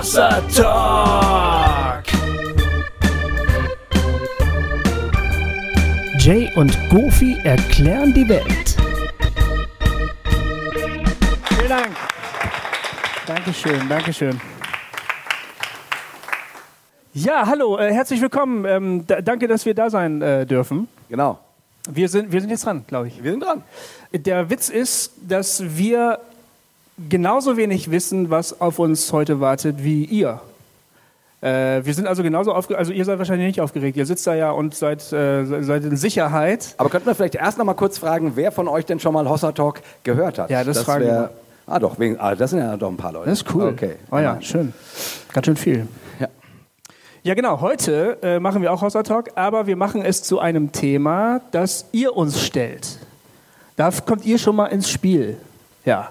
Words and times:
Hossa 0.00 0.40
Talk. 0.56 2.04
Jay 6.18 6.50
und 6.56 6.74
Goofy 6.88 7.36
erklären 7.44 8.14
die 8.14 8.26
Welt. 8.26 8.76
Vielen 11.48 11.68
Dank. 11.68 11.88
Dankeschön, 13.26 13.88
Dankeschön. 13.90 14.40
Ja, 17.12 17.46
hallo, 17.46 17.76
äh, 17.76 17.92
herzlich 17.92 18.22
willkommen. 18.22 18.64
Ähm, 18.64 19.06
da, 19.06 19.20
danke, 19.20 19.48
dass 19.48 19.66
wir 19.66 19.74
da 19.74 19.90
sein 19.90 20.22
äh, 20.22 20.46
dürfen. 20.46 20.88
Genau. 21.10 21.38
Wir 21.90 22.08
sind, 22.08 22.32
wir 22.32 22.40
sind 22.40 22.48
jetzt 22.48 22.64
dran, 22.64 22.84
glaube 22.86 23.08
ich. 23.08 23.22
Wir 23.22 23.32
sind 23.32 23.42
dran. 23.42 23.64
Der 24.12 24.48
Witz 24.48 24.70
ist, 24.70 25.12
dass 25.28 25.76
wir 25.76 26.20
genauso 27.08 27.56
wenig 27.56 27.90
wissen, 27.90 28.30
was 28.30 28.60
auf 28.60 28.78
uns 28.78 29.12
heute 29.12 29.40
wartet, 29.40 29.82
wie 29.82 30.04
ihr. 30.04 30.40
Äh, 31.42 31.84
wir 31.84 31.94
sind 31.94 32.06
also 32.06 32.22
genauso 32.22 32.52
aufgeregt, 32.52 32.78
also 32.80 32.92
ihr 32.92 33.04
seid 33.04 33.18
wahrscheinlich 33.18 33.46
nicht 33.46 33.60
aufgeregt, 33.62 33.96
ihr 33.96 34.04
sitzt 34.04 34.26
da 34.26 34.34
ja 34.34 34.50
und 34.50 34.74
seid, 34.74 35.10
äh, 35.12 35.44
seid 35.62 35.84
in 35.84 35.96
Sicherheit. 35.96 36.74
Aber 36.76 36.90
könnten 36.90 37.06
wir 37.06 37.14
vielleicht 37.14 37.34
erst 37.36 37.56
noch 37.56 37.64
mal 37.64 37.72
kurz 37.74 37.96
fragen, 37.98 38.32
wer 38.34 38.52
von 38.52 38.68
euch 38.68 38.84
denn 38.84 39.00
schon 39.00 39.14
mal 39.14 39.26
Hossa 39.28 39.52
Talk 39.52 39.80
gehört 40.04 40.38
hat? 40.38 40.50
Ja, 40.50 40.64
das 40.64 40.82
fragen 40.82 41.04
wär- 41.04 41.12
wir. 41.12 41.30
Ah 41.66 41.78
doch, 41.78 41.98
wegen, 41.98 42.18
ah, 42.18 42.34
das 42.34 42.50
sind 42.50 42.58
ja 42.58 42.76
doch 42.76 42.88
ein 42.90 42.96
paar 42.96 43.12
Leute. 43.12 43.30
Das 43.30 43.42
ist 43.42 43.54
cool. 43.54 43.68
Okay. 43.68 43.94
Oh 44.10 44.18
ja, 44.18 44.40
schön. 44.42 44.74
Ganz 45.32 45.46
schön 45.46 45.56
viel. 45.56 45.86
Ja. 46.18 46.28
Ja, 47.22 47.34
genau. 47.34 47.60
Heute 47.60 48.18
äh, 48.22 48.40
machen 48.40 48.60
wir 48.60 48.72
auch 48.72 48.82
Hossa 48.82 49.02
Talk, 49.04 49.30
aber 49.36 49.66
wir 49.68 49.76
machen 49.76 50.02
es 50.02 50.22
zu 50.22 50.40
einem 50.40 50.72
Thema, 50.72 51.40
das 51.52 51.86
ihr 51.92 52.16
uns 52.16 52.42
stellt. 52.44 52.98
Da 53.76 53.90
kommt 54.04 54.24
ihr 54.26 54.36
schon 54.38 54.56
mal 54.56 54.66
ins 54.66 54.90
Spiel. 54.90 55.36
Ja. 55.84 56.10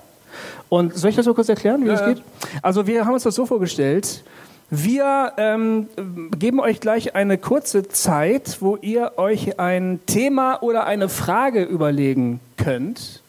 Und 0.69 0.95
soll 0.95 1.09
ich 1.09 1.15
das 1.15 1.25
so 1.25 1.33
kurz 1.33 1.49
erklären, 1.49 1.83
wie 1.83 1.87
das 1.87 2.05
geht? 2.05 2.21
Also 2.61 2.85
wir 2.85 3.05
haben 3.05 3.13
uns 3.13 3.23
das 3.23 3.35
so 3.35 3.45
vorgestellt. 3.45 4.23
Wir 4.69 5.33
ähm, 5.37 5.87
geben 6.37 6.59
euch 6.59 6.79
gleich 6.79 7.15
eine 7.15 7.39
kurze 7.39 7.87
Zeit, 7.87 8.57
wo 8.59 8.75
ihr 8.75 9.13
euch 9.17 9.59
ein 9.59 9.99
Thema 10.05 10.61
oder 10.61 10.85
eine 10.85 11.09
Frage 11.09 11.63
überlegen 11.63 12.39
könnt, 12.55 13.23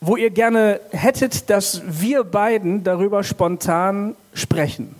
wo 0.00 0.16
ihr 0.16 0.30
gerne 0.30 0.80
hättet, 0.90 1.50
dass 1.50 1.82
wir 1.86 2.24
beiden 2.24 2.82
darüber 2.82 3.22
spontan 3.22 4.16
sprechen. 4.34 4.96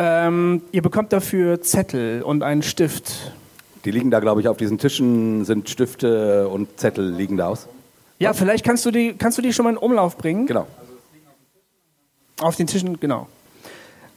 Ähm, 0.00 0.62
ihr 0.72 0.82
bekommt 0.82 1.12
dafür 1.12 1.62
Zettel 1.62 2.22
und 2.22 2.42
einen 2.42 2.62
Stift. 2.64 3.32
Die 3.84 3.92
liegen 3.92 4.10
da, 4.10 4.18
glaube 4.18 4.40
ich, 4.40 4.48
auf 4.48 4.56
diesen 4.56 4.78
Tischen, 4.78 5.44
sind 5.44 5.70
Stifte 5.70 6.48
und 6.48 6.80
Zettel 6.80 7.08
liegen 7.12 7.36
da 7.36 7.48
aus. 7.48 7.68
Ja, 8.18 8.32
vielleicht 8.32 8.64
kannst 8.64 8.84
du 8.86 8.90
die, 8.90 9.14
kannst 9.14 9.38
du 9.38 9.42
die 9.42 9.52
schon 9.52 9.64
mal 9.64 9.70
in 9.70 9.76
Umlauf 9.76 10.16
bringen. 10.16 10.46
Genau. 10.46 10.66
Auf 12.40 12.56
den 12.56 12.66
Tischen, 12.66 12.98
genau. 13.00 13.28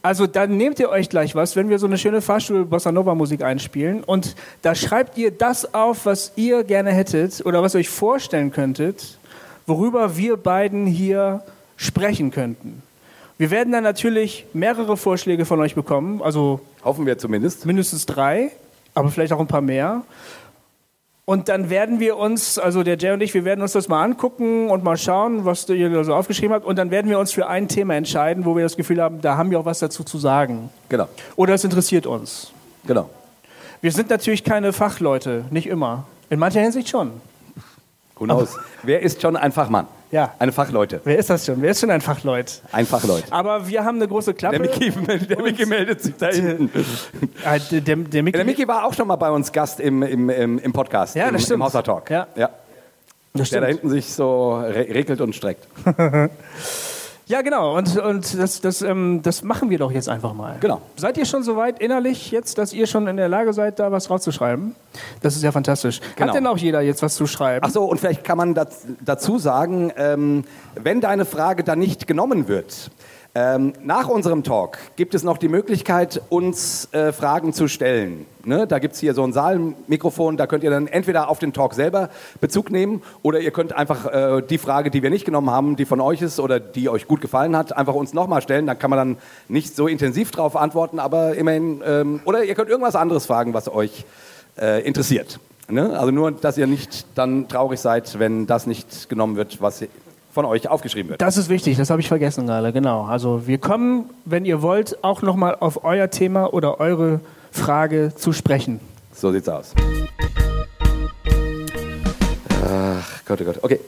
Also 0.02 0.28
dann 0.28 0.56
nehmt 0.56 0.80
ihr 0.80 0.90
euch 0.90 1.10
gleich 1.10 1.36
was, 1.36 1.58
wenn 1.58 1.70
wir 1.70 1.78
so 1.78 1.86
eine 1.86 1.98
schöne 1.98 2.22
Fahrstuhl-Bossa 2.22 2.92
Nova-Musik 2.92 3.44
einspielen 3.44 4.02
und 4.04 4.36
da 4.62 4.74
schreibt 4.74 5.18
ihr 5.18 5.32
das 5.32 5.74
auf, 5.74 6.06
was 6.06 6.32
ihr 6.38 6.64
gerne 6.64 6.92
hättet 6.92 7.46
oder 7.46 7.62
was 7.62 7.76
ihr 7.76 7.80
euch 7.80 7.90
vorstellen 7.90 8.52
könntet, 8.52 9.18
worüber 9.68 10.16
wir 10.16 10.38
beiden 10.38 10.86
hier 10.86 11.44
sprechen 11.76 12.32
könnten. 12.32 12.82
Wir 13.38 13.52
werden 13.52 13.74
dann 13.74 13.84
natürlich 13.84 14.46
mehrere 14.54 14.96
Vorschläge 14.96 15.44
von 15.46 15.60
euch 15.60 15.76
bekommen, 15.76 16.22
also 16.22 16.62
Hoffen 16.84 17.06
wir 17.06 17.18
zumindest. 17.18 17.66
mindestens 17.66 18.06
drei, 18.06 18.52
aber 18.94 19.10
vielleicht 19.10 19.34
auch 19.34 19.40
ein 19.40 19.48
paar 19.48 19.62
mehr. 19.62 20.04
Und 21.30 21.48
dann 21.48 21.70
werden 21.70 22.00
wir 22.00 22.18
uns, 22.18 22.58
also 22.58 22.82
der 22.82 22.98
Jay 22.98 23.12
und 23.12 23.22
ich, 23.22 23.36
wir 23.36 23.46
werden 23.46 23.62
uns 23.62 23.74
das 23.74 23.88
mal 23.88 24.04
angucken 24.04 24.72
und 24.72 24.84
mal 24.84 24.98
schauen, 24.98 25.46
was 25.46 25.70
ihr 25.70 25.88
da 25.92 26.04
so 26.04 26.16
aufgeschrieben 26.16 26.56
habt. 26.56 26.66
Und 26.66 26.76
dann 26.76 26.90
werden 26.90 27.08
wir 27.08 27.20
uns 27.20 27.32
für 27.32 27.46
ein 27.46 27.68
Thema 27.68 27.94
entscheiden, 27.94 28.46
wo 28.46 28.56
wir 28.56 28.64
das 28.64 28.76
Gefühl 28.76 29.00
haben, 29.00 29.22
da 29.22 29.38
haben 29.38 29.52
wir 29.52 29.60
auch 29.60 29.66
was 29.66 29.78
dazu 29.78 30.04
zu 30.04 30.18
sagen. 30.18 30.72
Genau. 30.90 31.08
Oder 31.36 31.54
es 31.54 31.64
interessiert 31.64 32.08
uns. 32.08 32.52
Genau. 32.88 33.12
Wir 33.80 33.92
sind 33.92 34.10
natürlich 34.10 34.44
keine 34.44 34.74
Fachleute, 34.74 35.46
nicht 35.52 35.68
immer. 35.68 36.08
In 36.32 36.40
mancher 36.40 36.62
Hinsicht 36.62 36.90
schon. 36.90 37.12
Who 38.20 38.26
knows? 38.26 38.58
Wer 38.84 39.02
ist 39.02 39.22
schon 39.22 39.36
ein 39.38 39.52
Fachmann? 39.52 39.88
Ja. 40.12 40.34
Eine 40.40 40.52
Fachleute. 40.52 41.02
Wer 41.04 41.18
ist 41.18 41.30
das 41.30 41.46
schon? 41.46 41.62
Wer 41.62 41.72
ist 41.72 41.80
schon 41.80 41.92
ein 41.92 42.02
Fachleut? 42.02 42.62
Ein 42.72 42.86
Fachleut. 42.86 43.24
Aber 43.30 43.68
wir 43.68 43.86
haben 43.86 43.98
eine 43.98 44.08
große 44.08 44.34
Klappe. 44.34 44.60
Der 44.60 44.68
Mickey, 44.68 44.92
der 45.28 45.42
Mickey 45.42 45.66
meldet 45.66 46.02
sich 46.02 46.16
da 46.18 46.28
hinten. 46.30 46.70
Ah, 47.46 47.60
der, 47.60 47.82
der, 47.82 47.96
der 47.96 48.24
Mickey, 48.24 48.38
Der 48.38 48.46
Mickey 48.46 48.68
war 48.68 48.86
auch 48.86 48.94
schon 48.94 49.08
mal 49.08 49.16
bei 49.18 49.30
uns 49.30 49.52
Gast 49.52 49.80
im, 49.80 50.02
im, 50.04 50.30
im, 50.30 50.60
im 50.60 50.74
Podcast. 50.74 51.16
Ja, 51.16 51.28
im, 51.28 51.34
das 51.34 51.44
stimmt. 51.44 51.60
Im 51.60 51.66
Hossa 51.66 51.82
Talk. 51.84 52.10
Ja. 52.10 52.28
ja. 52.36 52.50
das 53.34 53.50
Der 53.52 53.62
da 53.62 53.68
stimmt. 53.68 53.82
hinten 53.82 53.90
sich 53.92 54.12
so 54.14 54.56
re 54.56 54.88
regelt 54.90 55.22
und 55.22 55.36
streckt. 55.36 55.68
Ja, 57.30 57.44
genau. 57.44 57.78
Und, 57.78 57.96
und 57.96 58.40
das, 58.40 58.60
das, 58.60 58.82
ähm, 58.82 59.22
das 59.22 59.44
machen 59.44 59.70
wir 59.70 59.78
doch 59.78 59.92
jetzt 59.92 60.10
einfach 60.10 60.34
mal. 60.34 60.58
Genau. 60.62 60.82
Seid 60.96 61.16
ihr 61.16 61.26
schon 61.26 61.44
so 61.44 61.56
weit 61.56 61.80
innerlich 61.80 62.32
jetzt, 62.32 62.58
dass 62.58 62.74
ihr 62.74 62.88
schon 62.88 63.06
in 63.08 63.18
der 63.18 63.30
Lage 63.30 63.54
seid, 63.54 63.78
da 63.78 63.92
was 63.92 64.10
rauszuschreiben? 64.10 64.74
Das 65.22 65.36
ist 65.36 65.44
ja 65.44 65.52
fantastisch. 65.52 66.02
Genau. 66.16 66.30
Hat 66.30 66.36
denn 66.36 66.48
auch 66.48 66.58
jeder 66.58 66.82
jetzt 66.82 67.04
was 67.04 67.14
zu 67.14 67.28
schreiben? 67.28 67.64
Ach 67.64 67.70
so, 67.72 67.84
und 67.86 68.00
vielleicht 68.00 68.24
kann 68.24 68.38
man 68.40 68.56
daz- 68.56 68.86
dazu 69.06 69.38
sagen, 69.38 69.94
ähm, 69.96 70.44
wenn 70.74 71.02
deine 71.02 71.24
Frage 71.26 71.64
dann 71.64 71.78
nicht 71.78 72.08
genommen 72.08 72.48
wird, 72.48 72.90
ähm, 73.36 73.74
nach 73.84 74.08
unserem 74.08 74.44
Talk 74.44 74.80
gibt 74.96 75.14
es 75.14 75.24
noch 75.24 75.38
die 75.38 75.50
Möglichkeit, 75.50 76.20
uns 76.30 76.92
äh, 76.94 77.12
Fragen 77.12 77.54
zu 77.54 77.68
stellen. 77.68 78.26
Ne? 78.44 78.66
Da 78.66 78.80
gibt 78.80 78.96
es 78.96 79.00
hier 79.00 79.14
so 79.14 79.24
ein 79.24 79.34
Saalmikrofon, 79.34 80.36
da 80.36 80.48
könnt 80.48 80.64
ihr 80.64 80.72
dann 80.72 80.88
entweder 80.88 81.30
auf 81.30 81.38
den 81.38 81.54
Talk 81.54 81.76
selber 81.76 82.10
Bezug 82.42 82.72
nehmen 82.72 83.04
oder 83.22 83.40
ihr 83.40 83.52
könnt 83.52 83.74
einfach 83.74 84.08
äh, 84.08 84.42
die 84.42 84.58
Frage, 84.58 84.90
die 84.90 85.04
wir 85.04 85.12
nicht 85.12 85.26
genommen 85.26 85.52
haben, 85.52 85.76
die 85.76 85.86
von 85.86 86.02
euch 86.02 86.24
ist 86.24 86.40
oder 86.40 86.60
die 86.60 86.90
euch 86.90 87.08
gut 87.08 87.22
gefallen 87.22 87.56
hat, 87.56 87.78
einfach 87.78 87.94
uns 87.94 88.14
nochmal 88.14 88.42
stellen. 88.42 88.66
Da 88.66 88.74
kann 88.74 88.90
man 88.90 88.98
dann 88.98 89.18
nicht 89.48 89.76
so 89.76 89.88
intensiv 89.88 90.32
drauf 90.32 90.56
antworten, 90.56 90.98
aber 90.98 91.36
immerhin, 91.36 91.84
ähm, 91.86 92.22
oder 92.26 92.44
ihr 92.44 92.56
könnt 92.56 92.70
irgendwas 92.70 92.96
anderes 92.96 93.28
fragen, 93.28 93.54
was 93.54 93.72
euch 93.72 94.06
äh, 94.60 94.82
interessiert. 94.82 95.40
Ne? 95.70 95.98
Also 96.00 96.12
nur, 96.12 96.32
dass 96.32 96.58
ihr 96.58 96.66
nicht 96.66 97.06
dann 97.14 97.48
traurig 97.48 97.80
seid, 97.80 98.18
wenn 98.18 98.48
das 98.48 98.66
nicht 98.66 99.08
genommen 99.08 99.36
wird, 99.36 99.62
was 99.62 99.84
von 100.40 100.46
euch 100.46 100.70
aufgeschrieben 100.70 101.10
wird. 101.10 101.22
Das 101.22 101.36
ist 101.36 101.50
wichtig, 101.50 101.76
das 101.76 101.90
habe 101.90 102.00
ich 102.00 102.08
vergessen 102.08 102.48
gerade, 102.48 102.72
genau. 102.72 103.04
Also 103.04 103.46
wir 103.46 103.58
kommen, 103.58 104.10
wenn 104.24 104.46
ihr 104.46 104.62
wollt, 104.62 105.04
auch 105.04 105.22
nochmal 105.22 105.58
auf 105.60 105.84
euer 105.84 106.10
Thema 106.10 106.54
oder 106.54 106.80
eure 106.80 107.20
Frage 107.52 108.14
zu 108.16 108.32
sprechen. 108.32 108.80
So 109.14 109.34
sieht's 109.34 109.50
aus. 109.50 109.74
Ach 112.66 113.26
Gott, 113.26 113.42
oh 113.42 113.44
Gott. 113.44 113.60
Okay, 113.62 113.82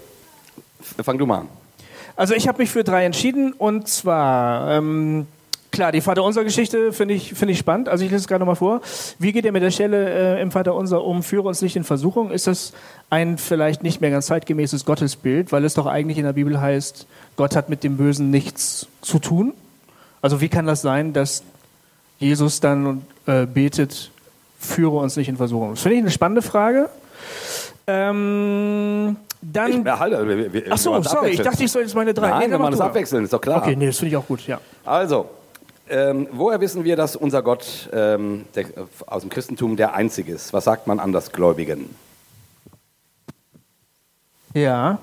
fang 1.02 1.18
du 1.18 1.26
mal 1.26 1.38
an. 1.38 1.48
Also 2.18 2.34
ich 2.34 2.50
habe 2.50 2.58
mich 2.58 2.70
für 2.70 2.84
drei 2.84 3.06
entschieden 3.06 3.54
und 3.54 3.88
zwar, 3.88 4.72
ähm, 4.72 5.28
klar, 5.72 5.92
die 5.92 6.02
Vaterunser-Geschichte 6.02 6.94
finde 6.94 7.14
ich, 7.14 7.34
finde 7.34 7.54
ich 7.54 7.60
spannend. 7.60 7.90
Also 7.90 8.04
ich 8.04 8.12
lese 8.12 8.22
es 8.22 8.28
gerade 8.28 8.40
nochmal 8.42 8.56
vor. 8.56 8.82
Wie 9.20 9.32
geht 9.32 9.46
ihr 9.46 9.52
mit 9.52 9.64
der 9.64 9.72
Stelle 9.72 10.38
äh, 10.38 10.42
im 10.42 10.52
Vaterunser 10.52 11.04
um, 11.04 11.24
führe 11.24 11.48
uns 11.48 11.62
nicht 11.62 11.76
in 11.76 11.84
Versuchung? 11.84 12.32
Ist 12.32 12.48
das 12.48 12.74
ein 13.10 13.38
vielleicht 13.38 13.84
nicht 13.84 14.02
mehr 14.02 14.12
ganz 14.12 14.28
zeitgemäßes 14.28 14.86
Gottesbild, 14.86 15.52
weil 15.52 15.66
es 15.66 15.74
doch 15.74 15.86
eigentlich 15.86 16.18
in 16.18 16.26
der 16.26 16.34
Bibel 16.34 16.60
heißt, 16.60 17.08
Gott 17.38 17.56
hat 17.56 17.70
mit 17.70 17.84
dem 17.84 17.98
Bösen 17.98 18.30
nichts 18.30 18.88
zu 19.02 19.20
tun? 19.20 19.54
Also 20.22 20.42
wie 20.42 20.50
kann 20.50 20.66
das 20.68 20.82
sein, 20.82 21.14
dass 21.14 21.44
Jesus 22.20 22.60
dann 22.60 23.04
äh, 23.26 23.46
betet, 23.46 24.12
führe 24.60 24.98
uns 24.98 25.16
nicht 25.16 25.30
in 25.30 25.38
Versuchung? 25.38 25.72
Das 25.72 25.82
finde 25.82 25.96
ich 25.96 26.02
eine 26.04 26.12
spannende 26.12 26.42
Frage. 26.42 26.90
Ähm, 27.88 29.16
dann... 29.42 29.86
Ich, 29.86 29.92
halt, 29.92 30.28
wir, 30.28 30.54
wir, 30.54 30.64
Ach 30.70 30.78
so, 30.78 31.02
sorry, 31.02 31.32
ich 31.32 31.42
dachte, 31.42 31.64
ich 31.64 31.72
soll 31.72 31.82
jetzt 31.82 31.96
meine 31.96 32.14
drei. 32.14 32.30
Nein, 32.30 32.40
Nee, 32.42 32.52
wir 32.52 32.60
machen 32.60 32.78
mal. 32.78 32.86
abwechseln, 32.86 33.24
ist 33.24 33.34
doch 33.34 33.42
klar. 33.42 33.64
Okay, 33.64 33.76
nee, 33.76 33.88
das 33.88 33.98
finde 33.98 34.10
ich 34.12 34.18
auch 34.18 34.28
gut, 34.28 34.46
ja. 34.46 34.60
Also, 34.86 35.28
ähm, 35.92 36.28
woher 36.32 36.62
wissen 36.62 36.84
wir, 36.84 36.96
dass 36.96 37.16
unser 37.16 37.44
Gott 37.44 37.90
ähm, 37.94 38.46
der, 38.56 38.66
aus 39.06 39.22
dem 39.22 39.30
Christentum 39.30 39.76
der 39.76 39.94
einzige 39.94 40.34
ist? 40.34 40.54
Was 40.54 40.64
sagt 40.64 40.88
man 40.88 41.00
Andersgläubigen? 41.00 41.94
Ja. 44.54 45.00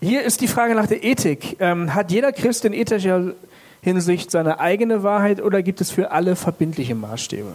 Hier 0.00 0.22
ist 0.22 0.40
die 0.40 0.48
Frage 0.48 0.74
nach 0.74 0.86
der 0.86 1.02
Ethik. 1.02 1.56
Ähm, 1.60 1.94
hat 1.94 2.10
jeder 2.10 2.32
Christ 2.32 2.64
in 2.64 2.72
ethischer 2.72 3.32
Hinsicht 3.80 4.30
seine 4.30 4.60
eigene 4.60 5.02
Wahrheit 5.02 5.42
oder 5.42 5.62
gibt 5.62 5.80
es 5.80 5.90
für 5.90 6.10
alle 6.10 6.36
verbindliche 6.36 6.94
Maßstäbe? 6.94 7.52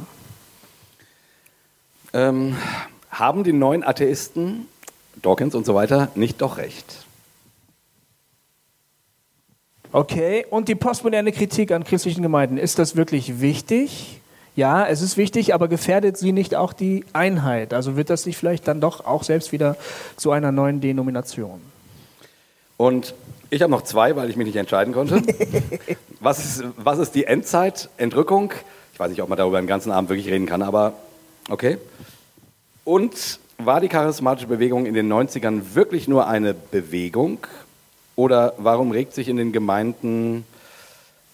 Ähm, 2.13 2.57
haben 3.09 3.43
die 3.43 3.53
neuen 3.53 3.83
Atheisten, 3.83 4.67
Dawkins 5.21 5.55
und 5.55 5.65
so 5.65 5.75
weiter, 5.75 6.09
nicht 6.15 6.41
doch 6.41 6.57
recht? 6.57 7.05
Okay, 9.93 10.45
und 10.49 10.69
die 10.69 10.75
postmoderne 10.75 11.33
Kritik 11.33 11.71
an 11.71 11.83
christlichen 11.83 12.21
Gemeinden, 12.21 12.57
ist 12.57 12.79
das 12.79 12.95
wirklich 12.95 13.41
wichtig? 13.41 14.21
Ja, 14.55 14.85
es 14.87 15.01
ist 15.01 15.17
wichtig, 15.17 15.53
aber 15.53 15.67
gefährdet 15.67 16.17
sie 16.17 16.31
nicht 16.31 16.55
auch 16.55 16.71
die 16.71 17.03
Einheit? 17.11 17.73
Also 17.73 17.97
wird 17.97 18.09
das 18.09 18.25
nicht 18.25 18.37
vielleicht 18.37 18.67
dann 18.69 18.79
doch 18.79 19.05
auch 19.05 19.23
selbst 19.23 19.51
wieder 19.51 19.75
zu 20.15 20.31
einer 20.31 20.53
neuen 20.53 20.79
Denomination? 20.79 21.61
Und 22.77 23.13
ich 23.49 23.61
habe 23.61 23.71
noch 23.71 23.81
zwei, 23.81 24.15
weil 24.15 24.29
ich 24.29 24.37
mich 24.37 24.47
nicht 24.47 24.55
entscheiden 24.55 24.93
konnte. 24.93 25.21
was, 26.21 26.39
ist, 26.39 26.63
was 26.77 26.97
ist 26.99 27.13
die 27.13 27.25
Endzeit, 27.25 27.89
Entrückung? 27.97 28.53
Ich 28.93 28.99
weiß 28.99 29.09
nicht, 29.09 29.21
ob 29.21 29.27
man 29.27 29.37
darüber 29.37 29.61
den 29.61 29.67
ganzen 29.67 29.91
Abend 29.91 30.09
wirklich 30.09 30.29
reden 30.29 30.45
kann, 30.45 30.61
aber 30.61 30.93
okay. 31.49 31.77
Und 32.85 33.39
war 33.57 33.81
die 33.81 33.89
charismatische 33.89 34.47
Bewegung 34.47 34.85
in 34.85 34.93
den 34.93 35.11
90ern 35.11 35.75
wirklich 35.75 36.07
nur 36.07 36.27
eine 36.27 36.53
Bewegung? 36.53 37.39
Oder 38.15 38.53
warum 38.57 38.91
regt 38.91 39.13
sich 39.13 39.27
in 39.27 39.37
den 39.37 39.51
Gemeinden 39.51 40.45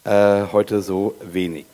äh, 0.03 0.43
heute 0.53 0.81
so 0.81 1.15
wenig. 1.21 1.65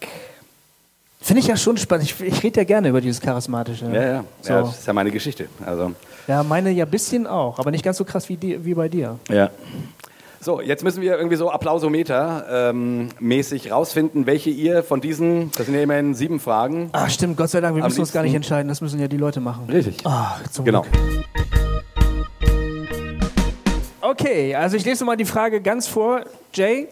Finde 1.21 1.39
ich 1.41 1.47
ja 1.47 1.55
schon 1.55 1.77
spannend. 1.77 2.05
Ich, 2.05 2.19
ich 2.19 2.43
rede 2.43 2.61
ja 2.61 2.63
gerne 2.65 2.89
über 2.89 2.99
dieses 2.99 3.21
Charismatische. 3.21 3.85
Ja, 3.93 4.01
ja, 4.03 4.23
So. 4.41 4.53
ja, 4.53 4.61
das 4.61 4.79
ist 4.79 4.87
ja 4.87 4.93
meine 4.93 5.11
Geschichte. 5.11 5.47
Also, 5.65 5.91
Ja, 6.27 6.43
meine 6.43 6.71
ja 6.71 6.83
ein 6.85 6.91
bisschen 6.91 7.27
auch, 7.27 7.59
aber 7.59 7.71
nicht 7.71 7.83
ganz 7.83 7.97
so 7.97 8.03
krass 8.05 8.27
wie, 8.29 8.35
die, 8.37 8.65
wie 8.65 8.73
bei 8.73 8.89
dir. 8.89 9.19
ja. 9.29 9.49
So, 10.41 10.59
jetzt 10.59 10.83
müssen 10.83 11.01
wir 11.01 11.15
irgendwie 11.15 11.37
so 11.37 11.49
Applausometer 11.49 12.45
ähm, 12.69 13.07
rausfinden, 13.71 14.25
welche 14.25 14.49
ihr 14.49 14.83
von 14.83 14.99
diesen, 14.99 15.51
das 15.53 15.67
sind 15.67 15.75
ja 15.75 15.81
immerhin 15.81 16.15
sieben 16.15 16.41
Fragen. 16.41 16.89
Ach 16.91 17.09
stimmt, 17.09 17.37
Gott 17.37 17.49
sei 17.49 17.61
Dank, 17.61 17.77
wir 17.77 17.83
müssen 17.83 18.01
uns 18.01 18.11
gar 18.11 18.23
nicht 18.23 18.33
liebsten- 18.33 18.43
entscheiden, 18.51 18.67
das 18.67 18.81
müssen 18.81 18.99
ja 18.99 19.07
die 19.07 19.15
Leute 19.15 19.39
machen. 19.39 19.69
Richtig. 19.69 20.05
Ah, 20.05 20.35
zum 20.51 20.65
Genau. 20.65 20.81
Glück. 20.81 21.23
Okay, 24.13 24.53
also 24.53 24.77
ich 24.77 24.85
lese 24.85 25.05
mal 25.05 25.17
die 25.17 25.25
Frage 25.25 25.59
ganz 25.59 25.87
vor. 25.87 26.21
Jay, 26.53 26.87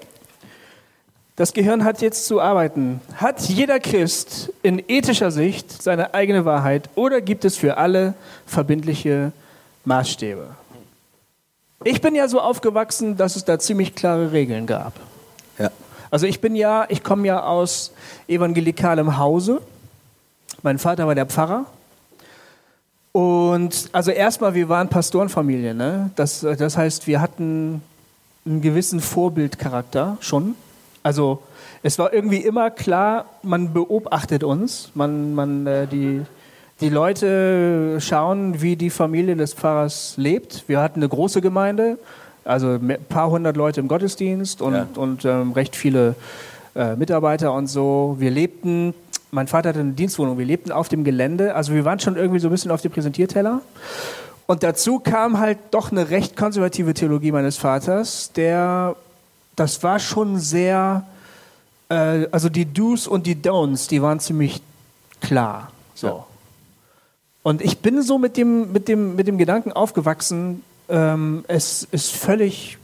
das 1.35 1.53
Gehirn 1.53 1.83
hat 1.83 2.01
jetzt 2.01 2.25
zu 2.25 2.41
arbeiten. 2.41 3.00
Hat 3.18 3.41
jeder 3.41 3.79
Christ 3.79 4.51
in 4.63 4.81
ethischer 4.88 5.29
Sicht 5.29 5.83
seine 5.83 6.15
eigene 6.15 6.45
Wahrheit 6.45 6.89
oder 6.95 7.21
gibt 7.21 7.45
es 7.45 7.57
für 7.57 7.77
alle 7.77 8.15
verbindliche 8.47 9.33
Maßstäbe? 9.85 10.47
Ich 11.83 12.01
bin 12.01 12.15
ja 12.15 12.27
so 12.27 12.41
aufgewachsen, 12.41 13.18
dass 13.18 13.35
es 13.35 13.45
da 13.45 13.59
ziemlich 13.59 13.94
klare 13.94 14.31
Regeln 14.31 14.65
gab. 14.65 14.94
Ja. 15.59 15.69
Also 16.09 16.25
ich 16.25 16.41
bin 16.41 16.56
ja, 16.56 16.88
ich 16.89 17.03
komme 17.03 17.27
ja 17.27 17.44
aus 17.44 17.91
evangelikalem 18.27 19.19
Hause. 19.19 19.62
Mein 20.63 20.79
Vater 20.79 21.06
war 21.06 21.13
der 21.13 21.27
Pfarrer. 21.27 21.68
Und 23.11 23.89
also 23.91 24.11
erstmal, 24.11 24.53
wir 24.53 24.69
waren 24.69 24.87
Pastorenfamilie. 24.87 25.73
Ne? 25.73 26.11
Das, 26.15 26.41
das 26.41 26.77
heißt, 26.77 27.07
wir 27.07 27.19
hatten 27.19 27.81
einen 28.45 28.61
gewissen 28.61 29.01
Vorbildcharakter 29.01 30.17
schon. 30.21 30.55
Also 31.03 31.41
es 31.83 31.99
war 31.99 32.13
irgendwie 32.13 32.37
immer 32.37 32.69
klar, 32.69 33.25
man 33.43 33.73
beobachtet 33.73 34.43
uns. 34.43 34.91
Man, 34.93 35.33
man, 35.35 35.67
äh, 35.67 35.87
die, 35.87 36.21
die 36.79 36.89
Leute 36.89 37.97
schauen, 37.99 38.61
wie 38.61 38.75
die 38.75 38.89
Familie 38.89 39.35
des 39.35 39.53
Pfarrers 39.53 40.13
lebt. 40.17 40.63
Wir 40.67 40.79
hatten 40.79 40.99
eine 40.99 41.09
große 41.09 41.41
Gemeinde, 41.41 41.97
also 42.45 42.69
ein 42.69 42.97
paar 43.09 43.29
hundert 43.29 43.57
Leute 43.57 43.81
im 43.81 43.87
Gottesdienst 43.87 44.61
und, 44.61 44.73
Ja. 44.73 44.87
und 44.95 45.25
ähm, 45.25 45.51
recht 45.51 45.75
viele 45.75 46.15
äh, 46.75 46.95
Mitarbeiter 46.95 47.51
und 47.53 47.67
so. 47.67 48.15
Wir 48.19 48.31
lebten, 48.31 48.93
mein 49.31 49.48
Vater 49.48 49.69
hatte 49.69 49.80
eine 49.80 49.94
Dienstwohnung, 49.94 50.38
wir 50.38 50.45
lebten 50.45 50.72
auf 50.72 50.89
dem 50.89 51.04
Gelände, 51.04 51.56
also 51.56 51.74
wir 51.74 51.86
waren 51.86 52.00
schon 52.00 52.18
irgendwie 52.18 52.39
so 52.39 52.50
ein 52.50 52.51
bisschen 52.51 52.72
auf 52.72 52.81
dem 52.81 52.92
Präsentierteller. 52.92 53.62
Und 54.45 54.63
dazu 54.63 55.00
kam 55.00 55.39
halt 55.39 55.57
doch 55.72 55.92
eine 55.92 56.10
recht 56.10 56.36
konservative 56.36 56.94
Theologie 56.94 57.31
meines 57.31 57.57
Vaters, 57.57 58.31
der, 58.33 58.95
das 59.56 59.81
war 59.83 60.00
schon 60.00 60.39
sehr, 60.39 61.06
äh, 61.89 62.28
also 62.31 62.50
die 62.50 62.72
Do's 62.72 63.07
und 63.07 63.25
die 63.25 63.36
Don'ts, 63.36 63.88
die 63.88 64.01
waren 64.01 64.19
ziemlich 64.19 64.62
klar. 65.22 65.72
So. 65.95 66.07
Ja. 66.07 66.25
Und 67.44 67.62
ich 67.62 67.80
bin 67.80 68.01
so 68.01 68.18
mit 68.18 68.36
dem, 68.36 68.72
mit 68.74 68.88
dem, 68.88 69.16
mit 69.16 69.28
dem 69.28 69.38
Gedanken 69.38 69.72
aufgewachsen, 69.72 70.63
ähm, 70.89 71.45
es 71.48 71.88
ist 71.92 72.12
völlig 72.12 72.78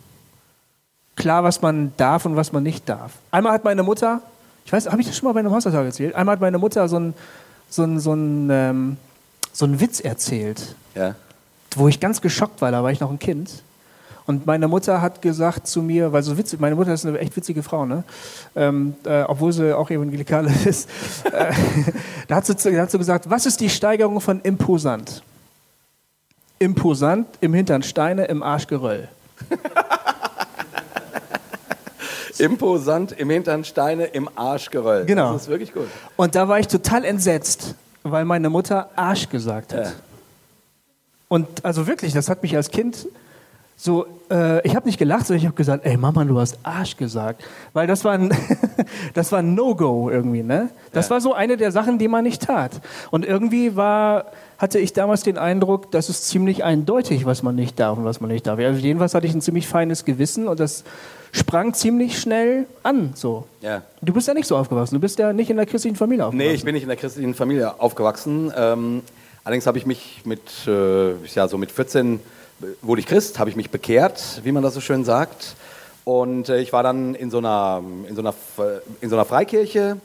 klar, 1.18 1.44
was 1.44 1.62
man 1.62 1.92
darf 1.98 2.26
und 2.26 2.38
was 2.38 2.54
man 2.54 2.64
nicht 2.64 2.88
darf. 2.88 3.12
Einmal 3.32 3.52
hat 3.52 3.66
meine 3.66 3.84
Mutter, 3.84 4.22
ich 4.68 4.74
weiß, 4.74 4.88
habe 4.92 5.02
ich 5.02 5.08
das 5.08 5.18
schon 5.18 5.28
mal 5.28 5.34
bei 5.34 5.40
einem 5.40 5.52
Haushaltag 5.52 5.86
erzählt? 5.86 6.14
Einmal 6.14 6.34
hat 6.34 6.42
meine 6.42 6.58
Mutter 6.60 6.88
so 6.88 6.98
einen 6.98 7.14
so 7.70 7.84
einen- 7.84 8.00
so 8.00 8.12
einen, 8.12 8.50
ähm, 8.52 8.98
so 9.52 9.66
einen 9.66 9.80
Witz 9.80 10.00
erzählt, 10.00 10.76
Ja. 10.94 11.16
wo 11.76 11.88
ich 11.88 12.00
ganz 12.00 12.22
geschockt 12.22 12.62
war, 12.62 12.72
da 12.72 12.84
war 12.84 12.92
ich 12.92 13.00
noch 13.00 13.10
ein 13.10 13.18
Kind. 13.20 13.64
Und 14.26 14.46
meine 14.46 14.68
Mutter 14.68 15.02
hat 15.02 15.22
gesagt 15.22 15.68
zu 15.68 15.82
mir, 15.82 16.12
weil 16.12 16.22
so 16.22 16.38
witzig, 16.38 16.60
meine 16.60 16.76
Mutter 16.76 16.94
ist 16.94 17.06
eine 17.06 17.18
echt 17.20 17.36
witzige 17.38 17.64
Frau, 17.64 17.86
ne? 17.86 18.04
Ähm, 18.58 18.96
äh, 19.06 19.24
obwohl 19.24 19.54
sie 19.54 19.74
auch 19.76 19.90
evangelikale 19.90 20.52
ist. 20.66 20.90
äh, 21.32 21.52
da, 22.28 22.36
hat 22.36 22.46
sie, 22.46 22.56
da 22.74 22.82
hat 22.82 22.92
sie 22.92 22.98
gesagt, 22.98 23.30
was 23.30 23.46
ist 23.46 23.60
die 23.62 23.70
Steigerung 23.70 24.20
von 24.22 24.42
imposant? 24.42 25.24
Imposant, 26.60 27.26
im 27.42 27.54
Hintern 27.54 27.84
Steine, 27.84 28.26
im 28.26 28.44
Arsch 28.44 28.68
Geröll. 28.68 29.08
Imposant, 32.40 33.12
im 33.14 33.30
Hintern 33.30 33.64
Steine, 33.64 34.06
im 34.06 34.30
Arsch 34.36 34.70
Geröll. 34.70 35.06
Genau. 35.06 35.34
Das 35.34 35.44
ist 35.44 35.48
wirklich 35.48 35.74
gut. 35.74 35.88
Und 36.16 36.36
da 36.36 36.48
war 36.48 36.60
ich 36.60 36.68
total 36.68 37.04
entsetzt, 37.06 37.76
weil 38.04 38.26
meine 38.26 38.50
Mutter 38.50 38.90
Arsch 38.96 39.30
gesagt 39.30 39.74
hat. 39.74 39.86
Ja. 39.86 39.92
Und 41.30 41.66
also 41.66 41.88
wirklich, 41.88 42.14
das 42.14 42.30
hat 42.30 42.42
mich 42.44 42.56
als 42.56 42.72
Kind 42.72 43.08
so, 43.80 44.08
äh, 44.32 44.66
ich 44.66 44.76
habe 44.76 44.88
nicht 44.88 44.98
gelacht, 44.98 45.28
sondern 45.28 45.40
ich 45.40 45.46
habe 45.46 45.56
gesagt, 45.56 45.86
ey 45.86 45.98
Mama, 45.98 46.24
du 46.26 46.40
hast 46.40 46.58
Arsch 46.64 46.98
gesagt. 46.98 47.44
Weil 47.74 47.86
das 47.86 48.04
war 48.04 48.14
ein, 48.14 48.36
das 49.14 49.32
war 49.32 49.40
ein 49.40 49.54
No-Go 49.54 50.10
irgendwie, 50.10 50.42
ne? 50.42 50.70
Das 50.94 51.08
Ja. 51.08 51.12
war 51.12 51.22
so 51.22 51.34
eine 51.36 51.58
der 51.58 51.72
Sachen, 51.72 52.00
die 52.00 52.08
man 52.08 52.24
nicht 52.24 52.42
tat. 52.42 52.72
Und 53.12 53.24
irgendwie 53.24 53.76
war, 53.76 54.26
hatte 54.58 54.80
ich 54.80 54.94
damals 54.94 55.22
den 55.22 55.38
Eindruck, 55.38 55.92
das 55.92 56.10
ist 56.10 56.28
ziemlich 56.28 56.64
eindeutig, 56.64 57.26
was 57.26 57.44
man 57.44 57.54
nicht 57.54 57.80
darf 57.80 58.00
und 58.00 58.06
was 58.06 58.20
man 58.20 58.32
nicht 58.32 58.48
darf. 58.48 58.58
Also 58.58 58.80
jedenfalls 58.80 59.14
hatte 59.14 59.28
ich 59.28 59.36
ein 59.36 59.42
ziemlich 59.42 59.68
feines 59.68 60.06
Gewissen 60.06 60.48
und 60.48 60.60
das 60.60 60.84
sprang 61.32 61.74
ziemlich 61.74 62.20
schnell 62.20 62.66
an, 62.84 63.12
so. 63.16 63.46
Ja. 63.62 63.84
Du 64.02 64.14
bist 64.14 64.28
ja 64.28 64.34
nicht 64.34 64.48
so 64.48 64.58
aufgewachsen, 64.58 64.96
du 64.96 65.02
bist 65.02 65.20
ja 65.20 65.34
nicht 65.34 65.50
in 65.50 65.58
der 65.58 65.66
christlichen 65.66 65.96
Familie 65.96 66.26
aufgewachsen. 66.26 66.50
Nee, 66.50 66.54
ich 66.56 66.64
bin 66.64 66.74
nicht 66.74 66.84
in 66.84 66.90
der 66.90 66.98
christlichen 66.98 67.34
Familie 67.34 67.80
aufgewachsen. 67.80 68.52
Ähm, 68.56 69.02
allerdings 69.44 69.68
habe 69.68 69.78
ich 69.78 69.86
mich 69.86 70.22
mit, 70.26 70.42
äh, 70.68 71.14
ja, 71.34 71.48
so 71.48 71.58
mit 71.58 71.72
14 71.72 72.20
wurde 72.82 73.02
ich 73.02 73.08
Christ, 73.08 73.40
habe 73.40 73.50
ich 73.50 73.56
mich 73.56 73.70
bekehrt, 73.70 74.42
wie 74.44 74.52
man 74.52 74.64
das 74.64 74.74
so 74.74 74.82
schön 74.82 75.06
sagt. 75.06 75.56
Und 76.04 76.50
äh, 76.50 76.60
ich 76.60 76.74
war 76.74 76.84
dann 76.84 77.16
in 77.16 77.30
so 77.30 77.38
einer, 77.40 77.84
in 78.08 78.16
so 78.16 78.22
einer, 78.22 78.34
in 79.02 79.10
so 79.10 79.16
einer 79.16 79.26
Freikirche, 79.26 79.98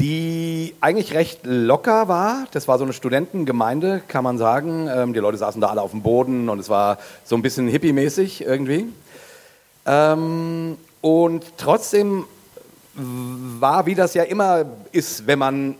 die 0.00 0.74
eigentlich 0.80 1.14
recht 1.14 1.40
locker 1.44 2.08
war. 2.08 2.46
Das 2.52 2.68
war 2.68 2.78
so 2.78 2.84
eine 2.84 2.92
Studentengemeinde, 2.92 4.02
kann 4.08 4.24
man 4.24 4.38
sagen. 4.38 4.88
Ähm, 4.94 5.14
die 5.14 5.20
Leute 5.20 5.38
saßen 5.38 5.60
da 5.60 5.68
alle 5.68 5.82
auf 5.82 5.92
dem 5.92 6.02
Boden 6.02 6.48
und 6.48 6.58
es 6.58 6.68
war 6.68 6.98
so 7.24 7.34
ein 7.36 7.42
bisschen 7.42 7.68
hippie-mäßig 7.68 8.44
irgendwie. 8.44 8.86
Ähm, 9.86 10.76
und 11.00 11.44
trotzdem 11.56 12.24
war, 12.94 13.86
wie 13.86 13.94
das 13.94 14.14
ja 14.14 14.22
immer 14.24 14.64
ist, 14.92 15.26
wenn 15.26 15.38
man, 15.38 15.74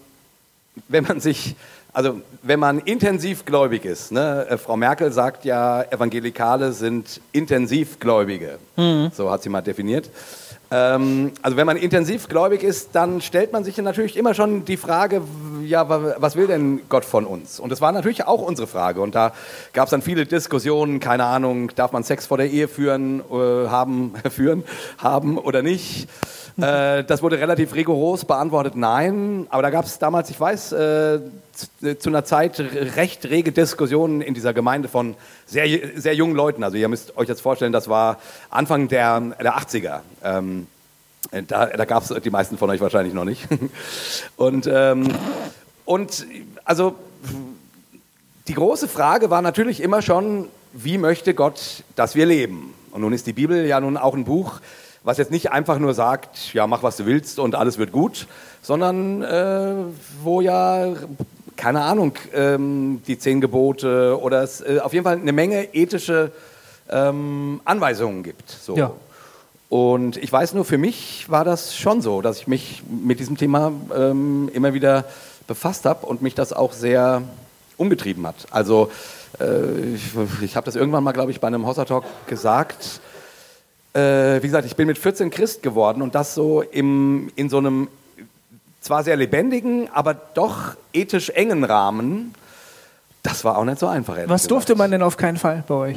wenn 0.88 1.04
man 1.04 1.20
sich, 1.20 1.56
also 1.92 2.20
wenn 2.42 2.60
man 2.60 2.78
intensiv 2.80 3.44
gläubig 3.44 3.84
ist. 3.84 4.12
Ne? 4.12 4.46
Äh, 4.48 4.58
Frau 4.58 4.76
Merkel 4.76 5.10
sagt 5.12 5.44
ja, 5.44 5.82
Evangelikale 5.82 6.72
sind 6.72 7.20
Intensivgläubige. 7.32 8.58
So 9.14 9.30
hat 9.30 9.42
sie 9.42 9.48
mal 9.48 9.62
definiert. 9.62 10.10
Ähm, 10.70 11.30
also 11.42 11.56
wenn 11.56 11.66
man 11.66 11.76
intensiv 11.76 12.28
gläubig 12.28 12.62
ist, 12.64 12.90
dann 12.92 13.20
stellt 13.20 13.52
man 13.52 13.62
sich 13.62 13.76
natürlich 13.78 14.16
immer 14.16 14.34
schon 14.34 14.64
die 14.64 14.76
Frage, 14.76 15.22
ja, 15.62 15.88
wa- 15.88 16.16
was 16.18 16.34
will 16.34 16.48
denn 16.48 16.80
Gott 16.88 17.04
von 17.04 17.24
uns? 17.24 17.60
Und 17.60 17.70
das 17.70 17.80
war 17.80 17.92
natürlich 17.92 18.26
auch 18.26 18.42
unsere 18.42 18.66
Frage. 18.66 19.00
Und 19.00 19.14
da 19.14 19.32
gab 19.72 19.84
es 19.84 19.90
dann 19.90 20.02
viele 20.02 20.26
Diskussionen, 20.26 20.98
keine 20.98 21.24
Ahnung, 21.24 21.70
darf 21.76 21.92
man 21.92 22.02
Sex 22.02 22.26
vor 22.26 22.36
der 22.38 22.50
Ehe 22.50 22.66
führen, 22.66 23.20
äh, 23.30 23.68
haben, 23.68 24.14
führen, 24.30 24.64
haben 24.98 25.38
oder 25.38 25.62
nicht? 25.62 26.08
Äh, 26.58 27.04
das 27.04 27.22
wurde 27.22 27.38
relativ 27.38 27.74
rigoros 27.74 28.24
beantwortet, 28.24 28.76
nein. 28.76 29.46
Aber 29.50 29.62
da 29.62 29.70
gab 29.70 29.84
es 29.84 29.98
damals, 29.98 30.30
ich 30.30 30.40
weiß, 30.40 30.72
äh, 30.72 31.20
zu, 31.52 31.98
zu 31.98 32.08
einer 32.08 32.24
Zeit 32.24 32.58
recht 32.60 33.26
rege 33.26 33.52
Diskussionen 33.52 34.22
in 34.22 34.32
dieser 34.32 34.54
Gemeinde 34.54 34.88
von 34.88 35.16
sehr, 35.46 35.66
sehr 35.96 36.14
jungen 36.14 36.34
Leuten. 36.34 36.64
Also 36.64 36.76
ihr 36.78 36.88
müsst 36.88 37.16
euch 37.16 37.28
jetzt 37.28 37.42
vorstellen, 37.42 37.72
das 37.72 37.88
war 37.88 38.18
Anfang 38.48 38.88
der, 38.88 39.20
der 39.20 39.56
80er. 39.58 40.00
Ähm, 40.24 40.66
da 41.48 41.66
da 41.66 41.84
gab 41.84 42.08
es 42.08 42.22
die 42.22 42.30
meisten 42.30 42.56
von 42.56 42.70
euch 42.70 42.80
wahrscheinlich 42.80 43.12
noch 43.12 43.24
nicht. 43.24 43.46
Und, 44.36 44.68
ähm, 44.72 45.08
und 45.84 46.26
also 46.64 46.94
die 48.48 48.54
große 48.54 48.88
Frage 48.88 49.30
war 49.30 49.42
natürlich 49.42 49.80
immer 49.80 50.02
schon, 50.02 50.48
wie 50.72 50.98
möchte 50.98 51.34
Gott, 51.34 51.84
dass 51.94 52.14
wir 52.14 52.26
leben? 52.26 52.74
Und 52.90 53.00
nun 53.02 53.12
ist 53.12 53.26
die 53.26 53.32
Bibel 53.32 53.66
ja 53.66 53.80
nun 53.80 53.96
auch 53.96 54.14
ein 54.14 54.24
Buch, 54.24 54.60
was 55.06 55.18
jetzt 55.18 55.30
nicht 55.30 55.52
einfach 55.52 55.78
nur 55.78 55.94
sagt, 55.94 56.52
ja, 56.52 56.66
mach 56.66 56.82
was 56.82 56.96
du 56.96 57.06
willst 57.06 57.38
und 57.38 57.54
alles 57.54 57.78
wird 57.78 57.92
gut, 57.92 58.26
sondern 58.60 59.22
äh, 59.22 59.74
wo 60.24 60.40
ja, 60.40 60.94
keine 61.54 61.82
Ahnung, 61.82 62.14
ähm, 62.34 63.00
die 63.06 63.16
zehn 63.16 63.40
Gebote 63.40 64.20
oder 64.20 64.42
es 64.42 64.60
äh, 64.62 64.80
auf 64.82 64.92
jeden 64.92 65.04
Fall 65.04 65.16
eine 65.16 65.30
Menge 65.30 65.72
ethische 65.74 66.32
ähm, 66.90 67.60
Anweisungen 67.64 68.24
gibt. 68.24 68.50
So. 68.50 68.76
Ja. 68.76 68.90
Und 69.68 70.16
ich 70.16 70.32
weiß 70.32 70.54
nur, 70.54 70.64
für 70.64 70.76
mich 70.76 71.30
war 71.30 71.44
das 71.44 71.76
schon 71.76 72.02
so, 72.02 72.20
dass 72.20 72.40
ich 72.40 72.48
mich 72.48 72.82
mit 72.90 73.20
diesem 73.20 73.36
Thema 73.36 73.70
ähm, 73.96 74.50
immer 74.52 74.74
wieder 74.74 75.04
befasst 75.46 75.84
habe 75.84 76.04
und 76.04 76.20
mich 76.20 76.34
das 76.34 76.52
auch 76.52 76.72
sehr 76.72 77.22
umgetrieben 77.76 78.26
hat. 78.26 78.48
Also 78.50 78.90
äh, 79.38 79.94
ich, 79.94 80.02
ich 80.42 80.56
habe 80.56 80.64
das 80.64 80.74
irgendwann 80.74 81.04
mal, 81.04 81.12
glaube 81.12 81.30
ich, 81.30 81.38
bei 81.38 81.46
einem 81.46 81.64
Hossa 81.64 81.84
Talk 81.84 82.02
gesagt. 82.26 83.00
Äh, 83.96 84.42
wie 84.42 84.46
gesagt, 84.46 84.66
ich 84.66 84.76
bin 84.76 84.86
mit 84.86 84.98
14 84.98 85.30
Christ 85.30 85.62
geworden 85.62 86.02
und 86.02 86.14
das 86.14 86.34
so 86.34 86.60
im, 86.62 87.30
in 87.36 87.48
so 87.48 87.58
einem 87.58 87.88
zwar 88.80 89.02
sehr 89.02 89.16
lebendigen, 89.16 89.88
aber 89.92 90.14
doch 90.14 90.74
ethisch 90.92 91.30
engen 91.30 91.64
Rahmen. 91.64 92.34
Das 93.22 93.44
war 93.44 93.58
auch 93.58 93.64
nicht 93.64 93.78
so 93.78 93.86
einfach. 93.86 94.16
Was 94.26 94.42
gesagt. 94.42 94.50
durfte 94.50 94.74
man 94.76 94.90
denn 94.90 95.02
auf 95.02 95.16
keinen 95.16 95.36
Fall 95.38 95.64
bei 95.66 95.74
euch? 95.74 95.96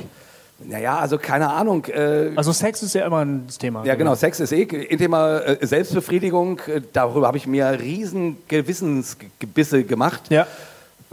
Naja, 0.61 0.97
also 0.97 1.17
keine 1.17 1.51
Ahnung. 1.51 1.85
Äh, 1.85 2.31
Also 2.35 2.51
Sex 2.51 2.81
ist 2.83 2.93
ja 2.95 3.05
immer 3.05 3.23
ein 3.23 3.47
Thema. 3.59 3.85
ja, 3.85 3.95
genau, 3.95 4.15
Sex 4.15 4.39
ist 4.39 4.51
eh 4.51 4.67
ein 4.91 4.97
Thema 4.97 5.39
äh, 5.39 5.65
Selbstbefriedigung. 5.65 6.59
Äh, 6.67 6.81
darüber 6.91 7.27
habe 7.27 7.37
ich 7.37 7.47
mir 7.47 7.79
riesen 7.79 8.37
Gewissensgebisse 8.47 9.83
gemacht. 9.83 10.23
Ja. 10.29 10.47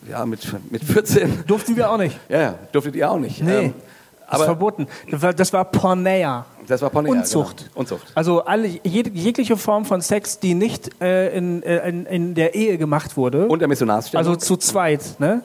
Ja, 0.08 0.24
mit, 0.24 0.40
mit 0.70 0.84
14. 0.84 1.44
Durften 1.46 1.76
wir 1.76 1.90
auch 1.90 1.98
nicht. 1.98 2.18
Ja, 2.28 2.54
durftet 2.72 2.94
ihr 2.96 3.10
auch 3.10 3.18
nicht. 3.18 3.42
Nee. 3.42 3.56
Ähm, 3.66 3.74
das 3.74 4.28
ist 4.28 4.34
aber 4.34 4.44
verboten. 4.44 4.88
Das 5.10 5.22
war, 5.22 5.32
das 5.32 5.52
war 5.52 5.64
Porneia. 5.64 6.44
Das 6.66 6.82
war 6.82 6.90
Pornea, 6.90 7.12
Unzucht. 7.12 7.58
Genau. 7.58 7.80
Unzucht. 7.80 8.12
Also 8.14 8.44
alle, 8.44 8.68
jede, 8.82 9.10
jegliche 9.10 9.56
Form 9.56 9.84
von 9.84 10.00
Sex, 10.00 10.38
die 10.38 10.54
nicht 10.54 11.00
äh, 11.00 11.36
in, 11.36 11.62
äh, 11.62 11.88
in, 11.88 12.06
in 12.06 12.34
der 12.34 12.54
Ehe 12.54 12.78
gemacht 12.78 13.16
wurde, 13.16 13.46
Und 13.46 13.60
der 13.60 13.68
Missionarsstellung. 13.68 14.26
also 14.26 14.36
zu 14.36 14.56
zweit, 14.56 15.18
ne? 15.18 15.42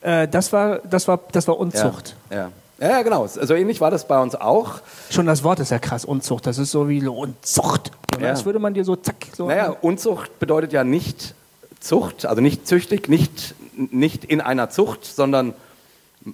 Äh, 0.00 0.28
das, 0.28 0.52
war, 0.52 0.80
das, 0.80 1.08
war, 1.08 1.20
das 1.32 1.48
war 1.48 1.58
Unzucht. 1.58 2.16
Ja, 2.30 2.36
ja. 2.36 2.50
ja, 2.80 2.90
ja, 2.90 3.02
genau. 3.02 3.26
So 3.26 3.54
ähnlich 3.54 3.80
war 3.80 3.90
das 3.90 4.06
bei 4.06 4.20
uns 4.20 4.34
auch. 4.34 4.80
Schon 5.10 5.26
das 5.26 5.42
Wort 5.42 5.60
ist 5.60 5.70
ja 5.70 5.78
krass, 5.78 6.04
Unzucht. 6.04 6.46
Das 6.46 6.58
ist 6.58 6.70
so 6.70 6.88
wie 6.88 7.06
Unzucht. 7.06 7.90
Ja. 8.20 8.28
Das 8.28 8.44
würde 8.44 8.58
man 8.58 8.74
dir 8.74 8.84
so 8.84 8.96
zack. 8.96 9.16
So 9.34 9.48
Naja, 9.48 9.74
Unzucht 9.80 10.38
bedeutet 10.38 10.72
ja 10.72 10.84
nicht 10.84 11.34
Zucht, 11.80 12.26
also 12.26 12.40
nicht 12.40 12.66
züchtig, 12.66 13.08
nicht, 13.08 13.54
nicht 13.76 14.24
in 14.24 14.40
einer 14.40 14.70
Zucht, 14.70 15.04
sondern 15.04 15.54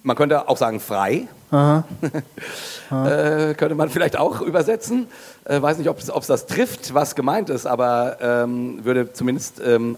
man 0.02 0.16
könnte 0.16 0.48
auch 0.48 0.56
sagen 0.56 0.80
frei. 0.80 1.28
äh, 1.52 1.82
könnte 3.54 3.74
man 3.74 3.90
vielleicht 3.90 4.18
auch 4.18 4.40
übersetzen. 4.40 5.06
Äh, 5.44 5.60
weiß 5.60 5.78
nicht, 5.78 5.88
ob 5.88 5.98
es 5.98 6.26
das 6.26 6.46
trifft, 6.46 6.94
was 6.94 7.14
gemeint 7.14 7.50
ist, 7.50 7.66
aber 7.66 8.16
ähm, 8.20 8.84
würde 8.84 9.12
zumindest 9.12 9.60
ähm, 9.64 9.96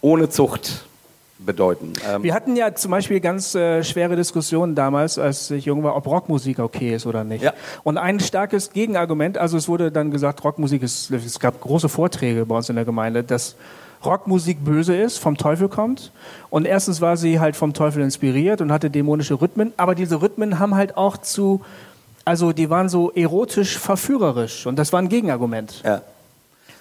ohne 0.00 0.30
Zucht 0.30 0.86
bedeuten. 1.38 1.92
Ähm, 2.08 2.22
Wir 2.22 2.32
hatten 2.32 2.56
ja 2.56 2.74
zum 2.74 2.90
Beispiel 2.90 3.20
ganz 3.20 3.54
äh, 3.54 3.82
schwere 3.82 4.16
Diskussionen 4.16 4.74
damals, 4.74 5.18
als 5.18 5.50
ich 5.50 5.66
jung 5.66 5.82
war, 5.82 5.96
ob 5.96 6.06
Rockmusik 6.06 6.58
okay 6.58 6.94
ist 6.94 7.06
oder 7.06 7.24
nicht. 7.24 7.42
Ja. 7.42 7.52
Und 7.82 7.98
ein 7.98 8.20
starkes 8.20 8.72
Gegenargument, 8.72 9.36
also 9.36 9.56
es 9.56 9.68
wurde 9.68 9.90
dann 9.90 10.10
gesagt, 10.10 10.42
Rockmusik 10.44 10.82
ist, 10.82 11.10
es 11.10 11.40
gab 11.40 11.60
große 11.60 11.88
Vorträge 11.88 12.46
bei 12.46 12.56
uns 12.56 12.68
in 12.68 12.76
der 12.76 12.84
Gemeinde, 12.84 13.24
dass 13.24 13.56
Rockmusik 14.04 14.64
böse 14.64 14.96
ist, 14.96 15.18
vom 15.18 15.36
Teufel 15.36 15.68
kommt. 15.68 16.12
Und 16.50 16.66
erstens 16.66 17.00
war 17.00 17.16
sie 17.16 17.40
halt 17.40 17.56
vom 17.56 17.72
Teufel 17.72 18.02
inspiriert 18.02 18.60
und 18.60 18.72
hatte 18.72 18.90
dämonische 18.90 19.40
Rhythmen, 19.40 19.72
aber 19.76 19.94
diese 19.94 20.20
Rhythmen 20.20 20.58
haben 20.58 20.74
halt 20.74 20.96
auch 20.96 21.16
zu, 21.16 21.60
also 22.24 22.52
die 22.52 22.70
waren 22.70 22.88
so 22.88 23.10
erotisch 23.12 23.78
verführerisch 23.78 24.66
und 24.66 24.76
das 24.76 24.92
war 24.92 25.00
ein 25.00 25.08
Gegenargument. 25.08 25.82
ja. 25.84 26.02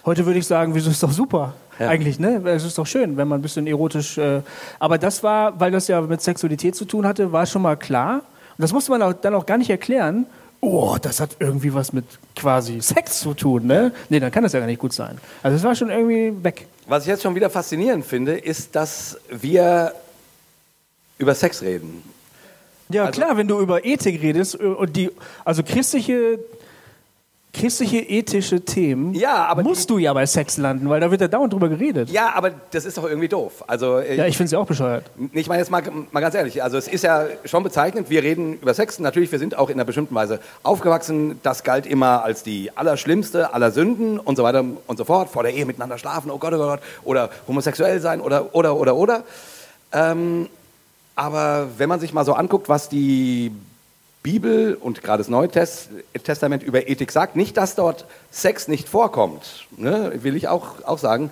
Heute 0.06 0.26
würde 0.26 0.38
ich 0.40 0.48
sagen, 0.48 0.76
wieso 0.76 0.90
ist 0.90 1.02
doch 1.02 1.14
super. 1.14 1.54
Ja. 1.80 1.88
Eigentlich, 1.88 2.20
ne? 2.20 2.42
Es 2.46 2.66
ist 2.66 2.78
doch 2.78 2.86
schön, 2.86 3.16
wenn 3.16 3.28
man 3.28 3.40
ein 3.40 3.42
bisschen 3.42 3.68
erotisch. 3.68 4.18
Äh, 4.18 4.42
aber 4.78 4.98
das 4.98 5.24
war, 5.24 5.58
weil 5.62 5.72
das 5.72 5.88
ja 5.88 6.02
mit 6.02 6.22
Sexualität 6.22 6.76
zu 6.76 6.84
tun 6.84 7.08
hatte, 7.08 7.32
war 7.32 7.46
schon 7.46 7.62
mal 7.62 7.78
klar. 7.78 8.16
Und 8.16 8.62
das 8.62 8.74
musste 8.74 8.92
man 8.92 9.02
auch, 9.02 9.14
dann 9.14 9.34
auch 9.34 9.46
gar 9.46 9.58
nicht 9.58 9.70
erklären. 9.70 10.26
Oh, 10.60 10.98
das 11.02 11.20
hat 11.20 11.38
irgendwie 11.40 11.74
was 11.74 11.94
mit 11.94 12.06
quasi 12.36 12.82
Sex 12.82 13.22
zu 13.22 13.34
tun, 13.34 13.66
ne? 13.66 13.92
Nee, 14.10 14.20
dann 14.20 14.32
kann 14.32 14.44
das 14.44 14.54
ja 14.54 14.60
gar 14.60 14.66
nicht 14.68 14.80
gut 14.80 14.94
sein. 14.94 15.18
Also 15.42 15.58
es 15.58 15.64
war 15.64 15.74
schon 15.74 15.90
irgendwie 15.90 16.34
weg. 16.44 16.68
Was 16.88 17.04
ich 17.04 17.08
jetzt 17.10 17.24
schon 17.24 17.36
wieder 17.36 17.50
faszinierend 17.50 18.06
finde, 18.06 18.38
ist, 18.38 18.76
dass 18.76 19.18
wir 19.30 19.94
über 21.18 21.34
Sex 21.34 21.62
reden. 21.62 22.04
Ja, 22.90 23.06
Also- 23.06 23.22
klar, 23.22 23.38
wenn 23.38 23.48
du 23.48 23.60
über 23.60 23.86
Ethik 23.86 24.22
redest 24.22 24.56
äh, 24.56 24.64
und 24.66 24.96
die, 24.96 25.10
also 25.46 25.64
christliche, 25.64 26.40
christliche 27.54 28.00
ethische 28.00 28.62
Themen, 28.62 29.14
Ja, 29.14 29.46
aber 29.46 29.62
musst 29.62 29.88
du 29.90 30.00
ja 30.00 30.12
bei 30.12 30.26
Sex 30.26 30.58
landen, 30.58 30.90
weil 30.90 31.00
da 31.00 31.12
wird 31.12 31.22
ja 31.22 31.28
dauernd 31.28 31.54
drüber 31.54 31.70
geredet. 31.70 32.10
Ja, 32.10 32.34
aber 32.34 32.52
das 32.72 32.84
ist 32.84 32.98
doch 32.98 33.04
irgendwie 33.06 33.28
doof. 33.28 33.64
Also 33.68 34.00
äh, 34.00 34.16
Ja, 34.16 34.26
ich 34.26 34.36
finde 34.36 34.46
es 34.46 34.52
ja 34.52 34.60
auch 34.60 34.66
bescheuert. 34.66 35.06
Ich 35.34 35.48
meine 35.48 35.60
jetzt 35.62 35.70
mal, 35.70 35.84
mal 36.12 36.20
ganz 36.20 36.34
ehrlich, 36.34 36.64
also 36.64 36.78
es 36.78 36.88
ist 36.88 37.04
ja 37.04 37.26
schon 37.46 37.64
bezeichnend, 37.64 38.10
wir 38.10 38.24
reden 38.24 38.56
über 38.60 38.74
Sex, 38.74 38.98
natürlich, 39.00 39.32
wir 39.32 39.38
sind 39.38 39.56
auch 39.56 39.70
in 39.70 39.76
einer 39.76 39.86
bestimmten 39.86 40.16
Weise 40.16 40.40
aufgewachsen, 40.64 41.40
das 41.44 41.64
galt 41.64 41.86
immer 41.86 42.24
als 42.24 42.42
die 42.42 42.72
allerschlimmste 42.76 43.54
aller 43.54 43.72
Sünden 43.72 44.18
und 44.20 44.36
so 44.36 44.44
weiter 44.44 44.66
und 44.88 44.98
so 44.98 45.06
fort, 45.06 45.30
vor 45.30 45.44
der 45.44 45.54
Ehe 45.54 45.68
miteinander 45.68 46.00
schlafen, 46.00 46.32
oh 46.32 46.40
Gott, 46.40 46.54
oh 46.54 46.58
Gott, 46.58 46.80
oder 47.04 47.30
homosexuell 47.48 48.00
sein 48.00 48.20
oder, 48.20 48.56
oder, 48.56 48.76
oder, 48.76 48.96
oder. 48.96 49.24
Ähm, 49.92 50.50
aber 51.16 51.68
wenn 51.78 51.88
man 51.88 52.00
sich 52.00 52.14
mal 52.14 52.26
so 52.26 52.34
anguckt, 52.34 52.68
was 52.68 52.90
die 52.90 53.52
Bibel 54.24 54.76
und 54.76 55.04
gerade 55.04 55.20
das 55.20 55.28
Neue 55.28 55.50
Tes- 55.50 55.90
Testament 56.24 56.64
über 56.64 56.88
Ethik 56.88 57.12
sagt, 57.12 57.36
nicht, 57.36 57.58
dass 57.58 57.76
dort 57.76 58.06
Sex 58.32 58.68
nicht 58.68 58.90
vorkommt, 58.90 59.68
ne, 59.78 60.14
will 60.24 60.36
ich 60.36 60.48
auch, 60.48 60.84
auch 60.86 60.98
sagen, 60.98 61.32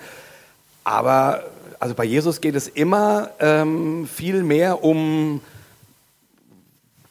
aber 0.84 1.44
also 1.80 1.96
bei 1.96 2.04
Jesus 2.04 2.42
geht 2.42 2.54
es 2.56 2.68
immer 2.68 3.30
ähm, 3.40 4.08
viel 4.08 4.44
mehr 4.44 4.84
um 4.84 5.42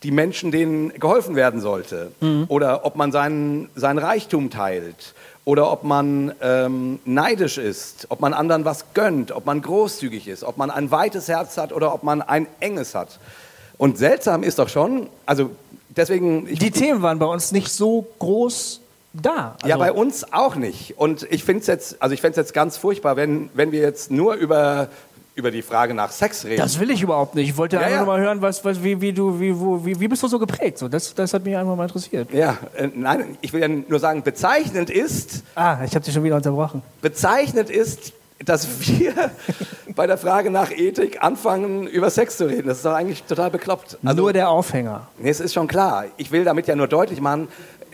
die 0.03 0.13
Menschen, 0.13 0.51
denen 0.51 0.95
geholfen 0.95 1.37
werden 1.37 1.61
sollte. 1.61 2.13
Oder 2.49 2.87
ob 2.87 2.97
man 2.97 3.13
seinen, 3.13 3.69
seinen 3.75 3.99
Reichtum 3.99 4.49
teilt. 4.49 5.15
Oder 5.45 5.71
ob 5.71 5.85
man 5.85 6.33
ähm, 6.41 7.01
neidisch 7.05 7.59
ist, 7.59 8.07
ob 8.09 8.21
man 8.21 8.33
anderen 8.33 8.65
was 8.65 8.95
gönnt, 8.95 9.33
ob 9.33 9.45
man 9.45 9.61
großzügig 9.61 10.29
ist, 10.29 10.45
ob 10.45 10.57
man 10.57 10.71
ein 10.71 10.91
weites 10.91 11.29
Herz 11.29 11.59
hat 11.59 11.73
oder 11.73 11.93
ob 11.93 12.03
man 12.03 12.23
ein 12.23 12.47
enges 12.61 12.95
hat. 12.95 13.19
Und 13.77 13.99
seltsam 13.99 14.43
ist 14.43 14.59
doch 14.59 14.69
schon, 14.69 15.09
also 15.27 15.51
deswegen... 15.97 16.47
Die 16.47 16.71
Themen 16.71 17.03
waren 17.03 17.19
bei 17.19 17.27
uns 17.27 17.53
nicht 17.53 17.69
so 17.71 18.07
groß 18.19 18.81
da. 19.13 19.57
Also, 19.57 19.69
ja, 19.69 19.77
bei 19.77 19.93
uns 19.93 20.33
auch 20.33 20.55
nicht. 20.57 20.99
Und 20.99 21.27
ich 21.31 21.43
finde 21.45 21.61
es 21.63 21.67
jetzt, 21.67 22.01
also 22.01 22.15
ich 22.15 22.21
fände 22.21 22.33
es 22.33 22.37
jetzt 22.47 22.55
ganz 22.55 22.77
furchtbar, 22.77 23.17
wenn, 23.17 23.51
wenn 23.55 23.73
wir 23.73 23.81
jetzt 23.81 24.11
nur 24.11 24.35
über, 24.35 24.89
über 25.35 25.51
die 25.51 25.63
Frage 25.63 25.95
nach 25.95 26.13
Sex 26.13 26.45
reden. 26.45 26.59
Das 26.59 26.79
will 26.79 26.91
ich 26.93 27.03
überhaupt 27.03 27.35
nicht. 27.35 27.49
Ich 27.49 27.57
wollte 27.57 27.77
Ja, 27.77 27.83
einfach 27.83 27.93
ja. 27.93 28.05
nur 28.05 28.07
mal 28.15 28.21
hören, 28.21 28.41
was, 28.41 28.65
was, 28.65 28.85
wie, 28.85 29.01
wie, 29.01 29.13
du, 29.13 29.41
wie, 29.41 29.59
wo, 29.59 29.85
wie, 29.85 29.99
wie 29.99 30.07
bist 30.07 30.23
du 30.23 30.29
so 30.29 30.39
geprägt? 30.39 30.79
So, 30.79 30.87
das, 30.89 31.13
das 31.15 31.35
hat 31.35 31.45
mich 31.45 31.57
einfach 31.57 31.75
mal 31.75 31.85
interessiert. 31.85 32.33
ja, 32.33 32.57
äh, 32.77 32.89
nein, 32.95 33.37
ich 33.41 33.53
will 33.53 33.61
ja 33.61 33.69
nur 33.69 33.99
sagen, 33.99 34.23
bezeichnend 34.23 34.91
ist, 34.91 35.43
Ah, 35.57 35.79
ich 35.85 35.95
habe 35.97 36.05
dich 36.05 36.15
schon 36.15 36.23
wieder 36.23 36.37
unterbrochen. 36.37 36.83
bezeichnend 37.03 37.69
ist, 37.69 38.13
dass 38.45 38.89
wir 38.89 39.31
bei 39.95 40.07
der 40.07 40.19
Frage 40.19 40.51
nach 40.51 40.71
Ethik 40.71 41.23
anfangen, 41.23 41.87
über 41.87 42.11
Sex 42.11 42.37
zu 42.37 42.47
reden. 42.47 42.69
Das 42.69 42.79
ist 42.79 42.87
doch 42.87 42.95
eigentlich 42.95 43.25
total 43.25 43.51
bekloppt. 43.51 43.99
Also, 44.03 44.23
nur 44.23 44.33
der 44.33 44.49
Aufhänger. 44.49 45.09
Nee, 45.19 45.31
es 45.31 45.41
ist 45.41 45.53
schon 45.53 45.69
klar. 45.69 46.07
Ich 46.17 46.31
will 46.31 46.45
damit 46.45 46.67
ja 46.67 46.75
nur 46.75 46.89
deutlich 46.89 47.21
machen, 47.21 47.49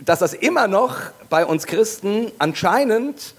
dass 0.04 0.20
das 0.20 0.34
immer 0.34 0.68
noch 0.68 0.96
bei 1.28 1.44
uns 1.44 1.66
Christen 1.66 2.30
anscheinend, 2.38 3.34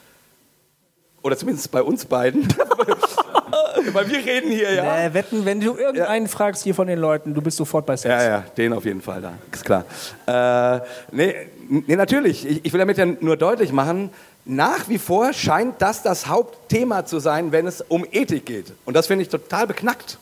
oder 1.21 1.37
zumindest 1.37 1.71
bei 1.71 1.81
uns 1.81 2.05
beiden, 2.05 2.47
weil 3.93 4.09
wir 4.09 4.17
reden 4.17 4.51
hier 4.51 4.73
ja. 4.73 5.05
Äh, 5.05 5.13
wetten, 5.13 5.45
wenn 5.45 5.59
du 5.59 5.75
irgendeinen 5.75 6.27
fragst 6.27 6.63
hier 6.63 6.73
von 6.73 6.87
den 6.87 6.99
Leuten, 6.99 7.33
du 7.33 7.41
bist 7.41 7.57
sofort 7.57 7.85
bei 7.85 7.97
Sex. 7.97 8.11
Ja, 8.11 8.29
ja, 8.29 8.43
den 8.57 8.73
auf 8.73 8.85
jeden 8.85 9.01
Fall, 9.01 9.21
da 9.21 9.33
ist 9.51 9.65
klar. 9.65 9.85
Äh, 10.25 10.81
nee, 11.11 11.35
nee, 11.69 11.95
natürlich. 11.95 12.45
Ich, 12.47 12.65
ich 12.65 12.73
will 12.73 12.79
damit 12.79 12.97
ja 12.97 13.05
nur 13.05 13.37
deutlich 13.37 13.71
machen, 13.71 14.09
nach 14.47 14.87
wie 14.87 14.97
vor 14.97 15.33
scheint 15.33 15.81
das 15.81 16.03
das 16.03 16.27
Hauptthema 16.27 17.05
zu 17.05 17.19
sein, 17.19 17.51
wenn 17.51 17.67
es 17.67 17.81
um 17.81 18.05
Ethik 18.11 18.45
geht. 18.45 18.73
Und 18.85 18.95
das 18.95 19.07
finde 19.07 19.23
ich 19.23 19.29
total 19.29 19.67
beknackt. 19.67 20.17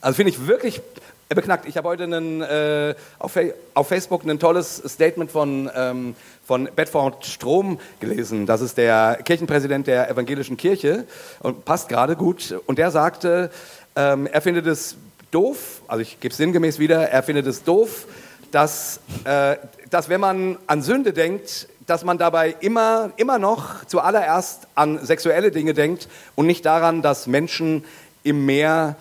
Also 0.00 0.16
finde 0.16 0.30
ich 0.30 0.46
wirklich 0.46 0.80
beknackt. 1.28 1.66
Ich 1.66 1.76
habe 1.76 1.88
heute 1.88 2.04
einen, 2.04 2.40
äh, 2.40 2.94
auf, 3.18 3.38
auf 3.74 3.88
Facebook 3.88 4.24
ein 4.24 4.38
tolles 4.38 4.82
Statement 4.86 5.30
von, 5.30 5.70
ähm, 5.74 6.14
von 6.44 6.68
Bedford 6.74 7.24
Strom 7.26 7.78
gelesen. 8.00 8.46
Das 8.46 8.62
ist 8.62 8.78
der 8.78 9.20
Kirchenpräsident 9.24 9.86
der 9.86 10.10
evangelischen 10.10 10.56
Kirche 10.56 11.04
und 11.40 11.64
passt 11.64 11.88
gerade 11.88 12.16
gut. 12.16 12.58
Und 12.66 12.78
der 12.78 12.90
sagte, 12.90 13.50
ähm, 13.94 14.26
er 14.26 14.40
findet 14.40 14.66
es 14.66 14.96
doof, 15.30 15.82
also 15.86 16.00
ich 16.00 16.18
gebe 16.18 16.32
es 16.32 16.38
sinngemäß 16.38 16.78
wieder, 16.78 17.10
er 17.10 17.22
findet 17.22 17.46
es 17.46 17.62
doof, 17.62 18.06
dass, 18.50 19.00
äh, 19.24 19.56
dass 19.90 20.08
wenn 20.08 20.20
man 20.20 20.56
an 20.66 20.82
Sünde 20.82 21.12
denkt, 21.12 21.68
dass 21.90 22.04
man 22.04 22.18
dabei 22.18 22.54
immer, 22.60 23.10
immer 23.16 23.40
noch 23.40 23.84
zuallererst 23.86 24.68
an 24.76 25.04
sexuelle 25.04 25.50
Dinge 25.50 25.74
denkt 25.74 26.08
und 26.36 26.46
nicht 26.46 26.64
daran, 26.64 27.02
dass 27.02 27.26
Menschen 27.26 27.84
im 28.22 28.46
Meer 28.46 28.94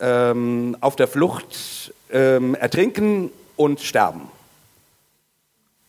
ähm, 0.00 0.76
auf 0.80 0.96
der 0.96 1.06
Flucht 1.06 1.92
ähm, 2.10 2.56
ertrinken 2.56 3.30
und 3.54 3.80
sterben. 3.80 4.22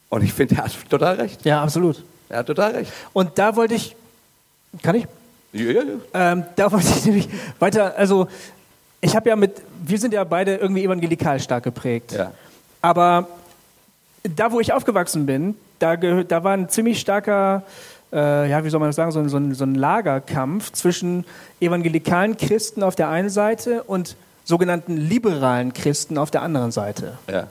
Und 0.09 0.23
ich 0.23 0.31
finde, 0.31 0.55
er 0.55 0.65
hat 0.65 0.77
total 0.89 1.15
recht. 1.15 1.43
Ja, 1.43 1.63
absolut. 1.63 2.03
Er 2.29 2.39
hat 2.39 2.45
total 2.45 2.73
recht. 2.73 2.93
Und 3.13 3.39
da 3.39 3.55
wollte 3.55 3.73
ich, 3.73 3.95
kann 4.83 4.93
ich? 4.93 5.07
Ja, 5.53 5.63
ja, 5.63 5.81
ja. 5.81 5.93
Ähm, 6.13 6.43
da 6.55 6.71
wollte 6.71 6.87
ich 6.87 7.05
nämlich 7.05 7.29
weiter, 7.57 7.97
also 7.97 8.27
ich 9.01 9.15
habe 9.15 9.27
ja 9.27 9.35
mit, 9.35 9.59
wir 9.83 9.97
sind 9.97 10.13
ja 10.13 10.23
beide 10.23 10.57
irgendwie 10.57 10.83
evangelikal 10.83 11.39
stark 11.39 11.63
geprägt. 11.63 12.11
Ja. 12.11 12.31
Aber 12.79 13.27
da, 14.21 14.51
wo 14.51 14.59
ich 14.59 14.71
aufgewachsen 14.71 15.25
bin, 15.25 15.55
da, 15.83 15.95
da 15.95 16.43
war 16.43 16.53
ein 16.53 16.69
ziemlich 16.69 16.99
starker, 16.99 17.63
äh, 18.11 18.49
ja, 18.49 18.63
wie 18.63 18.69
soll 18.69 18.79
man 18.79 18.89
das 18.89 18.95
sagen, 18.95 19.11
so 19.11 19.19
ein, 19.19 19.29
so, 19.29 19.39
so 19.53 19.63
ein 19.63 19.75
Lagerkampf 19.75 20.71
zwischen 20.71 21.25
evangelikalen 21.59 22.37
Christen 22.37 22.83
auf 22.83 22.95
der 22.95 23.09
einen 23.09 23.29
Seite 23.29 23.83
und 23.83 24.15
sogenannten 24.45 24.97
liberalen 24.97 25.73
Christen 25.73 26.17
auf 26.17 26.31
der 26.31 26.41
anderen 26.41 26.71
Seite. 26.71 27.17
ja. 27.29 27.47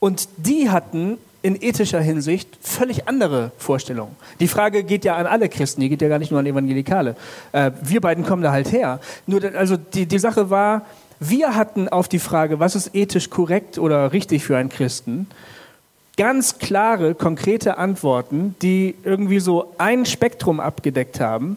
Und 0.00 0.28
die 0.36 0.68
hatten 0.68 1.16
in 1.40 1.56
ethischer 1.62 2.00
Hinsicht 2.00 2.58
völlig 2.60 3.08
andere 3.08 3.52
Vorstellungen. 3.56 4.14
Die 4.38 4.48
Frage 4.48 4.84
geht 4.84 5.06
ja 5.06 5.16
an 5.16 5.26
alle 5.26 5.48
Christen, 5.48 5.80
die 5.80 5.88
geht 5.88 6.02
ja 6.02 6.08
gar 6.08 6.18
nicht 6.18 6.30
nur 6.30 6.40
an 6.40 6.46
Evangelikale. 6.46 7.16
Äh, 7.52 7.70
wir 7.82 8.02
beiden 8.02 8.24
kommen 8.24 8.42
da 8.42 8.52
halt 8.52 8.70
her. 8.70 9.00
Nur, 9.26 9.42
also 9.54 9.78
die, 9.78 10.04
die 10.04 10.18
Sache 10.18 10.50
war, 10.50 10.82
Wir 11.20 11.54
hatten 11.54 11.88
auf 11.88 12.08
die 12.08 12.18
Frage, 12.18 12.60
was 12.60 12.74
ist 12.74 12.94
ethisch 12.94 13.30
korrekt 13.30 13.78
oder 13.78 14.12
richtig 14.12 14.44
für 14.44 14.56
einen 14.56 14.68
Christen, 14.68 15.26
ganz 16.16 16.58
klare, 16.58 17.14
konkrete 17.14 17.78
Antworten, 17.78 18.54
die 18.62 18.94
irgendwie 19.04 19.40
so 19.40 19.72
ein 19.78 20.06
Spektrum 20.06 20.60
abgedeckt 20.60 21.20
haben, 21.20 21.56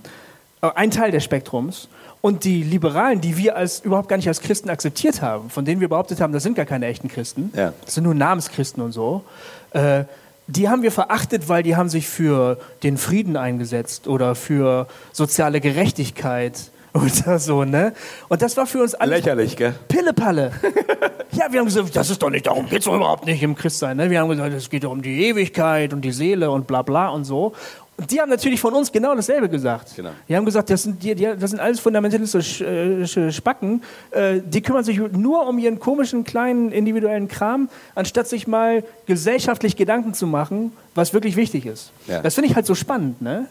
äh, 0.61 0.69
ein 0.75 0.91
Teil 0.91 1.11
des 1.11 1.23
Spektrums. 1.23 1.89
Und 2.21 2.43
die 2.43 2.63
Liberalen, 2.63 3.21
die 3.21 3.37
wir 3.37 3.55
als 3.55 3.79
überhaupt 3.81 4.09
gar 4.09 4.17
nicht 4.17 4.27
als 4.27 4.41
Christen 4.41 4.69
akzeptiert 4.69 5.21
haben, 5.21 5.49
von 5.51 5.65
denen 5.65 5.79
wir 5.81 5.87
behauptet 5.87 6.19
haben, 6.19 6.33
das 6.33 6.43
sind 6.43 6.55
gar 6.55 6.65
keine 6.65 6.87
echten 6.87 7.07
Christen, 7.09 7.51
Ja. 7.55 7.73
das 7.85 7.93
sind 7.93 8.03
nur 8.05 8.15
Namenschristen 8.15 8.81
und 8.81 8.91
so, 8.91 9.23
äh, 9.71 10.03
die 10.47 10.67
haben 10.69 10.81
wir 10.81 10.91
verachtet, 10.91 11.47
weil 11.49 11.61
die 11.61 11.75
haben 11.75 11.89
sich 11.89 12.07
für 12.07 12.57
den 12.81 12.97
Frieden 12.97 13.37
eingesetzt 13.37 14.07
oder 14.07 14.33
für 14.33 14.87
soziale 15.11 15.61
Gerechtigkeit 15.61 16.71
oder 17.25 17.39
so, 17.39 17.63
ne? 17.63 17.93
Und 18.27 18.41
das 18.41 18.55
war 18.57 18.65
für 18.65 18.81
uns 18.81 18.95
alles 18.95 19.19
Lächerlich, 19.19 19.55
gell? 19.55 19.73
Pillepalle. 19.87 20.51
ja, 21.31 21.51
wir 21.51 21.59
haben 21.59 21.65
gesagt, 21.65 21.95
das 21.95 22.09
ist 22.09 22.21
doch 22.21 22.29
nicht, 22.29 22.47
darum 22.47 22.67
geht 22.67 22.79
es 22.79 22.85
doch 22.85 22.95
überhaupt 22.95 23.25
nicht 23.25 23.41
im 23.43 23.55
Christsein. 23.55 23.97
Ne? 23.97 24.09
Wir 24.09 24.19
haben 24.19 24.29
gesagt, 24.29 24.53
es 24.53 24.69
geht 24.69 24.83
doch 24.83 24.91
um 24.91 25.01
die 25.01 25.25
Ewigkeit 25.25 25.93
und 25.93 26.01
die 26.01 26.11
Seele 26.11 26.51
und 26.51 26.67
bla 26.67 26.81
bla 26.81 27.09
und 27.09 27.25
so. 27.25 27.53
Und 27.99 28.11
die 28.11 28.21
haben 28.21 28.29
natürlich 28.29 28.61
von 28.61 28.75
uns 28.75 28.91
genau 28.91 29.15
dasselbe 29.15 29.49
gesagt. 29.49 29.95
Genau. 29.95 30.11
Die 30.29 30.35
haben 30.35 30.45
gesagt, 30.45 30.69
das 30.69 30.83
sind, 30.83 31.01
die, 31.01 31.15
die, 31.15 31.23
das 31.25 31.49
sind 31.49 31.59
alles 31.59 31.79
fundamentalistische 31.79 32.65
äh, 32.65 33.31
Spacken. 33.31 33.81
Äh, 34.11 34.41
die 34.45 34.61
kümmern 34.61 34.83
sich 34.83 34.99
nur 34.99 35.47
um 35.47 35.57
ihren 35.57 35.79
komischen, 35.79 36.23
kleinen, 36.23 36.71
individuellen 36.71 37.27
Kram, 37.27 37.69
anstatt 37.95 38.27
sich 38.27 38.45
mal 38.45 38.83
gesellschaftlich 39.07 39.75
Gedanken 39.75 40.13
zu 40.13 40.27
machen, 40.27 40.73
was 40.93 41.13
wirklich 41.13 41.35
wichtig 41.37 41.65
ist. 41.65 41.91
Ja. 42.05 42.21
Das 42.21 42.35
finde 42.35 42.51
ich 42.51 42.55
halt 42.55 42.67
so 42.67 42.75
spannend. 42.75 43.19
Ne? 43.19 43.47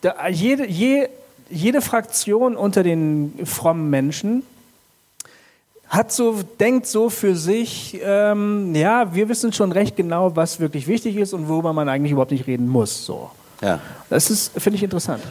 Da, 0.00 0.28
jede, 0.28 0.68
je, 0.68 1.08
jede 1.50 1.80
Fraktion 1.80 2.56
unter 2.56 2.82
den 2.82 3.34
frommen 3.44 3.90
Menschen 3.90 4.42
hat 5.88 6.12
so, 6.12 6.42
denkt 6.60 6.86
so 6.86 7.08
für 7.08 7.34
sich, 7.34 7.98
ähm, 8.02 8.74
ja, 8.74 9.14
wir 9.14 9.28
wissen 9.28 9.52
schon 9.52 9.72
recht 9.72 9.96
genau, 9.96 10.36
was 10.36 10.60
wirklich 10.60 10.86
wichtig 10.86 11.16
ist 11.16 11.32
und 11.32 11.48
worüber 11.48 11.72
man 11.72 11.88
eigentlich 11.88 12.12
überhaupt 12.12 12.30
nicht 12.30 12.46
reden 12.46 12.68
muss. 12.68 13.06
So. 13.06 13.30
Ja. 13.62 13.80
Das 14.10 14.30
ist, 14.30 14.52
finde 14.60 14.76
ich, 14.76 14.82
interessant. 14.82 15.22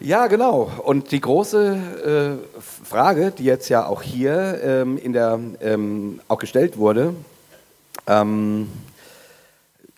Ja, 0.00 0.26
genau. 0.28 0.70
Und 0.84 1.10
die 1.12 1.20
große 1.20 2.38
äh, 2.46 2.84
Frage, 2.84 3.32
die 3.36 3.44
jetzt 3.44 3.68
ja 3.68 3.86
auch 3.86 4.00
hier 4.00 4.60
ähm, 4.62 4.96
in 4.96 5.12
der, 5.12 5.38
ähm, 5.60 6.20
auch 6.28 6.38
gestellt 6.38 6.78
wurde, 6.78 7.14
ähm, 8.06 8.68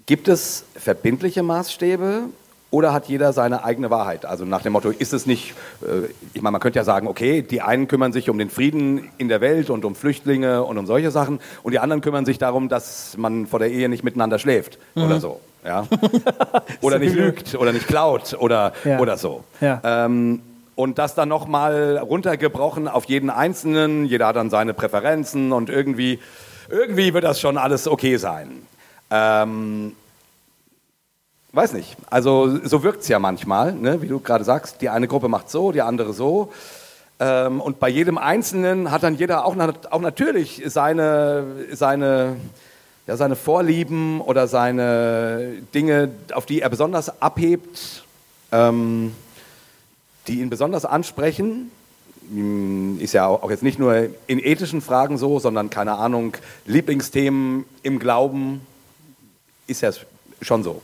gibt 0.06 0.26
es 0.26 0.64
verbindliche 0.74 1.42
Maßstäbe 1.42 2.22
oder 2.70 2.92
hat 2.92 3.06
jeder 3.08 3.32
seine 3.32 3.64
eigene 3.64 3.90
Wahrheit? 3.90 4.24
Also 4.24 4.44
nach 4.44 4.62
dem 4.62 4.72
Motto, 4.72 4.90
ist 4.90 5.12
es 5.12 5.26
nicht, 5.26 5.54
äh, 5.82 6.06
ich 6.34 6.42
meine, 6.42 6.52
man 6.52 6.60
könnte 6.60 6.78
ja 6.78 6.84
sagen, 6.84 7.08
okay, 7.08 7.42
die 7.42 7.60
einen 7.62 7.88
kümmern 7.88 8.12
sich 8.12 8.30
um 8.30 8.38
den 8.38 8.50
Frieden 8.50 9.08
in 9.18 9.28
der 9.28 9.40
Welt 9.40 9.70
und 9.70 9.84
um 9.84 9.94
Flüchtlinge 9.94 10.62
und 10.62 10.78
um 10.78 10.86
solche 10.86 11.10
Sachen 11.10 11.40
und 11.62 11.72
die 11.72 11.78
anderen 11.80 12.00
kümmern 12.00 12.24
sich 12.24 12.38
darum, 12.38 12.68
dass 12.68 13.16
man 13.16 13.46
vor 13.46 13.58
der 13.58 13.70
Ehe 13.70 13.88
nicht 13.88 14.04
miteinander 14.04 14.38
schläft 14.38 14.78
oder 14.94 15.20
so. 15.20 15.40
Ja? 15.64 15.86
oder 16.80 16.98
nicht 16.98 17.14
lügt 17.14 17.54
oder 17.54 17.72
nicht 17.72 17.86
klaut 17.88 18.36
oder, 18.38 18.72
Ja. 18.84 18.98
oder 18.98 19.16
so. 19.16 19.44
Ja. 19.60 19.80
Ähm, 19.84 20.40
und 20.76 20.98
das 20.98 21.14
dann 21.14 21.28
nochmal 21.28 21.98
runtergebrochen 21.98 22.88
auf 22.88 23.04
jeden 23.04 23.28
Einzelnen. 23.28 24.06
Jeder 24.06 24.28
hat 24.28 24.36
dann 24.36 24.48
seine 24.48 24.72
Präferenzen 24.72 25.52
und 25.52 25.68
irgendwie, 25.68 26.18
irgendwie 26.70 27.12
wird 27.12 27.24
das 27.24 27.38
schon 27.40 27.58
alles 27.58 27.86
okay 27.86 28.16
sein. 28.16 28.62
Ähm, 29.10 29.92
weiß 31.52 31.72
nicht. 31.72 31.96
Also 32.10 32.58
so 32.66 32.82
wirkt 32.82 33.02
es 33.02 33.08
ja 33.08 33.18
manchmal, 33.18 33.72
ne? 33.72 34.02
wie 34.02 34.06
du 34.08 34.20
gerade 34.20 34.44
sagst. 34.44 34.80
Die 34.82 34.88
eine 34.88 35.08
Gruppe 35.08 35.28
macht 35.28 35.50
so, 35.50 35.72
die 35.72 35.82
andere 35.82 36.12
so. 36.12 36.52
Ähm, 37.18 37.60
und 37.60 37.80
bei 37.80 37.88
jedem 37.88 38.18
Einzelnen 38.18 38.90
hat 38.90 39.02
dann 39.02 39.16
jeder 39.16 39.44
auch, 39.44 39.54
na- 39.54 39.72
auch 39.90 40.00
natürlich 40.00 40.62
seine, 40.66 41.44
seine, 41.72 42.36
ja, 43.06 43.16
seine 43.16 43.36
Vorlieben 43.36 44.20
oder 44.20 44.46
seine 44.48 45.54
Dinge, 45.74 46.10
auf 46.32 46.46
die 46.46 46.60
er 46.60 46.68
besonders 46.70 47.20
abhebt. 47.20 48.04
Ähm, 48.52 49.12
die 50.26 50.40
ihn 50.40 50.50
besonders 50.50 50.84
ansprechen. 50.84 51.70
Hm, 52.30 52.98
Ist 53.00 53.12
ja 53.14 53.26
auch 53.26 53.50
jetzt 53.50 53.62
nicht 53.62 53.78
nur 53.78 54.08
in 54.26 54.38
ethischen 54.38 54.80
Fragen 54.80 55.18
so, 55.18 55.38
sondern 55.40 55.70
keine 55.70 55.94
Ahnung, 55.94 56.36
Lieblingsthemen 56.66 57.64
im 57.82 57.98
Glauben 57.98 58.60
ist 59.66 59.80
ja 59.82 59.90
schon 60.42 60.62
so. 60.62 60.82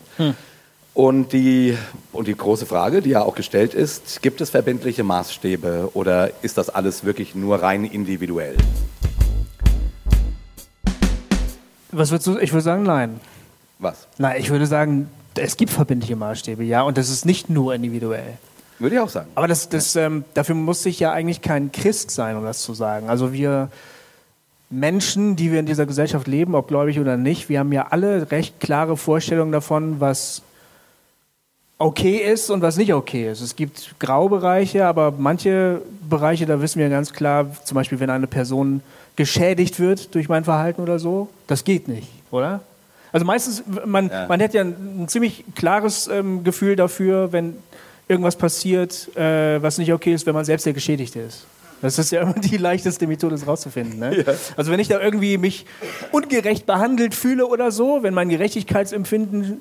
Und, 0.96 1.35
die, 1.35 1.76
und 2.12 2.26
die 2.26 2.35
große 2.35 2.64
Frage, 2.64 3.02
die 3.02 3.11
ja 3.11 3.20
auch 3.20 3.35
gestellt 3.35 3.74
ist, 3.74 4.22
gibt 4.22 4.40
es 4.40 4.48
verbindliche 4.48 5.04
Maßstäbe 5.04 5.90
oder 5.92 6.30
ist 6.42 6.56
das 6.56 6.70
alles 6.70 7.04
wirklich 7.04 7.35
nur 7.35 7.62
rein 7.62 7.85
individuell? 7.85 8.56
Was 11.92 12.11
würdest 12.11 12.26
du? 12.28 12.38
Ich 12.38 12.50
würde 12.54 12.62
sagen, 12.62 12.85
nein. 12.85 13.20
Was? 13.78 14.09
Nein, 14.16 14.40
ich 14.40 14.48
würde 14.48 14.66
sagen, 14.66 15.11
es 15.35 15.59
gibt 15.59 15.70
verbindliche 15.70 16.16
Maßstäbe, 16.16 16.64
ja, 16.64 16.80
und 16.80 16.96
das 16.96 17.11
ist 17.11 17.26
nicht 17.26 17.50
nur 17.50 17.74
individuell. 17.74 18.38
Würde 18.78 18.96
ich 18.96 19.02
auch 19.02 19.11
sagen. 19.11 19.28
Aber 19.35 19.48
das, 19.48 19.68
das, 19.68 19.96
ähm, 19.96 20.24
dafür 20.32 20.54
muss 20.54 20.87
ich 20.87 20.98
ja 20.98 21.12
eigentlich 21.12 21.42
kein 21.42 21.72
Christ 21.72 22.11
sein, 22.11 22.38
um 22.38 22.44
das 22.44 22.62
zu 22.62 22.72
sagen. 22.72 23.11
Also 23.11 23.35
wir 23.35 23.68
Menschen, 24.70 25.37
die 25.37 25.52
wir 25.52 25.61
in 25.61 25.66
dieser 25.66 25.85
Gesellschaft 25.85 26.26
leben, 26.26 26.54
ob 26.54 26.68
gläubig 26.68 26.98
oder 26.98 27.18
nicht, 27.18 27.50
wir 27.50 27.59
haben 27.59 27.72
ja 27.72 27.88
alle 27.90 28.30
recht 28.30 28.61
klare 28.61 28.96
Vorstellungen 28.96 29.52
davon, 29.52 30.00
was 30.00 30.40
okay 31.79 32.17
ist 32.17 32.51
und 32.51 32.62
was 32.62 32.77
nicht 32.77 32.93
okay 32.95 33.31
ist. 33.31 33.41
Es 33.41 33.55
gibt 33.55 33.95
Graubereiche, 33.99 34.87
aber 34.87 35.12
manche 35.17 35.83
Bereiche, 36.09 36.47
da 36.47 36.61
wissen 36.61 36.79
wir 36.79 36.89
ganz 36.89 37.12
klar, 37.12 37.47
zum 37.65 37.75
Beispiel, 37.75 38.01
wenn 38.01 38.11
eine 38.11 38.27
Person 38.27 38.83
geschädigt 39.17 39.79
wird 39.81 40.15
durch 40.15 40.29
mein 40.29 40.45
Verhalten 40.45 40.81
oder 40.83 40.99
so, 40.99 41.29
das 41.47 41.65
geht 41.65 41.89
nicht, 41.89 42.09
oder? 42.31 42.61
Also 43.12 43.25
meistens, 43.27 43.62
man, 43.85 44.09
Ja. 44.11 44.27
man 44.27 44.43
hat 44.43 44.53
ja 44.55 44.62
ein, 44.62 45.03
ein 45.05 45.09
ziemlich 45.09 45.45
klares 45.55 46.07
ähm, 46.09 46.45
Gefühl 46.45 46.77
dafür, 46.77 47.33
wenn 47.33 47.57
irgendwas 48.09 48.37
passiert, 48.37 49.15
äh, 49.17 49.61
was 49.62 49.79
nicht 49.79 49.93
okay 49.93 50.12
ist, 50.15 50.27
wenn 50.27 50.35
man 50.35 50.45
selbst 50.45 50.67
der 50.67 50.73
Geschädigte 50.73 51.21
ist. 51.21 51.47
Das 51.83 51.99
ist 51.99 52.11
ja 52.11 52.23
immer 52.23 52.35
die 52.35 52.57
leichteste 52.57 53.07
Methode, 53.07 53.35
das 53.35 53.47
rauszufinden. 53.47 53.99
Ne? 53.99 54.25
Also 54.57 54.71
wenn 54.71 54.81
ich 54.81 54.89
da 54.89 55.01
irgendwie 55.01 55.39
mich 55.39 55.67
ungerecht 56.12 56.67
behandelt 56.67 57.15
fühle 57.15 57.47
oder 57.47 57.71
so, 57.71 58.03
wenn 58.03 58.15
mein 58.15 58.29
Gerechtigkeitsempfinden 58.29 59.61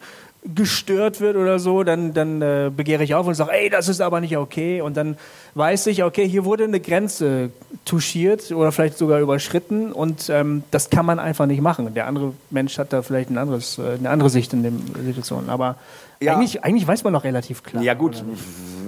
gestört 0.53 1.21
wird 1.21 1.37
oder 1.37 1.57
so, 1.57 1.83
dann, 1.83 2.13
dann 2.13 2.41
äh, 2.41 2.71
begehre 2.75 3.03
ich 3.03 3.15
auf 3.15 3.25
und 3.25 3.33
sage, 3.33 3.51
ey, 3.51 3.69
das 3.69 3.87
ist 3.87 3.99
aber 3.99 4.21
nicht 4.21 4.37
okay. 4.37 4.81
Und 4.81 4.95
dann 4.95 5.17
weiß 5.55 5.87
ich, 5.87 6.03
okay, 6.03 6.27
hier 6.27 6.45
wurde 6.45 6.65
eine 6.65 6.79
Grenze 6.79 7.49
touchiert 7.83 8.51
oder 8.51 8.71
vielleicht 8.71 8.97
sogar 8.97 9.19
überschritten 9.19 9.91
und 9.91 10.29
ähm, 10.29 10.63
das 10.71 10.89
kann 10.89 11.05
man 11.05 11.17
einfach 11.17 11.47
nicht 11.47 11.61
machen. 11.61 11.93
Der 11.95 12.07
andere 12.07 12.33
Mensch 12.51 12.77
hat 12.77 12.93
da 12.93 13.01
vielleicht 13.01 13.31
ein 13.31 13.37
anderes, 13.37 13.79
äh, 13.79 13.97
eine 13.97 14.09
andere 14.09 14.29
Sicht 14.29 14.53
in 14.53 14.63
der 14.63 14.71
Situation. 15.03 15.49
Aber 15.49 15.77
Ja. 16.19 16.35
eigentlich, 16.35 16.63
eigentlich 16.63 16.87
weiß 16.87 17.03
man 17.03 17.13
doch 17.13 17.23
relativ 17.23 17.63
klar. 17.63 17.83
Ja 17.83 17.93
gut, 17.93 18.23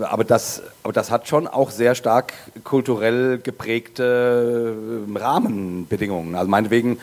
aber 0.02 0.24
das, 0.24 0.62
aber 0.84 0.94
das 0.94 1.12
hat 1.12 1.28
schon 1.28 1.48
auch 1.48 1.72
sehr 1.72 1.96
stark 1.96 2.34
kulturell 2.64 3.40
geprägte 3.40 4.76
äh, 5.08 5.18
Rahmenbedingungen. 5.18 6.36
Also 6.36 6.50
meinetwegen, 6.50 7.00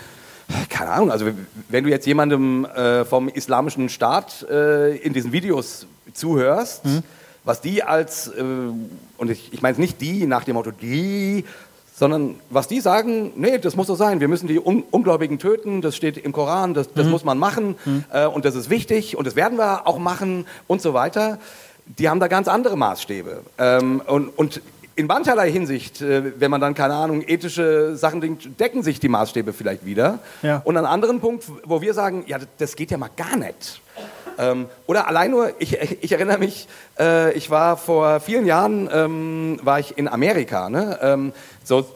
keine 0.68 0.90
Ahnung, 0.90 1.10
also 1.10 1.26
wenn 1.68 1.84
du 1.84 1.90
jetzt 1.90 2.06
jemandem 2.06 2.64
äh, 2.64 3.04
vom 3.04 3.28
islamischen 3.28 3.88
Staat 3.88 4.46
äh, 4.50 4.96
in 4.96 5.12
diesen 5.12 5.32
Videos 5.32 5.86
zuhörst, 6.12 6.82
was 7.44 7.60
die 7.60 7.82
als, 7.82 8.28
äh, 8.28 8.42
und 8.42 9.30
ich, 9.30 9.52
ich 9.52 9.62
meine 9.62 9.72
es 9.72 9.78
nicht 9.78 10.00
die 10.00 10.26
nach 10.26 10.44
dem 10.44 10.54
Motto 10.54 10.70
die, 10.70 11.44
sondern 11.96 12.36
was 12.50 12.66
die 12.66 12.80
sagen, 12.80 13.32
nee, 13.36 13.58
das 13.58 13.76
muss 13.76 13.86
so 13.86 13.94
sein, 13.94 14.20
wir 14.20 14.28
müssen 14.28 14.48
die 14.48 14.58
Un 14.58 14.82
Ungläubigen 14.90 15.38
töten, 15.38 15.80
das 15.80 15.96
steht 15.96 16.18
im 16.18 16.32
Koran, 16.32 16.74
das, 16.74 16.92
das 16.92 17.06
muss 17.06 17.24
man 17.24 17.38
machen 17.38 17.76
äh, 18.12 18.26
und 18.26 18.44
das 18.44 18.56
ist 18.56 18.68
wichtig 18.68 19.16
und 19.16 19.26
das 19.26 19.36
werden 19.36 19.58
wir 19.58 19.86
auch 19.86 19.98
machen 19.98 20.46
und 20.66 20.82
so 20.82 20.92
weiter. 20.92 21.38
Die 21.98 22.08
haben 22.08 22.18
da 22.18 22.28
ganz 22.28 22.48
andere 22.48 22.76
Maßstäbe. 22.76 23.42
Ähm, 23.58 24.02
und, 24.06 24.28
und 24.30 24.60
in 24.96 25.06
mancherlei 25.06 25.50
Hinsicht, 25.50 26.00
äh, 26.00 26.40
wenn 26.40 26.50
man 26.50 26.60
dann, 26.60 26.74
keine 26.74 26.94
Ahnung, 26.94 27.22
ethische 27.26 27.96
Sachen 27.96 28.20
denkt, 28.20 28.58
decken 28.58 28.82
sich 28.82 29.00
die 29.00 29.08
Maßstäbe 29.08 29.52
vielleicht 29.52 29.84
wieder. 29.84 30.18
Ja. 30.42 30.62
Und 30.64 30.76
an 30.76 30.84
einem 30.84 30.94
anderen 30.94 31.20
Punkt, 31.20 31.44
wo 31.64 31.80
wir 31.80 31.94
sagen, 31.94 32.24
ja, 32.26 32.38
das 32.58 32.74
geht 32.74 32.90
ja 32.90 32.98
mal 32.98 33.10
gar 33.16 33.36
nicht. 33.36 33.80
Ähm, 34.38 34.66
oder 34.86 35.08
allein 35.08 35.30
nur, 35.30 35.52
ich, 35.58 35.78
ich 36.00 36.12
erinnere 36.12 36.38
mich, 36.38 36.68
äh, 36.98 37.32
ich 37.32 37.50
war 37.50 37.76
vor 37.76 38.20
vielen 38.20 38.46
Jahren, 38.46 38.88
ähm, 38.92 39.58
war 39.62 39.80
ich 39.80 39.96
in 39.98 40.08
Amerika, 40.08 40.68
ne? 40.68 40.98
ähm, 41.02 41.32
so, 41.62 41.86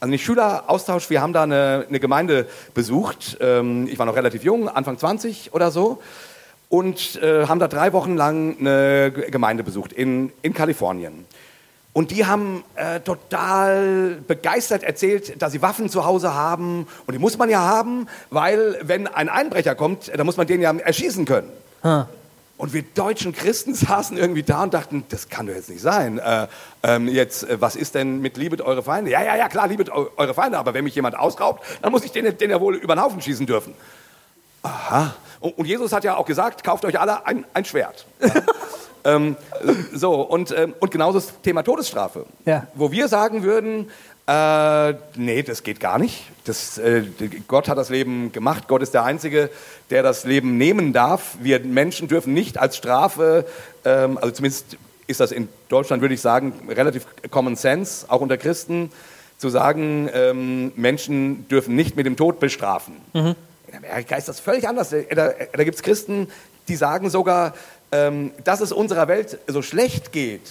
also 0.00 0.10
nicht 0.10 0.24
Schüleraustausch, 0.24 1.10
wir 1.10 1.20
haben 1.20 1.32
da 1.32 1.42
eine, 1.42 1.86
eine 1.88 2.00
Gemeinde 2.00 2.46
besucht, 2.74 3.38
ähm, 3.40 3.86
ich 3.90 3.98
war 3.98 4.06
noch 4.06 4.16
relativ 4.16 4.44
jung, 4.44 4.68
Anfang 4.68 4.98
20 4.98 5.52
oder 5.52 5.70
so, 5.70 6.00
und 6.68 7.20
äh, 7.22 7.46
haben 7.46 7.58
da 7.58 7.68
drei 7.68 7.92
Wochen 7.92 8.16
lang 8.16 8.56
eine 8.60 9.10
Gemeinde 9.10 9.64
besucht 9.64 9.92
in, 9.92 10.32
in 10.42 10.54
Kalifornien. 10.54 11.26
Und 11.92 12.12
die 12.12 12.24
haben 12.24 12.62
äh, 12.76 13.00
total 13.00 14.18
begeistert 14.26 14.84
erzählt, 14.84 15.42
dass 15.42 15.52
sie 15.52 15.60
Waffen 15.60 15.88
zu 15.88 16.04
Hause 16.04 16.34
haben. 16.34 16.86
Und 17.06 17.12
die 17.14 17.18
muss 17.18 17.36
man 17.36 17.50
ja 17.50 17.60
haben, 17.60 18.06
weil 18.30 18.78
wenn 18.82 19.08
ein 19.08 19.28
Einbrecher 19.28 19.74
kommt, 19.74 20.10
dann 20.16 20.24
muss 20.24 20.36
man 20.36 20.46
den 20.46 20.60
ja 20.60 20.72
erschießen 20.72 21.24
können. 21.24 21.50
Ha. 21.82 22.08
Und 22.58 22.74
wir 22.74 22.82
deutschen 22.82 23.32
Christen 23.32 23.74
saßen 23.74 24.16
irgendwie 24.16 24.44
da 24.44 24.62
und 24.62 24.74
dachten, 24.74 25.04
das 25.08 25.28
kann 25.28 25.46
doch 25.46 25.54
jetzt 25.54 25.68
nicht 25.68 25.80
sein. 25.80 26.18
Äh, 26.18 26.46
ähm, 26.84 27.08
jetzt, 27.08 27.48
äh, 27.48 27.60
was 27.60 27.74
ist 27.74 27.96
denn 27.96 28.20
mit 28.20 28.36
liebet 28.36 28.60
eure 28.60 28.84
Feinde? 28.84 29.10
Ja, 29.10 29.22
ja, 29.22 29.34
ja, 29.34 29.48
klar, 29.48 29.66
liebet 29.66 29.90
eu 29.90 30.06
eure 30.16 30.34
Feinde, 30.34 30.58
aber 30.58 30.74
wenn 30.74 30.84
mich 30.84 30.94
jemand 30.94 31.18
ausraubt, 31.18 31.64
dann 31.82 31.90
muss 31.90 32.04
ich 32.04 32.12
den, 32.12 32.36
den 32.36 32.50
ja 32.50 32.60
wohl 32.60 32.76
über 32.76 32.94
den 32.94 33.02
Haufen 33.02 33.20
schießen 33.20 33.46
dürfen. 33.46 33.74
Aha. 34.62 35.14
Und, 35.40 35.58
und 35.58 35.64
Jesus 35.64 35.92
hat 35.92 36.04
ja 36.04 36.16
auch 36.16 36.26
gesagt, 36.26 36.62
kauft 36.62 36.84
euch 36.84 37.00
alle 37.00 37.26
ein, 37.26 37.44
ein 37.52 37.64
Schwert. 37.64 38.06
Ja. 38.20 38.30
ähm, 39.04 39.36
so, 39.92 40.20
und, 40.22 40.50
ähm, 40.56 40.74
und 40.80 40.90
genauso 40.90 41.18
das 41.18 41.40
Thema 41.42 41.62
Todesstrafe. 41.62 42.26
Ja. 42.44 42.66
Wo 42.74 42.92
wir 42.92 43.08
sagen 43.08 43.42
würden, 43.42 43.90
äh, 44.26 44.94
nee, 45.16 45.42
das 45.42 45.62
geht 45.62 45.80
gar 45.80 45.98
nicht. 45.98 46.24
Das, 46.44 46.78
äh, 46.78 47.02
Gott 47.48 47.68
hat 47.68 47.78
das 47.78 47.88
Leben 47.88 48.30
gemacht. 48.32 48.68
Gott 48.68 48.82
ist 48.82 48.94
der 48.94 49.04
Einzige, 49.04 49.50
der 49.90 50.02
das 50.02 50.24
Leben 50.24 50.56
nehmen 50.56 50.92
darf. 50.92 51.36
Wir 51.40 51.60
Menschen 51.60 52.06
dürfen 52.06 52.32
nicht 52.32 52.58
als 52.58 52.76
Strafe, 52.76 53.44
ähm, 53.84 54.18
also 54.18 54.30
zumindest 54.30 54.76
ist 55.06 55.18
das 55.18 55.32
in 55.32 55.48
Deutschland, 55.68 56.02
würde 56.02 56.14
ich 56.14 56.20
sagen, 56.20 56.52
relativ 56.68 57.06
Common 57.30 57.56
Sense, 57.56 58.06
auch 58.08 58.20
unter 58.20 58.36
Christen, 58.36 58.92
zu 59.38 59.48
sagen, 59.48 60.08
ähm, 60.12 60.70
Menschen 60.76 61.48
dürfen 61.48 61.74
nicht 61.74 61.96
mit 61.96 62.06
dem 62.06 62.16
Tod 62.16 62.38
bestrafen. 62.38 62.96
Mhm. 63.12 63.34
In 63.66 63.76
Amerika 63.76 64.16
ist 64.16 64.28
das 64.28 64.38
völlig 64.38 64.68
anders. 64.68 64.90
Da, 64.90 65.30
da 65.52 65.64
gibt 65.64 65.76
es 65.76 65.82
Christen, 65.82 66.28
die 66.68 66.76
sagen 66.76 67.10
sogar, 67.10 67.54
ähm, 67.92 68.32
dass 68.44 68.60
es 68.60 68.72
unserer 68.72 69.08
Welt 69.08 69.38
so 69.46 69.62
schlecht 69.62 70.12
geht 70.12 70.42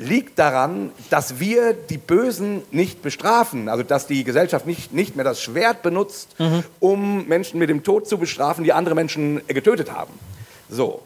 liegt 0.00 0.38
daran, 0.38 0.92
dass 1.10 1.40
wir 1.40 1.74
die 1.74 1.98
Bösen 1.98 2.62
nicht 2.70 3.02
bestrafen. 3.02 3.68
Also 3.68 3.82
dass 3.82 4.06
die 4.06 4.24
Gesellschaft 4.24 4.66
nicht, 4.66 4.92
nicht 4.92 5.14
mehr 5.14 5.24
das 5.24 5.42
Schwert 5.42 5.82
benutzt, 5.82 6.34
mhm. 6.38 6.64
um 6.80 7.28
Menschen 7.28 7.58
mit 7.58 7.68
dem 7.68 7.82
Tod 7.82 8.08
zu 8.08 8.16
bestrafen, 8.16 8.64
die 8.64 8.72
andere 8.72 8.94
Menschen 8.94 9.42
getötet 9.46 9.92
haben. 9.92 10.14
So. 10.70 11.02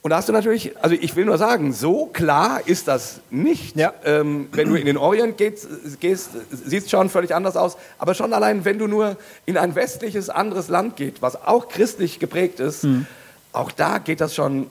Und 0.00 0.10
da 0.10 0.16
hast 0.16 0.28
du 0.28 0.32
natürlich, 0.32 0.76
also 0.82 0.94
ich 0.98 1.16
will 1.16 1.24
nur 1.24 1.36
sagen, 1.36 1.72
so 1.72 2.06
klar 2.06 2.60
ist 2.64 2.88
das 2.88 3.20
nicht. 3.30 3.76
Ja. 3.76 3.92
Ähm, 4.04 4.48
wenn 4.52 4.68
du 4.68 4.76
in 4.76 4.86
den 4.86 4.96
Orient 4.96 5.36
gehst, 5.36 5.66
gehst 6.00 6.30
sieht 6.50 6.84
es 6.84 6.90
schon 6.90 7.10
völlig 7.10 7.34
anders 7.34 7.56
aus. 7.56 7.76
Aber 7.98 8.14
schon 8.14 8.32
allein, 8.32 8.64
wenn 8.64 8.78
du 8.78 8.86
nur 8.86 9.16
in 9.46 9.58
ein 9.58 9.74
westliches, 9.74 10.30
anderes 10.30 10.68
Land 10.68 10.96
gehst, 10.96 11.22
was 11.22 11.42
auch 11.44 11.68
christlich 11.68 12.18
geprägt 12.18 12.60
ist, 12.60 12.84
mhm. 12.84 13.06
auch 13.52 13.72
da 13.72 13.98
geht 13.98 14.20
das 14.20 14.34
schon 14.34 14.70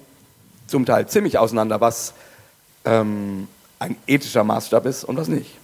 zum 0.68 0.86
Teil 0.86 1.08
ziemlich 1.08 1.38
auseinander, 1.38 1.82
was 1.82 2.14
ähm, 2.86 3.48
ein 3.80 3.96
ethischer 4.08 4.44
Maßstab 4.44 4.86
ist 4.86 5.04
und 5.04 5.18
was 5.18 5.28
nicht. 5.28 5.58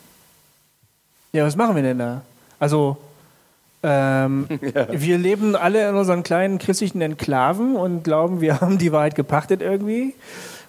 Ja, 1.34 1.46
was 1.46 1.56
machen 1.56 1.76
wir 1.76 1.84
denn 1.84 2.00
da? 2.00 2.22
Also, 2.60 2.98
ähm, 3.84 4.48
ja. 4.76 4.88
wir 4.92 5.18
leben 5.18 5.56
alle 5.56 5.90
in 5.90 5.96
unseren 5.96 6.24
kleinen 6.24 6.60
christlichen 6.60 7.02
Enklaven 7.02 7.76
und 7.76 8.04
glauben, 8.04 8.42
wir 8.42 8.62
haben 8.62 8.78
die 8.78 8.92
Wahrheit 8.92 9.16
gepachtet 9.16 9.62
irgendwie 9.62 10.14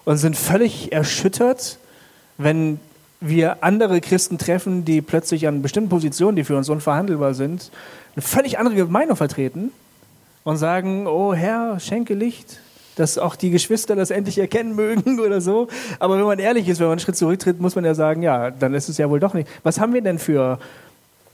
und 0.05 0.17
sind 0.17 0.35
völlig 0.35 0.91
erschüttert, 0.91 1.77
wenn 2.37 2.79
wir 3.19 3.63
andere 3.63 4.01
Christen 4.01 4.37
treffen, 4.37 4.83
die 4.83 5.01
plötzlich 5.01 5.47
an 5.47 5.61
bestimmten 5.61 5.89
Positionen, 5.89 6.35
die 6.35 6.43
für 6.43 6.57
uns 6.57 6.67
unverhandelbar 6.67 7.33
sind, 7.33 7.71
eine 8.15 8.23
völlig 8.23 8.59
andere 8.59 8.85
Meinung 8.85 9.15
vertreten 9.15 9.71
und 10.43 10.57
sagen, 10.57 11.07
oh 11.07 11.33
Herr, 11.33 11.79
schenke 11.79 12.15
Licht, 12.15 12.59
dass 12.95 13.17
auch 13.17 13.35
die 13.35 13.49
Geschwister 13.49 13.95
das 13.95 14.11
endlich 14.11 14.37
erkennen 14.37 14.75
mögen 14.75 15.19
oder 15.19 15.41
so. 15.41 15.67
Aber 15.99 16.17
wenn 16.17 16.25
man 16.25 16.39
ehrlich 16.39 16.67
ist, 16.67 16.79
wenn 16.79 16.87
man 16.87 16.93
einen 16.93 16.99
Schritt 16.99 17.17
zurücktritt, 17.17 17.59
muss 17.59 17.75
man 17.75 17.85
ja 17.85 17.95
sagen, 17.95 18.21
ja, 18.21 18.51
dann 18.51 18.73
ist 18.73 18.89
es 18.89 18.97
ja 18.97 19.09
wohl 19.09 19.19
doch 19.19 19.33
nicht. 19.33 19.47
Was 19.63 19.79
haben 19.79 19.93
wir 19.93 20.01
denn 20.01 20.19
für 20.19 20.59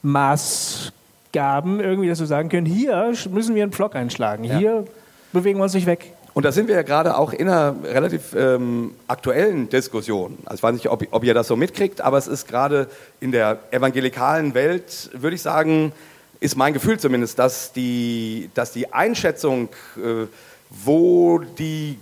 Maßgaben, 0.02 1.80
irgendwie, 1.80 2.10
dass 2.10 2.20
wir 2.20 2.28
sagen 2.28 2.50
können, 2.50 2.66
hier 2.66 3.14
müssen 3.30 3.56
wir 3.56 3.64
einen 3.64 3.72
Pflock 3.72 3.96
einschlagen, 3.96 4.44
ja. 4.46 4.58
hier 4.58 4.86
bewegen 5.34 5.60
wir 5.60 5.64
uns 5.64 5.74
nicht 5.74 5.88
weg. 5.88 6.14
Und 6.34 6.46
da 6.46 6.52
sind 6.52 6.68
wir 6.68 6.76
ja 6.76 6.84
gerade 6.84 7.18
auch 7.18 7.34
in 7.34 7.50
einer 7.50 7.76
relativ 7.84 8.34
ähm, 8.34 8.94
aktuellen 9.08 9.68
Diskussion. 9.68 10.38
Also 10.46 10.56
ich 10.56 10.64
weiß 10.64 10.74
nicht, 10.74 10.90
ob, 10.90 11.04
ob, 11.12 11.24
ihr 11.24 11.34
das 11.34 11.48
so 11.48 11.56
mitkriegt, 11.56 12.02
aber 12.02 12.18
es 12.18 12.28
ist 12.28 12.48
gerade 12.48 12.88
in 13.20 13.32
der 13.32 13.60
evangelikalen 13.72 14.54
Welt, 14.54 15.10
würde 15.14 15.36
ich 15.36 15.42
sagen, 15.42 15.92
ist 16.40 16.56
mein 16.56 16.74
Gefühl 16.74 17.00
zumindest, 17.00 17.40
dass 17.40 17.74
die, 17.74 18.50
dass 18.54 18.72
die 18.72 18.94
Einschätzung 18.94 19.70
äh, 19.98 20.28
wo, 20.70 21.40
die, 21.40 21.98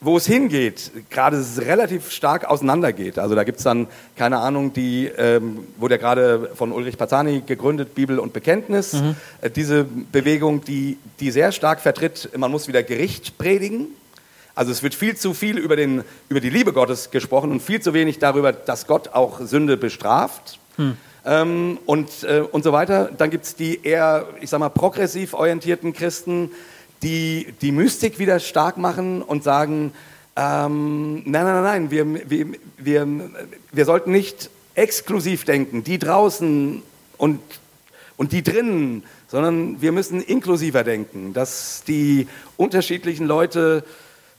wo 0.00 0.16
es 0.16 0.26
hingeht, 0.26 0.90
gerade 1.10 1.44
relativ 1.58 2.10
stark 2.10 2.44
auseinandergeht. 2.44 3.18
Also 3.18 3.34
da 3.34 3.44
gibt 3.44 3.58
es 3.58 3.64
dann, 3.64 3.86
keine 4.16 4.38
Ahnung, 4.38 4.72
die, 4.72 5.06
ähm, 5.06 5.66
wurde 5.76 5.94
ja 5.96 6.00
gerade 6.00 6.50
von 6.54 6.72
Ulrich 6.72 6.96
Pazani 6.96 7.42
gegründet, 7.46 7.94
Bibel 7.94 8.18
und 8.18 8.32
Bekenntnis. 8.32 8.94
Mhm. 8.94 9.16
Äh, 9.40 9.50
diese 9.50 9.84
Bewegung, 9.84 10.64
die, 10.64 10.98
die 11.20 11.30
sehr 11.30 11.52
stark 11.52 11.80
vertritt, 11.80 12.30
man 12.36 12.50
muss 12.50 12.68
wieder 12.68 12.82
Gericht 12.82 13.38
predigen. 13.38 13.88
Also 14.54 14.70
es 14.70 14.82
wird 14.82 14.94
viel 14.94 15.16
zu 15.16 15.34
viel 15.34 15.58
über, 15.58 15.74
den, 15.74 16.04
über 16.28 16.40
die 16.40 16.50
Liebe 16.50 16.72
Gottes 16.72 17.10
gesprochen 17.10 17.50
und 17.50 17.60
viel 17.60 17.80
zu 17.80 17.92
wenig 17.92 18.20
darüber, 18.20 18.52
dass 18.52 18.86
Gott 18.86 19.08
auch 19.08 19.40
Sünde 19.40 19.76
bestraft. 19.76 20.60
Hm. 20.76 20.96
Ähm, 21.26 21.78
und, 21.86 22.22
äh, 22.24 22.40
und 22.40 22.62
so 22.62 22.72
weiter. 22.72 23.10
Dann 23.16 23.30
gibt 23.30 23.44
es 23.46 23.56
die 23.56 23.82
eher, 23.82 24.26
ich 24.40 24.50
sag 24.50 24.60
mal, 24.60 24.68
progressiv 24.68 25.32
orientierten 25.34 25.92
Christen, 25.92 26.50
die 27.04 27.54
die 27.60 27.70
Mystik 27.70 28.18
wieder 28.18 28.40
stark 28.40 28.78
machen 28.78 29.22
und 29.22 29.44
sagen, 29.44 29.92
ähm, 30.36 31.22
nein, 31.24 31.44
nein, 31.44 31.62
nein, 31.62 31.90
wir, 31.90 32.28
wir, 32.28 32.46
wir, 32.76 33.06
wir 33.70 33.84
sollten 33.84 34.10
nicht 34.10 34.50
exklusiv 34.74 35.44
denken, 35.44 35.84
die 35.84 35.98
draußen 35.98 36.82
und, 37.16 37.40
und 38.16 38.32
die 38.32 38.42
drinnen, 38.42 39.04
sondern 39.28 39.80
wir 39.80 39.92
müssen 39.92 40.20
inklusiver 40.20 40.82
denken, 40.82 41.32
dass 41.32 41.84
die 41.86 42.26
unterschiedlichen 42.56 43.26
Leute 43.26 43.84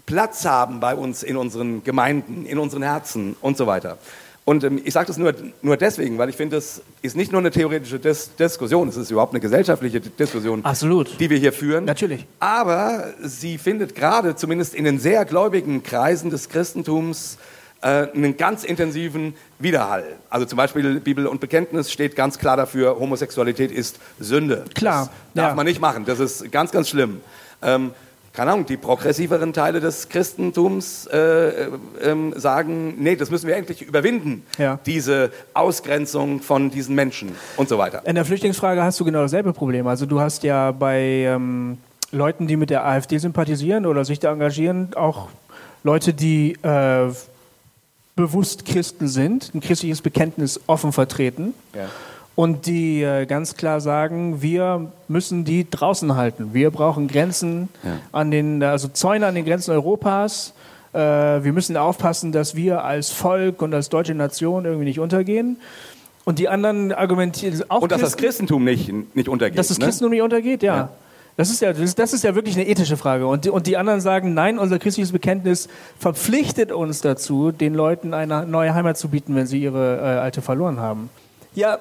Platz 0.06 0.46
haben 0.46 0.80
bei 0.80 0.96
uns 0.96 1.24
in 1.24 1.38
unseren 1.38 1.84
Gemeinden, 1.84 2.46
in 2.46 2.60
unseren 2.60 2.84
Herzen 2.84 3.36
und 3.42 3.58
so 3.58 3.66
weiter. 3.66 3.98
Und 4.46 4.64
ähm, 4.64 4.80
ich 4.84 4.94
sage 4.94 5.08
das 5.08 5.18
nur, 5.18 5.34
nur 5.64 5.76
deswegen, 5.76 6.20
weil 6.20 6.30
ich 6.30 6.36
finde, 6.36 6.58
das 6.58 6.82
ist 7.02 7.18
nicht 7.18 7.32
nur 7.32 7.42
eine 7.42 7.50
theoretische 7.50 7.98
Dis 7.98 8.36
Diskussion, 8.36 8.88
es 8.88 8.96
ist 8.96 9.10
überhaupt 9.10 9.34
eine 9.34 9.40
gesellschaftliche 9.40 10.00
Diskussion, 10.00 10.64
Absolut. 10.64 11.20
die 11.20 11.32
wir 11.32 11.38
hier 11.38 11.52
führen. 11.52 11.86
Natürlich. 11.86 12.28
Aber 12.40 13.14
sie 13.24 13.58
findet 13.58 13.96
gerade, 13.96 14.36
zumindest 14.36 14.76
in 14.76 14.84
den 14.84 15.00
sehr 15.00 15.26
gläubigen 15.26 15.82
Kreisen 15.82 16.30
des 16.30 16.50
Christentums, 16.50 17.40
äh, 17.82 18.08
einen 18.14 18.38
ganz 18.38 18.64
intensiven 18.64 19.34
Widerhall. 19.58 20.16
Also 20.30 20.46
zum 20.46 20.58
Beispiel 20.58 21.00
Bibel 21.00 21.26
und 21.26 21.42
Bekenntnis 21.42 21.92
steht 21.92 22.16
ganz 22.16 22.38
klar 22.38 22.56
dafür, 22.56 23.00
Homosexualität 23.00 23.72
ist 23.72 24.00
Sünde. 24.20 24.66
Klar. 24.76 25.06
Das 25.34 25.44
darf 25.44 25.50
ja. 25.52 25.56
man 25.56 25.66
nicht 25.66 25.82
machen, 25.82 26.06
das 26.06 26.20
ist 26.20 26.52
ganz, 26.52 26.72
ganz 26.72 26.90
schlimm. 26.90 27.22
Ähm, 27.64 27.92
keine 28.36 28.52
Ahnung, 28.52 28.66
die 28.66 28.76
progressiveren 28.76 29.54
Teile 29.54 29.80
des 29.80 30.10
Christentums 30.10 31.08
äh, 31.08 31.18
äh, 31.18 31.70
ähm, 32.02 32.34
sagen, 32.36 32.96
nee, 32.98 33.16
das 33.16 33.32
müssen 33.32 33.48
wir 33.48 33.56
endlich 33.56 33.82
überwinden, 33.82 34.44
ja. 34.58 34.78
diese 34.86 35.32
Ausgrenzung 35.54 36.42
von 36.42 36.70
diesen 36.70 36.96
Menschen 36.96 37.32
und 37.56 37.70
so 37.70 37.78
weiter. 37.78 38.02
In 38.06 38.16
der 38.16 38.26
Flüchtlingsfrage 38.26 38.84
hast 38.84 39.00
du 39.00 39.06
genau 39.06 39.22
dasselbe 39.22 39.54
Problem. 39.54 39.88
Also 39.88 40.06
du 40.06 40.20
hast 40.20 40.44
ja 40.44 40.72
bei 40.72 41.00
ähm, 41.00 41.78
Leuten, 42.12 42.48
die 42.48 42.58
mit 42.58 42.70
der 42.70 42.86
AfD 42.86 43.18
sympathisieren 43.18 43.86
oder 43.86 44.04
sich 44.04 44.20
da 44.20 44.34
engagieren, 44.34 44.94
auch 44.96 45.30
Leute, 45.84 46.14
die 46.14 46.58
äh, 46.62 47.12
bewusst 48.18 48.66
Christen 48.66 49.08
sind, 49.08 49.54
ein 49.56 49.62
christliches 49.62 50.02
Bekenntnis 50.02 50.60
offen 50.68 50.92
vertreten. 50.92 51.54
Ja 51.74 51.88
und 52.36 52.66
die 52.66 53.02
äh, 53.02 53.26
ganz 53.26 53.56
klar 53.56 53.80
sagen, 53.80 54.42
wir 54.42 54.92
müssen 55.08 55.46
die 55.46 55.70
draußen 55.70 56.16
halten. 56.16 56.50
Wir 56.54 56.70
brauchen 56.70 57.08
Grenzen 57.08 57.70
ja. 57.84 57.98
an 58.12 58.30
den, 58.30 58.62
also 58.62 58.90
Zäune 58.90 59.26
an 59.26 59.36
den 59.36 59.46
Grenzen 59.46 59.72
Europas. 59.72 60.54
Äh, 60.94 61.00
wir 61.00 61.54
müssen 61.54 61.78
aufpassen, 61.78 62.34
dass 62.34 62.56
wir 62.56 62.84
als 62.84 63.10
Volk 63.12 63.62
und 63.62 63.74
als 63.74 63.88
deutsche 63.88 64.16
Nation 64.16 64.66
irgendwie 64.66 64.86
nicht 64.86 65.00
untergehen. 65.00 65.58
Und 66.26 66.40
die 66.40 66.50
anderen 66.50 66.92
argumentieren 66.92 67.64
auch. 67.70 67.82
Und 67.82 67.92
dass 67.92 68.02
Christen, 68.02 68.16
das 68.16 68.18
Christentum 68.18 68.64
nicht, 68.66 68.92
nicht 69.16 69.30
untergeht. 69.30 69.58
Dass 69.58 69.70
das 69.70 69.80
ne? 69.80 69.86
Christentum 69.86 70.12
nicht 70.12 70.24
untergeht, 70.24 70.62
ja. 70.62 70.76
ja. 70.76 70.90
Das 71.38 71.50
ist 71.50 71.62
ja, 71.62 71.74
das 71.74 72.14
ist 72.14 72.24
ja 72.24 72.34
wirklich 72.34 72.56
eine 72.56 72.66
ethische 72.68 72.96
Frage. 72.96 73.28
Und 73.28 73.46
die, 73.46 73.50
und 73.50 73.68
die 73.68 73.76
anderen 73.76 74.00
sagen, 74.00 74.34
nein, 74.34 74.58
unser 74.58 74.80
christliches 74.80 75.12
Bekenntnis 75.12 75.68
verpflichtet 76.00 76.72
uns 76.72 77.02
dazu, 77.02 77.52
den 77.52 77.74
Leuten 77.74 78.14
eine 78.14 78.46
neue 78.46 78.74
Heimat 78.74 78.98
zu 78.98 79.10
bieten, 79.10 79.36
wenn 79.36 79.46
sie 79.46 79.62
ihre 79.62 79.98
äh, 79.98 80.20
alte 80.20 80.42
verloren 80.42 80.80
haben. 80.80 81.10
Ja, 81.54 81.78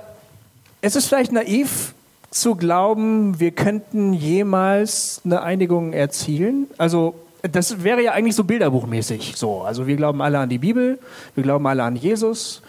es 0.85 0.97
ist 0.97 1.07
vielleicht 1.07 1.33
naiv 1.33 1.95
zu 2.31 2.57
glauben, 2.57 3.41
wir 3.41 3.53
könnten 3.53 4.13
jemals 4.13 5.23
eine 5.25 5.41
Einigung 5.41 5.95
erzielen. 5.95 6.67
Also 6.77 7.15
das 7.41 7.83
wäre 7.83 8.03
ja 8.03 8.13
eigentlich 8.13 8.37
so 8.37 8.45
bilderbuchmäßig 8.45 9.33
so. 9.35 9.63
Also 9.63 9.87
wir 9.87 9.97
glauben 9.97 10.21
alle 10.21 10.39
an 10.39 10.51
die 10.51 10.59
Bibel, 10.59 10.99
wir 11.35 11.43
glauben 11.43 11.67
alle 11.67 11.85
an 11.85 11.97
Jesus. 11.97 12.61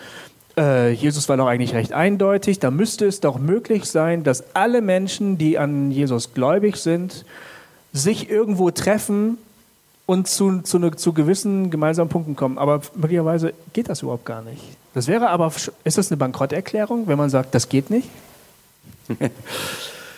Äh, 0.58 0.92
Jesus 0.94 1.28
war 1.28 1.36
doch 1.36 1.48
eigentlich 1.48 1.74
recht 1.74 1.92
eindeutig. 1.92 2.60
Da 2.60 2.72
müsste 2.72 3.06
es 3.06 3.20
doch 3.20 3.38
möglich 3.38 3.84
sein, 3.84 4.24
dass 4.24 4.56
alle 4.56 4.82
Menschen, 4.82 5.38
die 5.38 5.58
an 5.58 5.92
Jesus 5.92 6.34
gläubig 6.34 6.78
sind, 6.78 7.26
sich 7.92 8.30
irgendwo 8.30 8.72
treffen 8.72 9.38
und 10.06 10.28
zu, 10.28 10.62
zu, 10.62 10.80
ne, 10.80 10.92
zu 10.96 11.14
gewissen 11.14 11.70
gemeinsamen 11.72 12.10
Punkten 12.10 12.36
kommen. 12.36 12.58
Aber 12.58 12.82
möglicherweise 12.96 13.54
geht 13.74 13.90
das 13.90 14.02
überhaupt 14.02 14.26
gar 14.26 14.42
nicht. 14.42 14.62
Das 14.94 15.08
wäre 15.08 15.30
aber, 15.30 15.52
ist 15.84 15.98
das 15.98 16.12
eine 16.12 16.18
Bankrotterklärung, 16.18 17.08
wenn 17.08 17.18
man 17.18 17.30
sagt, 17.30 17.54
das 17.56 17.70
geht 17.70 17.90
nicht? 17.90 18.10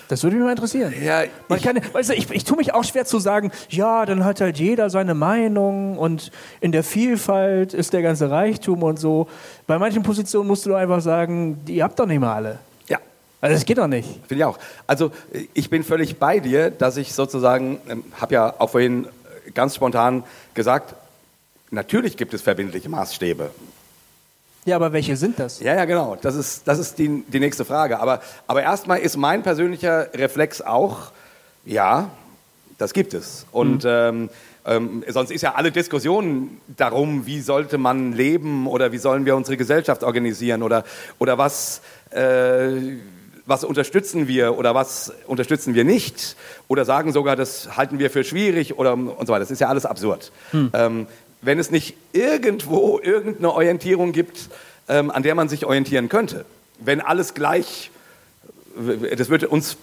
Das 0.09 0.23
würde 0.23 0.37
mich 0.37 0.45
mal 0.45 0.51
interessieren. 0.51 0.93
Ja, 1.03 1.23
Man 1.49 1.57
ich- 1.59 1.65
kann, 1.65 1.77
weißt 1.91 2.11
du, 2.11 2.13
ich, 2.13 2.31
ich 2.31 2.45
tue 2.45 2.55
mich 2.55 2.73
auch 2.73 2.85
schwer 2.85 3.03
zu 3.03 3.19
sagen, 3.19 3.51
ja, 3.69 4.05
dann 4.05 4.23
hat 4.23 4.39
halt 4.39 4.57
jeder 4.57 4.89
seine 4.89 5.13
Meinung 5.13 5.97
und 5.97 6.31
in 6.61 6.71
der 6.71 6.85
Vielfalt 6.85 7.73
ist 7.73 7.91
der 7.91 8.01
ganze 8.03 8.31
Reichtum 8.31 8.83
und 8.83 8.99
so. 8.99 9.27
Bei 9.67 9.77
manchen 9.77 10.03
Positionen 10.03 10.47
musst 10.47 10.65
du 10.65 10.69
doch 10.69 10.77
einfach 10.77 11.01
sagen, 11.01 11.59
ihr 11.67 11.83
habt 11.83 11.99
doch 11.99 12.05
nicht 12.05 12.19
mal 12.21 12.33
alle. 12.33 12.59
Ja, 12.87 12.99
Also 13.41 13.55
das 13.55 13.65
geht 13.65 13.79
doch 13.79 13.87
nicht. 13.87 14.07
Finde 14.27 14.35
ich 14.35 14.45
auch. 14.45 14.57
Also 14.87 15.11
ich 15.53 15.69
bin 15.69 15.83
völlig 15.83 16.17
bei 16.17 16.39
dir, 16.39 16.71
dass 16.71 16.95
ich 16.95 17.13
sozusagen, 17.13 17.79
ähm, 17.89 18.05
habe 18.21 18.33
ja 18.33 18.53
auch 18.59 18.69
vorhin 18.69 19.07
ganz 19.53 19.75
spontan 19.75 20.23
gesagt, 20.53 20.95
natürlich 21.71 22.17
gibt 22.17 22.33
es 22.33 22.41
verbindliche 22.41 22.89
Maßstäbe. 22.89 23.51
Ja, 24.65 24.75
aber 24.75 24.91
welche 24.91 25.15
sind 25.15 25.39
das? 25.39 25.61
Ja, 25.61 25.75
ja, 25.75 25.85
genau. 25.85 26.17
Das 26.21 26.35
ist, 26.35 26.67
das 26.67 26.77
ist 26.77 26.99
die, 26.99 27.23
die 27.27 27.39
nächste 27.39 27.63
Frage. 27.63 27.99
Aber, 28.01 28.21
aber 28.47 28.63
erstmal 28.63 28.99
ist 28.99 29.15
mein 29.15 29.41
persönlicher 29.41 30.13
Reflex 30.13 30.61
auch, 30.61 31.11
ja, 31.63 32.09
das 32.77 32.93
gibt 32.93 33.13
es. 33.13 33.45
Und 33.51 33.85
ähm, 33.85 34.29
ähm, 34.65 35.05
sonst 35.07 35.31
ist 35.31 35.41
ja 35.41 35.55
alle 35.55 35.71
Diskussion 35.71 36.57
darum, 36.67 37.25
wie 37.25 37.39
sollte 37.39 37.77
man 37.77 38.11
leben 38.11 38.67
oder 38.67 38.91
wie 38.91 38.97
sollen 38.97 39.25
wir 39.25 39.37
unsere 39.37 39.55
Gesellschaft 39.55 40.03
organisieren 40.03 40.61
oder, 40.61 40.83
oder 41.17 41.37
was, 41.37 41.81
äh, 42.09 42.97
was 43.45 43.63
unterstützen 43.63 44.27
wir 44.27 44.57
oder 44.57 44.75
was 44.75 45.13
unterstützen 45.27 45.73
wir 45.73 45.85
nicht 45.85 46.35
oder 46.67 46.85
sagen 46.85 47.13
sogar, 47.13 47.35
das 47.35 47.77
halten 47.77 47.99
wir 47.99 48.09
für 48.09 48.23
schwierig 48.23 48.77
oder 48.77 48.93
und 48.93 49.25
so 49.25 49.33
weiter. 49.33 49.39
Das 49.39 49.51
ist 49.51 49.61
ja 49.61 49.69
alles 49.69 49.85
absurd. 49.85 50.31
Ähm, 50.73 51.07
wenn 51.41 51.59
es 51.59 51.71
nicht 51.71 51.95
irgendwo 52.13 52.99
irgendeine 52.99 53.53
Orientierung 53.53 54.11
gibt, 54.11 54.49
ähm, 54.89 55.11
an 55.11 55.23
der 55.23 55.35
man 55.35 55.49
sich 55.49 55.65
orientieren 55.65 56.09
könnte. 56.09 56.45
Wenn 56.79 57.01
alles 57.01 57.33
gleich, 57.33 57.91
das 59.15 59.29
wird 59.29 59.43
uns 59.45 59.77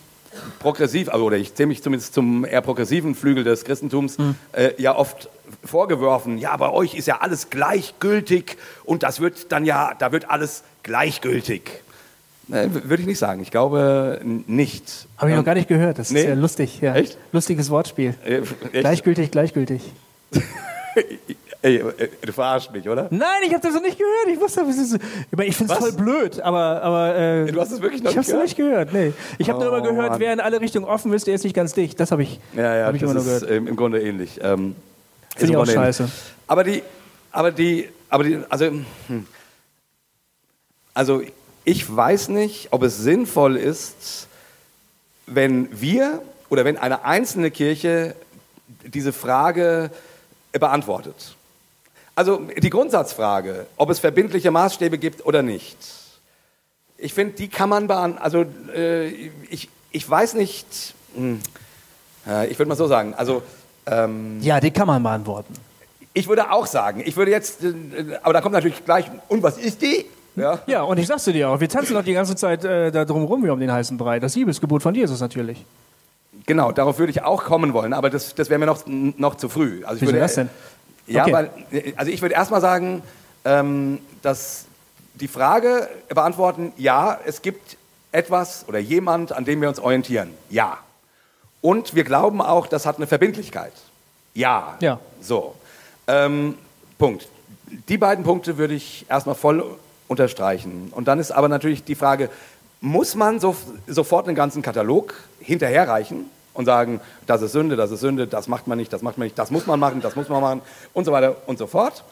progressiv, 0.59 1.09
also, 1.09 1.25
oder 1.25 1.37
ich 1.37 1.55
zähle 1.55 1.68
mich 1.68 1.83
zumindest 1.83 2.14
zum 2.14 2.44
eher 2.44 2.61
progressiven 2.61 3.14
Flügel 3.14 3.44
des 3.44 3.64
Christentums, 3.64 4.16
äh, 4.53 4.70
ja 4.79 4.97
oft 4.97 5.29
vorgeworfen, 5.64 6.38
ja, 6.38 6.57
bei 6.57 6.70
euch 6.70 6.94
ist 6.94 7.07
ja 7.07 7.20
alles 7.20 7.51
gleichgültig 7.51 8.57
und 8.85 9.03
das 9.03 9.20
wird 9.20 9.53
dann 9.53 9.64
ja, 9.64 9.94
da 9.99 10.12
wird 10.12 10.31
alles 10.31 10.64
gleichgültig. 10.83 11.84
Äh, 12.50 12.68
Würde 12.70 13.00
ich 13.02 13.07
nicht 13.07 13.18
sagen. 13.18 13.40
Ich 13.40 13.50
glaube 13.50 14.20
nicht. 14.46 15.07
Habe 15.16 15.30
ich 15.30 15.33
Ähm, 15.33 15.38
noch 15.38 15.44
gar 15.46 15.54
nicht 15.54 15.68
gehört. 15.68 15.98
Das 15.98 16.11
nee. 16.11 16.20
ist 16.20 16.28
ja 16.28 16.35
lustig. 16.35 16.80
Ja. 16.80 16.94
Echt? 16.94 17.16
Lustiges 17.33 17.70
Wortspiel. 17.70 18.14
äh, 18.24 18.38
echt? 18.38 18.72
Gleichgültig, 18.72 19.30
gleichgültig. 19.30 19.83
Ey, 21.62 21.76
äh, 21.76 22.09
du 22.20 22.33
verarschst 22.33 22.70
mich, 22.72 22.87
oder? 22.88 23.09
Nein, 23.11 23.26
ich 23.46 23.52
habe 23.54 23.62
das 23.62 23.72
noch 23.74 23.80
nicht 23.80 23.96
gehört. 23.98 24.28
Ich 24.30 24.38
wusste, 24.38 24.61
was. 24.66 24.76
Ich, 24.78 25.48
ich 25.48 25.57
finde 25.57 25.72
es 25.72 25.78
voll 25.78 25.92
blöd, 25.92 26.38
aber. 26.40 26.83
aber 26.83 27.16
äh, 27.16 27.50
Du 27.50 27.59
hast 27.61 27.70
es 27.72 27.80
wirklich 27.80 28.02
noch 28.02 28.11
ich 28.11 28.16
nicht 28.18 28.30
habe 28.35 28.44
es 28.44 28.57
noch 28.57 28.66
gehört? 28.66 28.92
nicht 28.92 28.92
gehört. 28.92 29.14
Nee. 29.16 29.37
Ich 29.38 29.48
habe 29.48 29.61
nur 29.64 29.72
Oh, 29.72 29.76
immer 29.76 29.88
gehört, 29.88 30.11
Mann. 30.11 30.20
wer 30.20 30.33
in 30.35 30.40
alle 30.40 30.61
Richtungen 30.61 30.85
offen 30.85 31.12
ist, 31.14 31.26
der 31.26 31.35
ist 31.37 31.44
nicht 31.44 31.57
ganz 31.57 31.72
dicht. 31.72 31.98
Das 31.98 32.12
habe 32.12 32.22
ich, 32.22 32.38
Ja, 32.54 32.76
ja, 32.76 32.87
hab 32.87 32.94
ich 32.94 33.00
das 33.00 33.11
immer 33.11 33.20
nur 33.22 33.33
ist 33.33 33.40
gehört. 33.40 33.50
ähm, 33.57 33.66
im 33.66 33.76
Grunde 33.76 34.02
ähnlich. 34.02 34.38
Ähm, 34.42 34.76
ist 35.30 35.38
Finde 35.38 35.52
ich 35.52 35.57
auch 35.57 35.64
Grunde 35.64 35.72
ähnlich. 35.80 35.96
scheiße. 35.96 36.09
Aber 36.46 36.64
die, 36.64 36.83
aber 37.33 37.50
die, 37.50 37.88
aber 38.11 38.24
die, 38.24 38.38
also, 38.50 38.66
hm. 38.66 39.26
also 40.92 41.22
ich 41.64 41.94
weiß 41.94 42.29
nicht, 42.29 42.68
ob 42.70 42.83
es 42.83 42.98
sinnvoll 42.98 43.57
ist, 43.57 44.29
wenn 45.27 45.68
wir 45.81 46.22
oder 46.50 46.64
wenn 46.64 46.77
eine 46.77 47.05
einzelne 47.05 47.50
Kirche 47.50 48.14
diese 48.85 49.12
Frage 49.12 49.90
beantwortet. 50.53 51.37
Also 52.14 52.42
die 52.57 52.70
Grundsatzfrage, 52.70 53.66
ob 53.77 53.90
es 53.90 53.98
verbindliche 53.98 54.50
Maßstäbe 54.50 54.98
gibt 54.98 55.27
oder 55.27 55.42
nicht. 55.42 55.77
Ich 56.96 57.12
finde, 57.12 57.35
die 57.35 57.48
kann 57.48 57.68
man 57.68 57.87
beantworten. 57.88 58.22
Also 58.22 58.44
äh, 58.72 59.09
ich, 59.50 59.68
ich 59.90 60.09
weiß 60.09 60.35
nicht, 60.35 60.94
hm, 61.14 61.40
äh, 62.27 62.46
ich 62.48 62.59
würde 62.59 62.68
mal 62.68 62.77
so 62.77 62.87
sagen, 62.87 63.14
also 63.14 63.42
ähm, 63.87 64.38
Ja, 64.42 64.61
die 64.61 64.70
kann 64.70 64.87
man 64.87 65.03
beantworten. 65.03 65.55
ich 66.12 66.29
würde 66.29 66.53
auch 66.53 66.66
sagen, 66.66 67.03
ich 67.05 67.16
würde 67.16 67.33
jetzt, 67.33 67.64
äh, 67.64 67.74
aber 68.22 68.35
da 68.35 68.40
kommt 68.40 68.53
natürlich 68.53 68.85
gleich, 68.85 69.11
und 69.29 69.42
was 69.42 69.59
ist 69.59 69.83
die? 69.83 70.07
Ja. 70.37 70.59
Ja, 70.66 70.83
und 70.83 70.99
ich 70.99 71.07
sag's 71.07 71.25
dir 71.25 71.49
auch, 71.49 71.61
wir 71.61 71.68
tanzen 71.68 71.94
doch 71.94 72.03
die 72.05 72.12
ganze 72.12 72.35
Zeit 72.35 72.64
äh, 72.64 72.90
da 72.90 73.05
drum 73.05 73.25
rum 73.25 73.44
wie 73.44 73.51
um 73.51 73.61
den 73.61 73.70
heißen 73.73 73.97
Brei. 73.97 74.18
Das 74.20 74.35
Liebesgebot 74.35 74.83
von 74.83 74.94
Jesus 74.94 75.20
natürlich. 75.20 75.64
Genau, 76.47 76.73
darauf 76.73 76.99
würde 76.99 77.11
ich 77.11 77.23
auch 77.23 77.44
kommen 77.44 77.73
wollen, 77.73 77.92
aber 77.92 78.11
das, 78.11 78.35
das 78.35 78.51
wäre 78.51 78.59
mir 78.59 78.66
noch, 78.66 78.83
noch 78.87 79.37
zu 79.37 79.49
früh. 79.49 79.83
Also 79.85 79.97
ich 79.97 80.03
Wieso 80.03 80.12
würde, 80.12 80.18
das 80.20 80.35
denn? 80.35 80.51
Ja, 81.07 81.23
Okay. 81.23 81.33
weil, 81.33 81.51
also 81.97 82.11
ich 82.11 82.20
würde 82.23 82.35
erstmal 82.35 82.61
sagen, 82.61 83.03
ähm, 83.44 83.99
dass 84.23 84.64
die 85.14 85.29
Frage 85.29 85.88
beantworten, 86.09 86.73
ja, 86.77 87.18
es 87.25 87.40
gibt 87.42 87.77
etwas 88.11 88.64
oder 88.68 88.79
jemand, 88.79 89.33
an 89.33 89.44
dem 89.44 89.61
wir 89.61 89.68
uns 89.68 89.79
orientieren. 89.79 90.31
Ja. 90.51 90.79
Und 91.61 91.94
wir 91.94 92.05
glauben 92.05 92.42
auch, 92.42 92.66
das 92.66 92.85
hat 92.87 92.97
eine 92.97 93.07
Verbindlichkeit. 93.07 93.73
Ja. 94.35 94.77
Ja. 94.81 94.99
So. 95.20 95.55
Ähm, 96.07 96.59
Punkt. 96.99 97.29
Die 97.88 97.97
beiden 97.97 98.25
Punkte 98.25 98.59
würde 98.59 98.75
ich 98.75 99.07
erstmal 99.09 99.35
voll 99.35 99.64
unterstreichen. 100.09 100.93
Und 100.95 101.09
dann 101.09 101.19
ist 101.19 101.31
aber 101.33 101.49
natürlich 101.49 101.85
die 101.85 101.95
Frage, 101.95 102.29
muss 102.81 103.14
man 103.14 103.40
so, 103.40 103.57
sofort 103.87 104.27
einen 104.27 104.37
ganzen 104.37 104.61
Katalog 104.62 105.14
hinterherreichen 105.40 106.27
und 106.53 106.67
sagen, 106.67 107.01
das 107.27 107.43
ist 107.43 107.53
Sünde, 107.53 107.77
das 107.77 107.90
ist 107.90 108.01
Sünde, 108.01 108.27
das 108.27 108.47
macht 108.47 108.67
man 108.67 108.77
nicht, 108.79 108.93
das 108.93 109.03
macht 109.03 109.17
man 109.19 109.27
nicht, 109.27 109.38
das 109.38 109.51
muss 109.51 109.67
man 109.67 109.81
machen, 109.81 110.01
das 110.03 110.17
muss 110.17 110.29
man 110.29 110.40
machen 110.40 110.61
und 110.93 111.05
so 111.05 111.12
weiter 111.12 111.37
und 111.47 111.59
so 111.59 111.67
fort? 111.67 112.05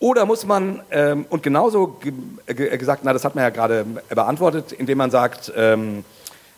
Oder 0.00 0.26
muss 0.26 0.44
man, 0.44 0.80
ähm, 0.90 1.24
und 1.30 1.42
genauso 1.42 1.86
ge 1.86 2.12
ge 2.46 2.76
gesagt, 2.76 3.02
na, 3.04 3.12
das 3.12 3.24
hat 3.24 3.34
man 3.34 3.44
ja 3.44 3.50
gerade 3.50 3.84
beantwortet, 4.08 4.72
indem 4.72 4.98
man 4.98 5.10
sagt, 5.10 5.52
ähm, 5.56 6.04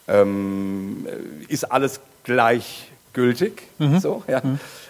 ähm, 0.08 1.06
ist 1.48 1.64
alles 1.70 2.00
gleichgültig? 2.24 3.62
So, 4.00 4.22
ja. 4.28 4.40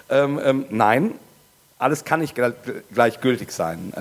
Ähm, 0.09 0.41
ähm, 0.45 0.65
nein, 0.71 1.13
alles 1.79 2.05
kann 2.05 2.21
nicht 2.21 2.39
gle- 2.39 2.55
gleichgültig 2.95 3.51
sein. 3.51 3.93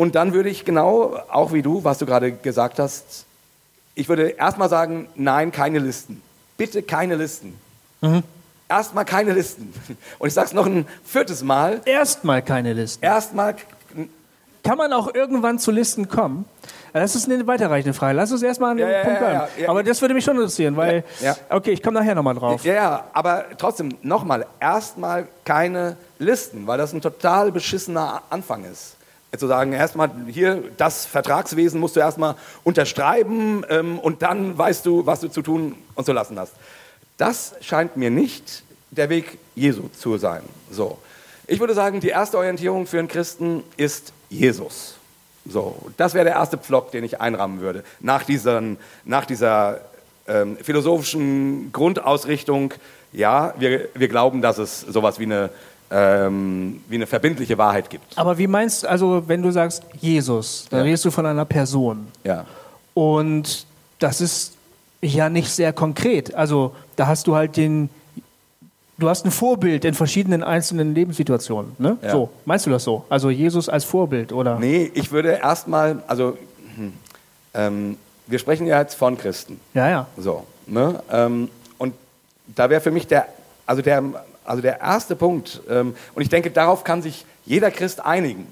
Und 0.00 0.14
dann 0.14 0.32
würde 0.32 0.48
ich 0.48 0.64
genau, 0.64 1.14
auch 1.30 1.52
wie 1.52 1.60
du, 1.60 1.84
was 1.84 1.98
du 1.98 2.06
gerade 2.06 2.32
gesagt 2.32 2.78
hast, 2.78 3.26
ich 3.94 4.08
würde 4.08 4.28
erstmal 4.30 4.70
sagen, 4.70 5.08
nein, 5.14 5.52
keine 5.52 5.78
Listen. 5.78 6.22
Bitte 6.56 6.82
keine 6.82 7.16
Listen. 7.16 7.58
Erstmal 8.66 9.04
keine 9.04 9.34
Listen. 9.34 9.74
Und 10.18 10.28
ich 10.28 10.32
sage 10.32 10.46
es 10.46 10.52
noch 10.54 10.64
ein 10.64 10.86
viertes 11.04 11.42
Mal. 11.42 11.82
Erstmal 11.84 12.40
keine 12.40 12.72
Listen. 12.72 13.04
Erstmal, 13.04 13.56
Kann 14.64 14.78
man 14.78 14.90
auch 14.94 15.12
irgendwann 15.14 15.58
zu 15.58 15.70
Listen 15.70 16.08
kommen? 16.08 16.46
Das 16.94 17.14
ist 17.14 17.30
eine 17.30 17.46
weiterreichende 17.46 17.92
Frage. 17.92 18.16
Lass 18.16 18.32
uns 18.32 18.42
erstmal 18.42 18.70
an 18.70 18.76
den 18.78 18.88
Ja, 18.88 19.02
Punkt 19.04 19.18
bleiben. 19.18 19.34
ja, 19.34 19.62
ja. 19.64 19.68
Aber 19.68 19.82
das 19.82 20.00
würde 20.00 20.14
mich 20.14 20.24
schon 20.24 20.36
interessieren, 20.36 20.76
weil. 20.78 21.04
Okay, 21.50 21.72
ich 21.72 21.82
komme 21.82 21.98
nachher 22.00 22.14
nochmal 22.14 22.36
drauf. 22.36 22.64
ja, 22.64 22.72
ja, 22.72 23.04
aber 23.12 23.44
trotzdem, 23.58 23.90
nochmal, 24.00 24.46
erstmal 24.60 25.28
keine 25.44 25.96
Listen, 26.18 26.66
weil 26.66 26.78
das 26.78 26.94
ein 26.94 27.02
total 27.02 27.52
beschissener 27.52 28.22
Anfang 28.30 28.64
ist. 28.64 28.96
Zu 29.36 29.46
sagen, 29.46 29.72
erstmal 29.72 30.10
hier, 30.28 30.64
das 30.76 31.06
Vertragswesen 31.06 31.78
musst 31.78 31.94
du 31.94 32.00
erstmal 32.00 32.34
unterschreiben 32.64 33.64
ähm, 33.68 33.98
und 33.98 34.22
dann 34.22 34.58
weißt 34.58 34.84
du, 34.84 35.06
was 35.06 35.20
du 35.20 35.28
zu 35.28 35.42
tun 35.42 35.76
und 35.94 36.04
zu 36.04 36.12
lassen 36.12 36.38
hast. 36.38 36.52
Das 37.16 37.54
scheint 37.60 37.96
mir 37.96 38.10
nicht 38.10 38.64
der 38.90 39.08
Weg 39.08 39.38
Jesu 39.54 39.88
zu 39.88 40.18
sein. 40.18 40.42
So. 40.70 40.98
Ich 41.46 41.60
würde 41.60 41.74
sagen, 41.74 42.00
die 42.00 42.08
erste 42.08 42.38
Orientierung 42.38 42.86
für 42.86 42.98
einen 42.98 43.08
Christen 43.08 43.62
ist 43.76 44.12
Jesus. 44.28 44.96
So, 45.46 45.76
das 45.96 46.14
wäre 46.14 46.24
der 46.24 46.34
erste 46.34 46.58
Pflock, 46.58 46.92
den 46.92 47.02
ich 47.02 47.20
einrahmen 47.20 47.60
würde. 47.60 47.82
Nach, 48.00 48.22
diesen, 48.22 48.78
nach 49.04 49.24
dieser 49.24 49.80
ähm, 50.28 50.56
philosophischen 50.58 51.72
Grundausrichtung, 51.72 52.74
ja, 53.12 53.54
wir, 53.58 53.88
wir 53.94 54.08
glauben, 54.08 54.42
dass 54.42 54.58
es 54.58 54.80
sowas 54.80 55.18
wie 55.18 55.24
eine, 55.24 55.50
ähm, 55.90 56.82
wie 56.88 56.94
eine 56.96 57.06
verbindliche 57.06 57.58
Wahrheit 57.58 57.90
gibt. 57.90 58.16
Aber 58.16 58.38
wie 58.38 58.46
meinst 58.46 58.84
du, 58.84 58.88
also 58.88 59.24
wenn 59.26 59.42
du 59.42 59.50
sagst 59.50 59.82
Jesus, 60.00 60.66
dann 60.70 60.80
Ja. 60.80 60.84
redest 60.84 61.04
du 61.04 61.10
von 61.10 61.26
einer 61.26 61.44
Person. 61.44 62.06
Ja. 62.24 62.46
Und 62.94 63.66
das 63.98 64.20
ist 64.20 64.54
ja 65.02 65.28
nicht 65.28 65.50
sehr 65.50 65.72
konkret. 65.72 66.34
Also 66.34 66.74
da 66.96 67.06
hast 67.06 67.26
du 67.26 67.34
halt 67.34 67.56
den, 67.56 67.88
du 68.98 69.08
hast 69.08 69.24
ein 69.24 69.30
Vorbild 69.30 69.84
in 69.84 69.94
verschiedenen 69.94 70.42
einzelnen 70.42 70.94
Lebenssituationen. 70.94 71.72
Ne? 71.78 71.96
Ja. 72.02 72.10
So, 72.12 72.30
meinst 72.44 72.66
du 72.66 72.70
das 72.70 72.84
so? 72.84 73.04
Also 73.08 73.30
Jesus 73.30 73.68
als 73.68 73.84
Vorbild, 73.84 74.32
oder? 74.32 74.58
Nee, 74.58 74.90
ich 74.94 75.10
würde 75.10 75.32
erstmal, 75.42 76.02
also 76.06 76.36
hm, 76.76 76.92
ähm, 77.54 77.96
wir 78.26 78.38
sprechen 78.38 78.66
ja 78.66 78.80
jetzt 78.80 78.94
von 78.94 79.18
Christen. 79.18 79.58
Ja, 79.74 79.88
ja. 79.88 80.06
So, 80.16 80.44
ne? 80.66 81.02
ähm, 81.10 81.48
und 81.78 81.94
da 82.54 82.70
wäre 82.70 82.80
für 82.80 82.90
mich 82.92 83.06
der, 83.08 83.26
also 83.66 83.82
der, 83.82 84.02
also 84.50 84.62
der 84.62 84.80
erste 84.80 85.14
Punkt, 85.14 85.60
ähm, 85.70 85.94
und 86.14 86.22
ich 86.22 86.28
denke, 86.28 86.50
darauf 86.50 86.82
kann 86.82 87.02
sich 87.02 87.24
jeder 87.46 87.70
Christ 87.70 88.04
einigen, 88.04 88.46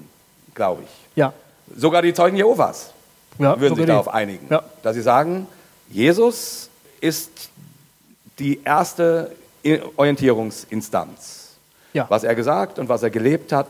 glaube 0.55 0.83
ich. 0.83 0.89
Ja. 1.17 1.33
Sogar 1.75 2.01
die 2.01 2.13
Zeugen 2.13 2.37
Jehovas 2.37 2.93
ja 3.37 3.59
würden 3.59 3.75
sich 3.75 3.85
darauf 3.85 4.07
einigen, 4.07 4.47
Ja. 4.49 4.63
dass 4.81 4.95
sie 4.95 5.01
sagen, 5.01 5.45
Jesus 5.89 6.69
ist 7.01 7.49
die 8.39 8.61
erste 8.63 9.31
Orientierungsinstanz. 9.97 11.55
Ja. 11.93 12.05
Was 12.09 12.23
er 12.23 12.33
gesagt 12.33 12.79
und 12.79 12.87
was 12.87 13.03
er 13.03 13.09
gelebt 13.09 13.51
hat, 13.51 13.67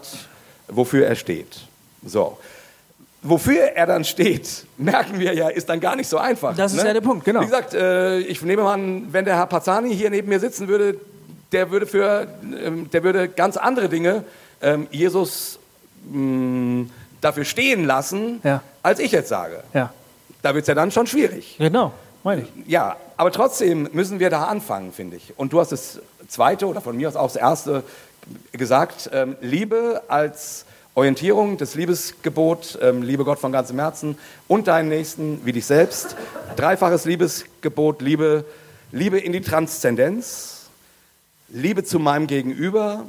wofür 0.67 1.07
er 1.07 1.15
steht. 1.15 1.61
So. 2.05 2.37
wofür 3.21 3.63
er 3.75 3.85
dann 3.87 4.05
steht, 4.05 4.65
merken 4.77 5.19
wir 5.19 5.33
ja, 5.33 5.49
ist 5.49 5.67
dann 5.67 5.79
gar 5.79 5.95
nicht 5.95 6.07
so 6.07 6.17
einfach. 6.19 6.55
Das 6.55 6.73
ist 6.73 6.81
ne? 6.81 6.87
ja 6.89 6.93
der 6.93 7.01
Punkt, 7.01 7.25
genau. 7.25 7.41
Wie 7.41 7.45
gesagt, 7.45 7.73
äh, 7.73 8.19
ich 8.19 8.41
nehme 8.43 8.63
mal 8.63 8.73
an, 8.75 9.07
wenn 9.11 9.25
der 9.25 9.35
Herr 9.35 9.47
Pazzani 9.47 9.93
hier 9.95 10.09
neben 10.09 10.29
mir 10.29 10.39
sitzen 10.39 10.67
würde, 10.67 10.95
der 11.51 11.71
würde 11.71 11.85
für, 11.87 12.27
ähm, 12.63 12.89
der 12.91 13.03
würde 13.03 13.27
ganz 13.29 13.57
andere 13.57 13.89
Dinge 13.89 14.23
ähm, 14.61 14.87
Jesus 14.91 15.59
mh, 16.09 16.87
dafür 17.21 17.45
stehen 17.45 17.85
lassen, 17.85 18.39
Ja. 18.43 18.61
als 18.83 18.99
ich 18.99 19.11
jetzt 19.11 19.29
sage. 19.29 19.63
Ja, 19.73 19.91
Da 20.41 20.53
wird 20.53 20.63
es 20.63 20.67
ja 20.67 20.75
dann 20.75 20.91
schon 20.91 21.07
schwierig. 21.07 21.55
genau, 21.57 21.91
meine 22.23 22.41
ich. 22.43 22.47
Ja, 22.67 22.95
aber 23.17 23.31
trotzdem 23.31 23.89
müssen 23.93 24.19
wir 24.19 24.29
da 24.29 24.43
anfangen, 24.45 24.93
finde 24.93 25.17
ich. 25.17 25.33
Und 25.37 25.51
du 25.53 25.59
hast 25.59 25.71
das 25.71 25.99
zweite 26.27 26.67
oder 26.67 26.81
von 26.81 26.95
mir 26.95 27.07
aus 27.09 27.15
auch 27.15 27.27
das 27.27 27.35
erste 27.35 27.83
gesagt, 28.51 29.09
ähm, 29.13 29.35
Liebe 29.41 30.03
als 30.07 30.65
Orientierung, 30.95 31.57
das 31.57 31.75
Liebesgebot, 31.75 32.77
ähm, 32.81 33.01
liebe 33.03 33.23
Gott 33.23 33.39
von 33.39 33.51
ganzem 33.51 33.79
Herzen 33.79 34.17
und 34.47 34.67
deinen 34.67 34.89
Nächsten 34.89 35.41
wie 35.45 35.51
dich 35.53 35.65
selbst. 35.65 36.15
Dreifaches 36.55 37.05
Liebesgebot, 37.05 38.01
Liebe, 38.01 38.43
Liebe 38.91 39.17
in 39.19 39.31
die 39.31 39.41
Transzendenz, 39.41 40.58
Liebe 41.51 41.83
zu 41.83 41.99
meinem 41.99 42.27
Gegenüber 42.27 43.05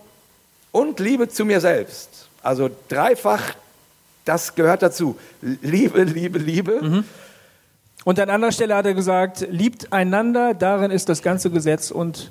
und 0.72 1.00
Liebe 1.00 1.29
zu 1.29 1.44
mir 1.44 1.61
selbst. 1.61 2.29
Also 2.42 2.70
dreifach, 2.88 3.42
das 4.24 4.55
gehört 4.55 4.83
dazu. 4.83 5.16
Liebe, 5.42 6.03
Liebe, 6.05 6.38
Liebe. 6.38 7.05
Und 8.05 8.18
an 8.18 8.31
anderer 8.31 8.53
Stelle 8.53 8.74
hat 8.74 8.87
er 8.87 8.94
gesagt, 8.94 9.46
liebt 9.50 9.92
einander, 9.92 10.55
darin 10.55 10.90
ist 10.90 11.09
das 11.09 11.22
ganze 11.22 11.50
Gesetz 11.50 11.90
und 11.90 12.31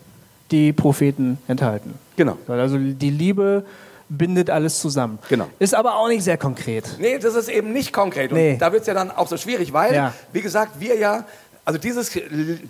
die 0.52 0.74
Propheten 0.74 1.38
enthalten. 1.48 1.94
Genau. 2.16 2.38
Also 2.48 2.78
die 2.80 3.12
Liebe 3.12 3.66
bindet 4.12 4.50
alles 4.50 4.80
zusammen. 4.80 5.20
Genau. 5.30 5.48
Ist 5.60 5.76
aber 5.76 5.96
auch 5.98 6.08
nicht 6.08 6.24
sehr 6.24 6.38
konkret. 6.40 6.96
Nee, 7.00 7.20
das 7.20 7.36
ist 7.36 7.50
eben 7.50 7.72
nicht 7.72 7.94
konkret. 7.94 8.32
Und 8.32 8.38
Nee. 8.40 8.58
da 8.60 8.72
wird 8.72 8.82
es 8.82 8.88
ja 8.88 8.96
dann 8.96 9.12
auch 9.12 9.28
so 9.28 9.38
schwierig, 9.38 9.72
weil, 9.72 9.94
Ja. 9.94 10.14
wie 10.34 10.42
gesagt, 10.42 10.80
wir 10.80 10.98
ja, 10.98 11.26
also 11.64 11.80
dieses, 11.80 12.18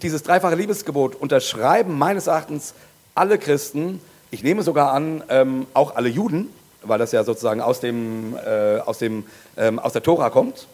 dieses 0.01 0.23
dreifache 0.23 0.55
Liebesgebot 0.55 1.15
unterschreiben 1.15 1.97
meines 1.97 2.27
Erachtens 2.27 2.73
alle 3.19 3.37
Christen, 3.37 4.01
ich 4.31 4.43
nehme 4.43 4.63
sogar 4.63 4.93
an, 4.93 5.23
ähm, 5.29 5.67
auch 5.73 5.95
alle 5.95 6.09
Juden, 6.09 6.47
weil 6.81 6.97
das 6.97 7.11
ja 7.11 7.23
sozusagen 7.23 7.61
aus, 7.61 7.81
dem, 7.81 8.35
äh, 8.37 8.79
aus, 8.79 8.97
dem, 8.97 9.25
ähm, 9.57 9.77
aus 9.77 9.93
der 9.93 10.01
Tora 10.01 10.29
kommt. 10.29 10.67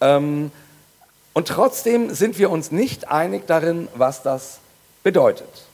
Ähm, 0.00 0.50
und 1.34 1.48
trotzdem 1.48 2.12
sind 2.14 2.38
wir 2.38 2.50
uns 2.50 2.72
nicht 2.72 3.10
einig 3.10 3.46
darin, 3.46 3.88
was 3.94 4.22
das 4.22 4.60
bedeutet. 5.02 5.66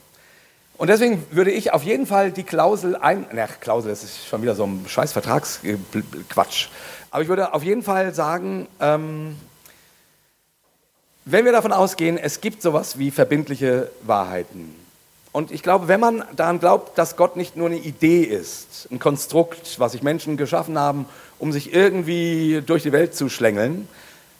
Und 0.77 0.89
deswegen 0.89 1.25
würde 1.31 1.51
ich 1.51 1.73
auf 1.73 1.83
jeden 1.83 2.05
Fall 2.05 2.31
die 2.31 2.43
Klausel 2.43 2.95
ein. 2.95 3.25
Na, 3.31 3.47
Klausel, 3.47 3.89
das 3.89 4.03
ist 4.03 4.27
schon 4.27 4.41
wieder 4.41 4.53
so 4.53 4.65
ein 4.65 4.85
scheiß 4.87 5.13
Vertragsquatsch. 5.13 6.67
Aber 7.09 7.23
ich 7.23 7.29
würde 7.29 7.53
auf 7.53 7.63
jeden 7.63 7.81
Fall 7.81 8.13
sagen, 8.13 8.67
ähm, 8.79 9.37
wenn 11.25 11.45
wir 11.45 11.51
davon 11.51 11.73
ausgehen, 11.73 12.17
es 12.17 12.41
gibt 12.41 12.61
sowas 12.61 12.99
wie 12.99 13.11
verbindliche 13.11 13.89
Wahrheiten. 14.03 14.86
Und 15.31 15.51
ich 15.51 15.61
glaube, 15.61 15.87
wenn 15.87 15.99
man 15.99 16.23
daran 16.35 16.59
glaubt, 16.59 16.97
dass 16.97 17.15
Gott 17.15 17.35
nicht 17.35 17.55
nur 17.55 17.67
eine 17.67 17.77
Idee 17.77 18.23
ist, 18.23 18.87
ein 18.91 18.99
Konstrukt, 18.99 19.79
was 19.79 19.91
sich 19.91 20.01
Menschen 20.01 20.37
geschaffen 20.37 20.79
haben, 20.79 21.05
um 21.37 21.51
sich 21.51 21.73
irgendwie 21.73 22.63
durch 22.65 22.83
die 22.83 22.91
Welt 22.91 23.15
zu 23.15 23.29
schlängeln, 23.29 23.87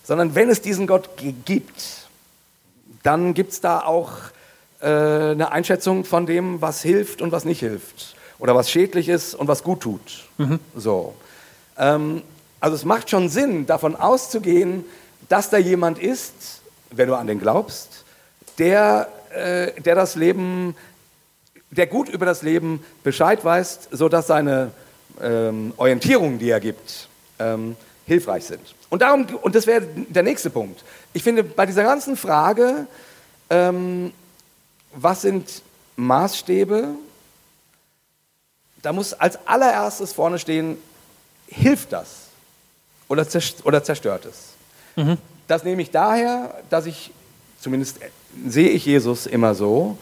sondern 0.03 0.35
wenn 0.35 0.49
es 0.49 0.61
diesen 0.61 0.87
Gott 0.87 1.09
gibt, 1.45 2.07
dann 3.03 3.33
gibt 3.33 3.51
es 3.51 3.61
da 3.61 3.81
auch 3.81 4.11
äh, 4.81 4.87
eine 4.87 5.51
Einschätzung 5.51 6.05
von 6.05 6.25
dem, 6.25 6.61
was 6.61 6.81
hilft 6.81 7.21
und 7.21 7.31
was 7.31 7.45
nicht 7.45 7.59
hilft. 7.59 8.15
Oder 8.39 8.55
was 8.55 8.69
schädlich 8.69 9.09
ist 9.09 9.35
und 9.35 9.47
was 9.47 9.63
gut 9.63 9.81
tut. 9.81 10.25
So. 10.75 11.15
Ähm, 11.77 12.21
also 12.59 12.75
es 12.75 12.85
macht 12.85 13.09
schon 13.09 13.29
Sinn, 13.29 13.65
davon 13.65 13.95
auszugehen, 13.95 14.85
dass 15.29 15.49
da 15.49 15.57
jemand 15.57 15.99
ist, 15.99 16.61
wenn 16.91 17.07
du 17.07 17.15
an 17.15 17.27
den 17.27 17.39
glaubst, 17.39 18.05
der, 18.57 19.09
äh, 19.37 19.81
der 19.81 19.95
das 19.95 20.15
Leben, 20.15 20.75
der 21.71 21.87
gut 21.87 22.09
über 22.09 22.25
das 22.25 22.41
Leben 22.41 22.83
Bescheid 23.03 23.43
weiß, 23.43 23.89
sodass 23.91 24.27
seine 24.27 24.71
ähm, 25.21 25.73
Orientierungen, 25.77 26.39
die 26.39 26.49
er 26.49 26.59
gibt, 26.59 27.07
ähm, 27.39 27.75
hilfreich 28.05 28.45
sind. 28.45 28.61
Und 28.89 29.01
darum, 29.01 29.25
und 29.41 29.55
das 29.55 29.67
wäre 29.67 29.81
der 29.81 30.23
nächste 30.23 30.49
Punkt. 30.49 30.83
Ich 31.13 31.23
finde, 31.23 31.43
bei 31.43 31.65
dieser 31.65 31.83
ganzen 31.83 32.15
Frage, 32.15 32.87
ähm, 33.49 34.13
was 34.93 35.21
sind 35.21 35.61
Maßstäbe, 35.97 36.89
da 38.81 38.93
muss 38.93 39.13
als 39.13 39.37
allererstes 39.45 40.13
vorne 40.13 40.39
stehen, 40.39 40.77
hilft 41.47 41.91
das 41.91 42.27
oder, 43.07 43.27
zerst- 43.27 43.65
oder 43.65 43.83
zerstört 43.83 44.25
es? 44.25 44.53
Das 45.47 45.63
nehme 45.63 45.81
ich 45.81 45.91
daher, 45.91 46.55
dass 46.69 46.85
ich, 46.85 47.11
zumindest 47.59 47.99
sehe 48.45 48.69
ich 48.69 48.85
Jesus 48.85 49.25
immer 49.25 49.55
so, 49.55 49.97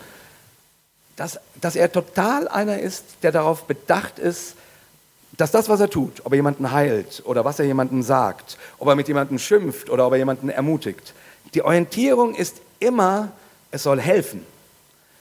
dass, 1.15 1.39
dass 1.61 1.75
er 1.75 1.91
total 1.91 2.47
einer 2.47 2.79
ist, 2.79 3.03
der 3.23 3.31
darauf 3.31 3.63
bedacht 3.63 4.19
ist, 4.19 4.55
dass 5.37 5.51
das, 5.51 5.69
was 5.69 5.79
er 5.79 5.89
tut, 5.89 6.25
ob 6.25 6.33
er 6.33 6.37
jemanden 6.37 6.71
heilt 6.71 7.21
oder 7.25 7.43
was 7.45 7.59
er 7.59 7.65
jemandem 7.65 8.03
sagt, 8.03 8.57
ob 8.77 8.87
er 8.87 8.95
mit 8.95 9.07
jemandem 9.07 9.39
schimpft 9.39 9.89
oder 9.89 10.07
ob 10.07 10.13
er 10.13 10.17
jemanden 10.17 10.49
ermutigt, 10.49 11.13
die 11.53 11.61
Orientierung 11.61 12.35
ist 12.35 12.57
immer, 12.79 13.31
es 13.71 13.83
soll 13.83 13.99
helfen. 13.99 14.45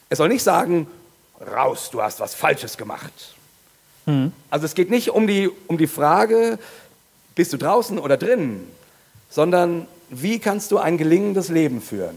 Es 0.09 0.18
soll 0.18 0.29
nicht 0.29 0.42
sagen, 0.42 0.87
raus, 1.40 1.90
du 1.90 2.03
hast 2.03 2.20
was 2.20 2.35
Falsches 2.35 2.77
gemacht. 2.77 3.35
Also 4.50 4.66
es 4.66 4.74
geht 4.74 4.90
nicht 4.90 5.11
um 5.11 5.27
die, 5.27 5.50
um 5.66 5.79
die 5.79 5.87
Frage, 5.87 6.59
bist 7.35 7.53
du 7.53 7.57
draußen 7.57 7.98
oder 7.98 8.16
drin, 8.16 8.66
sondern 9.31 9.87
wie 10.11 10.38
kannst 10.38 10.70
du 10.70 10.79
ein 10.79 10.98
gelingendes 10.98 11.48
Leben 11.48 11.81
führen? 11.81 12.16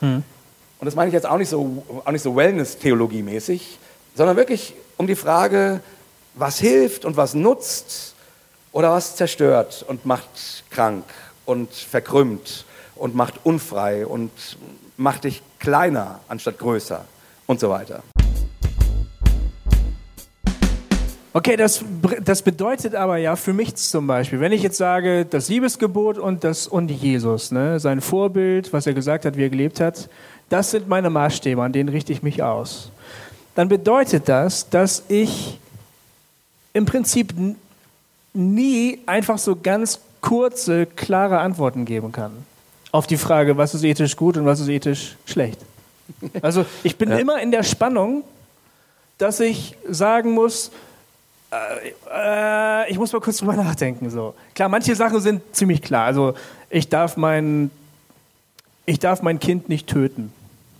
Und 0.00 0.84
das 0.84 0.94
meine 0.94 1.08
ich 1.08 1.14
jetzt 1.14 1.26
auch 1.26 1.38
nicht 1.38 1.48
so, 1.48 1.84
auch 2.04 2.12
nicht 2.12 2.22
so 2.22 2.36
Wellness-Theologie-mäßig, 2.36 3.78
sondern 4.14 4.36
wirklich 4.36 4.74
um 4.96 5.06
die 5.06 5.16
Frage, 5.16 5.80
was 6.34 6.58
hilft 6.58 7.04
und 7.04 7.16
was 7.16 7.34
nutzt 7.34 8.14
oder 8.72 8.92
was 8.92 9.16
zerstört 9.16 9.84
und 9.86 10.06
macht 10.06 10.64
krank 10.70 11.04
und 11.46 11.72
verkrümmt 11.72 12.64
und 12.94 13.14
macht 13.14 13.34
unfrei 13.44 14.06
und 14.06 14.30
macht 14.96 15.24
dich 15.24 15.42
kleiner 15.58 16.20
anstatt 16.28 16.58
größer 16.58 17.04
und 17.46 17.58
so 17.60 17.70
weiter. 17.70 18.02
Okay, 21.38 21.56
das, 21.56 21.84
das 22.24 22.42
bedeutet 22.42 22.96
aber 22.96 23.16
ja 23.16 23.36
für 23.36 23.52
mich 23.52 23.76
zum 23.76 24.08
Beispiel, 24.08 24.40
wenn 24.40 24.50
ich 24.50 24.60
jetzt 24.60 24.76
sage, 24.76 25.24
das 25.24 25.48
Liebesgebot 25.48 26.18
und, 26.18 26.42
das, 26.42 26.66
und 26.66 26.90
Jesus, 26.90 27.52
ne, 27.52 27.78
sein 27.78 28.00
Vorbild, 28.00 28.72
was 28.72 28.88
er 28.88 28.92
gesagt 28.92 29.24
hat, 29.24 29.36
wie 29.36 29.44
er 29.44 29.48
gelebt 29.48 29.78
hat, 29.78 30.08
das 30.48 30.72
sind 30.72 30.88
meine 30.88 31.10
Maßstäbe, 31.10 31.62
an 31.62 31.72
denen 31.72 31.90
richte 31.90 32.12
ich 32.12 32.24
mich 32.24 32.42
aus. 32.42 32.90
Dann 33.54 33.68
bedeutet 33.68 34.28
das, 34.28 34.68
dass 34.68 35.04
ich 35.06 35.60
im 36.72 36.86
Prinzip 36.86 37.32
nie 38.34 38.98
einfach 39.06 39.38
so 39.38 39.54
ganz 39.54 40.00
kurze, 40.20 40.86
klare 40.86 41.38
Antworten 41.38 41.84
geben 41.84 42.10
kann 42.10 42.32
auf 42.90 43.06
die 43.06 43.16
Frage, 43.16 43.56
was 43.56 43.76
ist 43.76 43.84
ethisch 43.84 44.16
gut 44.16 44.36
und 44.36 44.44
was 44.44 44.58
ist 44.58 44.68
ethisch 44.68 45.14
schlecht. 45.24 45.60
Also 46.42 46.66
ich 46.82 46.96
bin 46.96 47.12
immer 47.12 47.40
in 47.40 47.52
der 47.52 47.62
Spannung, 47.62 48.24
dass 49.18 49.38
ich 49.38 49.76
sagen 49.88 50.32
muss, 50.32 50.72
äh, 51.50 52.90
ich 52.90 52.98
muss 52.98 53.12
mal 53.12 53.20
kurz 53.20 53.38
drüber 53.38 53.52
nachdenken. 53.56 54.10
So. 54.10 54.34
Klar, 54.54 54.68
manche 54.68 54.94
Sachen 54.94 55.20
sind 55.20 55.42
ziemlich 55.54 55.82
klar. 55.82 56.04
Also 56.04 56.34
ich 56.70 56.88
darf 56.88 57.16
mein, 57.16 57.70
ich 58.86 58.98
darf 58.98 59.22
mein 59.22 59.38
Kind 59.38 59.68
nicht 59.68 59.86
töten, 59.86 60.32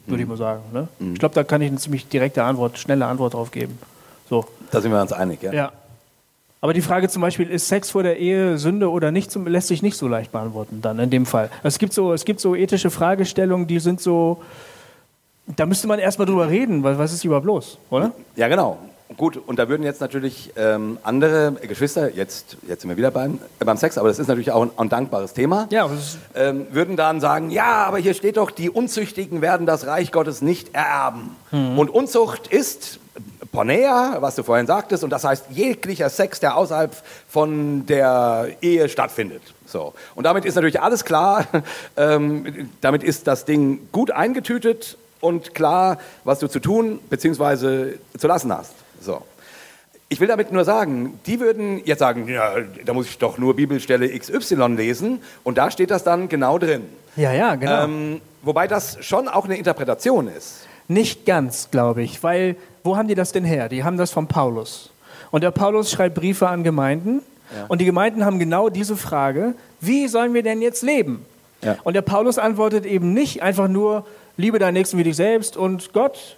würde 0.07 0.23
ich 0.23 0.29
mal 0.29 0.37
sagen. 0.37 0.63
Ne? 0.73 0.89
Ich 1.13 1.19
glaube, 1.19 1.35
da 1.35 1.45
kann 1.45 1.63
ich 1.63 1.69
eine 1.69 1.79
ziemlich 1.79 2.09
direkte 2.09 2.45
Antwort, 2.45 2.79
schnelle 2.79 3.07
Antwort 3.07 3.35
drauf 3.35 3.51
geben. 3.51 3.79
So. 4.29 4.47
Da 4.71 4.81
sind 4.81 4.93
wir 4.93 5.01
uns 5.01 5.13
einig, 5.13 5.43
ja? 5.43 5.53
Ja. 5.53 5.73
Aber 6.61 6.75
die 6.75 6.83
Frage 6.83 7.09
zum 7.09 7.23
Beispiel, 7.23 7.49
ist 7.49 7.69
Sex 7.69 7.91
vor 7.91 8.03
der 8.03 8.19
Ehe 8.19 8.59
Sünde 8.59 8.91
oder 8.91 9.13
nicht, 9.13 9.35
lässt 9.37 9.69
sich 9.69 9.81
nicht 9.81 9.97
so 9.97 10.09
leicht 10.09 10.33
beantworten 10.33 10.83
dann 10.83 10.99
in 10.99 11.09
dem 11.09 11.25
Fall. 11.25 11.51
Es 11.63 11.79
gibt 11.79 11.93
so, 11.93 12.13
es 12.13 12.25
gibt 12.25 12.41
so 12.41 12.57
ethische 12.57 12.91
Fragestellungen, 12.91 13.69
die 13.69 13.79
sind 13.79 14.01
so, 14.01 14.43
da 15.47 15.67
müsste 15.67 15.87
man 15.87 16.01
erstmal 16.01 16.27
drüber 16.27 16.49
reden, 16.49 16.83
weil 16.83 16.99
was 16.99 17.13
ist 17.13 17.25
überhaupt 17.25 17.47
los, 17.47 17.79
oder? 17.91 18.11
Ja, 18.35 18.49
genau. 18.49 18.77
Gut, 19.17 19.39
und 19.39 19.59
da 19.59 19.69
würden 19.71 19.85
jetzt 19.85 20.03
natürlich 20.03 20.53
ähm, 20.57 20.99
andere 21.03 21.53
Geschwister, 21.63 22.15
jetzt, 22.15 22.59
jetzt 22.69 22.83
sind 22.83 22.91
wir 22.91 22.99
wieder 22.99 23.11
beim, 23.11 23.39
äh, 23.59 23.65
beim 23.65 23.79
Sex, 23.79 23.97
aber 23.97 24.09
das 24.09 24.19
ist 24.19 24.29
natürlich 24.29 24.53
auch 24.53 24.69
ein, 24.77 24.89
dankbares 24.91 25.33
Thema, 25.33 25.67
Ja, 25.71 25.89
ähm, 26.35 26.67
würden 26.71 26.97
dann 26.97 27.21
sagen, 27.21 27.51
ja, 27.51 27.87
aber 27.87 27.99
hier 27.99 28.13
steht 28.13 28.37
doch, 28.37 28.51
die 28.51 28.69
Unzüchtigen 28.69 29.41
werden 29.41 29.67
das 29.67 29.87
Reich 29.87 30.13
Gottes 30.13 30.43
nicht 30.43 30.75
ererben. 30.75 31.37
Und 31.51 31.89
Unzucht 31.89 32.49
ist 32.49 33.01
Pornea, 33.53 34.19
was 34.21 34.37
du 34.37 34.43
vorhin 34.43 34.67
sagtest, 34.67 35.03
und 35.03 35.11
das 35.11 35.25
heißt 35.25 35.47
jeglicher 35.51 36.11
Sex, 36.11 36.41
der 36.41 36.57
außerhalb 36.57 36.95
von 37.29 37.87
der 37.87 38.49
Ehe 38.61 38.89
stattfindet. 38.89 39.43
So. 39.67 39.95
Und 40.15 40.25
damit 40.25 40.45
ist 40.45 40.55
natürlich 40.55 40.81
alles 40.81 41.05
klar, 41.05 41.47
ähm, 41.97 42.71
damit 42.81 43.03
ist 43.03 43.27
das 43.27 43.45
Ding 43.45 43.89
gut 43.91 44.11
eingetütet 44.11 44.99
und 45.21 45.55
klar, 45.55 45.99
was 46.25 46.39
du 46.39 46.49
zu 46.49 46.61
tun 46.61 47.01
bzw. 47.09 47.95
zu 48.17 48.27
lassen 48.27 48.53
hast. 48.53 48.75
So. 49.01 49.23
Ich 50.11 50.21
will 50.21 50.29
damit 50.29 50.51
nur 50.53 50.65
sagen, 50.65 51.21
die 51.27 51.39
würden 51.39 51.83
jetzt 51.85 51.99
sagen, 51.99 52.29
ja, 52.29 52.55
da 52.85 52.95
muss 52.95 53.07
ich 53.09 53.19
doch 53.19 53.37
nur 53.37 53.55
Bibelstelle 53.57 54.09
XY 54.19 54.69
lesen 54.77 55.21
und 55.45 55.59
da 55.59 55.71
steht 55.71 55.91
das 55.91 56.03
dann 56.03 56.29
genau 56.31 56.59
drin. 56.59 56.85
Ja, 57.17 57.33
ja, 57.33 57.57
genau. 57.57 57.85
Ähm, 57.85 58.21
wobei 58.43 58.67
das 58.67 58.97
schon 59.05 59.29
auch 59.29 59.45
eine 59.45 59.59
Interpretation 59.59 60.29
ist. 60.29 60.67
Nicht 60.89 61.27
ganz, 61.27 61.71
glaube 61.71 62.03
ich, 62.03 62.23
weil 62.23 62.57
wo 62.85 62.97
haben 62.97 63.09
die 63.09 63.15
das 63.15 63.33
denn 63.33 63.45
her? 63.45 63.69
Die 63.69 63.85
haben 63.85 63.99
das 63.99 64.11
von 64.11 64.27
Paulus. 64.29 64.91
Und 65.31 65.43
der 65.43 65.51
Paulus 65.51 65.91
schreibt 65.91 66.15
Briefe 66.15 66.49
an 66.49 66.65
Gemeinden 66.65 67.21
Ja. 67.55 67.67
und 67.69 67.83
die 67.83 67.85
Gemeinden 67.85 68.25
haben 68.25 68.39
genau 68.39 68.71
diese 68.71 68.97
Frage, 68.97 69.53
wie 69.83 70.09
sollen 70.09 70.33
wir 70.33 70.43
denn 70.43 70.63
jetzt 70.63 70.83
leben? 70.83 71.27
Ja. 71.63 71.77
Und 71.85 71.93
der 71.95 72.03
Paulus 72.03 72.39
antwortet 72.39 72.87
eben 72.87 73.13
nicht 73.13 73.43
einfach 73.43 73.69
nur, 73.69 74.07
liebe 74.39 74.59
deinen 74.59 74.75
Nächsten 74.75 74.97
wie 74.97 75.05
dich 75.05 75.17
selbst 75.17 75.57
und 75.59 75.93
Gott 75.93 76.37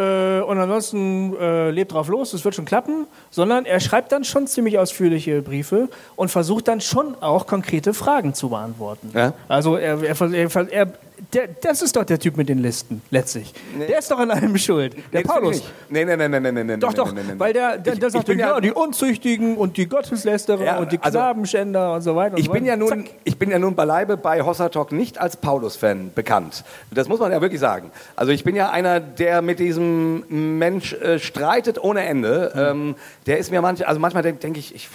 äh, 0.00 0.40
und 0.40 0.58
ansonsten 0.58 1.36
äh, 1.38 1.70
lebt 1.70 1.92
drauf 1.92 2.08
los, 2.08 2.32
es 2.32 2.44
wird 2.44 2.54
schon 2.54 2.64
klappen, 2.64 3.06
sondern 3.30 3.66
er 3.66 3.80
schreibt 3.80 4.12
dann 4.12 4.24
schon 4.24 4.46
ziemlich 4.46 4.78
ausführliche 4.78 5.42
Briefe 5.42 5.88
und 6.16 6.30
versucht 6.30 6.68
dann 6.68 6.80
schon 6.80 7.14
auch 7.20 7.46
konkrete 7.46 7.92
Fragen 7.92 8.32
zu 8.32 8.48
beantworten. 8.48 9.10
Ja. 9.14 9.34
Also 9.48 9.76
er, 9.76 10.02
er, 10.02 10.20
er, 10.32 10.72
er 10.72 10.92
der, 11.32 11.48
das 11.62 11.82
ist 11.82 11.96
doch 11.96 12.04
der 12.04 12.18
Typ 12.18 12.36
mit 12.36 12.48
den 12.48 12.58
Listen, 12.58 13.02
letztlich. 13.10 13.52
Der 13.88 13.98
ist 13.98 14.10
doch 14.10 14.18
an 14.18 14.30
allem 14.30 14.56
schuld. 14.58 14.94
Der 15.12 15.20
Nee, 15.20 15.26
Paulus. 15.26 15.58
ich. 15.58 15.64
Nee, 15.88 16.04
nee, 16.04 16.16
nee, 16.16 16.28
nee, 16.28 16.40
nee, 16.40 16.64
nee, 16.64 16.76
Doch, 16.76 16.90
nee, 16.90 16.94
doch, 16.96 17.12
nee, 17.12 17.20
nee, 17.22 17.32
nee. 17.34 17.38
weil 17.38 17.52
der, 17.52 17.78
der, 17.78 17.92
Ich- 17.94 17.98
der 18.00 18.08
ich 18.08 18.12
sagt, 18.14 18.26
bin 18.26 18.38
ja, 18.38 18.48
ja- 18.54 18.60
die 18.60 18.72
Unzüchtigen 18.72 19.56
und 19.56 19.76
die 19.76 19.86
Gotteslästerer 19.86 20.64
Ja, 20.64 20.78
und 20.78 20.92
die 20.92 20.98
also- 21.00 21.18
Knabenschänder 21.18 21.94
und 21.94 22.02
so 22.02 22.16
weiter. 22.16 22.34
Und 22.34 22.40
Ich 22.40 22.46
so 22.46 22.52
bin, 22.52 22.64
ja 22.64 22.76
nun, 22.76 22.88
Zack. 22.88 22.98
ich 23.24 23.38
bin 23.38 23.50
ja 23.50 23.58
nun 23.58 23.74
beileibe 23.74 24.16
bei 24.16 24.42
Hossa 24.42 24.68
Talk 24.68 24.92
nicht 24.92 25.18
als 25.18 25.36
Paulus-Fan 25.36 26.12
bekannt. 26.14 26.64
Das 26.90 27.08
muss 27.08 27.20
man 27.20 27.32
ja 27.32 27.40
wirklich 27.40 27.60
sagen. 27.60 27.90
Also 28.16 28.32
ich 28.32 28.44
bin 28.44 28.56
ja 28.56 28.70
einer, 28.70 29.00
der 29.00 29.42
mit 29.42 29.58
diesem 29.58 30.24
Mensch 30.58 30.92
äh, 30.94 31.18
streitet 31.18 31.82
ohne 31.82 32.02
Ende. 32.04 32.52
Ähm, 32.56 32.94
der 33.26 33.38
ist 33.38 33.50
mir 33.50 33.60
manchmal, 33.62 33.88
also 33.88 34.00
manchmal 34.00 34.22
denke 34.22 34.40
denk 34.40 34.56
ich, 34.56 34.74
ich 34.74 34.88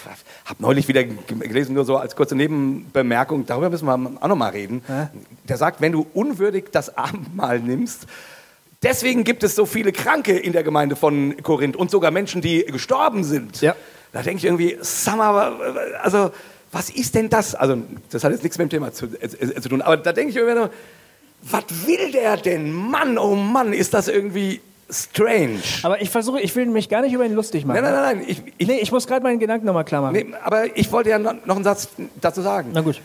habe 0.46 0.62
neulich 0.62 0.88
wieder 0.88 1.04
gelesen, 1.04 1.74
nur 1.76 1.86
so 1.86 1.98
als 1.98 2.16
kurze 2.16 2.36
Nebenbemerkung, 2.36 3.46
darüber 3.46 3.70
müssen 3.70 3.86
wir 3.86 3.94
auch 3.94 4.28
noch 4.28 4.36
mal 4.36 4.50
reden. 4.52 4.82
Der 5.48 5.58
sagt, 5.58 5.82
wenn 5.82 5.92
du 5.92 6.06
unwürdig 6.16 6.66
das 6.72 6.98
Abendmahl 6.98 7.60
nimmst, 7.60 8.08
deswegen 8.84 9.24
gibt 9.24 9.44
es 9.44 9.56
so 9.56 9.66
viele 9.66 9.92
Kranke 9.92 10.38
in 10.38 10.54
der 10.54 10.64
Gemeinde 10.64 10.96
von 10.96 11.36
Korinth 11.44 11.76
und 11.76 11.92
sogar 11.92 12.12
Menschen, 12.12 12.42
die 12.42 12.66
gestorben 12.66 13.24
sind. 13.24 13.62
Ja. 13.62 13.76
Da 14.14 14.22
denke 14.22 14.38
ich 14.38 14.46
irgendwie, 14.46 14.78
mal, 15.18 16.00
also 16.02 16.32
was 16.72 16.90
ist 16.90 17.16
denn 17.16 17.30
das? 17.30 17.56
Also 17.56 17.78
das 18.10 18.24
hat 18.24 18.32
jetzt 18.32 18.44
nichts 18.44 18.58
mit 18.58 18.68
dem 18.68 18.70
Thema 18.70 18.94
zu, 18.94 19.08
äh, 19.08 19.26
äh, 19.26 19.62
zu 19.62 19.70
tun, 19.70 19.82
aber 19.82 19.98
da 19.98 20.14
denke 20.14 20.32
ich 20.32 20.36
irgendwie 20.38 20.56
nur, 20.56 20.70
was 21.42 21.64
will 21.86 22.12
der 22.12 22.38
denn? 22.38 22.72
Mann, 22.72 23.18
oh 23.18 23.36
Mann, 23.36 23.74
ist 23.74 23.94
das 23.94 24.08
irgendwie 24.08 24.62
strange. 24.90 25.60
Aber 25.84 26.02
ich 26.02 26.10
versuche, 26.10 26.40
ich 26.42 26.56
will 26.56 26.66
mich 26.68 26.90
gar 26.90 27.02
nicht 27.02 27.14
über 27.14 27.26
ihn 27.26 27.34
lustig 27.34 27.66
machen. 27.66 27.82
Nein, 27.82 27.94
nein, 27.94 28.18
nein, 28.18 28.26
ich, 28.28 28.42
ich, 28.58 28.68
nee, 28.68 28.80
ich 28.80 28.92
muss 28.92 29.08
gerade 29.08 29.24
meinen 29.24 29.40
Gedanken 29.40 29.66
nochmal 29.66 29.86
klar 29.86 30.02
machen. 30.02 30.14
nee, 30.14 30.28
aber 30.44 30.78
ich 30.78 30.92
wollte 30.92 31.10
ja 31.10 31.20
noch 31.20 31.56
einen 31.56 31.64
Satz 31.64 31.90
dazu 32.22 32.42
sagen. 32.42 32.70
Na 32.74 32.82
gut. 32.82 33.02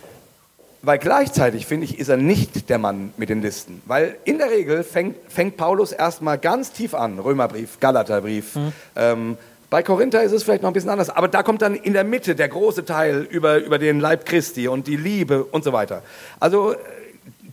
Weil 0.83 0.99
gleichzeitig, 0.99 1.67
finde 1.67 1.85
ich, 1.85 1.99
ist 1.99 2.09
er 2.09 2.17
nicht 2.17 2.71
der 2.71 2.79
Mann 2.79 3.13
mit 3.19 3.29
den 3.29 3.43
Listen. 3.43 3.83
Weil 3.85 4.17
in 4.25 4.39
der 4.39 4.51
Regel 4.51 4.83
fängt, 4.83 5.17
fängt 5.29 5.57
Paulus 5.59 5.93
erstmal 5.93 6.39
ganz 6.39 6.73
tief 6.73 6.95
an, 6.95 7.19
Römerbrief, 7.19 7.81
Galaterbrief. 7.81 8.57
Ähm, 8.97 9.37
bei 9.69 9.83
Korinther 9.83 10.23
ist 10.23 10.33
es 10.33 10.43
vielleicht 10.43 10.63
noch 10.63 10.71
ein 10.71 10.73
bisschen 10.73 10.91
anders, 10.91 11.11
aber 11.11 11.29
da 11.29 11.43
kommt 11.43 11.63
dann 11.63 11.77
in 11.77 11.93
der 11.93 12.03
Mitte 12.03 12.35
der 12.35 12.49
große 12.49 12.85
Teil 12.85 13.29
über, 13.31 13.59
über 13.59 13.79
den 13.79 14.01
Leib 14.01 14.25
Christi 14.25 14.67
und 14.67 14.87
die 14.87 14.97
Liebe 14.97 15.45
und 15.45 15.63
so 15.63 15.73
weiter. 15.73 16.03
Also 16.41 16.73
äh, 16.73 16.77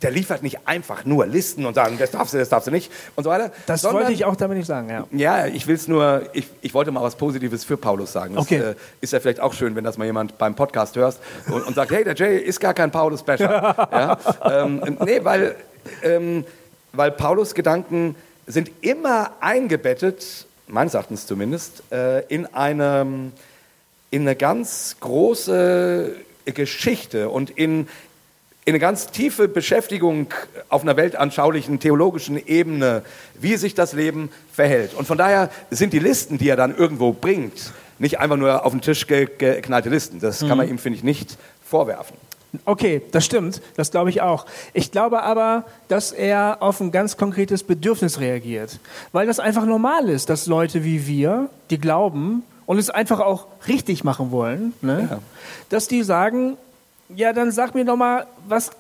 der 0.02 0.12
liefert 0.12 0.44
nicht 0.44 0.60
einfach 0.68 1.06
nur 1.06 1.26
Listen 1.26 1.66
und 1.66 1.74
sagen, 1.74 1.98
das 1.98 2.12
darfst 2.12 2.34
du, 2.34 2.38
das 2.38 2.50
darfst 2.50 2.68
du 2.68 2.72
nicht 2.72 2.92
und 3.16 3.24
so 3.24 3.30
weiter. 3.30 3.52
Das 3.66 3.82
sondern- 3.82 4.02
wollte 4.02 4.14
ich 4.14 4.26
auch 4.26 4.36
damit 4.36 4.58
nicht 4.58 4.68
sagen, 4.68 4.90
ja. 4.90 5.06
ja, 5.12 5.48
ich 5.48 5.66
will 5.68 5.76
es 5.76 5.88
nur, 5.88 6.30
ich, 6.34 6.48
ich 6.62 6.74
wollte 6.74 6.92
mal 6.92 7.02
was 7.02 7.16
Positives 7.16 7.64
für 7.64 7.78
Paulus 7.78 8.12
sagen. 8.12 8.36
Das 8.36 8.44
Okay. 8.46 8.58
äh, 8.58 8.76
ist 9.02 9.14
ja 9.14 9.20
vielleicht 9.20 9.40
auch 9.40 9.54
schön, 9.54 9.76
wenn 9.76 9.84
das 9.84 9.98
mal 9.98 10.06
jemand 10.06 10.38
beim 10.38 10.56
Podcast 10.56 10.96
hörst 10.96 11.20
und, 11.50 11.66
und 11.66 11.74
sagt, 11.76 11.92
hey, 11.92 12.04
der 12.04 12.16
Jay 12.16 12.38
ist 12.38 12.60
gar 12.60 12.74
kein 12.74 12.92
Paulus-Becher. 12.92 13.88
ja? 13.92 14.64
ähm, 14.64 14.98
nee, 15.04 15.20
weil, 15.24 15.56
ähm, 16.04 16.46
weil 16.94 17.12
Paulus 17.12 17.54
Gedanken 17.54 18.16
sind 18.46 18.72
immer 18.82 19.32
eingebettet, 19.40 20.46
meines 20.68 20.94
Erachtens 20.94 21.26
zumindest, 21.26 21.82
äh, 21.92 22.22
in, 22.28 22.46
eine, 22.54 23.32
in 24.12 24.22
eine 24.22 24.36
ganz 24.36 24.98
große 25.00 26.16
Geschichte 26.46 27.30
und 27.30 27.50
in, 27.50 27.88
in 28.68 28.72
eine 28.72 28.80
ganz 28.80 29.08
tiefe 29.08 29.48
Beschäftigung 29.48 30.28
auf 30.68 30.82
einer 30.82 30.98
weltanschaulichen, 30.98 31.80
theologischen 31.80 32.36
Ebene, 32.36 33.02
wie 33.40 33.56
sich 33.56 33.76
das 33.76 33.94
Leben 33.94 34.30
verhält. 34.52 34.94
Und 34.94 35.08
von 35.08 35.18
daher 35.18 35.50
sind 35.72 35.94
die 35.94 36.00
Listen, 36.00 36.38
die 36.38 36.50
er 36.50 36.58
dann 36.58 36.76
irgendwo 36.76 37.14
bringt, 37.14 37.72
nicht 37.98 38.20
einfach 38.20 38.36
nur 38.36 38.66
auf 38.66 38.74
den 38.74 38.82
Tisch 38.82 39.08
ge 39.08 39.30
geknallte 39.38 39.88
Listen. 39.88 40.20
Das 40.20 40.42
kann 40.42 40.58
man 40.58 40.68
ihm, 40.68 40.80
finde 40.80 40.98
ich, 40.98 41.04
nicht 41.06 41.38
vorwerfen. 41.64 42.18
Okay, 42.66 43.02
das 43.14 43.24
stimmt, 43.24 43.62
das 43.78 43.90
glaube 43.90 44.10
ich 44.10 44.22
auch. 44.22 44.46
Ich 44.74 44.92
glaube 44.92 45.24
aber, 45.24 45.64
dass 45.88 46.12
er 46.12 46.58
auf 46.60 46.82
ein 46.82 46.92
ganz 46.92 47.16
konkretes 47.16 47.64
Bedürfnis 47.64 48.20
reagiert, 48.20 48.82
weil 49.14 49.28
das 49.28 49.40
einfach 49.40 49.66
normal 49.66 50.10
ist, 50.10 50.30
dass 50.30 50.46
Leute 50.46 50.84
wie 50.84 51.08
wir, 51.08 51.50
die 51.70 51.80
glauben 51.80 52.44
und 52.66 52.80
es 52.80 52.90
einfach 52.90 53.22
auch 53.22 53.48
richtig 53.70 54.04
machen 54.04 54.32
wollen, 54.32 54.74
ne? 54.82 55.08
Ja. 55.10 55.20
dass 55.70 55.88
die 55.88 56.04
sagen, 56.04 56.58
ja, 57.16 57.34
dann 57.34 57.52
sag 57.52 57.76
mir 57.76 57.86
doch 57.86 57.96
mal, 57.96 58.28
was, 58.48 58.72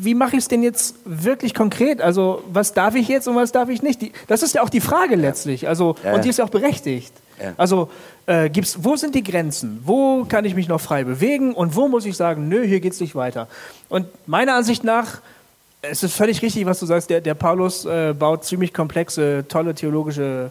wie 0.00 0.14
mache 0.14 0.32
ich 0.32 0.42
es 0.42 0.48
denn 0.48 0.62
jetzt 0.62 0.96
wirklich 1.04 1.54
konkret? 1.54 2.00
Also, 2.00 2.42
was 2.52 2.72
darf 2.72 2.94
ich 2.94 3.08
jetzt 3.08 3.28
und 3.28 3.36
was 3.36 3.52
darf 3.52 3.68
ich 3.68 3.82
nicht? 3.82 4.02
Die, 4.02 4.12
das 4.26 4.42
ist 4.42 4.54
ja 4.54 4.62
auch 4.62 4.68
die 4.70 4.80
Frage 4.80 5.16
letztlich, 5.16 5.68
also, 5.68 5.96
Ja. 6.04 6.14
und 6.14 6.24
die 6.24 6.28
ist 6.28 6.38
ja 6.38 6.44
auch 6.44 6.50
berechtigt. 6.50 7.12
Ja. 7.42 7.52
Also, 7.56 7.90
äh, 8.26 8.50
gibt's, 8.50 8.84
wo 8.84 8.96
sind 8.96 9.14
die 9.14 9.22
Grenzen? 9.22 9.82
Wo 9.84 10.24
kann 10.24 10.44
ich 10.44 10.54
mich 10.54 10.68
noch 10.68 10.80
frei 10.80 11.04
bewegen? 11.04 11.54
Und 11.54 11.74
wo 11.74 11.88
muss 11.88 12.04
ich 12.04 12.16
sagen, 12.16 12.48
nö, 12.48 12.62
hier 12.64 12.80
geht's 12.80 13.00
nicht 13.00 13.14
weiter? 13.14 13.48
Und 13.88 14.06
meiner 14.28 14.54
Ansicht 14.54 14.84
nach, 14.84 15.20
es 15.80 16.02
ist 16.02 16.14
völlig 16.14 16.42
richtig, 16.42 16.66
was 16.66 16.78
du 16.78 16.86
sagst, 16.86 17.10
der, 17.10 17.20
der 17.20 17.34
Paulus 17.34 17.84
äh, 17.84 18.14
baut 18.16 18.44
ziemlich 18.44 18.72
komplexe, 18.72 19.44
tolle 19.48 19.74
theologische 19.74 20.50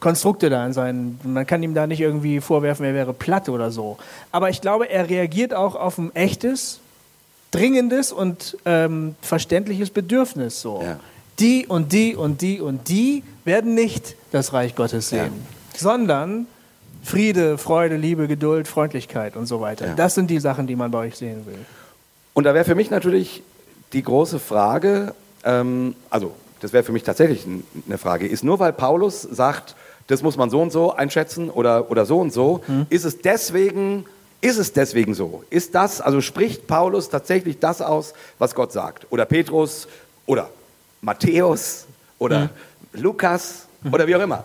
Konstrukte 0.00 0.50
da 0.50 0.66
in 0.66 0.72
seinen. 0.72 1.20
Man 1.24 1.46
kann 1.46 1.62
ihm 1.62 1.74
da 1.74 1.86
nicht 1.86 2.00
irgendwie 2.00 2.40
vorwerfen, 2.40 2.84
er 2.84 2.94
wäre 2.94 3.12
platt 3.12 3.48
oder 3.48 3.70
so. 3.70 3.98
Aber 4.32 4.50
ich 4.50 4.60
glaube, 4.60 4.90
er 4.90 5.08
reagiert 5.08 5.54
auch 5.54 5.74
auf 5.74 5.98
ein 5.98 6.14
echtes, 6.14 6.80
dringendes 7.50 8.12
und 8.12 8.56
ähm, 8.64 9.16
verständliches 9.22 9.90
Bedürfnis. 9.90 10.60
So. 10.60 10.82
Ja. 10.82 11.00
Die 11.38 11.66
und 11.66 11.92
die 11.92 12.16
und 12.16 12.42
die 12.42 12.60
und 12.60 12.88
die 12.88 13.22
werden 13.44 13.74
nicht 13.74 14.16
das 14.32 14.52
Reich 14.52 14.74
Gottes 14.74 15.10
sehen, 15.10 15.32
sondern 15.76 16.46
Friede, 17.02 17.58
Freude, 17.58 17.96
Liebe, 17.96 18.28
Geduld, 18.28 18.68
Freundlichkeit 18.68 19.36
und 19.36 19.46
so 19.46 19.60
weiter. 19.60 19.86
Ja. 19.86 19.94
Das 19.94 20.14
sind 20.14 20.28
die 20.30 20.40
Sachen, 20.40 20.66
die 20.66 20.76
man 20.76 20.90
bei 20.90 20.98
euch 20.98 21.16
sehen 21.16 21.46
will. 21.46 21.58
Und 22.34 22.44
da 22.44 22.54
wäre 22.54 22.64
für 22.64 22.74
mich 22.74 22.90
natürlich 22.90 23.42
die 23.92 24.02
große 24.02 24.38
Frage, 24.38 25.14
ähm, 25.44 25.94
also 26.10 26.32
das 26.60 26.72
wäre 26.72 26.84
für 26.84 26.92
mich 26.92 27.04
tatsächlich 27.04 27.46
eine 27.86 27.98
Frage, 27.98 28.26
ist 28.26 28.44
nur 28.44 28.58
weil 28.58 28.72
Paulus 28.72 29.22
sagt, 29.22 29.76
das 30.08 30.22
muss 30.22 30.36
man 30.36 30.50
so 30.50 30.60
und 30.60 30.72
so 30.72 30.92
einschätzen 30.92 31.50
oder, 31.50 31.90
oder 31.90 32.04
so 32.04 32.18
und 32.18 32.32
so, 32.32 32.62
ist 32.90 33.04
es 33.04 33.20
deswegen, 33.20 34.04
ist 34.40 34.58
es 34.58 34.72
deswegen 34.72 35.14
so? 35.14 35.44
Ist 35.50 35.74
das, 35.74 36.00
also 36.00 36.20
spricht 36.20 36.66
Paulus 36.66 37.08
tatsächlich 37.08 37.58
das 37.60 37.80
aus, 37.80 38.14
was 38.38 38.54
Gott 38.54 38.72
sagt? 38.72 39.06
Oder 39.10 39.26
Petrus 39.26 39.86
oder 40.26 40.50
Matthäus 41.02 41.86
oder 42.18 42.50
Lukas 42.92 43.66
oder 43.92 44.06
wie 44.06 44.16
auch 44.16 44.20
immer? 44.20 44.44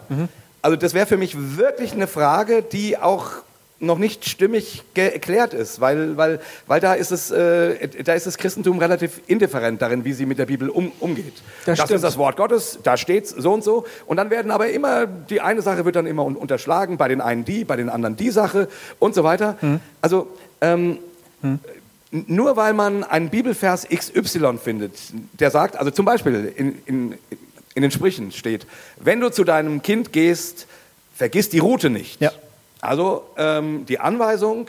Also 0.61 0.78
das 0.78 0.93
wäre 0.93 1.05
für 1.05 1.18
mich 1.18 1.36
wirklich 1.57 1.93
eine 1.93 2.07
Frage, 2.07 2.61
die 2.61 2.97
auch 2.97 3.43
noch 3.84 3.98
nicht 3.98 4.28
stimmig 4.28 4.84
geklärt 4.94 5.54
ist, 5.54 5.80
weil, 5.82 6.18
weil, 6.18 6.40
weil 6.68 6.80
da, 6.80 6.94
ist 6.94 7.12
es, 7.12 7.32
äh, 7.32 7.88
da 8.04 8.14
ist 8.14 8.26
das 8.26 8.38
Christentum 8.38 8.80
relativ 8.80 9.22
indifferent 9.28 9.82
darin, 9.82 10.06
wie 10.06 10.14
sie 10.14 10.26
mit 10.26 10.40
der 10.40 10.46
Bibel 10.46 10.70
um, 10.70 10.92
umgeht. 11.00 11.34
Das 11.66 11.78
Das, 11.80 11.92
ist 11.92 12.04
das 12.04 12.18
Wort 12.18 12.38
Gottes, 12.38 12.80
da 12.84 12.98
steht 12.98 13.28
so 13.28 13.54
und 13.54 13.64
so. 13.64 13.86
Und 14.08 14.18
dann 14.18 14.30
werden 14.30 14.52
aber 14.52 14.70
immer, 14.70 15.06
die 15.06 15.42
eine 15.42 15.62
Sache 15.62 15.86
wird 15.86 15.96
dann 15.96 16.08
immer 16.08 16.24
un- 16.26 16.36
unterschlagen, 16.36 16.98
bei 16.98 17.08
den 17.08 17.22
einen 17.22 17.46
die, 17.46 17.64
bei 17.66 17.76
den 17.76 17.90
anderen 17.90 18.16
die 18.16 18.30
Sache 18.32 18.68
und 19.00 19.14
so 19.16 19.24
weiter. 19.24 19.58
Hm. 19.60 19.80
Also 20.02 20.28
ähm, 20.62 21.00
n- 21.44 21.60
nur 22.12 22.56
weil 22.56 22.74
man 22.74 23.04
einen 23.04 23.30
Bibelvers 23.30 23.88
XY 23.90 24.58
findet, 24.64 24.94
der 25.40 25.52
sagt, 25.52 25.76
also 25.78 25.92
zum 25.92 26.06
Beispiel 26.06 26.54
in, 26.56 26.78
in, 26.86 27.18
in 27.76 27.82
den 27.82 27.92
Sprüchen 27.92 28.32
steht, 28.32 28.66
wenn 29.00 29.20
du 29.20 29.30
zu 29.32 29.44
deinem 29.44 29.82
Kind 29.82 30.14
gehst, 30.14 30.68
vergiss 31.16 31.50
die 31.50 31.60
Route 31.60 31.90
nicht. 31.90 32.22
Ja. 32.22 32.32
Also 32.84 33.24
ähm, 33.38 33.86
die 33.88 34.00
Anweisung, 34.00 34.68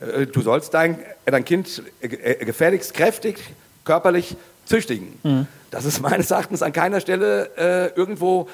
äh, 0.00 0.26
du 0.26 0.40
sollst 0.40 0.72
dein, 0.74 0.98
äh, 1.24 1.30
dein 1.30 1.44
Kind 1.44 1.82
äh, 2.00 2.06
äh, 2.06 2.44
gefälligst 2.44 2.94
kräftig, 2.94 3.38
körperlich 3.84 4.36
züchtigen. 4.66 5.46
Das 5.70 5.84
ist 5.84 6.00
meines 6.02 6.30
Erachtens 6.30 6.62
an 6.62 6.72
keiner 6.72 7.00
Stelle 7.00 7.50
äh, 7.56 7.98
irgendwo 7.98 8.48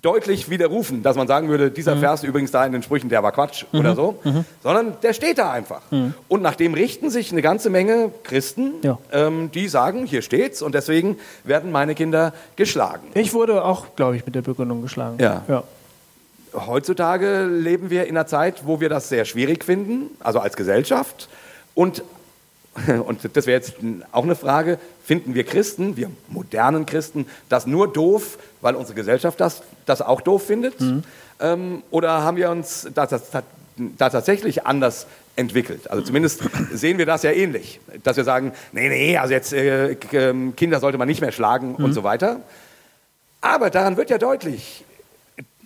deutlich 0.00 0.48
widerrufen, 0.48 1.02
dass 1.02 1.16
man 1.16 1.26
sagen 1.28 1.48
würde, 1.50 1.70
dieser 1.70 1.98
Vers 1.98 2.22
übrigens 2.22 2.50
da 2.50 2.64
in 2.64 2.72
den 2.72 2.82
Sprüchen, 2.82 3.10
der 3.10 3.22
war 3.22 3.30
Quatsch 3.32 3.64
oder 3.74 3.94
so, 3.94 4.18
sondern 4.62 4.96
der 5.02 5.12
steht 5.12 5.36
da 5.36 5.52
einfach. 5.52 5.82
Und 6.28 6.40
nach 6.42 6.54
dem 6.54 6.72
richten 6.72 7.10
sich 7.10 7.30
eine 7.30 7.42
ganze 7.42 7.68
Menge 7.68 8.10
Christen, 8.24 8.72
Ja. 8.82 8.98
ähm, 9.12 9.50
die 9.52 9.68
sagen, 9.68 10.06
hier 10.06 10.22
steht's 10.22 10.62
und 10.62 10.74
deswegen 10.74 11.18
werden 11.44 11.70
meine 11.72 11.94
Kinder 11.94 12.32
geschlagen. 12.56 13.06
Ich 13.12 13.34
wurde 13.34 13.64
auch, 13.64 13.94
glaube 13.94 14.16
ich, 14.16 14.24
mit 14.24 14.34
der 14.34 14.40
Begründung 14.42 14.80
geschlagen. 14.80 15.18
Ja. 15.20 15.42
ja. 15.46 15.62
Heutzutage 16.54 17.44
leben 17.44 17.90
wir 17.90 18.04
in 18.04 18.16
einer 18.16 18.26
Zeit, 18.26 18.66
wo 18.66 18.80
wir 18.80 18.88
das 18.88 19.08
sehr 19.08 19.24
schwierig 19.24 19.64
finden, 19.64 20.10
also 20.20 20.40
als 20.40 20.56
Gesellschaft. 20.56 21.28
Und, 21.74 22.02
und 23.06 23.20
das 23.36 23.46
wäre 23.46 23.58
jetzt 23.58 23.74
auch 24.12 24.24
eine 24.24 24.36
Frage, 24.36 24.78
finden 25.04 25.34
wir 25.34 25.44
Christen, 25.44 25.96
wir 25.96 26.10
modernen 26.28 26.86
Christen, 26.86 27.26
das 27.48 27.66
nur 27.66 27.92
doof, 27.92 28.38
weil 28.60 28.74
unsere 28.74 28.94
Gesellschaft 28.94 29.40
das, 29.40 29.62
das 29.86 30.02
auch 30.02 30.20
doof 30.20 30.46
findet? 30.46 30.80
Mhm. 30.80 31.02
Ähm, 31.40 31.82
oder 31.90 32.22
haben 32.22 32.36
wir 32.36 32.50
uns 32.50 32.88
da, 32.94 33.06
das, 33.06 33.30
da 33.30 34.10
tatsächlich 34.10 34.66
anders 34.66 35.06
entwickelt. 35.36 35.90
Also 35.90 36.02
zumindest 36.02 36.42
sehen 36.72 36.98
wir 36.98 37.06
das 37.06 37.22
ja 37.22 37.32
ähnlich, 37.32 37.80
dass 38.02 38.16
wir 38.16 38.24
sagen, 38.24 38.52
nee, 38.72 38.88
nee, 38.88 39.16
also 39.16 39.32
jetzt 39.32 39.52
äh, 39.52 39.96
ähm, 40.12 40.54
Kinder 40.56 40.78
sollte 40.80 40.98
man 40.98 41.08
nicht 41.08 41.20
mehr 41.20 41.32
schlagen 41.32 41.76
mhm. 41.78 41.84
und 41.84 41.92
so 41.94 42.04
weiter. 42.04 42.40
Aber 43.40 43.70
daran 43.70 43.96
wird 43.96 44.10
ja 44.10 44.18
deutlich, 44.18 44.84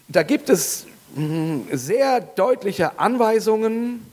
da 0.09 0.23
gibt 0.23 0.51
es 0.51 0.87
mh, 1.15 1.77
sehr 1.77 2.21
deutliche 2.21 2.99
Anweisungen, 2.99 4.07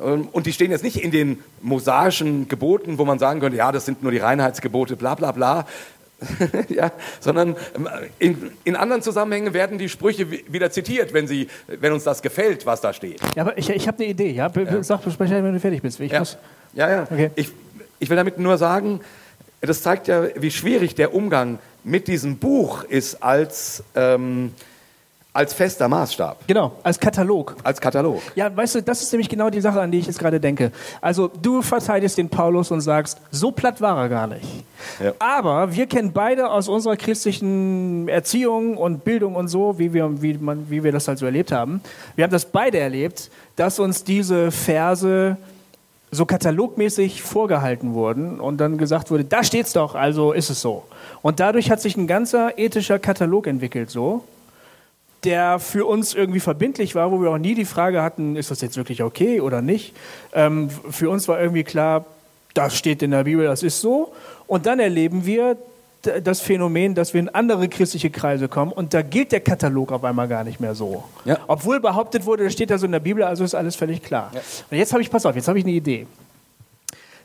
ähm, 0.00 0.28
und 0.32 0.46
die 0.46 0.52
stehen 0.52 0.70
jetzt 0.70 0.84
nicht 0.84 1.02
in 1.02 1.10
den 1.10 1.42
mosaischen 1.62 2.48
Geboten, 2.48 2.98
wo 2.98 3.04
man 3.04 3.18
sagen 3.18 3.40
könnte, 3.40 3.56
ja, 3.56 3.72
das 3.72 3.86
sind 3.86 4.02
nur 4.02 4.12
die 4.12 4.18
Reinheitsgebote, 4.18 4.96
bla 4.96 5.14
bla 5.14 5.32
bla, 5.32 5.66
ja, 6.68 6.92
sondern 7.20 7.56
ähm, 7.74 7.88
in, 8.18 8.50
in, 8.64 8.76
anderen 8.76 9.02
Zusammenhängen 9.02 9.52
werden 9.52 9.78
die 9.78 9.88
Sprüche 9.88 10.30
wieder 10.30 10.70
zitiert, 10.70 11.12
wenn, 11.12 11.26
sie, 11.26 11.48
wenn 11.66 11.92
uns 11.92 12.04
das 12.04 12.22
gefällt, 12.22 12.64
was 12.64 12.80
da 12.80 12.92
steht. 12.92 13.20
Ja, 13.34 13.42
aber 13.42 13.58
ich, 13.58 13.68
ich 13.68 13.86
habe 13.86 13.98
eine 13.98 14.08
Idee. 14.08 14.30
Ja? 14.30 14.50
ja. 14.54 14.82
Sag 14.82 15.02
Bescheid, 15.02 15.42
wenn 15.44 15.52
du 15.52 15.60
fertig 15.60 15.82
bist. 15.82 16.00
Ich 16.00 16.12
ja. 16.12 16.20
Muss 16.20 16.38
ja, 16.72 16.90
ja. 16.90 17.02
Okay. 17.02 17.30
Ich, 17.34 17.50
ich 17.98 18.08
will 18.08 18.16
damit 18.16 18.38
nur 18.38 18.56
sagen, 18.56 19.00
das 19.60 19.82
zeigt 19.82 20.08
ja, 20.08 20.24
wie 20.36 20.50
schwierig 20.50 20.94
der 20.94 21.14
Umgang 21.14 21.58
mit 21.84 22.08
diesem 22.08 22.38
Buch 22.38 22.84
ist 22.84 23.22
als... 23.22 23.82
Ähm, 23.94 24.52
als 25.36 25.52
fester 25.52 25.86
Maßstab. 25.86 26.46
Genau, 26.46 26.72
als 26.82 26.98
Katalog. 26.98 27.56
Als 27.62 27.78
Katalog. 27.78 28.22
Ja, 28.34 28.54
weißt 28.54 28.76
du, 28.76 28.82
das 28.82 29.02
ist 29.02 29.12
nämlich 29.12 29.28
genau 29.28 29.50
die 29.50 29.60
Sache, 29.60 29.80
an 29.80 29.90
die 29.90 29.98
ich 29.98 30.06
jetzt 30.06 30.18
gerade 30.18 30.40
denke. 30.40 30.72
Also 31.02 31.28
du 31.42 31.60
verteidigst 31.60 32.16
den 32.16 32.30
Paulus 32.30 32.70
und 32.70 32.80
sagst, 32.80 33.18
so 33.30 33.52
platt 33.52 33.80
war 33.82 33.98
er 33.98 34.08
gar 34.08 34.26
nicht. 34.26 34.46
Ja. 34.98 35.12
Aber 35.18 35.74
wir 35.74 35.86
kennen 35.86 36.12
beide 36.12 36.50
aus 36.50 36.68
unserer 36.68 36.96
christlichen 36.96 38.08
Erziehung 38.08 38.78
und 38.78 39.04
Bildung 39.04 39.36
und 39.36 39.48
so, 39.48 39.78
wie 39.78 39.92
wir, 39.92 40.22
wie, 40.22 40.34
man, 40.34 40.70
wie 40.70 40.82
wir 40.82 40.90
das 40.90 41.06
halt 41.06 41.18
so 41.18 41.26
erlebt 41.26 41.52
haben. 41.52 41.82
Wir 42.14 42.24
haben 42.24 42.32
das 42.32 42.46
beide 42.46 42.78
erlebt, 42.78 43.30
dass 43.56 43.78
uns 43.78 44.04
diese 44.04 44.50
Verse 44.50 45.36
so 46.10 46.24
katalogmäßig 46.24 47.20
vorgehalten 47.20 47.92
wurden 47.92 48.40
und 48.40 48.58
dann 48.58 48.78
gesagt 48.78 49.10
wurde, 49.10 49.24
da 49.24 49.44
steht's 49.44 49.74
doch, 49.74 49.94
also 49.94 50.32
ist 50.32 50.48
es 50.48 50.62
so. 50.62 50.84
Und 51.20 51.40
dadurch 51.40 51.70
hat 51.70 51.82
sich 51.82 51.96
ein 51.96 52.06
ganzer 52.06 52.58
ethischer 52.58 52.98
Katalog 52.98 53.46
entwickelt 53.46 53.90
so 53.90 54.24
der 55.26 55.58
für 55.58 55.84
uns 55.84 56.14
irgendwie 56.14 56.40
verbindlich 56.40 56.94
war, 56.94 57.10
wo 57.10 57.20
wir 57.20 57.30
auch 57.30 57.38
nie 57.38 57.54
die 57.54 57.64
Frage 57.64 58.02
hatten, 58.02 58.36
ist 58.36 58.50
das 58.50 58.60
jetzt 58.60 58.76
wirklich 58.76 59.02
okay 59.02 59.40
oder 59.40 59.60
nicht. 59.60 59.94
Ähm, 60.32 60.70
für 60.70 61.10
uns 61.10 61.28
war 61.28 61.40
irgendwie 61.40 61.64
klar, 61.64 62.06
das 62.54 62.76
steht 62.76 63.02
in 63.02 63.10
der 63.10 63.24
Bibel, 63.24 63.44
das 63.44 63.62
ist 63.62 63.80
so. 63.80 64.12
Und 64.46 64.64
dann 64.64 64.80
erleben 64.80 65.26
wir 65.26 65.58
das 66.22 66.40
Phänomen, 66.40 66.94
dass 66.94 67.12
wir 67.14 67.20
in 67.20 67.28
andere 67.28 67.68
christliche 67.68 68.10
Kreise 68.10 68.48
kommen 68.48 68.70
und 68.70 68.94
da 68.94 69.02
gilt 69.02 69.32
der 69.32 69.40
Katalog 69.40 69.90
auf 69.90 70.04
einmal 70.04 70.28
gar 70.28 70.44
nicht 70.44 70.60
mehr 70.60 70.76
so. 70.76 71.02
Ja. 71.24 71.38
Obwohl 71.48 71.80
behauptet 71.80 72.24
wurde, 72.24 72.44
das 72.44 72.52
steht 72.52 72.70
da 72.70 72.78
so 72.78 72.86
in 72.86 72.92
der 72.92 73.00
Bibel, 73.00 73.24
also 73.24 73.42
ist 73.42 73.56
alles 73.56 73.74
völlig 73.74 74.02
klar. 74.02 74.30
Ja. 74.32 74.40
Und 74.70 74.78
jetzt 74.78 74.92
habe 74.92 75.02
ich, 75.02 75.10
pass 75.10 75.26
auf, 75.26 75.34
jetzt 75.34 75.48
habe 75.48 75.58
ich 75.58 75.64
eine 75.64 75.74
Idee. 75.74 76.06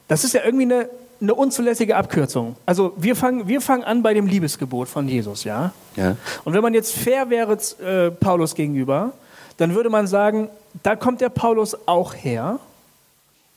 Das 0.08 0.24
ist 0.24 0.34
ja 0.34 0.42
irgendwie 0.44 0.66
eine 0.66 0.90
eine 1.22 1.36
unzulässige 1.36 1.96
Abkürzung. 1.96 2.56
Also 2.66 2.94
wir 2.98 3.16
fangen, 3.16 3.48
wir 3.48 3.62
fangen 3.62 3.84
an 3.84 4.02
bei 4.02 4.14
dem 4.14 4.26
Liebesgebot 4.26 4.88
von 4.88 5.08
Jesus, 5.08 5.44
ja? 5.44 5.72
ja. 5.96 6.16
Und 6.44 6.54
wenn 6.54 6.62
man 6.62 6.74
jetzt 6.74 6.94
fair 6.94 7.30
wäre 7.30 7.58
äh, 7.84 8.10
Paulus 8.12 8.56
gegenüber, 8.56 9.14
dann 9.58 9.76
würde 9.76 9.90
man 9.90 10.08
sagen, 10.08 10.50
da 10.82 10.96
kommt 10.96 11.22
der 11.22 11.30
Paulus 11.30 11.78
auch 11.86 12.16
her 12.16 12.60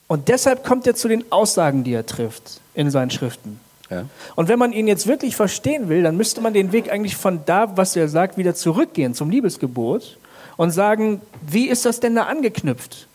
und 0.06 0.28
deshalb 0.28 0.64
kommt 0.64 0.86
er 0.86 0.94
zu 0.94 1.08
den 1.08 1.24
Aussagen, 1.32 1.84
die 1.84 1.94
er 1.94 2.04
trifft 2.04 2.60
in 2.74 2.90
seinen 2.90 3.10
Schriften. 3.10 3.58
Ja. 3.90 4.04
Und 4.34 4.48
wenn 4.48 4.58
man 4.58 4.72
ihn 4.72 4.86
jetzt 4.86 5.06
wirklich 5.06 5.36
verstehen 5.36 5.88
will, 5.88 6.02
dann 6.02 6.16
müsste 6.16 6.40
man 6.40 6.52
den 6.52 6.72
Weg 6.72 6.90
eigentlich 6.90 7.16
von 7.16 7.40
da, 7.46 7.76
was 7.76 7.96
er 7.96 8.08
sagt, 8.08 8.36
wieder 8.36 8.54
zurückgehen 8.54 9.14
zum 9.14 9.30
Liebesgebot 9.30 10.18
und 10.56 10.70
sagen, 10.70 11.22
wie 11.46 11.68
ist 11.68 11.86
das 11.86 12.00
denn 12.00 12.14
da 12.14 12.24
angeknüpft? 12.24 13.06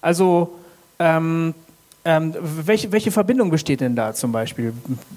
Also 0.00 0.54
ähm, 0.98 1.54
ähm, 2.04 2.34
welche, 2.40 2.90
welche 2.90 3.10
Verbindung 3.10 3.50
besteht 3.50 3.80
denn 3.80 3.94
da 3.94 4.14
zum 4.14 4.32
Beispiel 4.32 4.72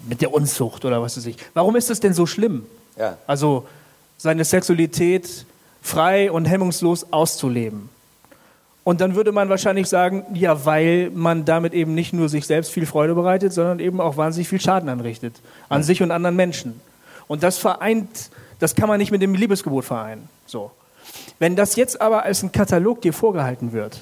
mit 0.08 0.22
der 0.22 0.34
Unzucht 0.34 0.86
oder 0.86 1.02
was 1.02 1.18
weiß 1.18 1.26
ich? 1.26 1.38
Warum 1.54 1.76
ist 1.76 1.90
das 1.90 2.00
denn 2.00 2.14
so 2.14 2.26
schlimm? 2.26 2.66
Ja. 2.98 3.18
Also 3.26 3.66
seine 4.18 4.46
Sexualität 4.46 5.46
frei 5.82 6.32
und 6.32 6.46
hemmungslos 6.46 7.12
auszuleben. 7.12 7.90
Und 8.84 9.02
dann 9.02 9.16
würde 9.16 9.32
man 9.32 9.50
wahrscheinlich 9.50 9.90
sagen, 9.90 10.24
ja, 10.34 10.64
weil 10.66 11.10
man 11.10 11.44
damit 11.44 11.74
eben 11.74 11.96
nicht 11.96 12.14
nur 12.14 12.30
sich 12.30 12.46
selbst 12.46 12.72
viel 12.72 12.86
Freude 12.86 13.16
bereitet, 13.16 13.52
sondern 13.52 13.80
eben 13.80 14.00
auch 14.00 14.16
wahnsinnig 14.16 14.48
viel 14.48 14.62
Schaden 14.62 14.90
anrichtet. 14.90 15.36
An 15.70 15.82
sich 15.82 16.04
und 16.04 16.12
anderen 16.12 16.36
Menschen. 16.36 16.80
Und 17.28 17.42
das 17.42 17.58
vereint, 17.58 18.30
das 18.60 18.76
kann 18.76 18.88
man 18.88 19.00
nicht 19.00 19.12
mit 19.12 19.24
dem 19.24 19.34
Liebesgebot 19.34 19.86
vereinen. 19.86 20.30
So. 20.46 20.70
Wenn 21.40 21.56
das 21.56 21.76
jetzt 21.76 22.00
aber 22.00 22.24
als 22.24 22.44
ein 22.44 22.52
Katalog 22.52 23.02
dir 23.02 23.12
vorgehalten 23.12 23.74
wird, 23.74 24.02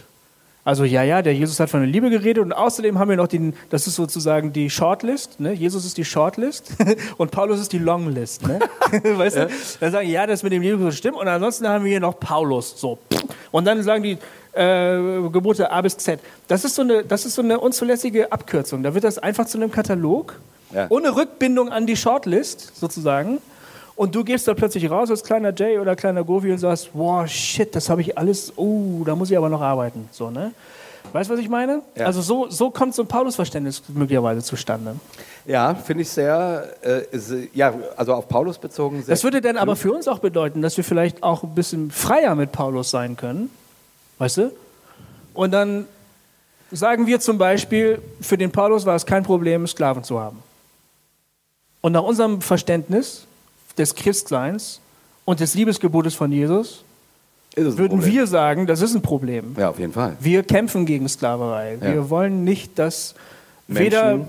also 0.66 0.86
ja, 0.86 1.04
ja, 1.04 1.22
der 1.22 1.36
Jesus 1.36 1.60
hat 1.60 1.70
von 1.70 1.82
der 1.82 1.90
Liebe 1.90 2.10
geredet 2.10 2.44
und 2.44 2.54
außerdem 2.54 2.98
haben 2.98 3.10
wir 3.10 3.18
noch 3.18 3.28
den, 3.28 3.54
das 3.70 3.86
ist 3.86 3.96
sozusagen 3.96 4.54
die 4.54 4.70
Shortlist, 4.70 5.40
ne? 5.40 5.52
Jesus 5.52 5.86
ist 5.86 5.98
die 5.98 6.06
Shortlist 6.06 6.72
und 7.18 7.32
Paulus 7.32 7.60
ist 7.60 7.74
die 7.74 7.80
Longlist, 7.80 8.48
ne? 8.48 8.60
weißt 9.04 9.38
ja. 9.38 9.46
du? 9.46 9.52
Dann 9.82 9.92
sagen 9.92 10.10
ja, 10.10 10.26
das 10.26 10.42
mit 10.42 10.54
dem 10.54 10.62
Liebe 10.62 10.92
stimmt 10.94 11.18
und 11.18 11.28
ansonsten 11.28 11.68
haben 11.68 11.84
wir 11.84 11.92
hier 11.92 12.00
noch 12.00 12.20
Paulus, 12.20 12.80
so. 12.80 12.98
Und 13.52 13.66
dann 13.66 13.84
sagen 13.84 14.04
die 14.04 14.18
äh, 14.54 15.30
Gebote 15.30 15.70
A 15.70 15.82
bis 15.82 15.98
Z. 15.98 16.20
Das 16.48 16.64
ist 16.64 16.76
so 16.76 16.84
eine, 16.84 17.04
das 17.04 17.26
ist 17.26 17.36
so 17.36 17.42
eine 17.42 17.60
unzulässige 17.60 18.32
Abkürzung. 18.32 18.84
Da 18.84 18.94
wird 18.94 19.04
das 19.04 19.18
einfach 19.18 19.46
zu 19.46 19.58
einem 19.58 19.72
Katalog 19.72 20.40
ja. 20.74 20.86
ohne 20.90 21.16
Rückbindung 21.16 21.70
an 21.70 21.86
die 21.86 21.98
Shortlist 21.98 22.76
sozusagen. 22.76 23.40
Und 23.96 24.16
du 24.16 24.24
gehst 24.24 24.48
da 24.48 24.54
plötzlich 24.54 24.90
raus 24.90 25.12
als 25.12 25.24
kleiner 25.24 25.54
Jay 25.56 25.78
oder 25.78 25.96
kleiner 25.96 26.24
Govi 26.24 26.52
und 26.52 26.58
sagst, 26.58 26.90
wow, 26.94 27.28
shit, 27.28 27.76
das 27.76 27.90
habe 27.90 28.02
ich 28.02 28.18
alles, 28.18 28.52
oh, 28.56 29.04
da 29.06 29.16
muss 29.16 29.30
ich 29.30 29.38
aber 29.38 29.50
noch 29.50 29.62
arbeiten. 29.62 30.10
So, 30.12 30.32
ne? 30.32 30.52
Weißt 31.12 31.30
du, 31.30 31.34
was 31.36 31.40
ich 31.40 31.50
meine? 31.50 31.82
Ja. 31.96 32.08
Also 32.08 32.22
so, 32.22 32.50
so 32.50 32.72
kommt 32.72 32.96
so 32.96 33.04
ein 33.04 33.08
Paulus-Verständnis 33.08 33.84
möglicherweise 33.90 34.42
zustande. 34.42 34.96
Ja, 35.46 35.76
finde 35.76 36.04
ich 36.04 36.10
sehr, 36.10 36.74
äh, 36.82 37.04
ja, 37.54 37.74
also 37.96 38.14
auf 38.14 38.28
Paulus 38.28 38.58
bezogen. 38.58 39.04
Sehr 39.04 39.14
das 39.14 39.24
würde 39.24 39.42
dann 39.42 39.58
aber 39.58 39.76
für 39.76 39.92
uns 39.92 40.08
auch 40.08 40.20
bedeuten, 40.20 40.62
dass 40.62 40.78
wir 40.78 40.84
vielleicht 40.84 41.22
auch 41.22 41.44
ein 41.44 41.54
bisschen 41.54 41.92
freier 41.92 42.34
mit 42.34 42.52
Paulus 42.52 42.90
sein 42.90 43.16
können. 43.16 43.52
Weißt 44.18 44.38
du? 44.38 44.52
Und 45.34 45.52
dann 45.52 45.88
sagen 46.72 47.06
wir 47.06 47.20
zum 47.20 47.38
Beispiel, 47.38 48.02
für 48.22 48.38
den 48.38 48.52
Paulus 48.52 48.86
war 48.86 48.96
es 48.96 49.06
kein 49.06 49.24
Problem, 49.24 49.68
Sklaven 49.68 50.04
zu 50.04 50.20
haben. 50.20 50.42
Und 51.82 51.92
nach 51.92 52.04
unserem 52.04 52.42
Verständnis 52.42 53.28
des 53.78 53.96
Christseins 53.96 54.80
und 55.26 55.40
des 55.40 55.54
Liebesgebotes 55.54 56.16
von 56.16 56.32
Jesus, 56.32 56.84
würden 57.56 57.76
Problem. 57.76 58.14
wir 58.14 58.28
sagen, 58.28 58.68
das 58.68 58.82
ist 58.82 58.96
ein 58.96 59.02
Problem. 59.02 59.56
Ja, 59.58 59.70
auf 59.70 59.80
jeden 59.80 59.94
Fall. 59.94 60.18
Wir 60.20 60.44
kämpfen 60.44 60.86
gegen 60.86 61.08
Sklaverei. 61.08 61.78
Ja. 61.80 61.94
Wir 61.94 62.10
wollen 62.10 62.44
nicht, 62.44 62.80
dass 62.80 63.14
Menschen. 63.68 63.86
weder 63.86 64.20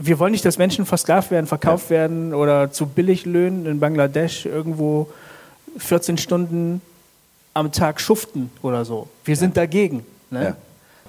wir 0.00 0.18
wollen 0.18 0.32
nicht, 0.32 0.44
dass 0.44 0.58
Menschen 0.58 0.84
versklavt 0.84 1.30
werden, 1.30 1.46
verkauft 1.46 1.86
ja. 1.86 1.96
werden 1.96 2.34
oder 2.34 2.72
zu 2.72 2.86
Billiglöhnen 2.86 3.66
in 3.66 3.80
Bangladesch 3.80 4.46
irgendwo 4.46 5.08
14 5.78 6.18
Stunden 6.18 6.82
am 7.54 7.70
Tag 7.70 8.00
schuften 8.00 8.50
oder 8.62 8.84
so. 8.84 9.08
Wir 9.24 9.34
ja. 9.34 9.38
sind 9.38 9.56
dagegen. 9.56 10.04
Ne? 10.30 10.56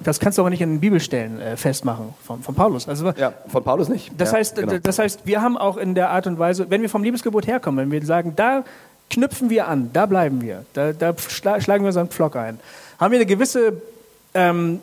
Das 0.01 0.19
kannst 0.19 0.37
du 0.37 0.41
aber 0.41 0.49
nicht 0.49 0.61
in 0.61 0.71
den 0.71 0.79
Bibelstellen 0.79 1.39
äh, 1.39 1.57
festmachen 1.57 2.13
von, 2.23 2.41
von 2.41 2.55
Paulus. 2.55 2.87
Also, 2.87 3.11
ja, 3.11 3.33
von 3.47 3.63
Paulus 3.63 3.89
nicht. 3.89 4.11
Das, 4.17 4.31
ja, 4.31 4.37
heißt, 4.37 4.55
genau. 4.55 4.77
das 4.81 4.99
heißt, 4.99 5.21
wir 5.25 5.41
haben 5.41 5.57
auch 5.57 5.77
in 5.77 5.95
der 5.95 6.09
Art 6.09 6.27
und 6.27 6.39
Weise, 6.39 6.69
wenn 6.69 6.81
wir 6.81 6.89
vom 6.89 7.03
Liebesgebot 7.03 7.47
herkommen, 7.47 7.85
wenn 7.85 7.91
wir 7.91 8.05
sagen, 8.05 8.33
da 8.35 8.63
knüpfen 9.09 9.49
wir 9.49 9.67
an, 9.67 9.91
da 9.93 10.05
bleiben 10.05 10.41
wir, 10.41 10.65
da, 10.73 10.91
da 10.93 11.13
schla 11.17 11.61
schlagen 11.61 11.83
wir 11.83 11.87
unseren 11.87 12.07
Pflock 12.07 12.35
ein, 12.35 12.59
haben 12.99 13.11
wir 13.11 13.19
eine 13.19 13.25
gewisse, 13.25 13.81
ähm, 14.33 14.79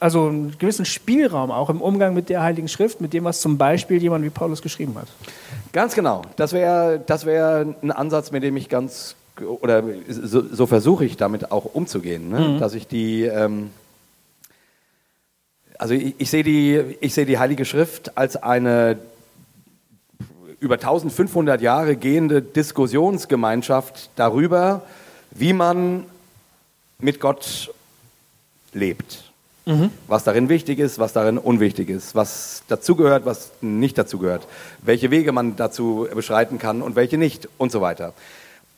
also 0.00 0.26
einen 0.26 0.58
gewissen 0.58 0.84
Spielraum 0.84 1.50
auch 1.50 1.70
im 1.70 1.80
Umgang 1.80 2.14
mit 2.14 2.28
der 2.28 2.42
Heiligen 2.42 2.68
Schrift, 2.68 3.00
mit 3.00 3.12
dem, 3.12 3.24
was 3.24 3.40
zum 3.40 3.56
Beispiel 3.56 4.02
jemand 4.02 4.24
wie 4.24 4.30
Paulus 4.30 4.60
geschrieben 4.60 4.96
hat. 4.96 5.08
Ganz 5.72 5.94
genau. 5.94 6.22
Das 6.36 6.52
wäre 6.52 7.00
das 7.04 7.24
wär 7.24 7.66
ein 7.82 7.90
Ansatz, 7.90 8.30
mit 8.30 8.42
dem 8.42 8.56
ich 8.56 8.68
ganz, 8.68 9.14
oder 9.40 9.82
so, 10.08 10.42
so 10.42 10.66
versuche 10.66 11.04
ich 11.04 11.16
damit 11.16 11.50
auch 11.50 11.64
umzugehen, 11.74 12.28
ne? 12.28 12.40
mhm. 12.40 12.58
dass 12.58 12.74
ich 12.74 12.86
die... 12.86 13.22
Ähm, 13.22 13.70
also 15.78 15.94
ich, 15.94 16.14
ich 16.18 16.30
sehe 16.30 16.42
die, 16.42 16.96
ich 17.00 17.14
sehe 17.14 17.26
die 17.26 17.38
Heilige 17.38 17.64
Schrift 17.64 18.16
als 18.18 18.36
eine 18.36 18.98
über 20.60 20.74
1500 20.74 21.60
Jahre 21.60 21.96
gehende 21.96 22.42
Diskussionsgemeinschaft 22.42 24.10
darüber, 24.16 24.82
wie 25.30 25.52
man 25.52 26.04
mit 26.98 27.20
Gott 27.20 27.72
lebt. 28.72 29.24
Mhm. 29.66 29.90
Was 30.08 30.24
darin 30.24 30.48
wichtig 30.48 30.80
ist, 30.80 30.98
was 30.98 31.12
darin 31.12 31.38
unwichtig 31.38 31.88
ist, 31.90 32.16
was 32.16 32.64
dazugehört, 32.66 33.24
was 33.24 33.52
nicht 33.60 33.96
dazugehört, 33.96 34.48
welche 34.82 35.12
Wege 35.12 35.30
man 35.30 35.54
dazu 35.54 36.08
beschreiten 36.12 36.58
kann 36.58 36.82
und 36.82 36.96
welche 36.96 37.18
nicht 37.18 37.48
und 37.56 37.70
so 37.70 37.80
weiter. 37.80 38.14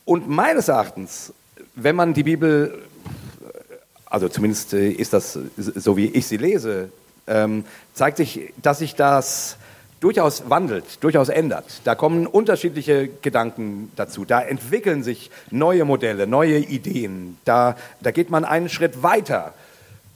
Und 0.05 0.29
meines 0.29 0.69
Erachtens 0.69 1.33
wenn 1.75 1.97
man 1.97 2.15
die 2.15 2.23
Bibel, 2.23 2.83
also 4.11 4.29
zumindest 4.29 4.75
äh, 4.75 4.91
ist 4.91 5.13
das 5.13 5.39
so, 5.57 5.97
wie 5.97 6.07
ich 6.07 6.27
sie 6.27 6.37
lese, 6.37 6.91
ähm, 7.27 7.65
zeigt 7.95 8.17
sich, 8.19 8.53
dass 8.61 8.81
sich 8.81 8.97
das 8.97 9.57
durchaus 10.01 10.49
wandelt, 10.51 11.03
durchaus 11.03 11.29
ändert. 11.29 11.65
Da 11.85 11.95
kommen 11.95 12.27
unterschiedliche 12.27 13.09
Gedanken 13.23 13.93
dazu. 13.97 14.25
Da 14.25 14.41
entwickeln 14.41 15.03
sich 15.03 15.31
neue 15.51 15.85
Modelle, 15.85 16.27
neue 16.27 16.59
Ideen. 16.59 17.39
Da, 17.45 17.77
da 18.01 18.11
geht 18.11 18.31
man 18.31 18.45
einen 18.45 18.69
Schritt 18.69 19.03
weiter. 19.03 19.55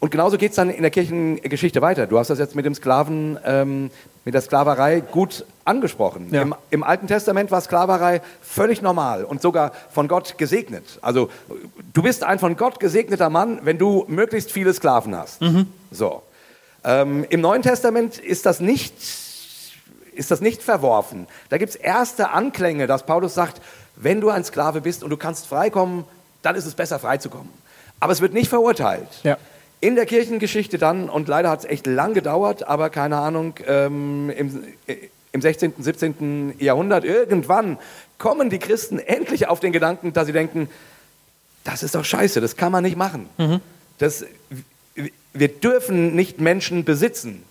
Und 0.00 0.10
genauso 0.10 0.38
geht 0.38 0.50
es 0.50 0.56
dann 0.56 0.70
in 0.70 0.82
der 0.82 0.90
Kirchengeschichte 0.90 1.80
weiter. 1.80 2.06
Du 2.06 2.18
hast 2.18 2.28
das 2.28 2.38
jetzt 2.38 2.56
mit 2.56 2.66
dem 2.66 2.74
Sklaven, 2.74 3.38
ähm, 3.44 3.90
mit 4.24 4.34
der 4.34 4.40
Sklaverei 4.40 5.00
gut 5.00 5.44
angesprochen. 5.64 6.28
Ja. 6.30 6.42
Im, 6.42 6.54
Im 6.70 6.82
Alten 6.82 7.06
Testament 7.06 7.50
war 7.50 7.60
Sklaverei 7.60 8.22
völlig 8.40 8.82
normal 8.82 9.24
und 9.24 9.42
sogar 9.42 9.72
von 9.90 10.08
Gott 10.08 10.38
gesegnet. 10.38 10.98
Also 11.02 11.30
du 11.92 12.02
bist 12.02 12.24
ein 12.24 12.38
von 12.38 12.56
Gott 12.56 12.80
gesegneter 12.80 13.30
Mann, 13.30 13.60
wenn 13.62 13.78
du 13.78 14.04
möglichst 14.08 14.52
viele 14.52 14.72
Sklaven 14.72 15.16
hast. 15.16 15.40
So. 15.90 16.22
Ähm, 16.84 17.24
Im 17.30 17.40
Neuen 17.40 17.62
Testament 17.62 18.18
ist 18.18 18.46
das 18.46 18.60
nicht 18.60 18.94
ist 20.14 20.30
das 20.30 20.40
nicht 20.40 20.62
verworfen. 20.62 21.26
Da 21.48 21.58
gibt 21.58 21.70
es 21.70 21.76
erste 21.76 22.30
Anklänge, 22.30 22.86
dass 22.86 23.04
Paulus 23.04 23.34
sagt, 23.34 23.60
wenn 23.96 24.20
du 24.20 24.30
ein 24.30 24.44
Sklave 24.44 24.80
bist 24.80 25.02
und 25.02 25.10
du 25.10 25.16
kannst 25.16 25.46
freikommen, 25.46 26.04
dann 26.42 26.54
ist 26.54 26.66
es 26.66 26.74
besser 26.74 27.00
freizukommen. 27.00 27.50
Aber 28.00 28.12
es 28.12 28.20
wird 28.20 28.32
nicht 28.32 28.48
verurteilt. 28.48 29.08
Ja. 29.22 29.38
In 29.84 29.96
der 29.96 30.06
Kirchengeschichte 30.06 30.78
dann, 30.78 31.10
und 31.10 31.28
leider 31.28 31.50
hat 31.50 31.58
es 31.58 31.64
echt 31.66 31.86
lang 31.86 32.14
gedauert, 32.14 32.66
aber 32.66 32.88
keine 32.88 33.18
Ahnung, 33.18 33.52
ähm, 33.66 34.30
im, 34.30 34.64
äh, 34.86 34.96
im 35.32 35.42
16., 35.42 35.74
17. 35.78 36.54
Jahrhundert, 36.58 37.04
irgendwann 37.04 37.76
kommen 38.16 38.48
die 38.48 38.58
Christen 38.58 38.98
endlich 38.98 39.46
auf 39.46 39.60
den 39.60 39.72
Gedanken, 39.72 40.14
dass 40.14 40.24
sie 40.26 40.32
denken, 40.32 40.70
das 41.64 41.82
ist 41.82 41.94
doch 41.94 42.04
scheiße, 42.04 42.40
das 42.40 42.56
kann 42.56 42.72
man 42.72 42.82
nicht 42.82 42.96
machen. 42.96 43.28
Das, 43.98 44.24
wir 45.34 45.48
dürfen 45.48 46.14
nicht 46.14 46.40
Menschen 46.40 46.84
besitzen. 46.86 47.42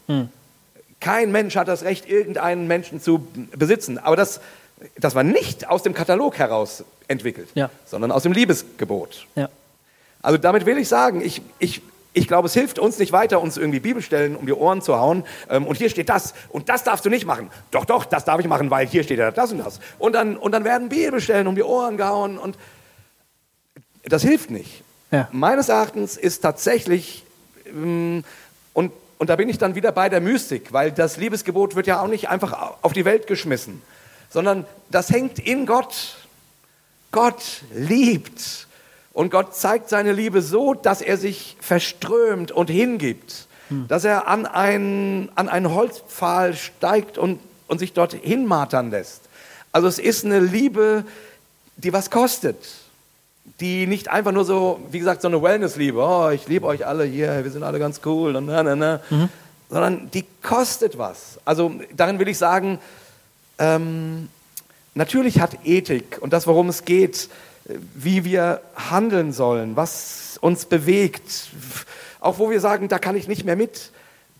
Kein 0.99 1.31
Mensch 1.31 1.55
hat 1.55 1.67
das 1.67 1.83
Recht, 1.83 2.09
irgendeinen 2.09 2.65
Menschen 2.65 2.99
zu 2.99 3.27
besitzen. 3.55 3.99
Aber 3.99 4.15
das, 4.15 4.41
das 4.97 5.13
war 5.13 5.21
nicht 5.23 5.69
aus 5.69 5.83
dem 5.83 5.93
Katalog 5.93 6.39
heraus 6.39 6.83
entwickelt, 7.07 7.49
Ja. 7.53 7.69
sondern 7.85 8.11
aus 8.11 8.23
dem 8.23 8.31
Liebesgebot. 8.31 9.27
Ja. 9.35 9.49
Also 10.23 10.39
damit 10.39 10.65
will 10.65 10.79
ich 10.79 10.87
sagen, 10.87 11.21
ich, 11.21 11.43
ich, 11.59 11.83
ich 12.13 12.27
glaube, 12.27 12.47
es 12.47 12.53
hilft 12.53 12.79
uns 12.79 12.99
nicht 12.99 13.11
weiter, 13.11 13.41
uns 13.41 13.57
irgendwie 13.57 13.79
Bibelstellen 13.79 14.35
um 14.35 14.45
die 14.45 14.53
Ohren 14.53 14.81
zu 14.81 14.97
hauen. 14.97 15.25
Ähm, 15.49 15.65
und 15.65 15.77
hier 15.77 15.89
steht 15.89 16.09
das 16.09 16.33
und 16.49 16.69
das 16.69 16.83
darfst 16.83 17.05
du 17.05 17.09
nicht 17.09 17.25
machen. 17.25 17.49
Doch, 17.71 17.85
doch, 17.85 18.05
das 18.05 18.25
darf 18.25 18.39
ich 18.39 18.47
machen, 18.47 18.69
weil 18.69 18.87
hier 18.87 19.03
steht 19.03 19.19
ja 19.19 19.31
das 19.31 19.51
und 19.51 19.57
das. 19.59 19.79
Und 19.99 20.13
dann, 20.13 20.37
und 20.37 20.51
dann 20.51 20.63
werden 20.63 20.89
Bibelstellen 20.89 21.47
um 21.47 21.55
die 21.55 21.63
Ohren 21.63 21.97
gehauen 21.97 22.37
und 22.37 22.57
das 24.03 24.21
hilft 24.21 24.51
nicht. 24.51 24.83
Ja. 25.11 25.27
Meines 25.31 25.69
Erachtens 25.69 26.17
ist 26.17 26.41
tatsächlich, 26.41 27.23
ähm, 27.67 28.23
und, 28.73 28.91
und 29.17 29.29
da 29.29 29.35
bin 29.35 29.49
ich 29.49 29.57
dann 29.57 29.75
wieder 29.75 29.91
bei 29.91 30.09
der 30.09 30.21
Mystik, 30.21 30.71
weil 30.73 30.91
das 30.91 31.17
Liebesgebot 31.17 31.75
wird 31.75 31.87
ja 31.87 32.01
auch 32.01 32.07
nicht 32.07 32.29
einfach 32.29 32.77
auf 32.81 32.93
die 32.93 33.05
Welt 33.05 33.27
geschmissen, 33.27 33.81
sondern 34.29 34.65
das 34.89 35.09
hängt 35.09 35.39
in 35.39 35.65
Gott. 35.65 36.17
Gott 37.11 37.61
liebt. 37.73 38.67
Und 39.13 39.29
Gott 39.29 39.55
zeigt 39.55 39.89
seine 39.89 40.11
Liebe 40.11 40.41
so, 40.41 40.73
dass 40.73 41.01
er 41.01 41.17
sich 41.17 41.55
verströmt 41.61 42.51
und 42.51 42.69
hingibt. 42.69 43.47
Dass 43.87 44.03
er 44.03 44.27
an 44.27 44.45
einen, 44.45 45.31
an 45.35 45.49
einen 45.49 45.73
Holzpfahl 45.73 46.53
steigt 46.55 47.17
und, 47.17 47.39
und 47.67 47.79
sich 47.79 47.93
dort 47.93 48.13
hinmartern 48.13 48.91
lässt. 48.91 49.21
Also 49.71 49.87
es 49.87 49.97
ist 49.99 50.25
eine 50.25 50.39
Liebe, 50.39 51.05
die 51.77 51.93
was 51.93 52.11
kostet. 52.11 52.57
Die 53.59 53.87
nicht 53.87 54.09
einfach 54.09 54.31
nur 54.31 54.45
so, 54.45 54.79
wie 54.91 54.99
gesagt, 54.99 55.21
so 55.21 55.27
eine 55.27 55.41
Wellness-Liebe. 55.41 55.99
Oh, 55.99 56.29
ich 56.29 56.47
liebe 56.47 56.65
euch 56.67 56.85
alle 56.85 57.05
hier, 57.05 57.43
wir 57.43 57.51
sind 57.51 57.63
alle 57.63 57.79
ganz 57.79 58.01
cool 58.05 58.35
und 58.35 58.45
na, 58.45 58.63
na, 58.63 58.75
na. 58.75 58.99
Sondern 59.69 60.11
die 60.11 60.25
kostet 60.43 60.97
was. 60.97 61.39
Also 61.45 61.73
darin 61.95 62.19
will 62.19 62.27
ich 62.27 62.37
sagen, 62.37 62.79
ähm, 63.57 64.29
natürlich 64.93 65.39
hat 65.39 65.65
Ethik 65.65 66.19
und 66.21 66.31
das, 66.33 66.45
worum 66.45 66.69
es 66.69 66.85
geht, 66.85 67.29
wie 67.65 68.25
wir 68.25 68.61
handeln 68.75 69.31
sollen, 69.31 69.75
was 69.75 70.37
uns 70.41 70.65
bewegt, 70.65 71.49
auch 72.19 72.39
wo 72.39 72.49
wir 72.49 72.59
sagen, 72.59 72.87
da 72.87 72.99
kann 72.99 73.15
ich 73.15 73.27
nicht 73.27 73.45
mehr 73.45 73.55
mit, 73.55 73.91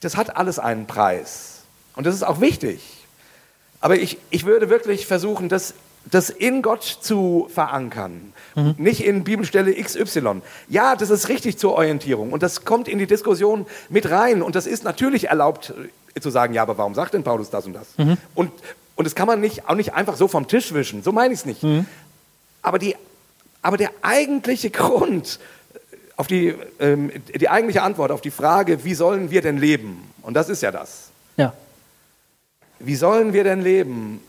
das 0.02 0.18
hat 0.18 0.36
alles 0.36 0.60
einen 0.60 0.88
Preis. 0.88 1.62
Und 1.96 2.06
das 2.06 2.16
ist 2.16 2.24
auch 2.24 2.42
wichtig. 2.42 2.82
Aber 3.80 3.96
ich, 3.96 4.18
ich 4.30 4.46
würde 4.46 4.70
wirklich 4.70 5.06
versuchen, 5.06 5.50
das, 5.50 5.74
das 6.10 6.30
in 6.30 6.62
Gott 6.62 6.84
zu 6.84 7.50
verankern, 7.54 8.34
nicht 8.78 9.06
in 9.06 9.24
Bibelstelle 9.24 9.74
XY. 9.74 10.42
Ja, 10.70 10.96
das 10.96 11.10
ist 11.10 11.30
richtig 11.30 11.58
zur 11.58 11.74
Orientierung 11.74 12.32
und 12.34 12.44
das 12.44 12.66
kommt 12.66 12.88
in 12.88 12.98
die 12.98 13.08
Diskussion 13.08 13.66
mit 13.90 14.10
rein 14.10 14.42
und 14.42 14.56
das 14.56 14.68
ist 14.68 14.84
natürlich 14.84 15.30
erlaubt 15.30 15.74
äh, 16.16 16.20
zu 16.20 16.30
sagen, 16.30 16.54
ja, 16.54 16.62
aber 16.62 16.78
warum 16.78 16.94
sagt 16.94 17.14
denn 17.14 17.24
Paulus 17.24 17.50
das 17.50 17.66
und 17.66 17.74
das? 17.74 17.88
Und, 18.36 18.52
und 18.96 19.06
das 19.06 19.16
kann 19.16 19.28
man 19.28 19.40
nicht, 19.42 19.68
auch 19.68 19.76
nicht 19.76 19.94
einfach 19.94 20.16
so 20.16 20.28
vom 20.28 20.48
Tisch 20.48 20.74
wischen, 20.74 21.04
so 21.04 21.12
meine 21.12 21.34
ich 21.34 21.40
es 21.42 21.46
nicht. 21.46 21.64
Aber, 22.62 22.80
die, 22.80 22.96
aber 23.64 23.78
der 23.78 23.92
eigentliche 24.02 24.70
Grund, 24.70 25.40
auf 26.16 26.28
die, 26.28 26.54
ähm, 26.80 27.12
die 27.34 27.50
eigentliche 27.50 27.82
Antwort 27.82 28.12
auf 28.12 28.22
die 28.22 28.30
Frage, 28.30 28.84
wie 28.84 28.94
sollen 28.94 29.32
wir 29.32 29.42
denn 29.42 29.58
leben? 29.58 30.14
Und 30.22 30.36
das 30.36 30.50
ist 30.50 30.62
ja 30.62 30.72
das. 30.72 31.10
Ja. 31.38 31.54
Wie 32.80 32.96
sollen 32.96 33.34
wir 33.34 33.44
denn 33.44 33.62
leben? 33.62 34.22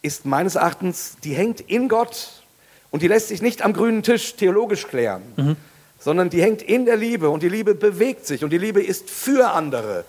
Ist 0.00 0.24
meines 0.24 0.54
Erachtens, 0.54 1.16
die 1.24 1.34
hängt 1.34 1.60
in 1.60 1.88
Gott 1.88 2.44
und 2.90 3.02
die 3.02 3.08
lässt 3.08 3.28
sich 3.28 3.42
nicht 3.42 3.62
am 3.62 3.72
grünen 3.72 4.02
Tisch 4.02 4.36
theologisch 4.36 4.86
klären, 4.86 5.56
sondern 5.98 6.30
die 6.30 6.40
hängt 6.40 6.62
in 6.62 6.86
der 6.86 6.96
Liebe 6.96 7.28
und 7.28 7.42
die 7.42 7.48
Liebe 7.48 7.74
bewegt 7.74 8.26
sich 8.26 8.44
und 8.44 8.50
die 8.50 8.58
Liebe 8.58 8.82
ist 8.82 9.10
für 9.10 9.50
andere 9.50 10.04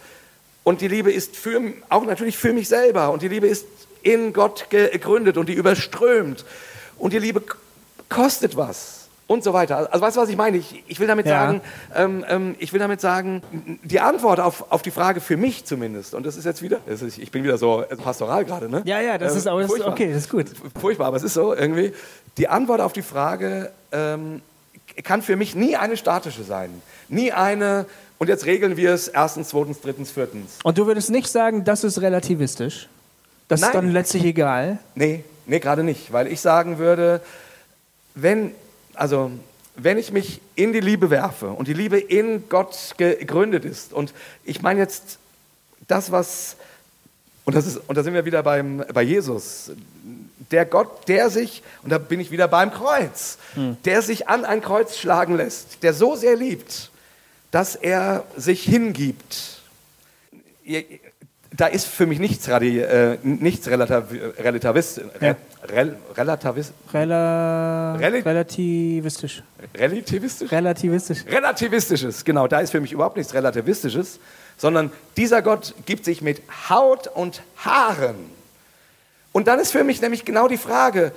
und 0.64 0.82
die 0.82 0.88
Liebe 0.88 1.12
ist 1.12 1.36
für, 1.36 1.74
auch 1.90 2.06
natürlich 2.06 2.38
für 2.38 2.54
mich 2.54 2.68
selber 2.68 3.10
und 3.12 3.24
die 3.24 3.28
Liebe 3.28 3.48
ist 3.48 3.66
in 4.04 4.34
Gott 4.34 4.70
gegründet 4.70 5.38
und 5.38 5.50
die 5.50 5.54
überströmt 5.54 6.46
und 6.98 7.14
die 7.14 7.20
Liebe 7.20 7.42
kostet 8.10 8.56
was 8.58 9.08
und 9.28 9.44
so 9.44 9.52
weiter. 9.54 9.90
Also 9.92 10.02
weißt 10.06 10.16
du, 10.18 10.22
was 10.22 10.30
ich 10.30 10.38
meine? 10.38 10.58
Ich, 10.58 10.84
ich 10.88 11.00
will 11.00 11.08
damit 11.08 11.26
Ja. 11.26 11.46
sagen, 11.46 11.62
ähm, 11.96 12.26
ähm, 12.30 12.56
ich 12.60 12.72
will 12.72 12.80
damit 12.80 13.02
sagen, 13.02 13.42
die 13.84 14.00
Antwort 14.00 14.40
auf, 14.40 14.72
auf 14.72 14.82
die 14.82 14.92
Frage 14.92 15.20
für 15.20 15.36
mich 15.36 15.66
zumindest, 15.66 16.14
und 16.14 16.26
das 16.26 16.38
ist 16.38 16.46
jetzt 16.46 16.62
wieder, 16.62 16.80
ist, 16.88 17.02
ich 17.18 17.32
bin 17.32 17.44
wieder 17.44 17.58
so 17.58 17.84
pastoral 18.04 18.46
gerade, 18.46 18.70
ne? 18.70 18.82
Ja, 18.86 19.02
ja, 19.02 19.18
das 19.18 19.34
Ähm, 19.34 19.38
ist, 19.40 19.48
aber 19.48 19.62
das 19.62 19.74
ist 19.74 19.82
okay, 19.86 20.08
das 20.14 20.24
ist 20.24 20.30
gut. 20.30 20.46
Furchtbar, 20.80 21.08
aber 21.08 21.18
es 21.18 21.24
ist 21.24 21.34
so 21.34 21.54
irgendwie. 21.54 21.92
Die 22.38 22.48
Antwort 22.48 22.80
auf 22.80 22.94
die 22.94 23.02
Frage 23.02 23.72
ähm, 23.92 24.42
kann 25.04 25.22
für 25.22 25.36
mich 25.36 25.56
nie 25.56 25.76
eine 25.76 25.98
statische 25.98 26.44
sein. 26.44 26.82
Nie 27.10 27.32
eine, 27.34 27.86
und 28.20 28.30
jetzt 28.30 28.46
regeln 28.46 28.78
wir 28.78 28.94
es 28.94 29.10
erstens, 29.10 29.50
zweitens, 29.50 29.82
drittens, 29.82 30.10
viertens. 30.12 30.60
Und 30.64 30.78
du 30.78 30.86
würdest 30.88 31.10
nicht 31.10 31.28
sagen, 31.28 31.66
das 31.66 31.84
ist 31.84 32.02
relativistisch? 32.02 32.88
Das 33.50 33.60
Nein. 33.62 33.70
ist 33.70 33.76
dann 33.76 33.92
letztlich 33.92 34.24
egal? 34.24 34.80
Nee, 34.96 35.24
nee, 35.46 35.60
gerade 35.60 35.84
nicht. 35.84 36.12
Weil 36.14 36.28
ich 36.28 36.40
sagen 36.42 36.78
würde, 36.80 37.22
wenn, 38.22 38.54
also, 38.94 39.32
wenn 39.76 39.98
ich 39.98 40.12
mich 40.12 40.42
in 40.56 40.74
die 40.74 40.80
Liebe 40.80 41.10
werfe 41.10 41.50
und 41.50 41.68
die 41.68 41.74
Liebe 41.74 42.00
in 42.00 42.50
Gott 42.50 42.96
gegründet 42.98 43.64
ist, 43.64 43.94
und 43.94 44.14
ich 44.44 44.62
meine 44.62 44.80
jetzt 44.80 45.20
das, 45.88 46.12
was, 46.12 46.56
und, 47.46 47.56
das 47.56 47.68
ist, 47.68 47.78
und 47.88 47.96
da 47.96 48.04
sind 48.04 48.14
wir 48.14 48.26
wieder 48.26 48.42
beim, 48.44 48.84
bei 48.94 49.04
Jesus, 49.04 49.72
der 50.52 50.66
Gott, 50.66 51.08
der 51.08 51.30
sich, 51.30 51.62
und 51.84 51.92
da 51.92 51.98
bin 51.98 52.20
ich 52.20 52.32
wieder 52.32 52.48
beim 52.48 52.72
Kreuz, 52.72 53.38
der 53.86 54.02
sich 54.02 54.28
an 54.28 54.46
ein 54.46 54.62
Kreuz 54.62 54.98
schlagen 54.98 55.36
lässt, 55.36 55.84
der 55.84 55.94
so 55.94 56.16
sehr 56.16 56.36
liebt, 56.36 56.90
dass 57.52 57.76
er 57.76 58.26
sich 58.36 58.64
hingibt. 58.64 59.62
Da 61.56 61.68
ist 61.68 61.88
für 61.88 62.06
mich 62.06 62.20
nichts, 62.20 62.50
radi, 62.50 62.80
äh, 62.80 63.18
nichts 63.24 63.68
Relatav 63.70 64.06
Relativist, 64.40 65.02
Ja. 65.22 65.36
Rel 65.70 65.96
Relativist, 66.16 66.74
Rela 66.94 67.96
Reli- 67.96 68.24
relativistisch. 68.26 69.44
relativistisch? 69.76 70.52
Relativistisch. 70.52 71.26
Relativistisches, 71.28 72.26
genau, 72.26 72.48
da 72.48 72.60
ist 72.60 72.72
für 72.72 72.82
mich 72.82 72.92
überhaupt 72.92 73.16
nichts 73.18 73.34
Relativistisches, 73.34 74.20
sondern 74.58 74.92
dieser 75.16 75.42
Gott 75.42 75.74
gibt 75.86 76.04
sich 76.06 76.22
mit 76.22 76.42
Haut 76.70 77.08
und 77.08 77.42
Haaren. 77.58 78.16
Und 79.32 79.48
dann 79.48 79.60
ist 79.60 79.72
für 79.72 79.84
mich 79.86 80.02
nämlich 80.02 80.26
genau 80.26 80.48
die 80.50 80.58
Frage, 80.58 81.12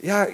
ja, 0.00 0.26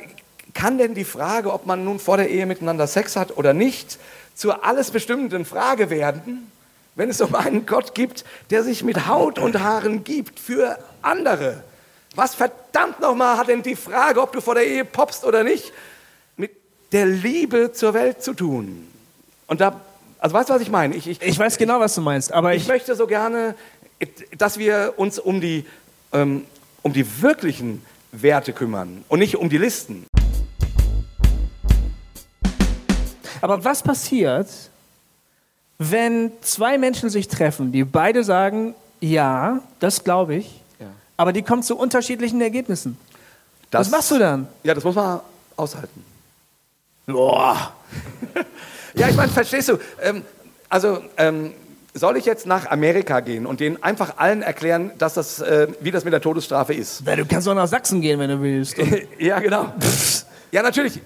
kann 0.55 0.77
denn 0.79 0.95
die 0.95 1.05
Frage, 1.05 1.53
ob 1.53 1.67
man 1.67 1.85
nun 1.85 1.99
vor 2.01 2.17
der 2.17 2.29
Ehe 2.29 2.47
miteinander 2.47 2.87
Sex 2.87 3.17
hat 3.17 3.37
oder 3.37 3.55
nicht, 3.55 3.99
zur 4.35 4.65
alles 4.65 4.91
bestimmenden 4.91 5.45
Frage 5.45 5.89
werden, 5.91 6.51
wenn 6.99 7.11
es 7.11 7.21
um 7.21 7.37
einen 7.37 7.65
Gott 7.65 7.95
gibt, 7.95 8.25
der 8.51 8.65
sich 8.65 8.83
mit 8.83 9.07
Haut 9.07 9.39
und 9.39 9.61
Haaren 9.61 10.03
gibt 10.03 10.41
für 10.41 10.81
andere? 11.01 11.63
Was 12.17 12.35
verdammt 12.35 12.99
nochmal 13.01 13.39
hat 13.39 13.47
denn 13.47 13.63
die 13.63 13.77
Frage, 13.77 14.21
ob 14.21 14.33
du 14.33 14.41
vor 14.41 14.57
der 14.57 14.67
Ehe 14.67 14.85
poppst 14.85 15.25
oder 15.25 15.45
nicht, 15.45 15.73
mit 16.37 16.51
der 16.91 17.07
Liebe 17.07 17.71
zur 17.73 17.95
Welt 17.95 18.21
zu 18.25 18.35
tun? 18.35 18.89
Und 19.47 19.61
da, 19.61 19.81
also 20.19 20.35
weißt 20.35 20.51
du, 20.51 20.55
was 20.55 20.61
ich 20.61 20.71
meine? 20.71 20.97
Ich, 20.97 21.07
ich, 21.07 21.23
Ich 21.23 21.39
weiß 21.39 21.57
genau, 21.57 21.79
was 21.79 21.95
du 21.95 22.01
meinst, 22.01 22.33
aber 22.33 22.55
ich 22.55 22.63
ich, 22.63 22.69
möchte 22.69 22.97
so 22.97 23.07
gerne, 23.07 23.55
dass 24.37 24.59
wir 24.59 24.95
uns 24.97 25.21
um 25.21 25.41
die, 25.41 25.67
ähm, 26.13 26.47
um 26.83 26.93
die 26.93 27.23
wirklichen 27.23 27.87
Werte 28.11 28.53
kümmern 28.53 29.05
und 29.09 29.21
nicht 29.21 29.37
um 29.37 29.49
die 29.49 29.59
Listen. 29.59 30.05
Aber 33.41 33.63
was 33.63 33.85
passiert, 33.85 34.49
wenn 35.79 36.33
zwei 36.41 36.77
Menschen 36.79 37.09
sich 37.11 37.29
treffen, 37.29 37.73
die 37.73 37.85
beide 37.85 38.25
sagen, 38.25 38.75
ja, 39.01 39.61
das 39.81 40.03
glaube 40.05 40.35
ich, 40.35 40.61
Ja. 40.81 40.87
aber 41.17 41.33
die 41.33 41.43
kommen 41.43 41.63
zu 41.63 41.77
unterschiedlichen 41.77 42.41
Ergebnissen? 42.41 42.99
Das- 43.71 43.87
was 43.87 43.91
machst 43.93 44.11
du 44.11 44.19
dann? 44.19 44.49
Ja, 44.65 44.75
das 44.75 44.83
muss 44.85 44.95
man 44.95 45.21
aushalten. 45.57 46.05
Boah. 47.07 47.73
Ja, 48.95 49.09
ich 49.09 49.15
meine, 49.17 49.31
verstehst 49.31 49.69
du? 49.69 49.79
Ähm, 50.03 50.23
also, 50.69 50.99
ähm, 51.19 51.53
soll 51.95 52.17
ich 52.17 52.25
jetzt 52.25 52.47
nach 52.47 52.67
Amerika 52.67 53.21
gehen 53.21 53.47
und 53.47 53.61
denen 53.61 53.81
einfach 53.81 54.17
allen 54.17 54.43
erklären, 54.43 54.91
dass 54.99 55.15
das, 55.15 55.41
äh, 55.41 55.69
wie 55.81 55.91
das 55.93 56.05
mit 56.05 56.13
der 56.13 56.21
Todesstrafe 56.21 56.73
ist? 56.75 57.07
Du 57.07 57.25
kannst 57.27 57.47
auch 57.49 57.55
nach 57.55 57.69
Sachsen 57.69 58.01
gehen, 58.01 58.19
wenn 58.19 58.31
du 58.31 58.41
willst. 58.41 58.77
Ja, 59.19 59.39
genau. 59.39 59.73
ja, 60.51 60.63
natürlich. 60.63 61.01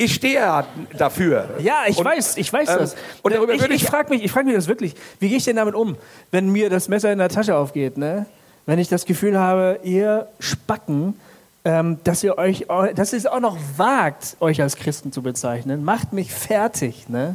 Ich 0.00 0.14
stehe 0.14 0.64
dafür. 0.96 1.56
Ja, 1.58 1.78
ich 1.88 1.98
Und, 1.98 2.04
weiß, 2.04 2.36
ich 2.36 2.52
weiß 2.52 2.68
ähm, 2.70 2.76
das. 2.78 2.94
und 3.20 3.34
darüber 3.34 3.52
ich 3.52 3.60
würde 3.60 3.74
ich 3.74 3.82
ich- 3.82 3.88
frage 3.88 4.10
mich, 4.10 4.22
ich 4.24 4.30
frag 4.30 4.46
mich 4.46 4.54
das 4.54 4.68
wirklich. 4.68 4.94
Wie 5.18 5.28
gehe 5.28 5.38
ich 5.38 5.44
denn 5.44 5.56
damit 5.56 5.74
um, 5.74 5.96
wenn 6.30 6.50
mir 6.50 6.70
das 6.70 6.88
Messer 6.88 7.12
in 7.12 7.18
der 7.18 7.28
Tasche 7.28 7.56
aufgeht? 7.56 7.98
Ne? 7.98 8.24
Wenn 8.64 8.78
ich 8.78 8.88
das 8.88 9.04
Gefühl 9.06 9.36
habe, 9.38 9.80
ihr 9.82 10.28
Spacken, 10.38 11.18
ähm, 11.64 11.98
dass 12.04 12.22
ihr 12.22 12.38
euch, 12.38 12.66
dass 12.94 13.12
ihr 13.12 13.18
es 13.18 13.26
auch 13.26 13.40
noch 13.40 13.56
wagt, 13.76 14.36
euch 14.38 14.62
als 14.62 14.76
Christen 14.76 15.10
zu 15.10 15.20
bezeichnen, 15.20 15.84
macht 15.84 16.12
mich 16.12 16.32
fertig. 16.32 17.08
Ne? 17.08 17.34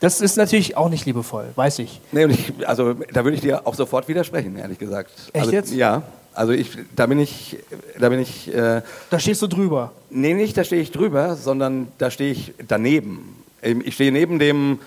Das 0.00 0.22
ist 0.22 0.36
natürlich 0.36 0.78
auch 0.78 0.88
nicht 0.88 1.04
liebevoll, 1.04 1.46
weiß 1.54 1.80
ich. 1.80 2.00
Nee, 2.12 2.24
ich, 2.26 2.66
also 2.66 2.94
da 2.94 3.24
würde 3.24 3.34
ich 3.34 3.42
dir 3.42 3.66
auch 3.66 3.74
sofort 3.74 4.08
widersprechen, 4.08 4.56
ehrlich 4.56 4.78
gesagt. 4.78 5.10
Echt 5.34 5.36
also, 5.44 5.52
jetzt? 5.52 5.72
Ja. 5.74 6.02
Also 6.34 6.52
ich, 6.52 6.70
da 6.96 7.06
bin 7.06 7.18
ich, 7.20 7.56
da 7.98 8.08
bin 8.08 8.18
ich, 8.20 8.52
äh, 8.52 8.82
Da 9.10 9.18
stehst 9.18 9.40
du 9.42 9.46
drüber. 9.46 9.92
nee, 10.10 10.34
nicht 10.34 10.56
da 10.56 10.64
stehe 10.64 10.82
ich 10.82 10.90
drüber, 10.90 11.36
sondern 11.36 11.88
da 11.98 12.10
stehe 12.10 12.32
ich 12.32 12.52
daneben. 12.66 13.36
Ähm, 13.62 13.82
Ich 13.84 13.94
stehe 13.94 14.10
neben 14.12 14.38
dem, 14.38 14.78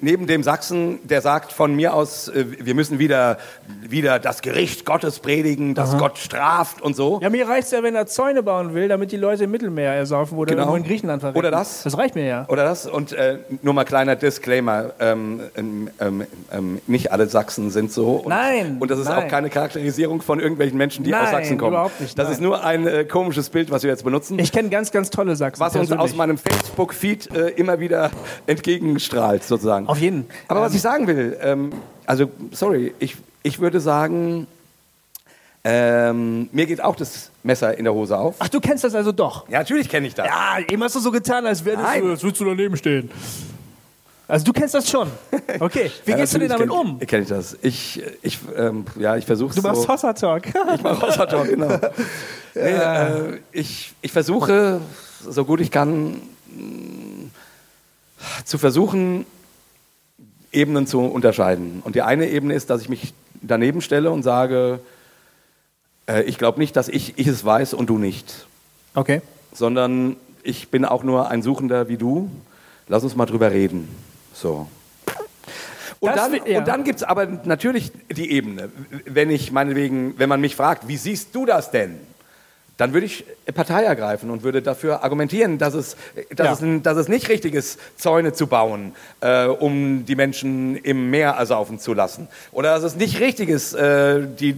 neben 0.00 0.26
dem 0.26 0.42
Sachsen, 0.42 0.98
der 1.06 1.20
sagt 1.20 1.52
von 1.52 1.74
mir 1.74 1.94
aus, 1.94 2.28
äh, 2.28 2.44
wir 2.60 2.74
müssen 2.74 2.98
wieder, 2.98 3.38
wieder 3.80 4.18
das 4.18 4.42
Gericht 4.42 4.84
Gottes 4.84 5.18
predigen, 5.20 5.74
dass 5.74 5.96
Gott 5.98 6.18
straft 6.18 6.80
und 6.82 6.96
so. 6.96 7.18
Ja, 7.22 7.30
mir 7.30 7.48
reicht 7.48 7.66
es 7.66 7.70
ja, 7.72 7.82
wenn 7.82 7.94
er 7.94 8.06
Zäune 8.06 8.42
bauen 8.42 8.74
will, 8.74 8.88
damit 8.88 9.12
die 9.12 9.16
Leute 9.16 9.44
im 9.44 9.50
Mittelmeer 9.50 9.92
ersaufen 9.94 10.38
oder 10.38 10.54
Genau. 10.54 10.74
in 10.74 10.82
Griechenland 10.84 11.20
verrecken. 11.20 11.38
Oder 11.38 11.50
das. 11.50 11.82
Das 11.82 11.96
reicht 11.98 12.14
mir 12.14 12.26
ja. 12.26 12.44
Oder 12.48 12.64
das? 12.64 12.86
Und 12.86 13.12
äh, 13.12 13.38
nur 13.62 13.74
mal 13.74 13.84
kleiner 13.84 14.16
Disclaimer: 14.16 14.92
ähm, 15.00 15.40
ähm, 15.56 15.90
ähm, 16.00 16.26
ähm, 16.52 16.80
Nicht 16.86 17.12
alle 17.12 17.26
Sachsen 17.28 17.70
sind 17.70 17.92
so. 17.92 18.12
Und, 18.16 18.28
Nein, 18.28 18.76
Und 18.80 18.90
das 18.90 18.98
ist 18.98 19.06
nein. 19.08 19.24
auch 19.24 19.28
keine 19.28 19.50
Charakterisierung 19.50 20.22
von 20.22 20.40
irgendwelchen 20.40 20.78
Menschen, 20.78 21.04
die 21.04 21.14
aus 21.14 21.22
Nein, 21.22 21.30
Sachsen 21.32 21.58
kommen. 21.58 21.72
überhaupt 21.72 22.00
nicht, 22.00 22.18
das 22.18 22.24
nein. 22.26 22.32
ist 22.34 22.40
nur 22.40 22.64
ein 22.64 22.86
äh, 22.86 23.04
komisches 23.04 23.50
Bild, 23.50 23.70
was 23.70 23.82
wir 23.82 23.90
jetzt 23.90 24.04
benutzen, 24.04 24.38
Ich 24.38 24.52
kenne 24.52 24.68
ganz, 24.70 24.90
ganz 24.90 25.10
tolle 25.10 25.36
Sachsen. 25.36 25.60
was 25.60 25.76
uns 25.76 25.92
aus 25.92 26.14
meinem 26.14 26.38
Facebook-Feed 26.38 27.34
äh, 27.34 27.48
immer 27.50 27.80
wieder 27.80 28.10
entgegenstrahlt, 28.46 29.17
sozusagen. 29.40 29.86
Auf 29.88 29.98
jeden. 29.98 30.26
Aber 30.48 30.60
was 30.62 30.74
ich 30.74 30.80
sagen 30.82 31.06
will, 31.06 31.36
ähm, 31.42 31.72
also 32.06 32.30
sorry, 32.52 32.94
ich, 32.98 33.16
ich 33.42 33.58
würde 33.60 33.80
sagen, 33.80 34.46
ähm, 35.64 36.48
mir 36.52 36.66
geht 36.66 36.82
auch 36.82 36.96
das 36.96 37.30
Messer 37.42 37.76
in 37.76 37.84
der 37.84 37.92
Hose 37.94 38.16
auf. 38.16 38.36
Ach, 38.38 38.48
du 38.48 38.60
kennst 38.60 38.84
das 38.84 38.94
also 38.94 39.12
doch. 39.12 39.48
Ja, 39.48 39.58
natürlich 39.58 39.88
kenne 39.88 40.06
ich 40.06 40.14
das. 40.14 40.26
Ja, 40.26 40.58
eben 40.68 40.82
hast 40.82 40.94
du 40.94 41.00
so 41.00 41.10
getan, 41.10 41.46
als 41.46 41.64
Nein. 41.64 42.02
du, 42.02 42.10
als 42.10 42.22
würdest 42.22 42.40
du 42.40 42.44
daneben 42.44 42.76
stehen. 42.76 43.10
Also 44.28 44.44
du 44.44 44.52
kennst 44.52 44.74
das 44.74 44.88
schon. 44.88 45.08
Okay, 45.58 45.90
wie 46.04 46.10
Ja, 46.12 46.16
gehst 46.18 46.34
du 46.34 46.38
denn 46.38 46.48
damit 46.50 46.68
natürlich 46.68 46.90
um? 46.92 46.98
kenn- 46.98 47.06
Kenn 47.06 47.22
ich 47.22 47.28
das. 47.28 47.56
Ich, 47.62 48.02
ich, 48.22 48.38
ähm, 48.56 48.84
ja, 48.98 49.16
ich 49.16 49.24
versuche 49.24 49.54
Du 49.54 49.62
machst 49.62 49.82
so. 49.82 49.88
Hossa 49.88 50.12
Talk. 50.12 50.44
Ich 50.74 50.82
mache 50.82 51.00
Hossa 51.06 51.26
Talk, 51.26 51.48
genau. 51.48 51.68
Nee, 52.54 52.60
äh, 52.60 53.38
ich, 53.52 53.92
ich 54.02 54.12
versuche, 54.12 54.80
so 55.26 55.44
gut 55.44 55.60
ich 55.60 55.70
kann, 55.70 56.16
zu 58.44 58.58
versuchen, 58.58 59.26
Ebenen 60.52 60.86
zu 60.86 61.00
unterscheiden. 61.00 61.82
Und 61.84 61.94
die 61.94 62.02
eine 62.02 62.28
Ebene 62.28 62.54
ist, 62.54 62.70
dass 62.70 62.80
ich 62.80 62.88
mich 62.88 63.12
daneben 63.42 63.80
stelle 63.80 64.10
und 64.10 64.22
sage, 64.22 64.80
äh, 66.08 66.22
ich 66.22 66.38
glaube 66.38 66.58
nicht, 66.58 66.74
dass 66.76 66.88
ich, 66.88 67.18
ich 67.18 67.26
es 67.26 67.44
weiß 67.44 67.74
und 67.74 67.88
du 67.88 67.98
nicht, 67.98 68.46
Okay. 68.94 69.20
sondern 69.52 70.16
ich 70.42 70.70
bin 70.70 70.84
auch 70.84 71.02
nur 71.04 71.28
ein 71.30 71.42
Suchender 71.42 71.88
wie 71.88 71.96
du. 71.96 72.30
Lass 72.88 73.04
uns 73.04 73.14
mal 73.14 73.26
drüber 73.26 73.50
reden. 73.50 73.88
So. 74.32 74.66
Und 76.00 76.08
Das 76.08 76.30
dann, 76.30 76.40
ja. 76.46 76.58
und 76.58 76.68
dann 76.68 76.84
gibt 76.84 76.98
es 77.00 77.02
aber 77.02 77.26
natürlich 77.26 77.92
die 78.10 78.30
Ebene. 78.30 78.70
Wenn 79.04 79.30
ich 79.30 79.52
meinetwegen, 79.52 80.18
wenn 80.18 80.28
man 80.28 80.40
mich 80.40 80.56
fragt, 80.56 80.88
wie 80.88 80.96
siehst 80.96 81.34
du 81.34 81.44
das 81.44 81.70
denn? 81.70 81.98
Dann 82.78 82.94
würde 82.94 83.06
ich 83.06 83.24
Partei 83.54 83.82
ergreifen 83.82 84.30
und 84.30 84.42
würde 84.44 84.62
dafür 84.62 85.04
argumentieren, 85.04 85.58
dass 85.58 85.74
es, 85.74 85.96
dass 86.34 86.60
Ja. 86.60 86.66
es, 86.66 86.82
dass 86.82 86.96
es 86.96 87.08
nicht 87.08 87.28
richtig 87.28 87.54
ist, 87.54 87.78
Zäune 87.96 88.32
zu 88.32 88.46
bauen, 88.46 88.94
äh, 89.20 89.46
um 89.46 90.06
die 90.06 90.14
Menschen 90.14 90.76
im 90.76 91.10
Meer 91.10 91.32
ersaufen 91.32 91.78
zu 91.78 91.92
lassen. 91.92 92.28
Oder 92.52 92.74
dass 92.74 92.84
es 92.84 92.94
nicht 92.96 93.20
richtig 93.20 93.48
ist, 93.50 93.74
äh, 93.74 94.26
die 94.40 94.56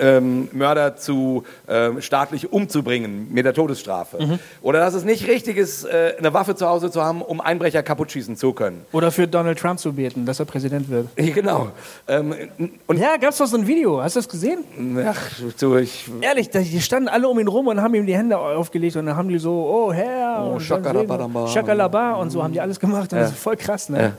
ähm, 0.00 0.48
Mörder 0.52 0.96
zu 0.96 1.44
ähm, 1.68 2.00
staatlich 2.00 2.52
umzubringen 2.52 3.28
mit 3.32 3.44
der 3.44 3.54
Todesstrafe. 3.54 4.24
Mhm. 4.24 4.38
Oder 4.62 4.80
dass 4.80 4.94
es 4.94 5.04
nicht 5.04 5.26
richtig 5.28 5.56
ist, 5.56 5.84
äh, 5.84 6.14
eine 6.18 6.32
Waffe 6.34 6.54
zu 6.54 6.66
Hause 6.68 6.90
zu 6.90 7.02
haben, 7.02 7.22
um 7.22 7.40
Einbrecher 7.40 7.82
kaputt 7.82 8.12
schießen 8.12 8.36
zu 8.36 8.52
können. 8.52 8.84
Oder 8.92 9.10
für 9.10 9.26
Donald 9.28 9.58
Trump 9.58 9.78
zu 9.78 9.92
beten, 9.92 10.26
dass 10.26 10.40
er 10.40 10.46
Präsident 10.46 10.88
wird. 10.88 11.08
Ja, 11.18 11.34
Genau. 11.34 11.68
Ähm, 12.08 12.34
und 12.86 12.98
Ja, 12.98 13.16
gab's 13.16 13.38
doch 13.38 13.46
so 13.46 13.56
ein 13.56 13.66
Video. 13.66 14.02
Hast 14.02 14.16
du 14.16 14.20
das 14.20 14.28
gesehen? 14.28 14.64
ach, 15.06 15.18
du, 15.60 15.76
ich, 15.76 16.10
Ehrlich, 16.20 16.50
die 16.50 16.80
standen 16.80 17.08
alle 17.08 17.28
um 17.28 17.38
ihn 17.38 17.48
rum 17.48 17.66
und 17.68 17.80
haben 17.80 17.94
ihm 17.94 18.06
die 18.06 18.16
Hände 18.16 18.36
aufgelegt 18.38 18.96
und 18.96 19.06
dann 19.06 19.16
haben 19.16 19.28
die 19.28 19.38
so, 19.38 19.52
oh 19.52 19.92
Herr, 19.92 20.44
Oh, 20.44 20.52
und 20.54 20.60
Shakalabadamba. 20.60 21.44
dann 21.44 21.48
Shakalaba 21.52 22.12
und 22.14 22.30
so 22.30 22.42
haben 22.42 22.52
die 22.52 22.60
alles 22.60 22.78
gemacht. 22.80 23.12
Und 23.12 23.18
das 23.18 23.30
ist 23.30 23.38
voll 23.38 23.56
krass, 23.56 23.88
ne? 23.88 24.12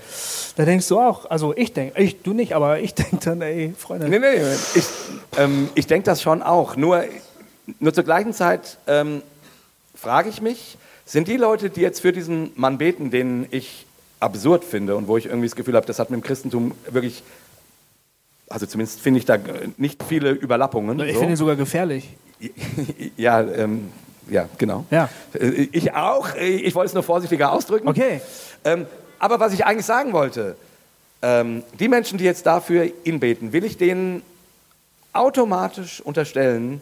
Da 0.55 0.65
denkst 0.65 0.87
du 0.87 0.99
auch, 0.99 1.29
also 1.29 1.53
ich 1.55 1.73
denke, 1.73 2.01
ich, 2.01 2.21
du 2.21 2.33
nicht, 2.33 2.53
aber 2.53 2.79
ich 2.79 2.93
denke 2.93 3.17
dann, 3.23 3.41
ey, 3.41 3.73
Freunde. 3.77 4.09
nee, 4.09 4.19
nee, 4.19 4.27
ich, 4.75 4.83
ähm, 5.39 5.69
ich 5.75 5.87
denke 5.87 6.05
das 6.05 6.21
schon 6.21 6.41
auch. 6.43 6.75
Nur, 6.75 7.03
nur 7.79 7.93
zur 7.93 8.03
gleichen 8.03 8.33
Zeit 8.33 8.77
ähm, 8.87 9.21
frage 9.95 10.29
ich 10.29 10.41
mich, 10.41 10.77
sind 11.05 11.27
die 11.27 11.37
Leute, 11.37 11.69
die 11.69 11.81
jetzt 11.81 12.01
für 12.01 12.11
diesen 12.11 12.51
Mann 12.55 12.77
beten, 12.77 13.09
den 13.09 13.47
ich 13.51 13.85
absurd 14.19 14.63
finde 14.63 14.95
und 14.95 15.07
wo 15.07 15.17
ich 15.17 15.25
irgendwie 15.25 15.47
das 15.47 15.55
Gefühl 15.55 15.75
habe, 15.75 15.85
das 15.85 15.97
hat 15.97 16.09
mit 16.09 16.21
dem 16.21 16.23
Christentum 16.23 16.73
wirklich, 16.89 17.23
also 18.49 18.65
zumindest 18.65 18.99
finde 18.99 19.19
ich 19.19 19.25
da 19.25 19.37
nicht 19.77 20.03
viele 20.03 20.31
Überlappungen. 20.31 20.99
Ich 20.99 21.13
so. 21.13 21.19
finde 21.19 21.33
ihn 21.33 21.37
sogar 21.37 21.55
gefährlich. 21.55 22.09
Ja, 23.17 23.41
ähm, 23.41 23.89
ja, 24.29 24.47
genau. 24.57 24.85
Ja. 24.91 25.09
Äh, 25.33 25.67
Ich 25.71 25.93
auch. 25.93 26.35
Ich 26.35 26.73
wollte 26.75 26.87
es 26.87 26.93
nur 26.93 27.03
vorsichtiger 27.03 27.51
ausdrücken. 27.51 27.87
Okay. 27.87 28.21
Ähm, 28.63 28.85
aber 29.17 29.39
was 29.39 29.53
ich 29.53 29.65
eigentlich 29.65 29.85
sagen 29.85 30.13
wollte, 30.13 30.55
ähm, 31.21 31.63
die 31.79 31.89
Menschen, 31.89 32.17
die 32.17 32.23
jetzt 32.23 32.45
dafür 32.45 32.89
ihn 33.03 33.19
beten, 33.19 33.51
will 33.51 33.65
ich 33.65 33.77
denen 33.77 34.21
automatisch 35.13 36.01
unterstellen, 36.01 36.81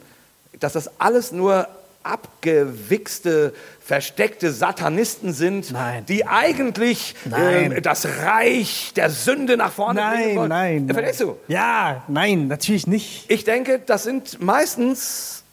dass 0.59 0.73
das 0.73 0.99
alles 0.99 1.31
nur 1.31 1.67
abgewichste, 2.03 3.53
versteckte 3.81 4.51
Satanisten 4.51 5.33
sind, 5.33 5.71
Nein. 5.71 6.05
die 6.07 6.25
eigentlich 6.25 7.15
Nein. 7.25 7.73
ähm, 7.73 7.81
das 7.81 8.07
Reich 8.23 8.93
der 8.95 9.09
Sünde 9.09 9.57
nach 9.57 9.71
vorne 9.71 9.99
bringen 10.01 10.13
Nein, 10.27 10.35
wollen. 10.37 10.49
nein. 10.49 10.89
Äh, 10.89 10.93
Verstehst 10.93 11.21
du? 11.21 11.37
Ja, 11.47 12.03
nein, 12.07 12.47
natürlich 12.47 12.87
nicht. 12.87 13.25
Ich 13.29 13.43
denke, 13.43 13.79
das 13.85 14.03
sind 14.03 14.41
meistens 14.41 15.43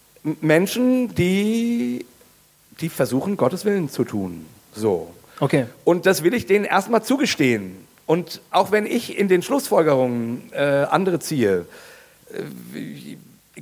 Menschen, 0.40 1.14
die, 1.14 2.06
die 2.80 2.88
versuchen, 2.88 3.36
Gottes 3.36 3.64
Willen 3.64 3.88
zu 3.88 4.04
tun. 4.04 4.46
So. 4.74 5.12
Okay. 5.40 5.66
Und 5.84 6.06
das 6.06 6.22
will 6.22 6.34
ich 6.34 6.46
denen 6.46 6.64
erstmal 6.64 7.02
zugestehen. 7.02 7.76
Und 8.06 8.40
auch 8.50 8.70
wenn 8.70 8.86
ich 8.86 9.18
in 9.18 9.28
den 9.28 9.42
Schlussfolgerungen 9.42 10.52
äh, 10.52 10.86
andere 10.90 11.18
ziehe, 11.20 11.60
äh, 11.60 11.64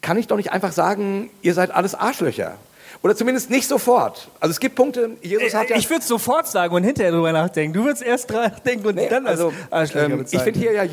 kann 0.01 0.17
ich 0.17 0.27
doch 0.27 0.37
nicht 0.37 0.53
einfach 0.53 0.73
sagen, 0.73 1.31
ihr 1.43 1.55
seid 1.55 1.71
alles 1.71 1.95
Arschlöcher. 1.95 2.57
Oder 3.03 3.17
zumindest 3.17 3.51
nicht 3.51 3.67
sofort. 3.67 4.29
Also 4.39 4.53
es 4.53 4.61
gibt 4.61 4.77
Punkte, 4.77 5.11
Jesus 5.23 5.55
hat 5.55 5.71
ja... 5.71 5.77
Ich 5.77 5.91
würde 5.91 6.03
es 6.03 6.09
sofort 6.09 6.47
sagen 6.47 6.73
und 6.73 6.85
hinterher 6.85 7.11
drüber 7.11 7.33
nachdenken. 7.33 7.73
Du 7.73 7.85
würdest 7.85 8.03
erst 8.03 8.31
dran 8.31 8.53
denken 8.65 8.87
und 8.87 8.95
Nee, 8.95 9.09
dann 9.09 9.27
als 9.27 9.41
also, 9.41 9.53
Arschlöcher 9.71 10.11
ähm, 10.11 10.27
ich 10.31 10.41
finde 10.41 10.61
hier 10.61 10.73
ja 10.73 10.85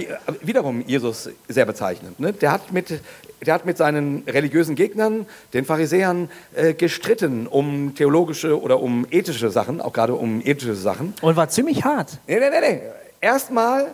wiederum 0.41 0.83
Jesus 0.87 1.29
sehr 1.47 1.65
bezeichnend. 1.65 2.19
Ne? 2.19 2.33
Der, 2.33 2.51
hat 2.51 2.71
mit, 2.71 2.99
der 3.45 3.53
hat 3.53 3.65
mit 3.67 3.77
seinen 3.77 4.23
religiösen 4.25 4.75
Gegnern, 4.75 5.27
den 5.53 5.65
Pharisäern, 5.65 6.31
äh, 6.55 6.73
gestritten 6.73 7.45
um 7.45 7.93
theologische 7.93 8.59
oder 8.59 8.79
um 8.79 9.05
ethische 9.11 9.51
Sachen, 9.51 9.79
auch 9.79 9.93
gerade 9.93 10.15
um 10.15 10.41
ethische 10.43 10.75
Sachen. 10.75 11.13
Und 11.21 11.35
war 11.35 11.49
ziemlich 11.49 11.83
hart. 11.83 12.17
Nee, 12.25 12.39
nee, 12.39 12.49
nee, 12.49 12.59
nee. 12.59 12.81
Erstmal, 13.21 13.85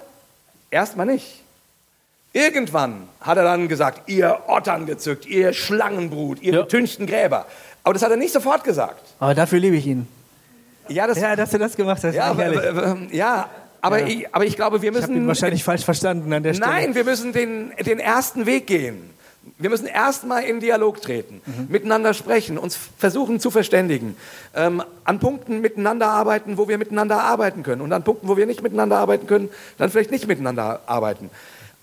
erstmal 0.72 1.08
nicht. 1.08 1.44
Irgendwann 2.36 3.08
hat 3.22 3.38
er 3.38 3.46
dann 3.46 3.70
gesagt, 3.70 4.10
ihr 4.10 4.40
Ottern 4.48 4.86
gezückt, 4.86 5.26
ihr 5.26 5.54
Schlangenbrut, 5.54 6.42
ihr 6.42 6.54
Ja. 6.54 6.62
betünchten 6.64 7.08
Gräber. 7.08 7.46
Aber 7.82 7.94
das 7.94 8.04
hat 8.04 8.12
er 8.12 8.18
nicht 8.18 8.34
sofort 8.34 8.66
gesagt. 8.66 9.02
Aber 9.20 9.34
dafür 9.34 9.60
liebe 9.60 9.78
ich 9.78 9.88
ihn. 9.88 10.06
Ja, 10.90 11.08
das, 11.08 11.18
Ja, 11.18 11.34
dass 11.38 11.52
du 11.52 11.58
das 11.58 11.78
gemacht 11.78 12.04
hast. 12.04 12.14
ja, 12.14 12.26
aber, 12.26 12.44
herrlich. 12.44 13.12
äh, 13.14 13.16
ja, 13.16 13.48
aber, 13.82 14.00
Ja. 14.02 14.08
Ich, 14.08 14.36
aber 14.36 14.46
ich 14.46 14.56
glaube, 14.58 14.82
wir 14.82 14.92
ich 14.92 14.96
habe 15.02 15.08
ihn 15.08 15.14
müssen 15.14 15.28
wahrscheinlich 15.28 15.64
falsch 15.64 15.86
verstanden 15.86 16.34
an 16.34 16.44
der 16.44 16.54
Stelle. 16.56 16.70
Nein, 16.70 16.94
wir 16.94 17.06
müssen 17.06 17.32
den, 17.32 17.72
den 17.86 18.00
ersten 18.00 18.46
Weg 18.46 18.68
gehen. 18.68 19.12
Wir 19.58 19.70
müssen 19.70 19.86
erstmal 19.88 20.44
in 20.44 20.60
Dialog 20.60 21.02
treten, 21.02 21.40
miteinander 21.70 22.14
sprechen, 22.16 22.58
uns 22.58 22.78
versuchen 22.98 23.40
zu 23.40 23.52
verständigen, 23.52 24.18
ähm, 24.56 24.84
an 25.06 25.20
Punkten 25.20 25.62
miteinander 25.62 26.08
arbeiten, 26.10 26.58
wo 26.58 26.68
wir 26.68 26.80
miteinander 26.80 27.22
arbeiten 27.22 27.62
können 27.64 27.82
und 27.82 27.94
an 27.94 28.04
Punkten, 28.04 28.28
wo 28.28 28.36
wir 28.38 28.48
nicht 28.48 28.64
miteinander 28.64 28.98
arbeiten 28.98 29.28
können, 29.28 29.50
dann 29.78 29.92
vielleicht 29.92 30.10
nicht 30.12 30.28
miteinander 30.28 30.82
arbeiten. 30.88 31.30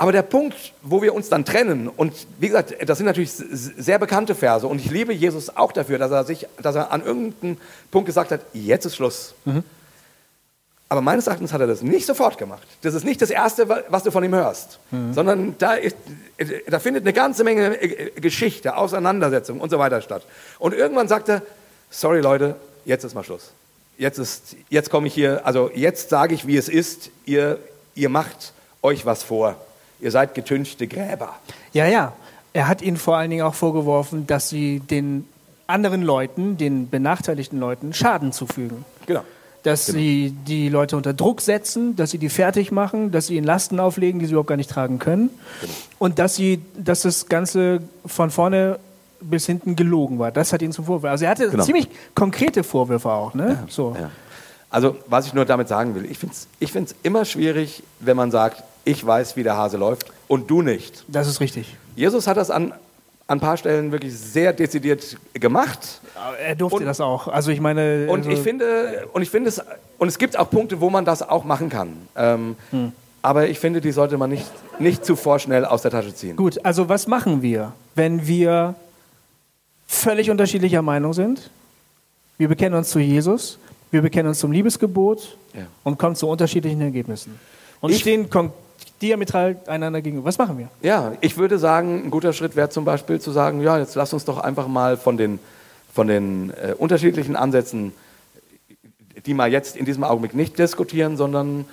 Aber 0.03 0.11
der 0.11 0.23
Punkt, 0.23 0.73
wo 0.83 1.01
wir 1.01 1.15
uns 1.15 1.29
dann 1.29 1.45
trennen, 1.45 1.87
und 1.87 2.27
wie 2.41 2.49
gesagt, 2.49 2.75
das 2.85 2.99
sind 2.99 3.07
natürlich 3.07 3.31
sehr 3.31 4.01
bekannte 4.01 4.35
Verse, 4.35 4.67
und 4.67 4.81
ich 4.81 4.91
liebe 4.91 5.13
Jesus 5.13 5.57
auch 5.57 5.71
dafür, 5.71 5.97
dass 5.97 6.11
er, 6.11 6.25
sich, 6.25 6.49
dass 6.61 6.75
er 6.75 6.91
an 6.91 7.05
irgendeinem 7.05 7.57
Punkt 7.93 8.07
gesagt 8.07 8.33
hat, 8.33 8.41
jetzt 8.53 8.85
ist 8.85 8.97
Schluss. 8.97 9.33
Mhm. 9.45 9.63
Aber 10.89 11.03
meines 11.03 11.29
Erachtens 11.29 11.53
hat 11.53 11.61
er 11.61 11.69
das 11.69 11.83
nicht 11.83 12.05
sofort 12.05 12.37
gemacht. 12.37 12.67
Das 12.81 12.95
ist 12.95 13.05
nicht 13.05 13.23
das 13.23 13.31
Erste, 13.31 13.69
was 13.69 14.03
du 14.03 14.11
von 14.11 14.25
ihm 14.25 14.35
hörst, 14.35 14.81
mhm. 14.91 15.15
sondern 15.15 15.55
da, 15.59 15.75
ist, 15.75 15.97
da 16.67 16.81
findet 16.81 17.05
eine 17.05 17.13
ganze 17.13 17.45
Menge 17.45 17.81
äh, 17.81 18.11
Geschichte, 18.21 18.77
Auseinandersetzung 18.77 19.61
und 19.61 19.71
so 19.71 19.79
weiter 19.79 20.01
statt. 20.01 20.25
Und 20.59 20.75
irgendwann 20.75 21.07
sagt 21.07 21.29
er, 21.29 21.43
sorry 21.91 22.19
Leute, 22.19 22.57
jetzt 22.85 23.05
ist 23.05 23.15
mal 23.15 23.23
Schluss. 23.23 23.53
Jetzt, 23.99 24.57
jetzt 24.69 24.91
komme 24.91 25.07
ich 25.07 25.15
hier, 25.15 25.47
also 25.47 25.71
jetzt 25.73 26.11
sage 26.11 26.35
ich, 26.35 26.49
wie 26.49 26.57
es 26.57 26.69
ist, 26.69 27.11
ihr, 27.25 27.61
ihr 27.95 28.09
macht 28.09 28.53
euch 28.83 29.07
was 29.07 29.23
vor. 29.23 29.55
Ihr 30.03 30.11
seid 30.11 30.35
getünchte 30.35 30.87
Gräber. 30.87 31.37
Ja, 31.73 31.87
ja. 31.87 32.13
Er 32.53 32.69
hat 32.69 32.83
ihnen 32.83 32.99
vor 32.99 33.17
allen 33.17 33.31
Dingen 33.31 33.43
auch 33.43 33.55
vorgeworfen, 33.55 34.27
dass 34.27 34.51
sie 34.51 34.81
den 34.81 35.27
anderen 35.67 36.03
Leuten, 36.03 36.59
den 36.59 36.91
benachteiligten 36.91 37.59
Leuten, 37.59 37.95
Schaden 37.95 38.33
zufügen. 38.33 38.85
Genau 39.07 39.23
dass 39.63 39.87
genau. 39.87 39.99
sie 39.99 40.35
die 40.47 40.69
Leute 40.69 40.97
unter 40.97 41.15
Druck 41.15 41.41
setzen, 41.41 41.97
dass 41.97 42.11
sie 42.11 42.19
die 42.19 42.29
fertig 42.29 42.73
machen, 42.73 43.11
dass 43.11 43.29
sie 43.29 43.37
ihnen 43.37 43.47
Lasten 43.47 43.81
auflegen, 43.81 44.19
die 44.19 44.27
sie 44.27 44.33
überhaupt 44.33 44.49
gar 44.49 44.57
nicht 44.57 44.71
tragen 44.71 44.99
können 44.99 45.31
genau. 45.61 45.73
und 45.99 46.19
dass 46.19 46.35
sie, 46.35 46.63
dass 46.77 47.03
das 47.03 47.27
Ganze 47.27 47.81
von 48.05 48.31
vorne 48.31 48.79
bis 49.21 49.47
hinten 49.47 49.77
gelogen 49.77 50.19
war. 50.19 50.33
Das 50.33 50.53
hat 50.53 50.63
ihn 50.63 50.73
zum 50.73 50.85
Vorwurf. 50.85 51.11
Also 51.11 51.25
er 51.27 51.31
hatte 51.31 51.49
genau. 51.49 51.63
ziemlich 51.63 51.89
konkrete 52.15 52.65
Vorwürfe 52.65 53.11
auch. 53.11 53.35
Ne? 53.35 53.59
Ja. 53.61 53.65
So. 53.69 53.97
Ja. 53.99 54.11
Also 54.69 54.97
was 55.07 55.27
ich 55.27 55.35
nur 55.35 55.45
damit 55.45 55.69
sagen 55.69 55.95
will, 55.95 56.11
ich 56.11 56.19
finde 56.19 56.35
es 56.35 56.49
ich 56.59 56.73
find's 56.73 56.95
immer 57.03 57.25
schwierig, 57.25 57.85
wenn 58.01 58.17
man 58.17 58.31
sagt, 58.31 58.65
ich 58.85 59.05
weiß, 59.05 59.37
wie 59.37 59.43
der 59.43 59.57
Hase 59.57 59.77
läuft 59.77 60.07
und 60.29 60.51
du 60.51 60.63
nicht. 60.63 61.05
Das 61.09 61.29
ist 61.29 61.41
richtig. 61.41 61.77
Jesus 61.95 62.27
hat 62.27 62.37
das 62.37 62.51
an 62.51 62.73
an 63.33 63.39
ein 63.39 63.41
paar 63.41 63.57
Stellen 63.57 63.93
wirklich 63.93 64.17
sehr 64.19 64.53
dezidiert 64.53 65.17
gemacht. 65.33 66.01
Er 66.45 66.55
durfte 66.55 66.79
und, 66.79 66.85
das 66.85 67.01
auch. 67.01 67.29
Also 67.29 67.51
ich 67.51 67.61
meine. 67.61 68.07
Und 68.09 68.27
also 68.27 68.31
ich 68.31 68.41
finde, 68.41 69.09
und 69.13 69.23
ich 69.23 69.31
finde 69.31 69.49
es, 69.49 69.63
und 69.99 70.09
es 70.09 70.19
gibt 70.19 70.39
auch 70.39 70.51
Punkte, 70.51 70.81
wo 70.81 70.91
man 70.91 71.05
das 71.05 71.23
auch 71.23 71.45
machen 71.45 71.69
kann. 71.69 71.93
Ähm, 72.17 72.57
hm. 72.71 72.93
Aber 73.23 73.49
ich 73.49 73.59
finde, 73.59 73.81
die 73.81 73.93
sollte 73.93 74.19
man 74.19 74.31
nicht, 74.31 74.51
nicht 74.79 75.05
zu 75.05 75.17
vorschnell 75.17 75.65
aus 75.65 75.83
der 75.83 75.93
Tasche 75.93 76.15
ziehen. 76.15 76.37
Gut, 76.37 76.65
also 76.65 76.89
was 76.89 77.07
machen 77.07 77.41
wir, 77.41 77.73
wenn 77.95 78.27
wir 78.27 78.75
völlig 79.87 80.29
unterschiedlicher 80.29 80.83
Meinung 80.83 81.13
sind? 81.13 81.51
Wir 82.37 82.49
bekennen 82.49 82.75
uns 82.77 82.91
zu 82.91 82.99
Jesus, 82.99 83.59
wir 83.93 84.03
bekennen 84.03 84.29
uns 84.29 84.41
zum 84.41 84.51
Liebesgebot 84.51 85.37
ja. 85.55 85.67
und 85.85 85.99
kommen 85.99 86.17
zu 86.17 86.29
unterschiedlichen 86.29 86.81
Ergebnissen. 86.81 87.39
Und 87.81 87.93
ich, 87.93 88.01
stehen 88.01 88.29
diametral 89.03 89.57
einander 89.67 90.01
gegenüber. 90.01 90.27
Was 90.27 90.39
machen 90.39 90.59
wir? 90.59 90.69
Ja, 90.81 91.13
ich 91.21 91.37
würde 91.37 91.59
sagen, 91.59 92.05
ein 92.07 92.11
guter 92.11 92.33
Schritt 92.33 92.57
wäre 92.57 92.71
zum 92.71 92.85
Beispiel 92.85 93.21
zu 93.21 93.33
sagen, 93.33 93.61
ja, 93.61 93.79
jetzt 93.79 93.95
lass 93.97 94.13
uns 94.13 94.25
doch 94.25 94.39
einfach 94.39 94.69
mal 94.69 94.97
von 94.97 95.17
den, 95.17 95.41
von 95.93 96.07
den 96.07 96.51
äh, 96.51 96.75
unterschiedlichen 96.79 97.37
Ansätzen, 97.37 97.93
die 99.27 99.35
mal 99.35 99.51
jetzt 99.51 99.77
in 99.77 99.85
diesem 99.85 100.05
Augenblick 100.05 100.35
nicht 100.35 100.59
diskutieren, 100.59 101.17
sondern, 101.17 101.65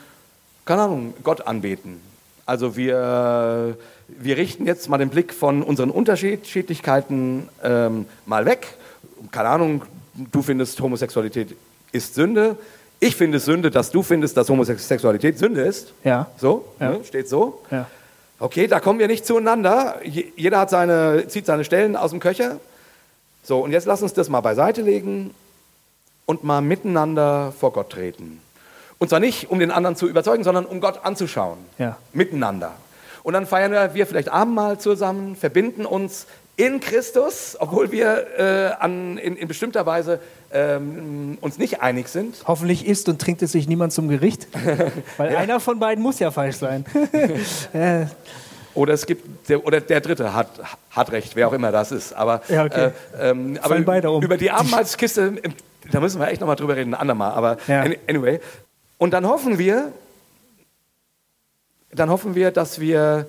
keine 0.66 0.84
Ahnung, 0.84 1.14
Gott 1.24 1.48
anbeten. 1.48 2.02
Also 2.46 2.76
wir, 2.76 3.78
wir 4.08 4.38
richten 4.38 4.66
jetzt 4.66 4.90
mal 4.90 4.98
den 4.98 5.10
Blick 5.10 5.34
von 5.34 5.62
unseren 5.62 5.92
Unterschiedlichkeiten 5.92 7.48
ähm, 7.64 8.06
mal 8.26 8.46
weg. 8.46 8.68
Keine 9.32 9.50
Ahnung, 9.50 9.84
du 10.32 10.42
findest 10.42 10.82
Homosexualität 10.82 11.56
ist 11.92 12.16
Sünde. 12.16 12.58
Ich 13.00 13.16
finde 13.16 13.38
es 13.38 13.46
Sünde, 13.46 13.72
dass 13.72 13.92
du 13.92 14.04
findest, 14.04 14.36
dass 14.36 14.50
Homosexualität 14.50 15.38
Sünde 15.38 15.62
ist. 15.62 15.94
Ja. 16.04 16.28
So, 16.38 16.66
ja. 16.80 16.92
Ne, 16.92 17.04
steht 17.06 17.30
so. 17.30 17.62
Ja. 17.72 17.88
Okay, 18.40 18.68
da 18.68 18.80
kommen 18.80 19.00
wir 19.00 19.08
nicht 19.08 19.26
zueinander. 19.26 20.00
Jeder 20.04 20.60
hat 20.60 20.70
seine, 20.70 21.28
zieht 21.28 21.46
seine 21.46 21.64
Stellen 21.64 21.96
aus 21.96 22.12
dem 22.12 22.20
Köcher. 22.20 22.60
So, 23.44 23.60
und 23.64 23.72
jetzt 23.72 23.86
lass 23.86 24.02
uns 24.02 24.14
das 24.14 24.30
mal 24.30 24.42
beiseite 24.42 24.82
legen 24.82 25.34
und 26.26 26.44
mal 26.44 26.62
miteinander 26.62 27.54
vor 27.58 27.74
Gott 27.74 27.90
treten. 27.90 28.42
Und 28.98 29.10
zwar 29.10 29.20
nicht, 29.20 29.50
um 29.50 29.60
den 29.60 29.72
anderen 29.72 29.96
zu 29.96 30.08
überzeugen, 30.08 30.44
sondern 30.44 30.66
um 30.66 30.82
Gott 30.82 31.06
anzuschauen. 31.06 31.58
Ja. 31.78 31.98
Miteinander. 32.14 32.74
Und 33.24 33.34
dann 33.34 33.46
feiern 33.46 33.94
wir 33.94 34.08
vielleicht 34.08 34.30
Abendmahl 34.30 34.78
zusammen, 34.78 35.36
verbinden 35.36 35.86
uns 35.86 36.28
in 36.56 36.82
Christus, 36.82 37.56
obwohl 37.60 37.92
wir 37.92 38.28
äh, 38.38 38.84
an, 38.84 39.18
in, 39.18 39.38
in, 39.38 39.48
bestimmter 39.48 39.86
Weise 39.86 40.20
ähm, 40.52 41.38
uns 41.42 41.58
nicht 41.58 41.82
einig 41.82 42.08
sind. 42.08 42.44
Hoffentlich 42.48 42.86
isst 42.88 43.10
und 43.10 43.22
trinkt 43.22 43.42
es 43.42 43.52
sich 43.52 43.68
niemand 43.68 43.94
zum 43.94 44.10
Gericht, 44.10 44.48
weil 45.18 45.34
ja. 45.34 45.40
einer 45.40 45.60
von 45.60 45.80
beiden 45.80 46.04
muss 46.04 46.20
ja 46.20 46.32
falsch 46.32 46.58
sein. 46.58 46.86
Oder 48.76 48.94
es 48.94 49.06
gibt 49.06 49.50
der, 49.50 49.66
oder 49.66 49.82
der 49.82 50.00
Dritte 50.00 50.34
hat, 50.34 50.48
hat 50.92 51.12
recht, 51.12 51.36
wer 51.36 51.48
auch 51.48 51.54
immer 51.54 51.72
das 51.72 51.92
ist. 51.92 52.14
Aber, 52.14 52.42
ja, 52.48 52.66
okay. 52.66 52.92
äh, 53.18 53.30
ähm, 53.30 53.60
aber 53.62 53.76
um. 54.12 54.24
über 54.24 54.38
die 54.38 54.52
Abendmahlskiste, 54.52 55.42
da 55.92 56.00
müssen 56.00 56.22
wir 56.22 56.28
echt 56.28 56.40
nochmal 56.40 56.56
drüber 56.56 56.76
reden, 56.76 56.94
ein 56.94 57.00
andermal. 57.00 57.32
Aber 57.32 57.58
ja. 57.68 57.84
anyway. 58.08 58.40
Und 58.98 59.12
dann 59.12 59.28
hoffen 59.28 59.58
wir, 59.58 59.92
dann 61.92 62.10
hoffen 62.10 62.36
wir, 62.36 62.52
dass 62.52 62.80
wir 62.80 63.28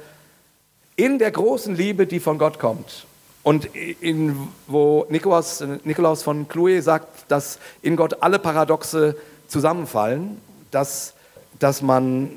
in 0.95 1.19
der 1.19 1.31
großen 1.31 1.75
Liebe, 1.75 2.07
die 2.07 2.21
von 2.21 2.39
Gott 2.39 2.59
kommt, 2.59 3.07
und 3.43 3.65
in, 3.75 4.49
wo 4.67 5.07
Nikolaus, 5.09 5.65
Nikolaus 5.85 6.23
von 6.23 6.49
Chloe 6.49 6.83
sagt, 6.83 7.31
dass 7.31 7.59
in 7.83 7.97
Gott 7.97 8.23
alle 8.23 8.39
Paradoxe 8.39 9.17
zusammenfallen, 9.49 10.41
dass, 10.71 11.15
dass 11.59 11.81
man 11.81 12.31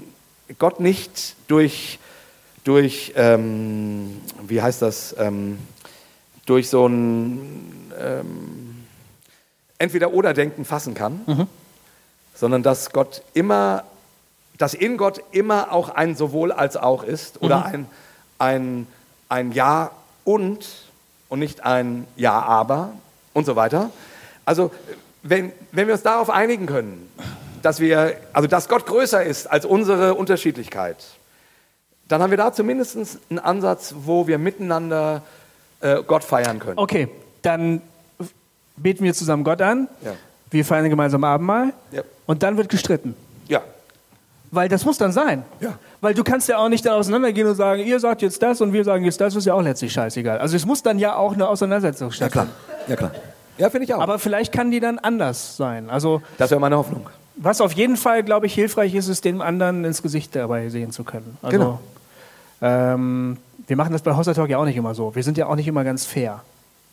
Gott 0.59 0.79
nicht 0.79 1.35
durch, 1.47 1.99
durch 2.63 3.13
ähm, 3.15 4.21
wie 4.47 4.61
heißt 4.61 4.81
das, 4.81 5.15
ähm, 5.17 5.59
durch 6.45 6.69
so 6.69 6.87
ein 6.87 7.91
ähm, 7.99 8.85
Entweder-Oder-Denken 9.77 10.63
fassen 10.63 10.93
kann, 10.93 11.21
mhm. 11.25 11.47
sondern 12.33 12.63
dass 12.63 12.91
Gott 12.91 13.23
immer, 13.33 13.83
dass 14.57 14.73
in 14.73 14.95
Gott 14.97 15.21
immer 15.31 15.71
auch 15.73 15.89
ein 15.89 16.15
sowohl 16.15 16.51
als 16.53 16.77
auch 16.77 17.03
ist 17.03 17.41
oder 17.41 17.59
mhm. 17.59 17.65
ein, 17.65 17.87
ein, 18.39 18.87
ein 19.29 19.51
Ja 19.51 19.91
und 20.23 20.65
und 21.33 21.39
nicht 21.39 21.65
ein 21.65 22.05
Ja, 22.15 22.39
aber 22.43 22.93
und 23.33 23.45
so 23.47 23.55
weiter. 23.55 23.89
Also 24.45 24.69
wenn, 25.23 25.51
wenn 25.71 25.87
wir 25.87 25.95
uns 25.95 26.03
darauf 26.03 26.29
einigen 26.29 26.67
können, 26.67 27.09
dass 27.63 27.79
wir, 27.79 28.17
also 28.33 28.47
dass 28.47 28.69
Gott 28.69 28.85
größer 28.85 29.23
ist 29.23 29.47
als 29.47 29.65
unsere 29.65 30.13
Unterschiedlichkeit, 30.13 30.97
dann 32.07 32.21
haben 32.21 32.29
wir 32.29 32.37
da 32.37 32.53
zumindest 32.53 33.17
einen 33.31 33.39
Ansatz, 33.39 33.95
wo 33.97 34.27
wir 34.27 34.37
miteinander 34.37 35.23
äh, 35.79 36.03
Gott 36.03 36.23
feiern 36.23 36.59
können. 36.59 36.77
Okay, 36.77 37.09
dann 37.41 37.81
beten 38.75 39.03
wir 39.03 39.15
zusammen 39.15 39.43
Gott 39.43 39.63
an. 39.63 39.87
Ja. 40.05 40.13
Wir 40.51 40.63
feiern 40.63 40.87
gemeinsam 40.87 41.23
Abendmahl. 41.23 41.73
Ja. 41.91 42.03
Und 42.27 42.43
dann 42.43 42.57
wird 42.57 42.69
gestritten. 42.69 43.15
Ja. 43.47 43.63
Weil 44.53 44.69
das 44.69 44.85
muss 44.85 44.99
dann 44.99 45.11
sein. 45.11 45.43
Ja. 45.59 45.79
Weil 45.99 46.13
du 46.13 46.23
kannst 46.23 46.47
ja 46.47 46.57
auch 46.57 46.69
nicht 46.69 46.85
da 46.85 46.93
auseinandergehen 46.93 47.47
und 47.47 47.55
sagen, 47.55 47.81
ihr 47.81 47.99
sagt 47.99 48.21
jetzt 48.21 48.43
das 48.43 48.61
und 48.61 48.71
wir 48.71 48.83
sagen 48.83 49.03
jetzt 49.03 49.19
das, 49.19 49.35
ist 49.35 49.45
ja 49.45 49.55
auch 49.55 49.63
letztlich 49.63 49.91
scheißegal. 49.91 50.37
Also 50.37 50.55
es 50.55 50.63
muss 50.67 50.83
dann 50.83 50.99
ja 50.99 51.15
auch 51.15 51.33
eine 51.33 51.47
Auseinandersetzung 51.47 52.11
stattfinden. 52.11 52.51
Ja 52.87 52.95
klar, 52.95 53.11
ja 53.11 53.19
klar. 53.19 53.33
Ja, 53.57 53.69
finde 53.71 53.85
ich 53.85 53.93
auch. 53.95 54.01
Aber 54.01 54.19
vielleicht 54.19 54.51
kann 54.53 54.69
die 54.69 54.79
dann 54.79 54.99
anders 54.99 55.57
sein. 55.57 55.89
Also, 55.89 56.21
das 56.37 56.51
wäre 56.51 56.59
meine 56.59 56.77
Hoffnung. 56.77 57.09
Was 57.35 57.61
auf 57.61 57.71
jeden 57.73 57.97
Fall, 57.97 58.21
glaube 58.21 58.45
ich, 58.45 58.53
hilfreich 58.53 58.93
ist, 58.93 59.07
ist, 59.07 59.25
dem 59.25 59.41
anderen 59.41 59.85
ins 59.85 60.03
Gesicht 60.03 60.35
dabei 60.35 60.69
sehen 60.69 60.91
zu 60.91 61.03
können. 61.03 61.37
Also, 61.41 61.57
genau. 61.57 61.79
Ähm, 62.61 63.37
wir 63.65 63.75
machen 63.75 63.91
das 63.91 64.03
bei 64.03 64.15
Hossa 64.15 64.35
Talk 64.35 64.49
ja 64.49 64.59
auch 64.59 64.65
nicht 64.65 64.77
immer 64.77 64.93
so. 64.93 65.15
Wir 65.15 65.23
sind 65.23 65.37
ja 65.37 65.47
auch 65.47 65.55
nicht 65.55 65.67
immer 65.67 65.83
ganz 65.83 66.05
fair. 66.05 66.43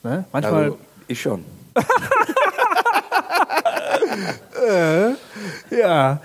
Ne? 0.03 0.25
Manchmal. 0.33 0.65
Also, 0.65 0.79
ich 1.09 1.21
schon. 1.21 1.45
äh, 4.69 5.11
ja. 5.79 6.21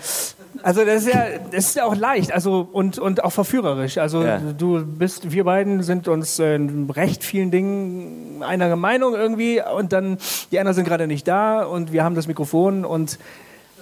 Also 0.66 0.84
das 0.84 1.05
ist 1.05 1.13
ja, 1.13 1.26
das 1.51 1.68
ist 1.68 1.76
ja 1.76 1.86
auch 1.86 1.95
leicht, 1.95 2.32
also 2.32 2.68
und, 2.72 2.97
und 2.97 3.24
auch 3.24 3.30
verführerisch. 3.30 3.99
Also 3.99 4.24
ja. 4.24 4.39
du 4.39 4.84
bist, 4.84 5.32
wir 5.32 5.43
beiden 5.43 5.84
sind 5.84 6.07
uns 6.07 6.39
in 6.39 6.89
recht 6.89 7.24
vielen 7.24 7.51
Dingen 7.51 8.41
einer 8.41 8.76
Meinung 8.76 9.13
irgendwie 9.13 9.61
und 9.61 9.93
dann 9.93 10.18
die 10.51 10.57
anderen 10.57 10.74
sind 10.74 10.88
gerade 10.88 11.05
nicht 11.05 11.28
da 11.28 11.61
und 11.61 11.93
wir 11.93 12.03
haben 12.03 12.16
das 12.16 12.28
Mikrofon 12.28 12.84
und 12.84 13.20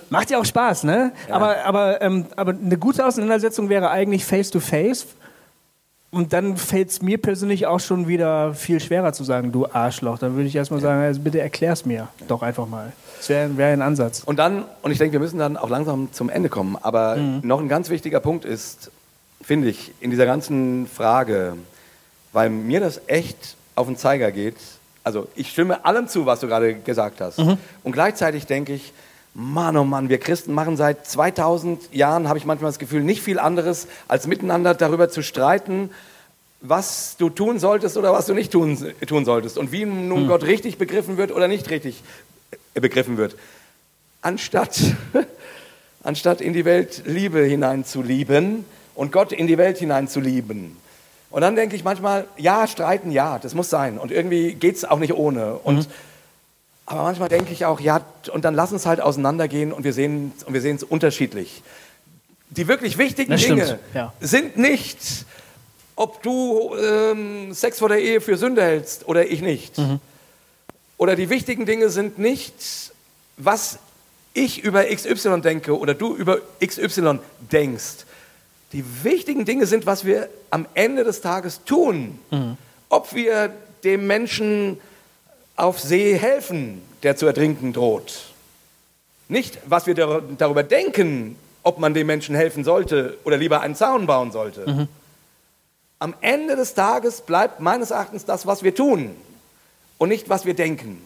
macht 0.10 0.30
ja 0.30 0.40
auch 0.40 0.44
Spaß, 0.44 0.84
ne? 0.84 1.14
Ja. 1.30 1.36
Aber, 1.36 1.64
aber, 1.64 2.02
ähm, 2.02 2.26
aber 2.36 2.52
eine 2.52 2.78
gute 2.78 3.06
Auseinandersetzung 3.06 3.70
wäre 3.70 3.90
eigentlich 3.90 4.26
face 4.26 4.52
to 4.52 4.60
face. 4.60 5.08
Und 6.14 6.32
dann 6.32 6.58
fällt 6.58 6.92
es 6.92 7.02
mir 7.02 7.18
persönlich 7.18 7.66
auch 7.66 7.80
schon 7.80 8.08
wieder 8.08 8.54
viel 8.54 8.80
schwerer 8.80 9.14
zu 9.14 9.24
sagen, 9.24 9.52
du 9.52 9.66
Arschloch. 9.66 10.20
Dann 10.20 10.36
würde 10.36 10.48
ich 10.48 10.56
erstmal 10.56 10.80
sagen, 10.80 11.02
also 11.02 11.20
bitte 11.20 11.42
erklär's 11.42 11.88
mir 11.88 12.08
doch 12.28 12.44
einfach 12.44 12.68
mal. 12.68 12.94
Das 13.18 13.30
wäre 13.30 13.58
wär 13.58 13.70
ein 13.70 13.82
Ansatz. 13.82 14.22
Und 14.24 14.38
dann, 14.38 14.66
und 14.84 14.92
ich 14.92 15.00
denke, 15.00 15.14
wir 15.14 15.20
müssen 15.20 15.40
dann 15.40 15.58
auch 15.58 15.72
langsam 15.72 16.14
zum 16.14 16.30
Ende 16.30 16.50
kommen, 16.50 16.78
aber 16.80 17.16
mhm. 17.16 17.42
noch 17.42 17.60
ein 17.60 17.68
ganz 17.68 17.90
wichtiger 17.90 18.20
Punkt 18.20 18.46
ist, 18.46 18.92
finde 19.42 19.70
ich, 19.70 19.92
in 20.02 20.12
dieser 20.12 20.28
ganzen 20.28 20.86
Frage, 20.86 21.58
weil 22.32 22.52
mir 22.52 22.80
das 22.80 23.02
echt 23.08 23.56
auf 23.74 23.88
den 23.88 23.98
Zeiger 23.98 24.32
geht. 24.32 24.58
Also 25.04 25.28
ich 25.34 25.50
stimme 25.50 25.84
allem 25.84 26.08
zu, 26.08 26.28
was 26.28 26.42
du 26.42 26.48
gerade 26.48 26.76
gesagt 26.76 27.22
hast. 27.22 27.40
Und 27.40 27.92
gleichzeitig 27.92 28.46
denke 28.46 28.74
ich, 28.74 28.94
Mann, 29.36 29.76
oh 29.78 29.84
Mann, 29.84 30.10
wir 30.10 30.20
Christen 30.20 30.54
machen 30.54 30.78
seit 30.78 31.08
2000 31.08 31.94
Jahren, 31.94 32.28
habe 32.28 32.38
ich 32.38 32.46
manchmal 32.46 32.70
das 32.70 32.78
Gefühl, 32.78 33.02
nicht 33.04 33.24
viel 33.24 33.40
anderes, 33.40 33.88
als 34.08 34.28
miteinander 34.28 34.76
darüber 34.76 35.10
zu 35.10 35.24
streiten, 35.24 35.90
was 36.62 37.16
du 37.18 37.30
tun 37.30 37.60
solltest 37.60 37.98
oder 37.98 38.14
was 38.14 38.28
du 38.28 38.34
nicht 38.34 38.52
tun, 38.52 38.78
tun 39.08 39.26
solltest 39.26 39.58
und 39.58 39.72
wie 39.72 39.86
nun 39.86 40.28
Gott 40.28 40.44
richtig 40.44 40.78
begriffen 40.78 41.18
wird 41.18 41.32
oder 41.32 41.48
nicht 41.48 41.70
richtig 41.70 42.04
äh, 42.74 42.80
begriffen 42.80 43.18
wird. 43.18 43.36
Anstatt, 44.22 44.80
anstatt 46.04 46.40
in 46.40 46.54
die 46.54 46.64
Welt 46.64 47.04
Liebe 47.06 47.44
hineinzulieben 47.44 48.66
und 48.96 49.12
Gott 49.12 49.32
in 49.32 49.48
die 49.48 49.58
Welt 49.58 49.80
hineinzulieben. 49.80 50.78
Und 51.32 51.42
dann 51.42 51.56
denke 51.56 51.76
ich 51.76 51.84
manchmal, 51.84 52.28
ja, 52.38 52.68
streiten, 52.68 53.12
ja, 53.12 53.40
das 53.40 53.56
muss 53.56 53.70
sein. 53.70 53.98
Und 53.98 54.12
irgendwie 54.12 54.54
geht 54.54 54.76
es 54.76 54.86
auch 54.86 55.00
nicht 55.00 55.14
ohne. 55.14 55.56
Und, 55.56 55.90
Aber 56.86 57.04
manchmal 57.04 57.30
denke 57.30 57.54
ich 57.54 57.66
auch, 57.66 57.80
ja, 57.80 58.02
und 58.32 58.44
dann 58.46 58.56
lass 58.56 58.72
uns 58.72 58.86
halt 58.86 59.00
auseinandergehen 59.00 59.72
und 59.72 59.84
wir 59.84 59.94
sehen 59.94 60.34
und 60.46 60.54
wir 60.54 60.62
sehen 60.62 60.76
es 60.76 60.84
unterschiedlich. 60.84 61.64
Die 62.50 62.68
wirklich 62.68 62.98
wichtigen 62.98 63.36
Dinge 63.36 63.80
ja. 63.94 64.14
sind 64.20 64.58
nicht, 64.58 65.26
ob 65.96 66.22
du 66.22 66.76
ähm, 66.76 67.54
Sex 67.54 67.80
vor 67.80 67.90
der 67.90 68.00
Ehe 68.00 68.22
für 68.22 68.38
Sünde 68.38 68.62
hältst 68.64 69.08
oder 69.08 69.26
ich 69.30 69.42
nicht. 69.42 69.80
Oder 70.98 71.16
die 71.16 71.30
wichtigen 71.30 71.66
Dinge 71.66 71.90
sind 71.90 72.20
nicht, 72.20 72.54
was 73.38 73.80
ich 74.34 74.64
über 74.64 74.84
XY 74.86 75.42
denke 75.42 75.78
oder 75.78 75.94
du 75.94 76.16
über 76.16 76.40
XY 76.64 77.20
denkst. 77.52 78.06
Die 78.72 78.84
wichtigen 79.04 79.46
Dinge 79.46 79.68
sind, 79.68 79.86
was 79.86 80.06
wir 80.06 80.30
am 80.50 80.66
Ende 80.74 81.04
des 81.04 81.22
Tages 81.22 81.64
tun. 81.64 82.20
Ob 82.90 83.14
wir 83.14 83.54
dem 83.84 84.08
Menschen 84.08 84.80
auf 85.56 85.80
See 85.80 86.16
helfen, 86.18 86.82
der 87.04 87.16
zu 87.16 87.26
ertrinken 87.26 87.74
droht. 87.74 88.26
Nicht, 89.28 89.60
was 89.66 89.88
wir 89.88 89.96
dar- 89.96 90.22
darüber 90.38 90.64
denken, 90.64 91.36
ob 91.64 91.80
man 91.80 91.94
dem 91.94 92.08
Menschen 92.08 92.36
helfen 92.36 92.64
sollte 92.64 93.18
oder 93.24 93.38
lieber 93.38 93.62
einen 93.62 93.76
Zaun 93.76 94.06
bauen 94.06 94.32
sollte. 94.32 94.88
Am 96.00 96.14
Ende 96.22 96.56
des 96.56 96.74
Tages 96.74 97.22
bleibt 97.22 97.60
meines 97.62 97.92
Erachtens 97.92 98.26
das, 98.26 98.46
was 98.46 98.64
wir 98.64 98.76
tun 98.76 99.16
und 99.98 100.10
nicht, 100.10 100.28
was 100.28 100.46
wir 100.46 100.54
denken. 100.54 101.02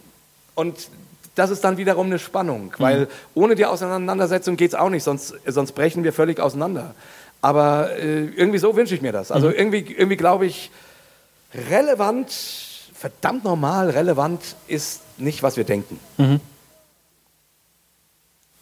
Und 0.56 0.90
das 1.36 1.52
ist 1.52 1.64
dann 1.64 1.78
wiederum 1.78 2.08
eine 2.08 2.18
Spannung, 2.18 2.74
weil 2.80 3.08
ohne 3.36 3.54
die 3.54 3.66
Auseinandersetzung 3.68 4.58
geht 4.58 4.72
es 4.72 4.76
auch 4.76 4.90
nicht, 4.90 5.04
sonst, 5.04 5.36
sonst 5.46 5.74
brechen 5.74 6.04
wir 6.04 6.12
völlig 6.14 6.40
auseinander. 6.40 6.96
Aber 7.42 7.96
äh, 7.96 8.26
irgendwie 8.26 8.58
so 8.58 8.76
wünsche 8.76 8.96
ich 8.96 9.04
mir 9.04 9.12
das. 9.12 9.32
Also 9.32 9.52
irgendwie, 9.52 9.86
irgendwie 9.96 10.18
glaube 10.18 10.48
ich, 10.48 10.72
relevant, 11.70 12.32
verdammt 12.98 13.44
normal, 13.44 13.90
relevant 13.92 14.42
ist 14.68 15.02
nicht, 15.18 15.44
was 15.44 15.56
wir 15.56 15.64
denken. 15.64 16.00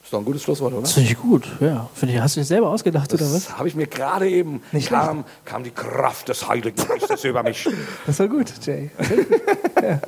Ist 0.03 0.11
doch 0.11 0.19
ein 0.19 0.25
gutes 0.25 0.43
Schlusswort, 0.43 0.73
oder? 0.73 0.81
Das 0.81 0.93
finde 0.93 1.09
ich 1.11 1.17
gut, 1.17 1.47
ja. 1.61 1.89
Finde 1.93 2.13
ich, 2.15 2.21
hast 2.21 2.36
du 2.36 2.41
dir 2.41 2.45
selber 2.45 2.69
ausgedacht, 2.69 3.13
oder 3.13 3.25
was? 3.25 3.45
Das 3.45 3.57
habe 3.57 3.67
ich 3.67 3.75
mir 3.75 3.88
gerade 3.88 4.29
eben, 4.29 4.61
Nicht 4.71 4.89
kam, 4.89 5.23
kam 5.45 5.63
die 5.63 5.71
Kraft 5.71 6.29
des 6.29 6.47
Heiligen 6.47 6.75
Geistes 6.75 7.23
über 7.23 7.43
mich. 7.43 7.67
Das 8.05 8.19
war 8.19 8.27
gut, 8.27 8.51
Jay. 8.65 8.91
ja. 9.81 9.99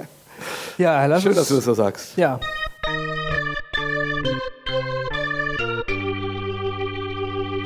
ja, 0.78 1.06
lass 1.06 1.24
Schön, 1.24 1.30
uns, 1.32 1.40
dass 1.40 1.48
du 1.48 1.56
das 1.56 1.66
so 1.66 1.74
sagst. 1.74 2.18
Ja. 2.18 2.40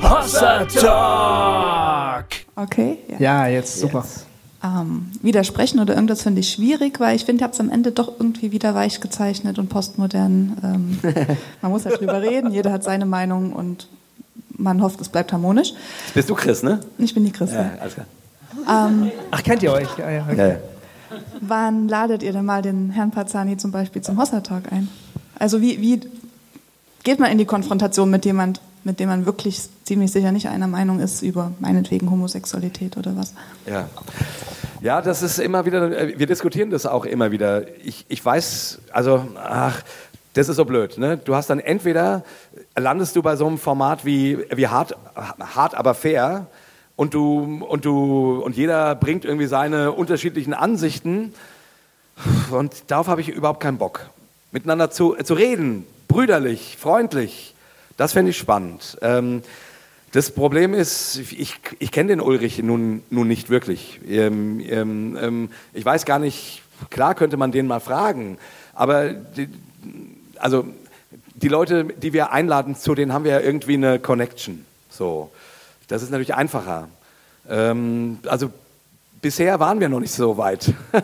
Hossa 0.02 0.66
Talk. 0.66 2.28
Okay, 2.56 3.00
ja. 3.08 3.18
Ja, 3.20 3.48
jetzt 3.48 3.80
super. 3.80 4.04
Jetzt. 4.06 4.31
Ähm, 4.64 5.08
widersprechen 5.24 5.80
oder 5.80 5.96
irgendwas 5.96 6.22
finde 6.22 6.42
ich 6.42 6.52
schwierig, 6.52 7.00
weil 7.00 7.16
ich 7.16 7.26
finde, 7.26 7.40
ich 7.40 7.44
habe 7.44 7.54
es 7.54 7.60
am 7.60 7.72
Ende 7.72 7.92
doch 7.92 8.20
irgendwie 8.20 8.52
wieder 8.52 8.76
weich 8.76 9.02
gezeichnet 9.02 9.58
und 9.58 9.70
postmodern. 9.70 10.58
Ähm, 10.64 11.00
man 11.64 11.72
muss 11.72 11.86
halt 11.86 12.00
drüber 12.00 12.22
reden, 12.22 12.52
jeder 12.52 12.72
hat 12.72 12.84
seine 12.84 13.08
Meinung 13.08 13.54
und 13.54 13.88
man 14.50 14.84
hofft, 14.84 15.02
es 15.02 15.10
bleibt 15.10 15.34
harmonisch. 15.34 15.74
Bist 16.14 16.30
du 16.30 16.36
Chris, 16.36 16.62
ne? 16.62 16.80
Ich 17.00 17.14
bin 17.16 17.26
die 17.26 17.32
Christin. 17.32 17.60
Ja, 17.60 17.72
alles 17.82 17.96
klar. 17.96 18.06
Ach, 19.32 19.44
kennt 19.44 19.64
ihr 19.64 19.72
euch? 19.72 19.88
Ja, 19.98 20.10
ja. 20.12 20.32
Ja, 20.32 20.48
ja. 20.48 20.58
Wann 21.42 21.88
ladet 21.88 22.24
ihr 22.24 22.32
denn 22.32 22.46
mal 22.46 22.62
den 22.62 22.92
Herrn 22.92 23.12
Pazzani 23.12 23.58
zum 23.58 23.72
Beispiel 23.72 24.02
zum 24.02 24.18
Hossa-Talk 24.20 24.72
ein? 24.72 24.88
Also 25.40 25.62
wie, 25.62 25.82
wie 25.82 26.02
geht 27.04 27.20
man 27.20 27.32
in 27.32 27.38
die 27.38 27.46
Konfrontation 27.46 28.10
mit 28.10 28.26
jemand, 28.26 28.62
mit 28.84 29.00
dem 29.00 29.10
man 29.10 29.26
wirklich 29.26 29.62
ziemlich 29.84 30.12
sicher 30.12 30.32
nicht 30.32 30.48
einer 30.48 30.68
Meinung 30.68 31.00
ist 31.00 31.22
über 31.22 31.52
meinetwegen 31.60 32.10
Homosexualität 32.10 32.98
oder 32.98 33.16
was? 33.16 33.34
Ja. 33.66 33.90
ja, 34.82 35.02
das 35.02 35.22
ist 35.22 35.40
immer 35.40 35.66
wieder, 35.66 35.98
äh, 35.98 36.20
wir 36.20 36.28
diskutieren 36.28 36.70
das 36.70 36.86
auch 36.86 37.06
immer 37.06 37.32
wieder. 37.32 37.66
Ich, 37.84 38.06
ich 38.10 38.24
weiß, 38.24 38.80
also, 38.92 39.26
ach, 39.36 39.84
das 40.34 40.50
ist 40.50 40.56
so 40.56 40.66
blöd. 40.66 40.98
Ne? 40.98 41.18
Du 41.18 41.36
hast 41.36 41.50
dann 41.50 41.60
entweder, 41.60 42.24
landest 42.76 43.16
du 43.16 43.22
bei 43.22 43.36
so 43.36 43.48
einem 43.48 43.58
Format 43.58 44.06
wie, 44.06 44.40
wie 44.54 44.68
hart, 44.68 44.96
hart, 45.16 45.76
aber 45.76 45.94
fair 45.94 46.48
und, 46.96 47.14
du, 47.14 47.66
und, 47.68 47.86
du, 47.86 48.42
und 48.44 48.56
jeder 48.56 48.96
bringt 48.96 49.26
irgendwie 49.26 49.48
seine 49.48 49.92
unterschiedlichen 49.92 50.54
Ansichten 50.54 51.34
und 52.52 52.90
darauf 52.92 53.08
habe 53.08 53.22
ich 53.22 53.30
überhaupt 53.30 53.60
keinen 53.60 53.78
Bock. 53.78 54.10
Miteinander 54.52 54.92
zu, 54.92 55.16
zu 55.24 55.34
reden, 55.34 55.86
brüderlich, 56.08 56.78
freundlich, 56.80 57.56
das 57.98 58.14
fände 58.14 58.32
ich 58.32 58.38
spannend. 58.38 58.98
Ähm, 59.02 59.42
das 60.12 60.32
Problem 60.32 60.74
ist, 60.74 61.18
ich, 61.18 61.60
ich 61.80 61.92
kenne 61.92 62.10
den 62.10 62.22
Ulrich 62.22 62.62
nun, 62.62 63.02
nun 63.10 63.28
nicht 63.28 63.50
wirklich. 63.50 64.02
Ähm, 64.08 64.60
ähm, 64.60 65.18
ähm, 65.22 65.50
ich 65.74 65.86
weiß 65.86 66.04
gar 66.06 66.20
nicht, 66.20 66.64
klar 66.90 67.16
könnte 67.16 67.38
man 67.38 67.52
den 67.52 67.66
mal 67.66 67.80
fragen, 67.80 68.38
aber 68.74 69.10
die, 69.10 69.48
also 70.38 70.66
die 71.36 71.48
Leute, 71.48 71.86
die 71.86 72.14
wir 72.14 72.32
einladen, 72.32 72.76
zu 72.76 72.94
denen 72.94 73.14
haben 73.14 73.24
wir 73.24 73.32
ja 73.32 73.40
irgendwie 73.40 73.76
eine 73.76 74.00
Connection. 74.00 74.66
So, 74.90 75.32
das 75.88 76.04
ist 76.04 76.10
natürlich 76.10 76.36
einfacher. 76.36 76.90
Ähm, 77.50 78.20
also 78.28 78.52
bisher 79.22 79.60
waren 79.60 79.80
wir 79.80 79.90
noch 79.90 80.00
nicht 80.00 80.14
so 80.14 80.38
weit. 80.38 80.74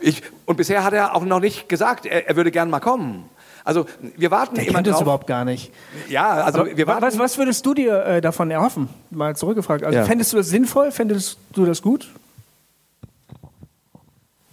Ich, 0.00 0.22
und 0.46 0.56
bisher 0.56 0.84
hat 0.84 0.92
er 0.92 1.14
auch 1.16 1.24
noch 1.24 1.40
nicht 1.40 1.68
gesagt, 1.68 2.06
er, 2.06 2.28
er 2.28 2.36
würde 2.36 2.52
gern 2.52 2.70
mal 2.70 2.78
kommen. 2.80 3.28
Also 3.68 3.84
wir 4.16 4.30
warten 4.30 4.54
Der 4.54 4.64
immer 4.66 4.74
kennt 4.76 4.86
das 4.86 4.94
drauf. 4.94 5.02
überhaupt 5.02 5.26
gar 5.26 5.44
nicht. 5.44 5.70
Ja, 6.08 6.30
also 6.30 6.60
Aber 6.60 6.76
wir 6.76 6.86
warten. 6.86 7.02
was, 7.02 7.18
was 7.18 7.36
würdest 7.36 7.66
du 7.66 7.74
dir 7.74 8.02
äh, 8.04 8.20
davon 8.22 8.50
erhoffen? 8.50 8.88
Mal 9.10 9.36
zurückgefragt. 9.36 9.84
Also 9.84 9.98
Ja. 9.98 10.04
fändest 10.06 10.32
du 10.32 10.38
das 10.38 10.48
sinnvoll? 10.48 10.90
Fändest 10.90 11.36
du 11.52 11.66
das 11.66 11.82
gut? 11.82 12.08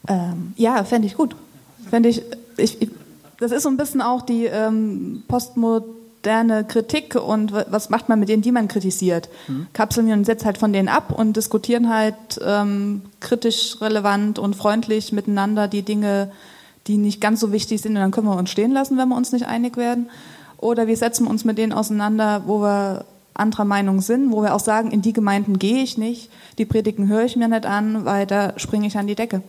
Ähm, 0.07 0.53
ja, 0.57 0.84
fände 0.84 1.07
ich 1.07 1.16
gut. 1.16 1.36
Fände 1.89 2.09
ich, 2.09 2.22
ich, 2.57 2.82
ich, 2.82 2.89
das 3.39 3.51
ist 3.51 3.63
so 3.63 3.70
ein 3.70 3.78
bisschen 3.78 4.01
auch 4.01 4.22
die 4.22 4.45
ähm, 4.45 5.24
postmoderne 5.28 6.63
Kritik 6.66 7.16
und 7.16 7.53
wa- 7.53 7.66
was 7.70 7.89
macht 7.89 8.09
man 8.09 8.20
mit 8.20 8.30
denen, 8.30 8.41
die 8.41 8.51
man 8.51 8.68
kritisiert? 8.68 9.30
Kapseln 9.74 10.07
wir 10.07 10.13
uns 10.13 10.28
jetzt 10.28 10.45
halt 10.45 10.57
von 10.57 10.74
denen 10.74 10.88
ab 10.89 11.11
und 11.18 11.38
diskutieren 11.38 11.89
halt 11.93 12.16
ähm, 12.45 13.01
kritisch, 13.20 13.78
relevant 13.82 14.39
und 14.39 14.55
freundlich 14.55 15.11
miteinander 15.11 15.68
die 15.68 15.82
Dinge, 15.84 16.32
die 16.88 16.97
nicht 16.97 17.19
ganz 17.21 17.39
so 17.39 17.51
wichtig 17.51 17.81
sind 17.81 17.93
und 17.95 18.01
dann 18.01 18.11
können 18.11 18.27
wir 18.27 18.38
uns 18.38 18.49
stehen 18.51 18.71
lassen, 18.71 18.97
wenn 18.97 19.09
wir 19.09 19.17
uns 19.17 19.31
nicht 19.31 19.45
einig 19.45 19.77
werden. 19.77 20.09
Oder 20.57 20.88
wir 20.88 20.97
setzen 20.97 21.27
uns 21.27 21.43
mit 21.45 21.57
denen 21.57 21.73
auseinander, 21.73 22.43
wo 22.45 22.61
wir 22.61 23.05
anderer 23.33 23.65
Meinung 23.65 23.99
sind, 23.99 24.31
wo 24.31 24.41
wir 24.43 24.55
auch 24.55 24.61
sagen, 24.61 24.91
in 24.91 25.01
die 25.01 25.11
Gemeinden 25.11 25.59
gehe 25.59 25.83
ich 25.83 25.97
nicht, 25.97 26.29
die 26.57 26.63
Predigen 26.63 27.09
höre 27.09 27.25
ich 27.25 27.36
mir 27.36 27.49
nicht 27.49 27.65
an, 27.65 28.05
weil 28.05 28.25
da 28.25 28.53
springe 28.57 28.88
ich 28.88 28.97
an 28.97 29.07
die 29.07 29.15
Decke. 29.15 29.41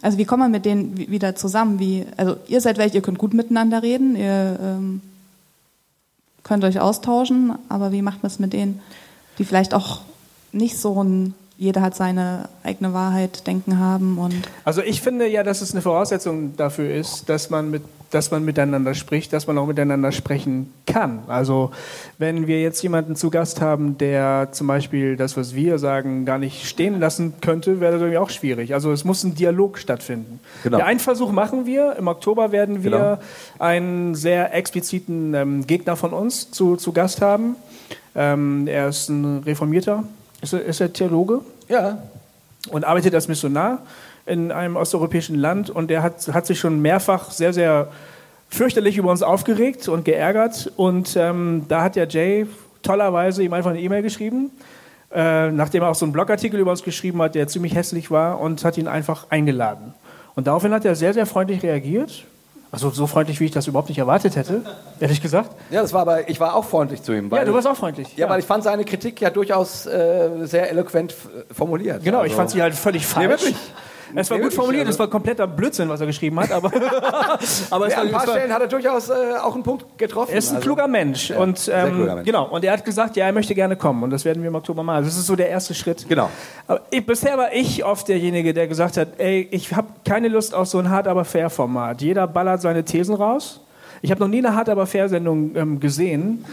Also 0.00 0.16
wie 0.16 0.24
kommen 0.24 0.44
wir 0.44 0.48
mit 0.48 0.64
denen 0.64 0.96
wi- 0.96 1.10
wieder 1.10 1.34
zusammen? 1.34 1.80
Wie, 1.80 2.06
also 2.16 2.36
ihr 2.46 2.60
seid 2.60 2.78
welche, 2.78 2.96
ihr 2.98 3.02
könnt 3.02 3.18
gut 3.18 3.34
miteinander 3.34 3.82
reden, 3.82 4.14
ihr 4.14 4.58
ähm, 4.62 5.00
könnt 6.44 6.62
euch 6.62 6.78
austauschen, 6.78 7.52
aber 7.68 7.90
wie 7.90 8.00
macht 8.02 8.22
man 8.22 8.30
es 8.30 8.38
mit 8.38 8.52
denen, 8.52 8.80
die 9.38 9.44
vielleicht 9.44 9.74
auch 9.74 10.02
nicht 10.52 10.78
so 10.78 11.02
ein, 11.02 11.34
jeder 11.60 11.82
hat 11.82 11.94
seine 11.94 12.48
eigene 12.64 12.94
Wahrheit, 12.94 13.46
Denken 13.46 13.78
haben 13.78 14.16
und 14.16 14.34
Also 14.64 14.80
ich 14.80 15.02
finde 15.02 15.28
ja, 15.28 15.42
dass 15.42 15.60
es 15.60 15.72
eine 15.72 15.82
Voraussetzung 15.82 16.56
dafür 16.56 16.92
ist, 16.92 17.28
dass 17.28 17.50
man 17.50 17.70
mit 17.70 17.82
dass 18.10 18.32
man 18.32 18.44
miteinander 18.44 18.94
spricht, 18.94 19.32
dass 19.32 19.46
man 19.46 19.56
auch 19.56 19.66
miteinander 19.66 20.10
sprechen 20.10 20.72
kann. 20.84 21.20
Also 21.28 21.70
wenn 22.18 22.48
wir 22.48 22.60
jetzt 22.60 22.82
jemanden 22.82 23.14
zu 23.14 23.30
Gast 23.30 23.60
haben, 23.60 23.98
der 23.98 24.48
zum 24.50 24.66
Beispiel 24.66 25.16
das, 25.16 25.36
was 25.36 25.54
wir 25.54 25.78
sagen, 25.78 26.24
gar 26.24 26.38
nicht 26.38 26.66
stehen 26.66 26.98
lassen 26.98 27.34
könnte, 27.40 27.80
wäre 27.80 27.92
das 27.92 28.00
irgendwie 28.00 28.18
auch 28.18 28.30
schwierig. 28.30 28.74
Also 28.74 28.90
es 28.90 29.04
muss 29.04 29.22
ein 29.22 29.36
Dialog 29.36 29.78
stattfinden. 29.78 30.40
Genau. 30.64 30.78
Der 30.78 30.86
einen 30.86 30.98
Versuch 30.98 31.30
machen 31.30 31.66
wir. 31.66 31.94
Im 31.96 32.08
Oktober 32.08 32.50
werden 32.50 32.82
wir 32.82 32.90
Genau. 32.90 33.18
einen 33.60 34.16
sehr 34.16 34.52
expliziten 34.54 35.34
ähm, 35.34 35.66
Gegner 35.68 35.94
von 35.94 36.12
uns 36.12 36.50
zu, 36.50 36.74
zu 36.74 36.90
Gast 36.92 37.22
haben. 37.22 37.54
Ähm, 38.16 38.66
er 38.66 38.88
ist 38.88 39.08
ein 39.08 39.44
Reformierter. 39.46 40.02
Ist 40.42 40.52
er, 40.52 40.64
ist 40.64 40.80
er 40.80 40.92
Theologe? 40.92 41.40
ja, 41.68 42.02
und 42.70 42.84
arbeitet 42.84 43.14
als 43.14 43.26
Missionar 43.26 43.78
in 44.26 44.52
einem 44.52 44.76
osteuropäischen 44.76 45.36
Land 45.36 45.70
und 45.70 45.88
der 45.88 46.02
hat, 46.02 46.28
hat 46.28 46.46
sich 46.46 46.60
schon 46.60 46.80
mehrfach 46.80 47.30
sehr, 47.30 47.52
sehr 47.52 47.88
fürchterlich 48.48 48.98
über 48.98 49.10
uns 49.10 49.22
aufgeregt 49.22 49.88
und 49.88 50.04
geärgert 50.04 50.70
und 50.76 51.16
ähm, 51.16 51.64
da 51.68 51.82
hat 51.82 51.96
ja 51.96 52.04
Jay 52.04 52.46
tollerweise 52.82 53.42
ihm 53.42 53.52
einfach 53.52 53.70
eine 53.70 53.80
E-Mail 53.80 54.02
geschrieben 54.02 54.50
äh, 55.12 55.50
nachdem 55.50 55.82
er 55.82 55.90
auch 55.90 55.94
so 55.94 56.04
einen 56.04 56.12
Blogartikel 56.12 56.60
über 56.60 56.70
uns 56.70 56.82
geschrieben 56.82 57.20
hat, 57.22 57.34
der 57.34 57.48
ziemlich 57.48 57.74
hässlich 57.74 58.10
war 58.10 58.40
und 58.40 58.64
hat 58.64 58.78
ihn 58.78 58.86
einfach 58.86 59.26
eingeladen. 59.30 59.94
Und 60.34 60.46
daraufhin 60.46 60.72
hat 60.72 60.84
er 60.84 60.94
sehr, 60.94 61.12
sehr 61.12 61.26
freundlich 61.26 61.62
reagiert. 61.62 62.24
Also 62.72 62.90
so 62.90 63.06
freundlich, 63.08 63.40
wie 63.40 63.46
ich 63.46 63.50
das 63.50 63.66
überhaupt 63.66 63.88
nicht 63.88 63.98
erwartet 63.98 64.36
hätte, 64.36 64.62
ehrlich 65.00 65.20
gesagt. 65.20 65.50
Ja, 65.70 65.82
das 65.82 65.92
war 65.92 66.02
aber, 66.02 66.28
ich 66.28 66.38
war 66.38 66.54
auch 66.54 66.64
freundlich 66.64 67.02
zu 67.02 67.12
ihm. 67.12 67.28
Ja, 67.34 67.44
du 67.44 67.52
warst 67.52 67.66
auch 67.66 67.76
freundlich. 67.76 68.16
Ja, 68.16 68.28
weil 68.28 68.38
ich 68.38 68.46
fand 68.46 68.62
seine 68.62 68.84
Kritik 68.84 69.20
ja 69.20 69.30
durchaus 69.30 69.86
äh, 69.86 70.30
sehr 70.44 70.70
eloquent 70.70 71.14
formuliert. 71.50 72.04
Genau, 72.04 72.18
ich 72.18 72.30
Also- 72.30 72.36
fand 72.36 72.50
sie 72.50 72.62
halt 72.62 72.74
völlig 72.74 73.04
falsch. 73.06 73.28
wirklich. 73.28 73.56
Es 74.14 74.30
war 74.30 74.38
gut 74.38 74.52
formuliert, 74.52 74.86
also- 74.86 74.94
es 74.96 74.98
war 74.98 75.08
kompletter 75.08 75.46
Blödsinn, 75.46 75.88
was 75.88 76.00
er 76.00 76.06
geschrieben 76.06 76.38
hat, 76.40 76.50
aber, 76.52 76.70
aber 77.70 77.86
es 77.86 77.92
Ja, 77.92 77.98
war, 77.98 78.02
an 78.02 78.06
ein 78.08 78.12
paar 78.12 78.26
war, 78.26 78.34
Stellen 78.34 78.52
hat 78.52 78.62
er 78.62 78.68
durchaus 78.68 79.08
äh, 79.08 79.12
auch 79.42 79.54
einen 79.54 79.62
Punkt 79.62 79.98
getroffen. 79.98 80.32
er 80.32 80.38
ist 80.38 80.50
ein 80.50 80.56
Also- 80.56 80.66
kluger 80.66 80.88
Mensch. 80.88 81.30
und, 81.30 81.70
ähm, 81.72 81.94
kluger 81.94 82.14
Mensch. 82.16 82.26
Genau, 82.26 82.44
und 82.48 82.64
er 82.64 82.72
hat 82.72 82.84
gesagt, 82.84 83.16
ja, 83.16 83.26
er 83.26 83.32
möchte 83.32 83.54
gerne 83.54 83.76
kommen 83.76 84.02
und 84.02 84.10
das 84.10 84.24
werden 84.24 84.42
wir 84.42 84.48
im 84.48 84.54
Oktober 84.54 84.82
machen. 84.82 85.04
Das 85.04 85.16
ist 85.16 85.26
so 85.26 85.36
der 85.36 85.48
erste 85.48 85.74
Schritt. 85.74 86.06
Genau. 86.08 86.28
Aber 86.66 86.80
ich, 86.90 87.04
bisher 87.06 87.36
war 87.38 87.52
ich 87.52 87.84
oft 87.84 88.08
derjenige, 88.08 88.52
der 88.54 88.66
gesagt 88.68 88.96
hat, 88.96 89.08
ey, 89.18 89.48
ich 89.50 89.74
habe 89.74 89.88
keine 90.04 90.28
Lust 90.28 90.54
auf 90.54 90.66
so 90.68 90.78
ein 90.78 90.90
Hard 90.90 91.06
aber 91.08 91.24
fair 91.24 91.50
Format. 91.50 92.02
Jeder 92.02 92.26
ballert 92.26 92.60
seine 92.62 92.84
Thesen 92.84 93.14
raus. 93.14 93.60
Ich 94.02 94.10
habe 94.10 94.20
noch 94.20 94.28
nie 94.28 94.38
eine 94.38 94.54
Hard 94.54 94.68
aber 94.70 94.86
fair 94.86 95.08
Sendung 95.08 95.54
ähm, 95.56 95.78
gesehen, 95.80 96.44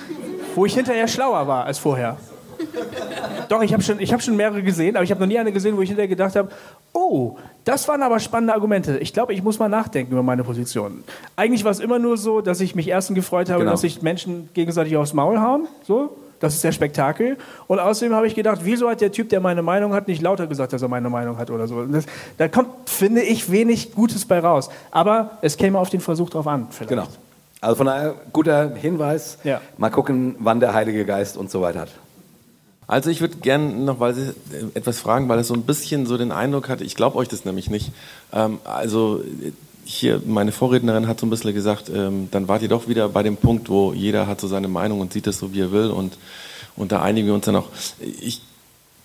wo 0.56 0.66
ich 0.66 0.74
hinterher 0.76 1.08
schlauer 1.08 1.48
war 1.48 1.66
als 1.66 1.78
vorher. 1.80 2.18
Doch, 3.50 3.62
ich 3.62 3.74
habe 3.74 3.82
schon, 3.84 4.00
ich 4.00 4.12
hab 4.14 4.22
schon 4.22 4.36
mehrere 4.36 4.62
gesehen, 4.62 4.96
aber 4.96 5.04
ich 5.04 5.12
habe 5.12 5.22
noch 5.22 5.28
nie 5.28 5.40
eine 5.40 5.52
gesehen, 5.52 5.78
wo 5.78 5.82
ich 5.82 5.90
hinterher 5.90 6.08
gedacht 6.10 6.36
habe, 6.36 6.50
oh, 6.94 7.38
das 7.64 7.88
waren 7.88 8.02
aber 8.04 8.20
spannende 8.20 8.54
Argumente. 8.54 8.98
Ich 9.00 9.14
glaube, 9.14 9.34
ich 9.34 9.44
muss 9.44 9.60
mal 9.60 9.70
nachdenken 9.70 10.12
über 10.12 10.24
meine 10.24 10.44
Position. 10.44 11.04
Eigentlich 11.36 11.64
war 11.64 11.72
es 11.72 11.80
immer 11.80 12.00
nur 12.00 12.18
so, 12.18 12.42
dass 12.42 12.60
ich 12.62 12.76
mich 12.76 12.88
erstens 12.90 13.16
gefreut 13.16 13.50
habe, 13.50 13.60
Genau. 13.60 13.72
dass 13.72 13.82
sich 13.82 14.02
Menschen 14.02 14.50
gegenseitig 14.54 14.98
aufs 14.98 15.14
Maul 15.14 15.40
hauen. 15.40 15.68
So, 15.84 16.18
das 16.40 16.56
ist 16.56 16.64
der 16.64 16.72
Spektakel. 16.72 17.38
Und 17.68 17.80
außerdem 17.80 18.14
habe 18.14 18.28
ich 18.28 18.36
gedacht, 18.36 18.60
wieso 18.64 18.90
hat 18.90 19.02
der 19.02 19.12
Typ, 19.12 19.30
der 19.30 19.40
meine 19.40 19.62
Meinung 19.62 19.94
hat, 19.94 20.08
nicht 20.08 20.22
lauter 20.22 20.48
gesagt, 20.48 20.74
dass 20.74 20.82
er 20.82 20.88
meine 20.88 21.10
Meinung 21.10 21.38
hat 21.38 21.50
oder 21.50 21.68
so. 21.68 21.86
Das, 21.86 22.06
da 22.38 22.48
kommt, 22.48 22.70
finde 22.90 23.22
ich, 23.22 23.52
wenig 23.52 23.94
Gutes 23.94 24.26
bei 24.26 24.40
raus. 24.40 24.70
Aber 24.92 25.38
es 25.42 25.58
käme 25.58 25.80
auf 25.80 25.90
den 25.90 26.00
Versuch 26.02 26.30
drauf 26.30 26.48
an. 26.48 26.68
Vielleicht. 26.70 26.90
Genau. 26.90 27.08
Also 27.60 27.76
von 27.78 27.88
daher 27.88 28.14
guter 28.34 28.76
Hinweis. 28.76 29.40
Ja. 29.44 29.62
Mal 29.78 29.90
gucken, 29.90 30.36
wann 30.40 30.60
der 30.60 30.74
Heilige 30.74 31.06
Geist 31.06 31.38
und 31.38 31.50
so 31.50 31.62
weiter 31.62 31.82
hat. 31.82 31.90
Also 32.88 33.10
ich 33.10 33.20
würde 33.20 33.38
gerne 33.38 33.74
noch 33.74 34.00
weil 34.00 34.14
Sie 34.16 34.30
äh, 34.30 34.34
etwas 34.74 35.00
fragen, 35.00 35.28
weil 35.28 35.40
es 35.40 35.50
so 35.50 35.54
ein 35.54 35.64
bisschen 35.64 36.06
so 36.06 36.18
den 36.18 36.32
Eindruck 36.32 36.70
hatte, 36.70 36.86
ich 36.86 36.96
glaube 36.96 37.18
euch 37.18 37.28
das 37.28 37.44
nämlich 37.44 37.70
nicht. 37.70 37.92
Ähm, 38.32 38.60
also 38.64 39.22
äh, 39.22 39.52
hier, 39.84 40.22
meine 40.26 40.52
Vorrednerin 40.52 41.08
hat 41.08 41.20
so 41.20 41.26
ein 41.26 41.30
bisschen 41.30 41.54
gesagt, 41.54 41.90
ähm, 41.90 42.30
dann 42.32 42.48
wart 42.48 42.62
ihr 42.62 42.70
doch 42.70 42.88
wieder 42.88 43.08
bei 43.10 43.24
dem 43.24 43.38
Punkt, 43.38 43.70
wo 43.70 43.94
jeder 43.94 44.28
hat 44.28 44.42
so 44.42 44.48
seine 44.48 44.68
Meinung 44.68 45.00
und 45.00 45.14
sieht 45.14 45.28
das 45.28 45.38
so, 45.38 45.54
wie 45.54 45.62
er 45.62 45.72
will 45.72 45.92
und, 45.92 46.18
und 46.76 46.92
da 46.92 47.02
einigen 47.02 47.28
wir 47.28 47.34
uns 47.34 47.46
dann 47.46 47.56
auch. 47.56 47.70
Ich 48.22 48.42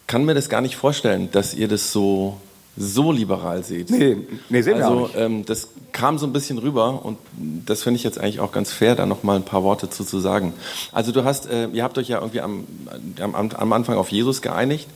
kann 0.07 0.24
mir 0.24 0.35
das 0.35 0.49
gar 0.49 0.61
nicht 0.61 0.76
vorstellen, 0.76 1.30
dass 1.30 1.55
ihr 1.55 1.68
das 1.68 1.93
so, 1.93 2.37
so 2.76 3.12
liberal 3.12 3.62
seht. 3.64 3.90
Nee, 3.90 4.16
nee 4.48 4.62
sehen 4.62 4.78
wir 4.78 4.88
auch 4.88 5.14
Also 5.14 5.18
ähm, 5.18 5.44
das 5.44 5.68
kam 5.92 6.18
so 6.18 6.26
ein 6.26 6.32
bisschen 6.32 6.58
rüber 6.58 7.04
und 7.04 7.18
das 7.66 7.82
finde 7.82 7.98
ich 7.98 8.04
jetzt 8.04 8.18
eigentlich 8.18 8.40
auch 8.40 8.52
ganz 8.52 8.72
fair, 8.72 8.94
da 8.94 9.04
noch 9.04 9.22
mal 9.22 9.36
ein 9.36 9.44
paar 9.44 9.62
Worte 9.62 9.90
zu, 9.90 10.04
zu 10.04 10.20
sagen. 10.20 10.54
Also 10.90 11.12
du 11.12 11.24
hast, 11.24 11.46
äh, 11.50 11.68
ihr 11.68 11.84
habt 11.84 11.98
euch 11.98 12.08
ja 12.08 12.18
irgendwie 12.18 12.40
am, 12.40 12.64
am, 13.20 13.34
am 13.34 13.72
Anfang 13.72 13.96
auf 13.96 14.08
Jesus 14.08 14.40
geeinigt. 14.40 14.88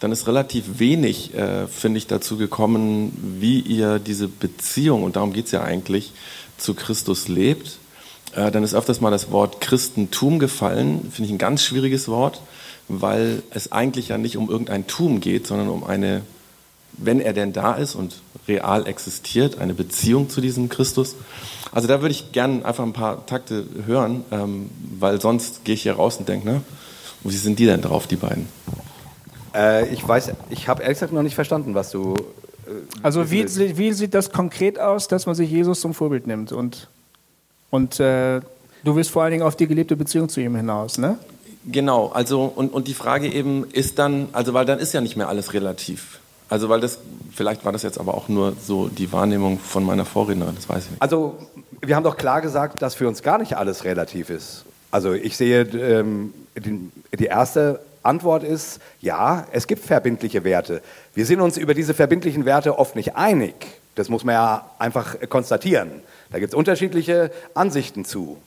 Dann 0.00 0.12
ist 0.12 0.26
relativ 0.26 0.78
wenig, 0.78 1.34
äh, 1.34 1.66
finde 1.66 1.98
ich, 1.98 2.06
dazu 2.06 2.38
gekommen, 2.38 3.36
wie 3.38 3.60
ihr 3.60 3.98
diese 3.98 4.28
Beziehung, 4.28 5.02
und 5.02 5.16
darum 5.16 5.34
geht's 5.34 5.50
ja 5.50 5.62
eigentlich, 5.62 6.12
zu 6.56 6.72
Christus 6.72 7.28
lebt. 7.28 7.78
Äh, 8.34 8.50
dann 8.50 8.64
ist 8.64 8.74
öfters 8.74 9.02
mal 9.02 9.10
das 9.10 9.30
Wort 9.30 9.60
Christentum 9.60 10.38
gefallen, 10.38 11.10
finde 11.12 11.26
ich 11.26 11.34
ein 11.34 11.38
ganz 11.38 11.62
schwieriges 11.62 12.08
Wort, 12.08 12.40
weil 12.88 13.42
es 13.50 13.72
eigentlich 13.72 14.08
ja 14.08 14.16
nicht 14.16 14.38
um 14.38 14.48
irgendein 14.48 14.86
Tum 14.86 15.20
geht, 15.20 15.46
sondern 15.46 15.68
um 15.68 15.84
eine 15.84 16.22
wenn 16.92 17.20
er 17.20 17.32
denn 17.32 17.52
da 17.52 17.74
ist 17.74 17.94
und 17.94 18.20
real 18.48 18.86
existiert, 18.86 19.58
eine 19.58 19.74
Beziehung 19.74 20.28
zu 20.28 20.40
diesem 20.40 20.68
Christus. 20.68 21.16
Also 21.72 21.86
da 21.86 22.00
würde 22.00 22.12
ich 22.12 22.32
gerne 22.32 22.64
einfach 22.64 22.84
ein 22.84 22.92
paar 22.92 23.24
Takte 23.26 23.64
hören, 23.86 24.24
ähm, 24.30 24.70
weil 24.98 25.20
sonst 25.20 25.64
gehe 25.64 25.74
ich 25.74 25.82
hier 25.82 25.94
raus 25.94 26.16
und 26.16 26.28
denke, 26.28 26.48
ne, 26.48 26.62
wie 27.22 27.36
sind 27.36 27.58
die 27.58 27.66
denn 27.66 27.80
drauf, 27.80 28.06
die 28.06 28.16
beiden? 28.16 28.48
Äh, 29.54 29.88
ich 29.92 30.06
weiß, 30.06 30.32
ich 30.50 30.68
habe 30.68 30.82
ehrlich 30.82 30.96
gesagt 30.96 31.12
noch 31.12 31.22
nicht 31.22 31.34
verstanden, 31.34 31.74
was 31.74 31.90
du. 31.90 32.14
Also 33.02 33.30
wie, 33.30 33.46
wie 33.76 33.92
sieht 33.92 34.14
das 34.14 34.30
konkret 34.30 34.78
aus, 34.78 35.08
dass 35.08 35.26
man 35.26 35.34
sich 35.34 35.50
Jesus 35.50 35.80
zum 35.80 35.92
Vorbild 35.92 36.26
nimmt? 36.26 36.52
Und, 36.52 36.88
und 37.70 37.98
äh, 37.98 38.40
du 38.84 38.96
willst 38.96 39.10
vor 39.10 39.22
allen 39.22 39.32
Dingen 39.32 39.42
auf 39.42 39.56
die 39.56 39.66
gelebte 39.66 39.96
Beziehung 39.96 40.28
zu 40.28 40.40
ihm 40.40 40.54
hinaus, 40.54 40.98
ne? 40.98 41.18
Genau, 41.66 42.08
also 42.08 42.44
und, 42.44 42.72
und 42.72 42.88
die 42.88 42.94
Frage 42.94 43.30
eben 43.30 43.64
ist 43.70 43.98
dann, 43.98 44.28
also 44.32 44.54
weil 44.54 44.64
dann 44.64 44.78
ist 44.78 44.94
ja 44.94 45.00
nicht 45.00 45.16
mehr 45.16 45.28
alles 45.28 45.52
relativ. 45.52 46.20
Also 46.50 46.68
weil 46.68 46.80
das, 46.80 46.98
vielleicht 47.32 47.64
war 47.64 47.72
das 47.72 47.82
jetzt 47.82 47.98
aber 47.98 48.14
auch 48.14 48.28
nur 48.28 48.54
so 48.60 48.88
die 48.88 49.12
Wahrnehmung 49.12 49.58
von 49.58 49.84
meiner 49.84 50.04
Vorrednerin, 50.04 50.56
das 50.56 50.68
weiß 50.68 50.84
ich 50.84 50.90
nicht. 50.90 51.02
Also, 51.02 51.38
wir 51.80 51.96
haben 51.96 52.02
doch 52.02 52.16
klar 52.16 52.42
gesagt, 52.42 52.82
dass 52.82 52.96
für 52.96 53.08
uns 53.08 53.22
gar 53.22 53.38
nicht 53.38 53.56
alles 53.56 53.84
relativ 53.84 54.28
ist. 54.28 54.64
Also, 54.90 55.12
ich 55.12 55.36
sehe, 55.36 55.62
ähm, 55.62 56.34
die, 56.56 56.90
die 57.16 57.26
erste 57.26 57.80
Antwort 58.02 58.42
ist, 58.42 58.80
ja, 59.00 59.46
es 59.52 59.68
gibt 59.68 59.84
verbindliche 59.84 60.42
Werte. 60.42 60.82
Wir 61.14 61.24
sind 61.24 61.40
uns 61.40 61.56
über 61.56 61.72
diese 61.72 61.94
verbindlichen 61.94 62.44
Werte 62.44 62.78
oft 62.78 62.96
nicht 62.96 63.14
einig. 63.14 63.54
Das 63.94 64.08
muss 64.08 64.24
man 64.24 64.34
ja 64.34 64.70
einfach 64.78 65.16
konstatieren. 65.28 65.90
Da 66.32 66.40
gibt 66.40 66.52
es 66.52 66.58
unterschiedliche 66.58 67.30
Ansichten 67.54 68.04
zu. 68.04 68.38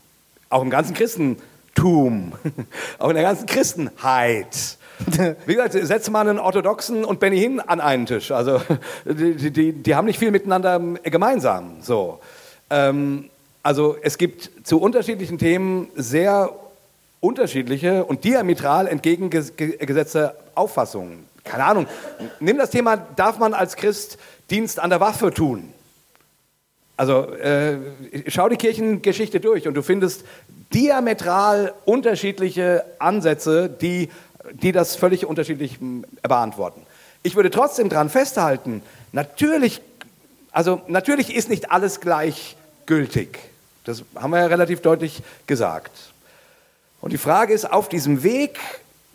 Auch 0.49 0.61
im 0.61 0.69
ganzen 0.69 0.93
Christentum, 0.93 2.33
auch 2.99 3.09
in 3.09 3.15
der 3.15 3.23
ganzen 3.23 3.45
Christenheit. 3.45 4.77
Wie 5.45 5.55
gesagt, 5.55 5.73
setz 5.73 6.09
mal 6.09 6.27
einen 6.27 6.39
Orthodoxen 6.39 7.05
und 7.05 7.19
Benny 7.19 7.39
Hinn 7.39 7.59
an 7.59 7.79
einen 7.79 8.05
Tisch. 8.05 8.31
Also 8.31 8.61
die, 9.05 9.51
die, 9.51 9.71
die 9.73 9.95
haben 9.95 10.05
nicht 10.05 10.19
viel 10.19 10.31
miteinander 10.31 10.79
gemeinsam. 11.03 11.77
So. 11.81 12.19
Ähm, 12.69 13.29
also 13.61 13.95
es 14.01 14.17
gibt 14.17 14.51
zu 14.63 14.79
unterschiedlichen 14.79 15.37
Themen 15.37 15.87
sehr 15.95 16.51
unterschiedliche 17.19 18.03
und 18.03 18.23
diametral 18.23 18.87
entgegengesetzte 18.87 20.35
Auffassungen. 20.55 21.25
Keine 21.43 21.65
Ahnung. 21.65 21.87
Nimm 22.39 22.57
das 22.57 22.69
Thema, 22.69 22.97
darf 22.97 23.37
man 23.37 23.53
als 23.53 23.75
Christ 23.75 24.17
Dienst 24.49 24.79
an 24.79 24.89
der 24.89 24.99
Waffe 24.99 25.31
tun? 25.31 25.73
Also 26.95 27.31
äh, 27.33 27.77
schau 28.27 28.49
die 28.49 28.57
Kirchengeschichte 28.57 29.39
durch 29.39 29.67
und 29.67 29.73
du 29.73 29.81
findest 29.81 30.25
diametral 30.73 31.73
unterschiedliche 31.85 32.85
Ansätze, 32.99 33.69
die, 33.69 34.09
die 34.51 34.71
das 34.71 34.95
völlig 34.95 35.25
unterschiedlich 35.25 35.79
m, 35.79 36.05
beantworten. 36.21 36.81
Ich 37.23 37.35
würde 37.35 37.49
trotzdem 37.49 37.89
daran 37.89 38.09
festhalten, 38.09 38.81
natürlich, 39.11 39.81
also 40.51 40.81
natürlich 40.87 41.35
ist 41.35 41.49
nicht 41.49 41.71
alles 41.71 42.01
gleichgültig. 42.01 43.39
Das 43.85 44.03
haben 44.15 44.31
wir 44.31 44.39
ja 44.39 44.47
relativ 44.47 44.81
deutlich 44.81 45.21
gesagt. 45.47 45.91
Und 47.01 47.11
die 47.11 47.17
Frage 47.17 47.53
ist, 47.53 47.71
auf 47.71 47.89
diesem 47.89 48.23
Weg 48.23 48.59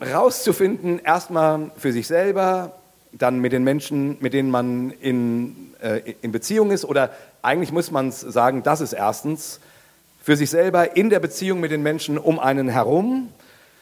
rauszufinden, 0.01 0.99
erstmal 0.99 1.71
für 1.77 1.91
sich 1.91 2.07
selber, 2.07 2.71
dann 3.11 3.39
mit 3.39 3.51
den 3.51 3.63
Menschen, 3.63 4.17
mit 4.19 4.33
denen 4.33 4.51
man 4.51 4.91
in, 4.91 5.73
äh, 5.81 6.13
in 6.21 6.31
Beziehung 6.31 6.71
ist, 6.71 6.85
oder 6.85 7.09
eigentlich 7.41 7.71
muss 7.71 7.91
man 7.91 8.11
sagen, 8.11 8.63
das 8.63 8.81
ist 8.81 8.93
erstens, 8.93 9.59
für 10.21 10.35
sich 10.35 10.49
selber 10.49 10.95
in 10.95 11.09
der 11.09 11.19
Beziehung 11.19 11.59
mit 11.59 11.71
den 11.71 11.81
Menschen 11.81 12.17
um 12.17 12.39
einen 12.39 12.69
herum. 12.69 13.29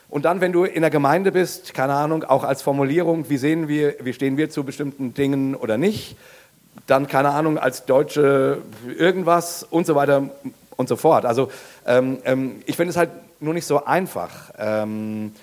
Und 0.09 0.23
dann, 0.25 0.39
wenn 0.39 0.53
du 0.53 0.63
in 0.63 0.81
der 0.81 0.89
Gemeinde 0.89 1.31
bist, 1.31 1.73
keine 1.73 1.93
Ahnung, 1.93 2.23
auch 2.23 2.43
als 2.43 2.61
Formulierung, 2.61 3.29
wie 3.29 3.37
sehen 3.37 3.67
wir, 3.67 3.95
wie 4.01 4.13
stehen 4.13 4.37
wir 4.37 4.49
zu 4.49 4.63
bestimmten 4.63 5.13
Dingen 5.13 5.53
oder 5.53 5.77
nicht, 5.77 6.15
dann, 6.85 7.07
keine 7.07 7.29
Ahnung, 7.29 7.57
als 7.57 7.85
Deutsche 7.85 8.59
irgendwas 8.97 9.63
und 9.63 9.85
so 9.85 9.95
weiter 9.95 10.29
und 10.77 10.87
so 10.87 10.95
fort. 10.95 11.25
Also 11.25 11.51
ähm, 11.85 12.19
ähm, 12.23 12.61
ich 12.65 12.77
finde 12.77 12.91
es 12.91 12.97
halt 12.97 13.09
nur 13.39 13.53
nicht 13.53 13.65
so 13.65 13.83
einfach. 13.83 14.51
Ähm, 14.57 15.33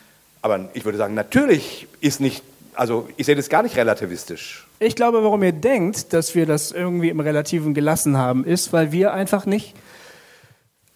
aber 0.40 0.68
ich 0.72 0.84
würde 0.84 0.96
sagen, 0.96 1.14
natürlich 1.14 1.86
ist 2.00 2.20
nicht, 2.20 2.42
also 2.74 3.08
ich 3.16 3.26
sehe 3.26 3.36
das 3.36 3.48
gar 3.48 3.62
nicht 3.62 3.76
relativistisch. 3.76 4.66
Ich 4.78 4.96
glaube, 4.96 5.22
warum 5.22 5.42
ihr 5.42 5.52
denkt, 5.52 6.12
dass 6.12 6.34
wir 6.34 6.46
das 6.46 6.72
irgendwie 6.72 7.08
im 7.08 7.20
Relativen 7.20 7.74
gelassen 7.74 8.16
haben, 8.16 8.44
ist, 8.44 8.72
weil 8.72 8.92
wir 8.92 9.12
einfach 9.12 9.46
nicht 9.46 9.74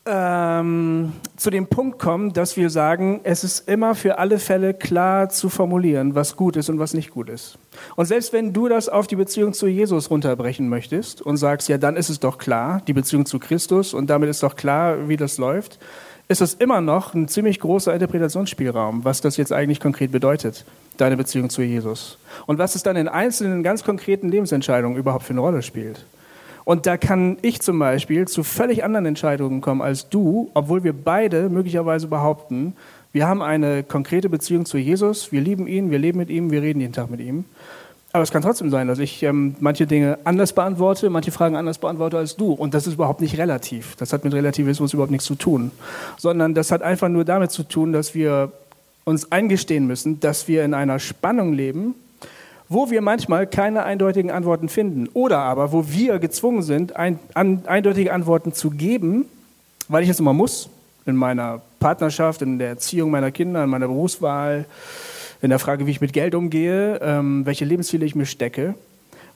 ähm, 0.08 1.12
zu 1.36 1.50
dem 1.50 1.66
Punkt 1.66 1.98
kommen, 1.98 2.32
dass 2.32 2.56
wir 2.56 2.70
sagen, 2.70 3.20
es 3.24 3.44
ist 3.44 3.68
immer 3.68 3.94
für 3.94 4.18
alle 4.18 4.38
Fälle 4.38 4.72
klar 4.72 5.28
zu 5.28 5.48
formulieren, 5.48 6.14
was 6.14 6.36
gut 6.36 6.56
ist 6.56 6.70
und 6.70 6.78
was 6.78 6.94
nicht 6.94 7.10
gut 7.10 7.28
ist. 7.28 7.58
Und 7.94 8.06
selbst 8.06 8.32
wenn 8.32 8.52
du 8.52 8.68
das 8.68 8.88
auf 8.88 9.06
die 9.06 9.16
Beziehung 9.16 9.52
zu 9.52 9.66
Jesus 9.66 10.10
runterbrechen 10.10 10.68
möchtest 10.68 11.20
und 11.20 11.36
sagst, 11.36 11.68
ja, 11.68 11.78
dann 11.78 11.96
ist 11.96 12.08
es 12.08 12.20
doch 12.20 12.38
klar, 12.38 12.82
die 12.86 12.94
Beziehung 12.94 13.26
zu 13.26 13.38
Christus 13.38 13.92
und 13.92 14.08
damit 14.08 14.30
ist 14.30 14.42
doch 14.42 14.56
klar, 14.56 15.08
wie 15.08 15.16
das 15.16 15.38
läuft, 15.38 15.78
ist 16.28 16.42
es 16.42 16.54
immer 16.54 16.80
noch 16.80 17.14
ein 17.14 17.28
ziemlich 17.28 17.58
großer 17.60 17.92
Interpretationsspielraum, 17.92 19.04
was 19.04 19.20
das 19.20 19.36
jetzt 19.36 19.52
eigentlich 19.52 19.80
konkret 19.80 20.12
bedeutet, 20.12 20.64
deine 20.98 21.16
Beziehung 21.16 21.50
zu 21.50 21.62
Jesus. 21.62 22.18
Und 22.46 22.58
was 22.58 22.74
es 22.74 22.82
dann 22.82 22.96
in 22.96 23.08
einzelnen 23.08 23.62
ganz 23.62 23.82
konkreten 23.82 24.28
Lebensentscheidungen 24.28 24.98
überhaupt 24.98 25.24
für 25.24 25.32
eine 25.32 25.40
Rolle 25.40 25.62
spielt. 25.62 26.04
Und 26.68 26.84
da 26.84 26.98
kann 26.98 27.38
ich 27.40 27.62
zum 27.62 27.78
Beispiel 27.78 28.28
zu 28.28 28.42
völlig 28.42 28.84
anderen 28.84 29.06
Entscheidungen 29.06 29.62
kommen 29.62 29.80
als 29.80 30.10
du, 30.10 30.50
obwohl 30.52 30.84
wir 30.84 30.92
beide 30.92 31.48
möglicherweise 31.48 32.08
behaupten, 32.08 32.74
Wir 33.10 33.26
haben 33.26 33.40
eine 33.40 33.82
konkrete 33.84 34.28
Beziehung 34.28 34.66
zu 34.66 34.76
Jesus, 34.76 35.32
wir 35.32 35.40
lieben 35.40 35.66
ihn, 35.66 35.90
wir 35.90 35.98
leben 35.98 36.18
mit 36.18 36.28
ihm, 36.28 36.50
wir 36.50 36.60
reden 36.60 36.80
jeden 36.80 36.92
Tag 36.92 37.10
mit 37.10 37.20
ihm. 37.20 37.46
Aber 38.12 38.22
es 38.22 38.30
kann 38.30 38.42
trotzdem 38.42 38.68
sein, 38.68 38.86
dass 38.86 38.98
ich 38.98 39.22
ähm, 39.22 39.54
manche 39.60 39.86
Dinge 39.86 40.18
anders 40.24 40.52
beantworte, 40.52 41.08
manche 41.08 41.30
Fragen 41.30 41.56
anders 41.56 41.78
beantworte 41.78 42.18
als 42.18 42.36
du. 42.36 42.52
Und 42.52 42.74
das 42.74 42.86
ist 42.86 42.94
überhaupt 42.94 43.22
nicht 43.22 43.38
relativ. 43.38 43.96
Das 43.96 44.12
hat 44.12 44.24
mit 44.24 44.34
Relativismus 44.34 44.92
überhaupt 44.92 45.10
nichts 45.10 45.26
zu 45.26 45.36
tun. 45.36 45.70
Sondern 46.18 46.52
das 46.52 46.70
hat 46.70 46.82
einfach 46.82 47.08
nur 47.08 47.24
damit 47.24 47.50
zu 47.50 47.62
tun, 47.62 47.94
dass 47.94 48.14
wir 48.14 48.52
uns 49.04 49.32
eingestehen 49.32 49.86
müssen, 49.86 50.20
dass 50.20 50.48
wir 50.48 50.66
in 50.66 50.74
einer 50.74 50.98
Spannung 50.98 51.54
leben, 51.54 51.94
wo 52.68 52.90
wir 52.90 53.00
manchmal 53.00 53.46
keine 53.46 53.84
eindeutigen 53.84 54.30
Antworten 54.30 54.68
finden. 54.68 55.08
Oder 55.14 55.38
aber, 55.38 55.72
wo 55.72 55.88
wir 55.88 56.18
gezwungen 56.18 56.62
sind, 56.62 56.96
ein, 56.96 57.18
an, 57.34 57.62
eindeutige 57.66 58.12
Antworten 58.12 58.52
zu 58.52 58.70
geben, 58.70 59.26
weil 59.88 60.02
ich 60.02 60.08
es 60.10 60.20
immer 60.20 60.32
muss, 60.32 60.68
in 61.06 61.16
meiner 61.16 61.62
Partnerschaft, 61.80 62.42
in 62.42 62.58
der 62.58 62.68
Erziehung 62.68 63.10
meiner 63.10 63.30
Kinder, 63.30 63.64
in 63.64 63.70
meiner 63.70 63.88
Berufswahl, 63.88 64.66
in 65.40 65.50
der 65.50 65.58
Frage, 65.58 65.86
wie 65.86 65.90
ich 65.90 66.00
mit 66.00 66.12
Geld 66.12 66.34
umgehe, 66.34 67.00
ähm, 67.02 67.46
welche 67.46 67.64
Lebensziele 67.64 68.04
ich 68.04 68.14
mir 68.14 68.26
stecke. 68.26 68.74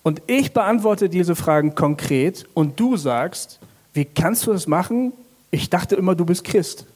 Und 0.02 0.20
ich 0.26 0.52
beantworte 0.52 1.09
diese 1.09 1.36
Fragen 1.36 1.74
konkret 1.74 2.46
und 2.54 2.78
du 2.78 2.96
sagst, 2.96 3.60
wie 3.94 4.04
kannst 4.04 4.46
du 4.46 4.52
das 4.52 4.66
machen? 4.66 5.12
Ich 5.50 5.70
dachte 5.70 5.94
immer, 5.94 6.14
du 6.14 6.24
bist 6.24 6.44
Christ. 6.44 6.86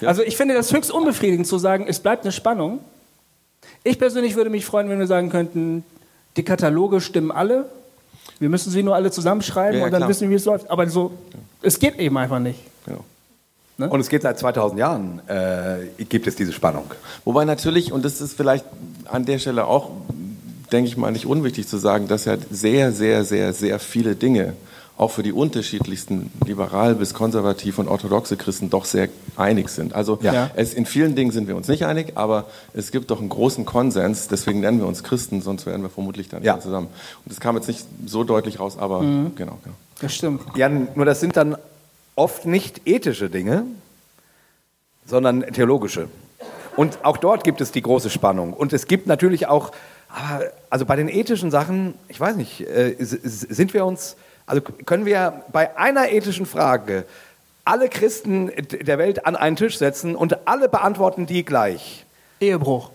Ja. 0.00 0.08
Also 0.08 0.22
ich 0.22 0.36
finde 0.36 0.54
das 0.54 0.72
höchst 0.72 0.90
unbefriedigend 0.90 1.46
zu 1.46 1.58
sagen, 1.58 1.84
es 1.86 2.00
bleibt 2.00 2.24
eine 2.24 2.32
Spannung. 2.32 2.80
Ich 3.82 3.98
persönlich 3.98 4.36
würde 4.36 4.50
mich 4.50 4.64
freuen, 4.64 4.88
wenn 4.88 4.98
wir 4.98 5.06
sagen 5.06 5.30
könnten, 5.30 5.84
die 6.36 6.42
Kataloge 6.42 7.00
stimmen 7.00 7.30
alle. 7.30 7.66
Wir 8.38 8.48
müssen 8.48 8.70
sie 8.70 8.82
nur 8.82 8.94
alle 8.94 9.10
zusammenschreiben 9.10 9.78
ja, 9.78 9.84
und 9.84 9.92
dann 9.92 10.00
klar. 10.00 10.08
wissen 10.08 10.22
wir, 10.22 10.30
wie 10.30 10.34
es 10.34 10.44
läuft. 10.44 10.70
Aber 10.70 10.88
so, 10.88 11.12
es 11.62 11.78
geht 11.78 11.98
eben 11.98 12.16
einfach 12.16 12.38
nicht. 12.38 12.58
Genau. 12.84 13.04
Ne? 13.76 13.88
Und 13.88 14.00
es 14.00 14.08
geht 14.08 14.22
seit 14.22 14.38
2000 14.38 14.78
Jahren, 14.78 15.20
äh, 15.28 16.04
gibt 16.04 16.26
es 16.26 16.36
diese 16.36 16.52
Spannung. 16.52 16.90
Wobei 17.24 17.44
natürlich, 17.44 17.92
und 17.92 18.04
das 18.04 18.20
ist 18.20 18.36
vielleicht 18.36 18.64
an 19.06 19.24
der 19.24 19.38
Stelle 19.38 19.66
auch, 19.66 19.90
denke 20.72 20.88
ich 20.88 20.96
mal, 20.96 21.10
nicht 21.10 21.26
unwichtig 21.26 21.68
zu 21.68 21.76
sagen, 21.78 22.08
dass 22.08 22.24
ja 22.24 22.36
sehr, 22.50 22.92
sehr, 22.92 23.24
sehr, 23.24 23.52
sehr 23.52 23.78
viele 23.78 24.14
Dinge 24.14 24.54
auch 24.96 25.10
für 25.10 25.24
die 25.24 25.32
unterschiedlichsten 25.32 26.30
liberal 26.46 26.94
bis 26.94 27.14
konservativ 27.14 27.78
und 27.78 27.88
orthodoxe 27.88 28.36
Christen 28.36 28.70
doch 28.70 28.84
sehr 28.84 29.08
einig 29.36 29.68
sind. 29.68 29.92
Also 29.92 30.18
ja. 30.22 30.50
es, 30.54 30.72
in 30.72 30.86
vielen 30.86 31.16
Dingen 31.16 31.32
sind 31.32 31.48
wir 31.48 31.56
uns 31.56 31.66
nicht 31.66 31.84
einig, 31.84 32.12
aber 32.14 32.46
es 32.74 32.92
gibt 32.92 33.10
doch 33.10 33.18
einen 33.18 33.28
großen 33.28 33.64
Konsens, 33.64 34.28
deswegen 34.28 34.60
nennen 34.60 34.78
wir 34.78 34.86
uns 34.86 35.02
Christen, 35.02 35.42
sonst 35.42 35.66
wären 35.66 35.82
wir 35.82 35.90
vermutlich 35.90 36.28
dann 36.28 36.44
ja. 36.44 36.60
zusammen. 36.60 36.86
Und 37.24 37.32
das 37.32 37.40
kam 37.40 37.56
jetzt 37.56 37.66
nicht 37.66 37.84
so 38.06 38.22
deutlich 38.22 38.60
raus, 38.60 38.78
aber 38.78 39.02
mhm. 39.02 39.32
genau, 39.34 39.58
genau. 39.64 39.76
Das 40.00 40.14
stimmt. 40.14 40.42
Ja, 40.54 40.68
nur 40.68 41.04
das 41.04 41.18
sind 41.18 41.36
dann 41.36 41.56
oft 42.14 42.46
nicht 42.46 42.82
ethische 42.86 43.30
Dinge, 43.30 43.64
sondern 45.06 45.42
theologische. 45.52 46.08
Und 46.76 47.04
auch 47.04 47.16
dort 47.16 47.42
gibt 47.42 47.60
es 47.60 47.72
die 47.72 47.82
große 47.82 48.10
Spannung. 48.10 48.52
Und 48.52 48.72
es 48.72 48.86
gibt 48.86 49.06
natürlich 49.08 49.48
auch, 49.48 49.72
also 50.70 50.86
bei 50.86 50.94
den 50.94 51.08
ethischen 51.08 51.50
Sachen, 51.50 51.94
ich 52.08 52.20
weiß 52.20 52.36
nicht, 52.36 52.60
äh, 52.60 52.94
sind 52.98 53.74
wir 53.74 53.84
uns, 53.84 54.16
also 54.46 54.60
können 54.60 55.06
wir 55.06 55.44
bei 55.52 55.76
einer 55.76 56.10
ethischen 56.10 56.46
Frage 56.46 57.04
alle 57.64 57.88
Christen 57.88 58.50
der 58.70 58.98
Welt 58.98 59.26
an 59.26 59.36
einen 59.36 59.56
Tisch 59.56 59.78
setzen 59.78 60.16
und 60.16 60.46
alle 60.46 60.68
beantworten 60.68 61.26
die 61.26 61.44
gleich? 61.44 62.04
Ehebruch. 62.40 62.90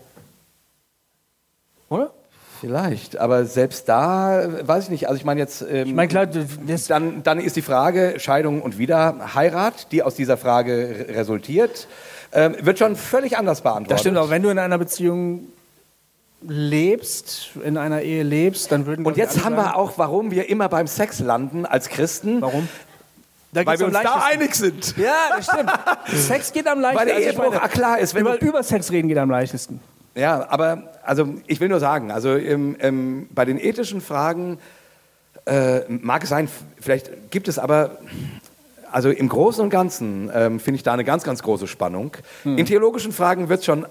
Oder? 1.88 2.12
Vielleicht, 2.60 3.16
aber 3.16 3.46
selbst 3.46 3.88
da 3.88 4.44
weiß 4.62 4.84
ich 4.84 4.90
nicht. 4.90 5.08
Also 5.08 5.18
ich 5.18 5.24
meine 5.24 5.40
jetzt, 5.40 5.62
ähm, 5.62 5.88
ich 5.88 5.94
meine 5.94 6.08
klar, 6.08 6.26
dann, 6.26 7.22
dann 7.22 7.40
ist 7.40 7.56
die 7.56 7.62
Frage 7.62 8.16
Scheidung 8.18 8.60
und 8.60 8.76
Wiederheirat, 8.76 9.90
die 9.92 10.02
aus 10.02 10.14
dieser 10.14 10.36
Frage 10.36 11.06
resultiert, 11.08 11.88
ähm, 12.32 12.54
wird 12.60 12.78
schon 12.78 12.96
völlig 12.96 13.38
anders 13.38 13.62
beantwortet. 13.62 13.92
Das 13.92 14.00
stimmt 14.00 14.18
auch. 14.18 14.28
Wenn 14.28 14.42
du 14.42 14.50
in 14.50 14.58
einer 14.58 14.76
Beziehung 14.76 15.48
lebst, 16.42 17.50
in 17.62 17.76
einer 17.76 18.02
Ehe 18.02 18.22
lebst, 18.22 18.72
dann 18.72 18.86
würden 18.86 19.04
Und 19.04 19.16
jetzt 19.16 19.44
haben 19.44 19.56
wir 19.56 19.76
auch, 19.76 19.92
warum 19.96 20.30
wir 20.30 20.48
immer 20.48 20.68
beim 20.68 20.86
Sex 20.86 21.20
landen 21.20 21.66
als 21.66 21.88
Christen. 21.88 22.40
Warum? 22.40 22.68
Da 23.52 23.66
Weil 23.66 23.78
wir 23.78 23.86
uns 23.86 23.98
da 24.00 24.22
einig 24.30 24.54
sind. 24.54 24.96
Ja, 24.96 25.14
das 25.36 25.46
stimmt. 25.46 25.72
Sex 26.06 26.52
geht 26.52 26.68
am 26.68 26.80
leichtesten. 26.80 27.08
Weil 27.08 27.20
der 27.20 27.26
Ehebruch, 27.26 27.60
also 27.60 27.68
klar 27.68 27.98
ist. 27.98 28.14
Wenn 28.14 28.22
über, 28.22 28.40
über 28.40 28.62
Sex 28.62 28.90
reden 28.92 29.08
geht 29.08 29.18
am 29.18 29.30
leichtesten. 29.30 29.80
Ja, 30.14 30.46
aber 30.48 30.84
also 31.04 31.34
ich 31.46 31.60
will 31.60 31.68
nur 31.68 31.80
sagen, 31.80 32.10
also 32.10 32.34
im, 32.34 32.76
im, 32.76 33.28
bei 33.30 33.44
den 33.44 33.58
ethischen 33.58 34.00
Fragen 34.00 34.58
äh, 35.46 35.80
mag 35.88 36.22
es 36.22 36.28
sein, 36.28 36.48
vielleicht 36.80 37.30
gibt 37.30 37.48
es 37.48 37.58
aber, 37.58 37.98
also 38.90 39.10
im 39.10 39.28
Großen 39.28 39.62
und 39.62 39.70
Ganzen 39.70 40.30
ähm, 40.32 40.60
finde 40.60 40.76
ich 40.76 40.82
da 40.82 40.92
eine 40.92 41.04
ganz, 41.04 41.24
ganz 41.24 41.42
große 41.42 41.66
Spannung. 41.66 42.16
Hm. 42.42 42.58
In 42.58 42.66
theologischen 42.66 43.12
Fragen 43.12 43.48
wird 43.48 43.60
es 43.60 43.66
schon, 43.66 43.86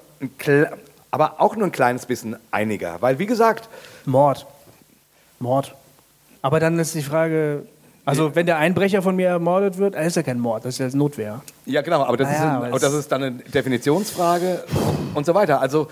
aber 1.12 1.42
auch 1.42 1.56
nur 1.56 1.66
ein 1.66 1.72
kleines 1.72 2.06
bisschen 2.06 2.36
einiger, 2.52 2.98
weil 3.02 3.20
wie 3.20 3.26
gesagt... 3.26 3.70
Mord. 4.06 4.46
Mord. 5.40 5.76
Aber 6.42 6.60
dann 6.60 6.80
ist 6.80 6.96
die 6.96 7.02
Frage, 7.02 7.64
also 8.06 8.36
wenn 8.36 8.46
der 8.46 8.58
Einbrecher 8.58 9.02
von 9.02 9.16
mir 9.16 9.28
ermordet 9.28 9.78
wird, 9.78 9.96
ist 9.96 10.16
ja 10.16 10.24
kein 10.24 10.40
Mord, 10.40 10.66
das 10.66 10.80
ist 10.80 10.94
ja 10.94 10.98
Notwehr. 10.98 11.42
Ja 11.66 11.82
genau, 11.82 12.04
aber 12.04 12.18
das, 12.18 12.28
naja, 12.28 12.40
ist, 12.40 12.64
ein, 12.64 12.70
aber 12.70 12.80
das 12.80 12.94
ist 12.94 13.12
dann 13.12 13.24
eine 13.24 13.36
Definitionsfrage 13.38 14.64
und 15.14 15.26
so 15.26 15.36
weiter. 15.36 15.62
Also 15.62 15.88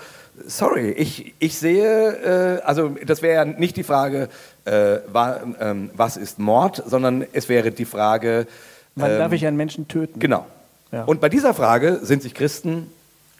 sorry, 0.46 0.90
ich, 0.90 1.34
ich 1.38 1.58
sehe, 1.58 2.58
äh, 2.58 2.62
also 2.62 2.96
das 3.06 3.22
wäre 3.22 3.34
ja 3.34 3.44
nicht 3.44 3.76
die 3.76 3.84
Frage, 3.84 4.28
äh, 4.64 4.98
war, 5.12 5.40
ähm, 5.60 5.90
was 5.94 6.16
ist 6.16 6.38
Mord, 6.38 6.82
sondern 6.86 7.26
es 7.32 7.48
wäre 7.48 7.70
die 7.70 7.84
Frage... 7.84 8.46
Wann 8.94 9.12
ähm, 9.12 9.18
darf 9.18 9.32
ich 9.32 9.46
einen 9.46 9.56
Menschen 9.56 9.86
töten? 9.88 10.18
Genau. 10.18 10.46
Ja. 10.90 11.04
Und 11.04 11.20
bei 11.20 11.28
dieser 11.28 11.54
Frage 11.54 12.00
sind 12.02 12.22
sich 12.22 12.34
Christen 12.34 12.90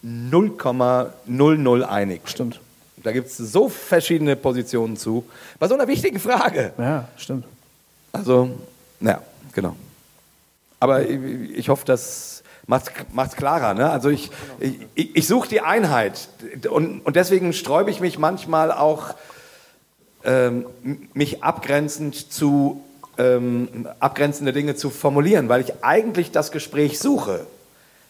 0,00 0.04 1.82
einig. 1.82 2.20
Stimmt. 2.26 2.60
Da 2.96 3.12
gibt 3.12 3.28
es 3.28 3.36
so 3.36 3.68
verschiedene 3.68 4.36
Positionen 4.36 4.96
zu. 4.96 5.24
Bei 5.58 5.68
so 5.68 5.74
einer 5.74 5.86
wichtigen 5.86 6.18
Frage. 6.18 6.72
Ja, 6.78 7.08
stimmt. 7.16 7.44
Also, 8.12 8.50
naja, 9.00 9.22
genau. 9.52 9.76
Aber 10.80 11.08
ich, 11.08 11.18
ich 11.56 11.68
hoffe, 11.68 11.84
das 11.86 12.42
macht 12.66 12.92
es 13.30 13.36
klarer. 13.36 13.74
Ne? 13.74 13.90
Also 13.90 14.10
ich, 14.10 14.30
ich, 14.94 15.16
ich 15.16 15.26
suche 15.26 15.48
die 15.48 15.62
Einheit 15.62 16.28
und, 16.70 17.00
und 17.00 17.16
deswegen 17.16 17.52
sträube 17.52 17.90
ich 17.90 18.00
mich 18.00 18.18
manchmal 18.18 18.70
auch, 18.70 19.14
ähm, 20.24 20.66
mich 21.14 21.42
abgrenzend 21.42 22.30
zu 22.32 22.82
ähm, 23.16 23.88
abgrenzende 23.98 24.52
Dinge 24.52 24.76
zu 24.76 24.90
formulieren, 24.90 25.48
weil 25.48 25.62
ich 25.62 25.82
eigentlich 25.82 26.30
das 26.30 26.52
Gespräch 26.52 26.98
suche, 26.98 27.46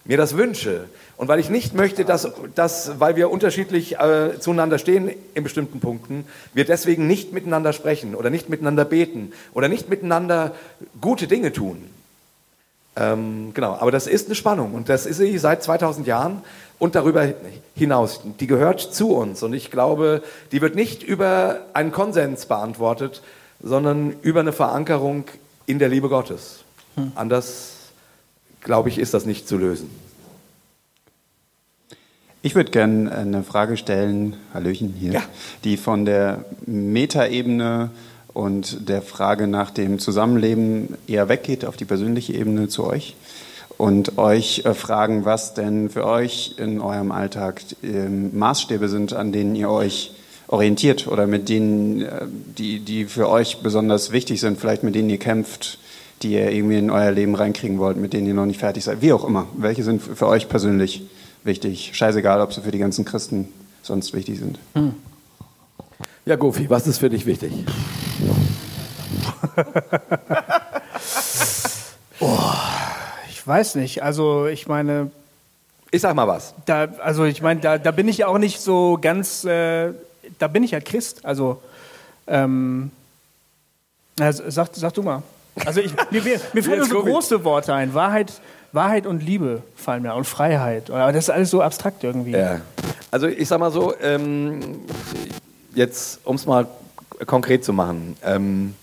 mir 0.08 0.16
das 0.16 0.36
wünsche. 0.36 0.86
Und 1.16 1.28
weil 1.28 1.38
ich 1.38 1.50
nicht 1.50 1.74
möchte, 1.74 2.04
dass, 2.04 2.28
dass 2.54 2.98
weil 2.98 3.14
wir 3.14 3.30
unterschiedlich 3.30 4.00
äh, 4.00 4.40
zueinander 4.40 4.78
stehen 4.78 5.10
in 5.34 5.44
bestimmten 5.44 5.78
Punkten, 5.78 6.24
wir 6.54 6.64
deswegen 6.64 7.06
nicht 7.06 7.32
miteinander 7.32 7.72
sprechen 7.72 8.16
oder 8.16 8.30
nicht 8.30 8.48
miteinander 8.48 8.84
beten 8.84 9.32
oder 9.54 9.68
nicht 9.68 9.88
miteinander 9.88 10.54
gute 11.00 11.28
Dinge 11.28 11.52
tun. 11.52 11.84
Ähm, 12.96 13.52
genau, 13.54 13.74
aber 13.74 13.92
das 13.92 14.06
ist 14.06 14.26
eine 14.26 14.34
Spannung 14.34 14.74
und 14.74 14.88
das 14.88 15.06
ist 15.06 15.18
sie 15.18 15.38
seit 15.38 15.62
2000 15.62 16.06
Jahren 16.06 16.42
und 16.78 16.94
darüber 16.94 17.28
hinaus. 17.74 18.22
Die 18.40 18.46
gehört 18.46 18.80
zu 18.80 19.14
uns 19.14 19.42
und 19.42 19.52
ich 19.52 19.70
glaube, 19.70 20.22
die 20.52 20.62
wird 20.62 20.74
nicht 20.74 21.02
über 21.02 21.60
einen 21.74 21.92
Konsens 21.92 22.46
beantwortet, 22.46 23.22
sondern 23.62 24.16
über 24.22 24.40
eine 24.40 24.52
Verankerung 24.52 25.24
in 25.66 25.78
der 25.78 25.88
Liebe 25.88 26.08
Gottes. 26.08 26.60
Hm. 26.96 27.12
Anders, 27.14 27.77
glaube 28.60 28.88
ich, 28.88 28.98
ist 28.98 29.14
das 29.14 29.26
nicht 29.26 29.48
zu 29.48 29.56
lösen. 29.56 29.90
Ich 32.40 32.54
würde 32.54 32.70
gerne 32.70 33.10
eine 33.10 33.42
Frage 33.42 33.76
stellen, 33.76 34.36
Hallöchen 34.54 34.94
hier, 34.98 35.12
ja. 35.12 35.22
die 35.64 35.76
von 35.76 36.04
der 36.04 36.44
Metaebene 36.66 37.90
und 38.32 38.88
der 38.88 39.02
Frage 39.02 39.48
nach 39.48 39.70
dem 39.70 39.98
Zusammenleben 39.98 40.96
eher 41.08 41.28
weggeht 41.28 41.64
auf 41.64 41.76
die 41.76 41.84
persönliche 41.84 42.34
Ebene 42.34 42.68
zu 42.68 42.84
euch 42.84 43.16
und 43.76 44.18
euch 44.18 44.62
äh, 44.64 44.74
fragen, 44.74 45.24
was 45.24 45.54
denn 45.54 45.90
für 45.90 46.04
euch 46.04 46.54
in 46.58 46.80
eurem 46.80 47.12
Alltag 47.12 47.62
äh, 47.82 48.08
Maßstäbe 48.08 48.88
sind, 48.88 49.14
an 49.14 49.32
denen 49.32 49.56
ihr 49.56 49.70
euch 49.70 50.12
orientiert 50.48 51.06
oder 51.06 51.26
mit 51.26 51.48
denen, 51.48 52.02
äh, 52.02 52.26
die, 52.26 52.80
die 52.80 53.06
für 53.06 53.28
euch 53.28 53.58
besonders 53.58 54.12
wichtig 54.12 54.40
sind, 54.40 54.60
vielleicht 54.60 54.82
mit 54.82 54.94
denen 54.94 55.10
ihr 55.10 55.18
kämpft, 55.18 55.78
die 56.22 56.32
ihr 56.32 56.50
irgendwie 56.50 56.78
in 56.78 56.90
euer 56.90 57.10
Leben 57.10 57.34
reinkriegen 57.34 57.78
wollt, 57.78 57.96
mit 57.96 58.12
denen 58.12 58.26
ihr 58.26 58.34
noch 58.34 58.46
nicht 58.46 58.60
fertig 58.60 58.84
seid, 58.84 59.02
wie 59.02 59.12
auch 59.12 59.24
immer. 59.24 59.46
Welche 59.56 59.84
sind 59.84 60.02
für 60.02 60.26
euch 60.26 60.48
persönlich 60.48 61.04
wichtig? 61.44 61.92
Scheißegal, 61.94 62.40
ob 62.40 62.52
sie 62.52 62.62
für 62.62 62.70
die 62.70 62.78
ganzen 62.78 63.04
Christen 63.04 63.48
sonst 63.82 64.12
wichtig 64.14 64.38
sind. 64.38 64.58
Hm. 64.74 64.94
Ja, 66.24 66.36
Gofi, 66.36 66.68
was 66.68 66.86
ist 66.86 66.98
für 66.98 67.08
dich 67.08 67.26
wichtig? 67.26 67.52
oh, 72.20 72.38
ich 73.30 73.46
weiß 73.46 73.76
nicht. 73.76 74.02
Also 74.02 74.46
ich 74.46 74.68
meine. 74.68 75.10
Ich 75.90 76.02
sag 76.02 76.14
mal 76.14 76.28
was. 76.28 76.52
Da, 76.66 76.88
also 77.02 77.24
ich 77.24 77.40
meine, 77.40 77.60
da, 77.60 77.78
da 77.78 77.92
bin 77.92 78.08
ich 78.08 78.18
ja 78.18 78.26
auch 78.26 78.36
nicht 78.36 78.60
so 78.60 78.98
ganz. 79.00 79.42
Äh, 79.44 79.94
da 80.38 80.48
bin 80.48 80.62
ich 80.62 80.72
ja 80.72 80.80
Christ. 80.80 81.24
Also. 81.24 81.62
Ähm, 82.26 82.90
also 84.20 84.42
sag, 84.48 84.68
sag 84.74 84.92
du 84.92 85.02
mal. 85.02 85.22
Also 85.66 85.80
ich, 85.80 85.92
mir, 86.10 86.22
mir, 86.22 86.40
mir 86.52 86.62
fallen 86.62 86.84
so 86.84 87.02
große 87.02 87.44
Worte 87.44 87.74
ein. 87.74 87.94
Wahrheit, 87.94 88.32
Wahrheit 88.72 89.06
und 89.06 89.22
Liebe 89.22 89.62
fallen 89.74 90.02
mir 90.02 90.14
und 90.14 90.24
Freiheit. 90.24 90.90
Aber 90.90 91.12
das 91.12 91.24
ist 91.24 91.30
alles 91.30 91.50
so 91.50 91.62
abstrakt 91.62 92.04
irgendwie. 92.04 92.32
Ja. 92.32 92.60
Also 93.10 93.26
ich 93.26 93.48
sag 93.48 93.60
mal 93.60 93.70
so, 93.70 93.94
ähm, 94.00 94.80
jetzt 95.74 96.20
um 96.24 96.36
es 96.36 96.46
mal 96.46 96.66
konkret 97.26 97.64
zu 97.64 97.72
machen. 97.72 98.16
Ähm, 98.22 98.74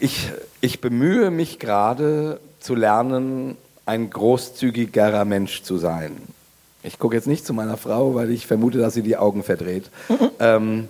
ich, 0.00 0.30
ich 0.60 0.80
bemühe 0.80 1.30
mich 1.30 1.58
gerade 1.58 2.40
zu 2.60 2.74
lernen, 2.74 3.56
ein 3.84 4.10
großzügigerer 4.10 5.24
Mensch 5.24 5.62
zu 5.62 5.78
sein. 5.78 6.16
Ich 6.82 6.98
gucke 6.98 7.14
jetzt 7.14 7.26
nicht 7.26 7.46
zu 7.46 7.52
meiner 7.52 7.76
Frau, 7.76 8.14
weil 8.14 8.30
ich 8.30 8.46
vermute, 8.46 8.78
dass 8.78 8.94
sie 8.94 9.02
die 9.02 9.16
Augen 9.16 9.42
verdreht. 9.42 9.90
ähm, 10.40 10.88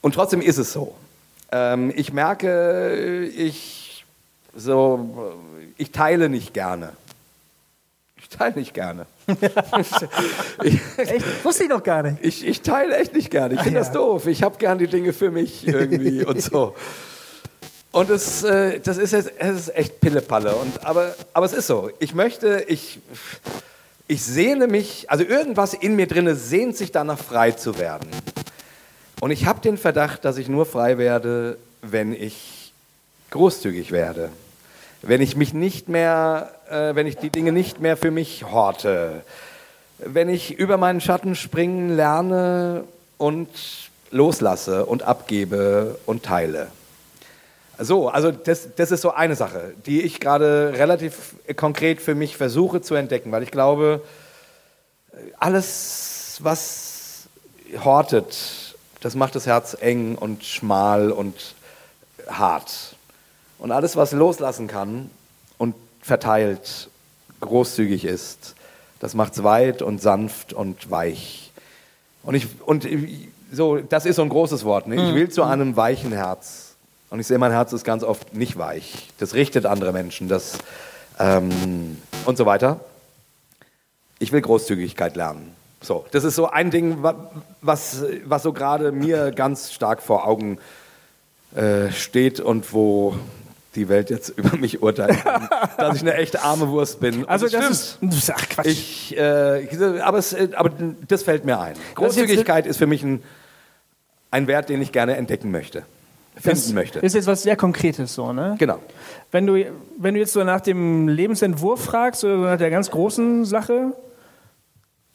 und 0.00 0.14
trotzdem 0.14 0.40
ist 0.40 0.58
es 0.58 0.72
so. 0.72 0.94
Ähm, 1.50 1.92
ich 1.94 2.12
merke, 2.12 3.24
ich, 3.24 4.04
so, 4.54 5.34
ich 5.76 5.92
teile 5.92 6.28
nicht 6.28 6.52
gerne. 6.52 6.92
Ich 8.16 8.28
teile 8.28 8.54
nicht 8.56 8.74
gerne. 8.74 9.06
ich, 10.62 10.80
echt? 10.96 11.44
Wusste 11.44 11.64
ich 11.64 11.70
doch 11.70 11.82
gar 11.82 12.02
nicht. 12.02 12.18
Ich, 12.20 12.46
ich 12.46 12.60
teile 12.60 12.96
echt 12.96 13.14
nicht 13.14 13.30
gerne. 13.30 13.54
Ich 13.54 13.60
finde 13.60 13.78
ja. 13.78 13.84
das 13.84 13.92
doof. 13.92 14.26
Ich 14.26 14.42
habe 14.42 14.58
gern 14.58 14.78
die 14.78 14.86
Dinge 14.86 15.12
für 15.12 15.30
mich 15.30 15.66
irgendwie 15.66 16.24
und 16.26 16.42
so. 16.42 16.74
Und 17.90 18.10
es, 18.10 18.42
äh, 18.42 18.80
das 18.80 18.98
ist, 18.98 19.12
jetzt, 19.12 19.32
es 19.38 19.60
ist 19.60 19.74
echt 19.74 20.00
Pillepalle. 20.00 20.54
Und, 20.54 20.84
aber, 20.84 21.14
aber 21.32 21.46
es 21.46 21.54
ist 21.54 21.66
so. 21.66 21.90
Ich 22.00 22.14
möchte, 22.14 22.64
ich, 22.68 23.00
ich 24.06 24.22
sehne 24.22 24.66
mich, 24.66 25.10
also 25.10 25.24
irgendwas 25.24 25.72
in 25.72 25.96
mir 25.96 26.06
drinne 26.06 26.34
sehnt 26.34 26.76
sich 26.76 26.92
danach 26.92 27.18
frei 27.18 27.52
zu 27.52 27.78
werden. 27.78 28.08
Und 29.20 29.32
ich 29.32 29.46
habe 29.46 29.60
den 29.60 29.76
Verdacht, 29.76 30.24
dass 30.24 30.38
ich 30.38 30.48
nur 30.48 30.64
frei 30.64 30.96
werde, 30.96 31.58
wenn 31.82 32.12
ich 32.12 32.72
großzügig 33.30 33.90
werde. 33.90 34.30
Wenn 35.02 35.20
ich 35.20 35.36
mich 35.36 35.52
nicht 35.52 35.88
mehr, 35.88 36.50
äh, 36.70 36.94
wenn 36.94 37.06
ich 37.06 37.16
die 37.16 37.30
Dinge 37.30 37.52
nicht 37.52 37.80
mehr 37.80 37.96
für 37.96 38.10
mich 38.10 38.44
horte. 38.50 39.22
Wenn 39.98 40.28
ich 40.28 40.54
über 40.58 40.76
meinen 40.76 41.00
Schatten 41.00 41.34
springen 41.34 41.96
lerne 41.96 42.84
und 43.16 43.48
loslasse 44.10 44.86
und 44.86 45.02
abgebe 45.02 45.98
und 46.06 46.22
teile. 46.22 46.68
So, 47.78 48.08
also 48.08 48.30
das, 48.30 48.68
das 48.76 48.90
ist 48.90 49.02
so 49.02 49.12
eine 49.12 49.36
Sache, 49.36 49.72
die 49.86 50.02
ich 50.02 50.20
gerade 50.20 50.72
relativ 50.76 51.34
konkret 51.56 52.00
für 52.00 52.14
mich 52.14 52.36
versuche 52.36 52.80
zu 52.80 52.94
entdecken, 52.94 53.30
weil 53.30 53.42
ich 53.42 53.50
glaube, 53.50 54.02
alles, 55.38 56.38
was 56.40 57.28
hortet, 57.84 58.67
das 59.00 59.14
macht 59.14 59.34
das 59.34 59.46
Herz 59.46 59.76
eng 59.80 60.16
und 60.16 60.44
schmal 60.44 61.10
und 61.10 61.54
hart. 62.28 62.96
Und 63.58 63.72
alles, 63.72 63.96
was 63.96 64.12
loslassen 64.12 64.68
kann 64.68 65.10
und 65.56 65.74
verteilt, 66.00 66.88
großzügig 67.40 68.04
ist, 68.04 68.54
das 69.00 69.14
macht 69.14 69.34
es 69.34 69.44
weit 69.44 69.82
und 69.82 70.00
sanft 70.00 70.52
und 70.52 70.90
weich. 70.90 71.52
Und, 72.22 72.34
ich, 72.34 72.46
und 72.64 72.86
so, 73.52 73.78
das 73.78 74.06
ist 74.06 74.16
so 74.16 74.22
ein 74.22 74.28
großes 74.28 74.64
Wort. 74.64 74.86
Ne? 74.86 74.96
Ich 74.96 75.12
mhm. 75.12 75.14
will 75.14 75.30
zu 75.30 75.44
einem 75.44 75.76
weichen 75.76 76.12
Herz. 76.12 76.74
Und 77.10 77.20
ich 77.20 77.26
sehe, 77.26 77.38
mein 77.38 77.52
Herz 77.52 77.72
ist 77.72 77.84
ganz 77.84 78.02
oft 78.02 78.34
nicht 78.34 78.58
weich. 78.58 79.08
Das 79.18 79.34
richtet 79.34 79.66
andere 79.66 79.92
Menschen, 79.92 80.28
das 80.28 80.58
ähm, 81.18 81.96
und 82.26 82.36
so 82.36 82.44
weiter. 82.44 82.80
Ich 84.18 84.32
will 84.32 84.40
Großzügigkeit 84.40 85.16
lernen. 85.16 85.54
So, 85.80 86.04
das 86.10 86.24
ist 86.24 86.34
so 86.34 86.48
ein 86.48 86.70
Ding, 86.70 86.98
was, 87.60 88.04
was 88.24 88.42
so 88.42 88.52
gerade 88.52 88.92
mir 88.92 89.30
ganz 89.30 89.72
stark 89.72 90.02
vor 90.02 90.26
Augen 90.26 90.58
äh, 91.54 91.92
steht 91.92 92.40
und 92.40 92.72
wo 92.72 93.14
die 93.74 93.88
Welt 93.88 94.10
jetzt 94.10 94.30
über 94.36 94.56
mich 94.56 94.82
urteilt, 94.82 95.18
dass 95.76 95.96
ich 95.96 96.02
eine 96.02 96.14
echte 96.14 96.42
arme 96.42 96.68
Wurst 96.68 97.00
bin. 97.00 97.28
Also 97.28 97.48
das, 97.48 97.98
das 98.00 98.14
ist 98.14 98.30
ach 98.30 98.48
Quatsch. 98.48 98.66
Ich, 98.66 99.16
äh, 99.16 100.00
aber, 100.00 100.18
es, 100.18 100.34
aber 100.54 100.72
das 101.06 101.22
fällt 101.22 101.44
mir 101.44 101.60
ein. 101.60 101.74
Großzügigkeit 101.94 102.66
ist 102.66 102.78
für 102.78 102.86
mich 102.86 103.02
ein, 103.02 103.22
ein 104.30 104.46
Wert, 104.46 104.68
den 104.68 104.82
ich 104.82 104.92
gerne 104.92 105.16
entdecken 105.16 105.50
möchte 105.50 105.84
finden 106.40 106.60
das 106.60 106.72
möchte. 106.72 106.98
Ist 107.00 107.14
jetzt 107.14 107.26
was 107.26 107.42
sehr 107.42 107.56
Konkretes 107.56 108.14
so, 108.14 108.32
ne? 108.32 108.56
Genau. 108.58 108.78
Wenn 109.30 109.46
du, 109.46 109.64
wenn 109.98 110.14
du 110.14 110.20
jetzt 110.20 110.32
so 110.32 110.44
nach 110.44 110.60
dem 110.60 111.08
Lebensentwurf 111.08 111.84
fragst 111.84 112.24
oder 112.24 112.36
nach 112.36 112.58
der 112.58 112.70
ganz 112.70 112.90
großen 112.90 113.44
Sache, 113.44 113.92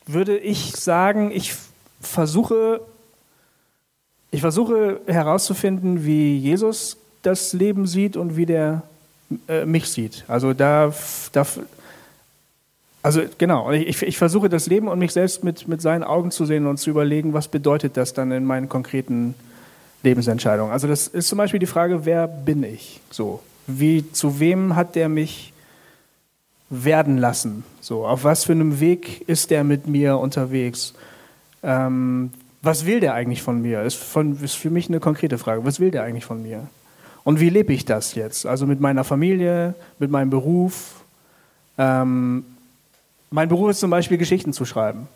würde 0.05 0.37
ich 0.37 0.75
sagen, 0.75 1.31
ich 1.31 1.55
versuche, 2.01 2.81
ich 4.31 4.41
versuche 4.41 5.01
herauszufinden, 5.05 6.05
wie 6.05 6.37
Jesus 6.37 6.97
das 7.21 7.53
Leben 7.53 7.87
sieht 7.87 8.17
und 8.17 8.35
wie 8.35 8.45
der 8.45 8.83
äh, 9.47 9.65
mich 9.65 9.89
sieht. 9.89 10.25
Also 10.27 10.53
da, 10.53 10.93
da 11.31 11.45
also 13.01 13.21
genau, 13.37 13.71
ich, 13.71 14.01
ich, 14.01 14.17
versuche 14.17 14.49
das 14.49 14.67
Leben 14.67 14.87
und 14.87 14.99
mich 14.99 15.11
selbst 15.11 15.43
mit, 15.43 15.67
mit 15.67 15.81
seinen 15.81 16.03
Augen 16.03 16.31
zu 16.31 16.45
sehen 16.45 16.67
und 16.67 16.77
zu 16.77 16.89
überlegen, 16.89 17.33
was 17.33 17.47
bedeutet 17.47 17.97
das 17.97 18.13
dann 18.13 18.31
in 18.31 18.45
meinen 18.45 18.69
konkreten 18.69 19.35
Lebensentscheidung. 20.03 20.71
Also 20.71 20.87
das 20.87 21.07
ist 21.07 21.27
zum 21.27 21.37
Beispiel 21.37 21.59
die 21.59 21.65
Frage, 21.65 22.05
wer 22.05 22.27
bin 22.27 22.63
ich? 22.63 23.01
So, 23.09 23.41
wie, 23.67 24.09
zu 24.11 24.39
wem 24.39 24.75
hat 24.75 24.95
der 24.95 25.09
mich 25.09 25.52
werden 26.73 27.17
lassen? 27.17 27.63
So, 27.81 28.05
auf 28.05 28.23
was 28.23 28.45
für 28.45 28.53
einem 28.53 28.79
Weg 28.79 29.27
ist 29.27 29.51
der 29.51 29.63
mit 29.63 29.87
mir 29.87 30.17
unterwegs? 30.17 30.93
Ähm, 31.61 32.31
was 32.61 32.85
will 32.85 32.99
der 32.99 33.13
eigentlich 33.13 33.41
von 33.41 33.61
mir? 33.61 33.83
Ist, 33.83 33.95
von, 33.95 34.41
ist 34.41 34.55
für 34.55 34.69
mich 34.69 34.87
eine 34.87 34.99
konkrete 34.99 35.37
Frage. 35.37 35.65
Was 35.65 35.79
will 35.79 35.91
der 35.91 36.03
eigentlich 36.03 36.25
von 36.25 36.41
mir? 36.41 36.67
Und 37.23 37.39
wie 37.39 37.49
lebe 37.49 37.73
ich 37.73 37.85
das 37.85 38.15
jetzt? 38.15 38.45
Also 38.45 38.65
mit 38.65 38.79
meiner 38.79 39.03
Familie, 39.03 39.75
mit 39.99 40.09
meinem 40.09 40.29
Beruf. 40.29 41.03
Ähm, 41.77 42.45
mein 43.31 43.49
Beruf 43.49 43.71
ist 43.71 43.79
zum 43.79 43.89
Beispiel 43.89 44.17
Geschichten 44.17 44.53
zu 44.53 44.65
schreiben, 44.65 45.07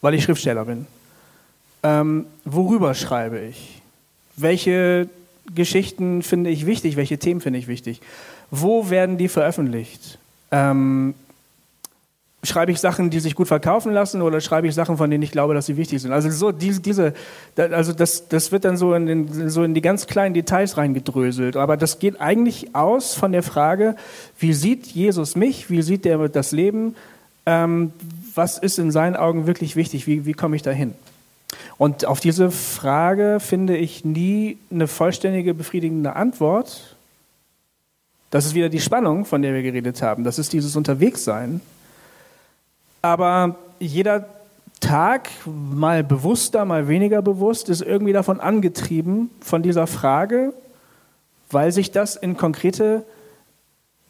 weil 0.00 0.14
ich 0.14 0.24
Schriftsteller 0.24 0.64
bin. 0.64 0.86
Ähm, 1.82 2.26
worüber 2.44 2.94
schreibe 2.94 3.40
ich? 3.40 3.82
Welche 4.36 5.08
Geschichten 5.54 6.22
finde 6.22 6.50
ich 6.50 6.66
wichtig? 6.66 6.96
Welche 6.96 7.18
Themen 7.18 7.40
finde 7.40 7.58
ich 7.58 7.66
wichtig? 7.66 8.00
Wo 8.50 8.90
werden 8.90 9.18
die 9.18 9.28
veröffentlicht? 9.28 10.18
Ähm, 10.52 11.14
schreibe 12.44 12.72
ich 12.72 12.80
Sachen, 12.80 13.10
die 13.10 13.20
sich 13.20 13.34
gut 13.34 13.46
verkaufen 13.46 13.92
lassen 13.92 14.20
oder 14.20 14.40
schreibe 14.40 14.66
ich 14.66 14.74
Sachen, 14.74 14.96
von 14.96 15.10
denen 15.10 15.22
ich 15.22 15.30
glaube, 15.30 15.54
dass 15.54 15.66
sie 15.66 15.76
wichtig 15.76 16.02
sind? 16.02 16.12
Also 16.12 16.28
so 16.30 16.50
diese, 16.50 16.80
diese 16.80 17.14
also 17.56 17.92
das, 17.92 18.28
das 18.28 18.50
wird 18.50 18.64
dann 18.64 18.76
so 18.76 18.94
in, 18.94 19.06
den, 19.06 19.48
so 19.48 19.62
in 19.62 19.74
die 19.74 19.80
ganz 19.80 20.06
kleinen 20.06 20.34
Details 20.34 20.76
reingedröselt. 20.76 21.56
Aber 21.56 21.76
das 21.76 21.98
geht 21.98 22.20
eigentlich 22.20 22.74
aus 22.74 23.14
von 23.14 23.32
der 23.32 23.42
Frage, 23.42 23.96
wie 24.38 24.52
sieht 24.52 24.86
Jesus 24.86 25.36
mich? 25.36 25.70
Wie 25.70 25.82
sieht 25.82 26.04
er 26.04 26.28
das 26.28 26.52
Leben? 26.52 26.96
Ähm, 27.46 27.92
was 28.34 28.58
ist 28.58 28.78
in 28.78 28.90
seinen 28.90 29.14
Augen 29.14 29.46
wirklich 29.46 29.76
wichtig? 29.76 30.06
Wie, 30.06 30.26
wie 30.26 30.32
komme 30.32 30.56
ich 30.56 30.62
dahin? 30.62 30.94
Und 31.78 32.06
auf 32.06 32.20
diese 32.20 32.50
Frage 32.50 33.38
finde 33.40 33.76
ich 33.76 34.04
nie 34.04 34.58
eine 34.70 34.88
vollständige, 34.88 35.54
befriedigende 35.54 36.16
Antwort. 36.16 36.91
Das 38.32 38.46
ist 38.46 38.54
wieder 38.54 38.70
die 38.70 38.80
Spannung, 38.80 39.26
von 39.26 39.42
der 39.42 39.52
wir 39.52 39.62
geredet 39.62 40.00
haben. 40.00 40.24
Das 40.24 40.38
ist 40.38 40.54
dieses 40.54 40.74
Unterwegssein. 40.74 41.60
Aber 43.02 43.56
jeder 43.78 44.26
Tag, 44.80 45.28
mal 45.44 46.02
bewusster, 46.02 46.64
mal 46.64 46.88
weniger 46.88 47.20
bewusst, 47.20 47.68
ist 47.68 47.82
irgendwie 47.82 48.14
davon 48.14 48.40
angetrieben, 48.40 49.30
von 49.42 49.62
dieser 49.62 49.86
Frage, 49.86 50.54
weil 51.50 51.72
sich 51.72 51.90
das 51.90 52.16
in 52.16 52.38
konkrete 52.38 53.04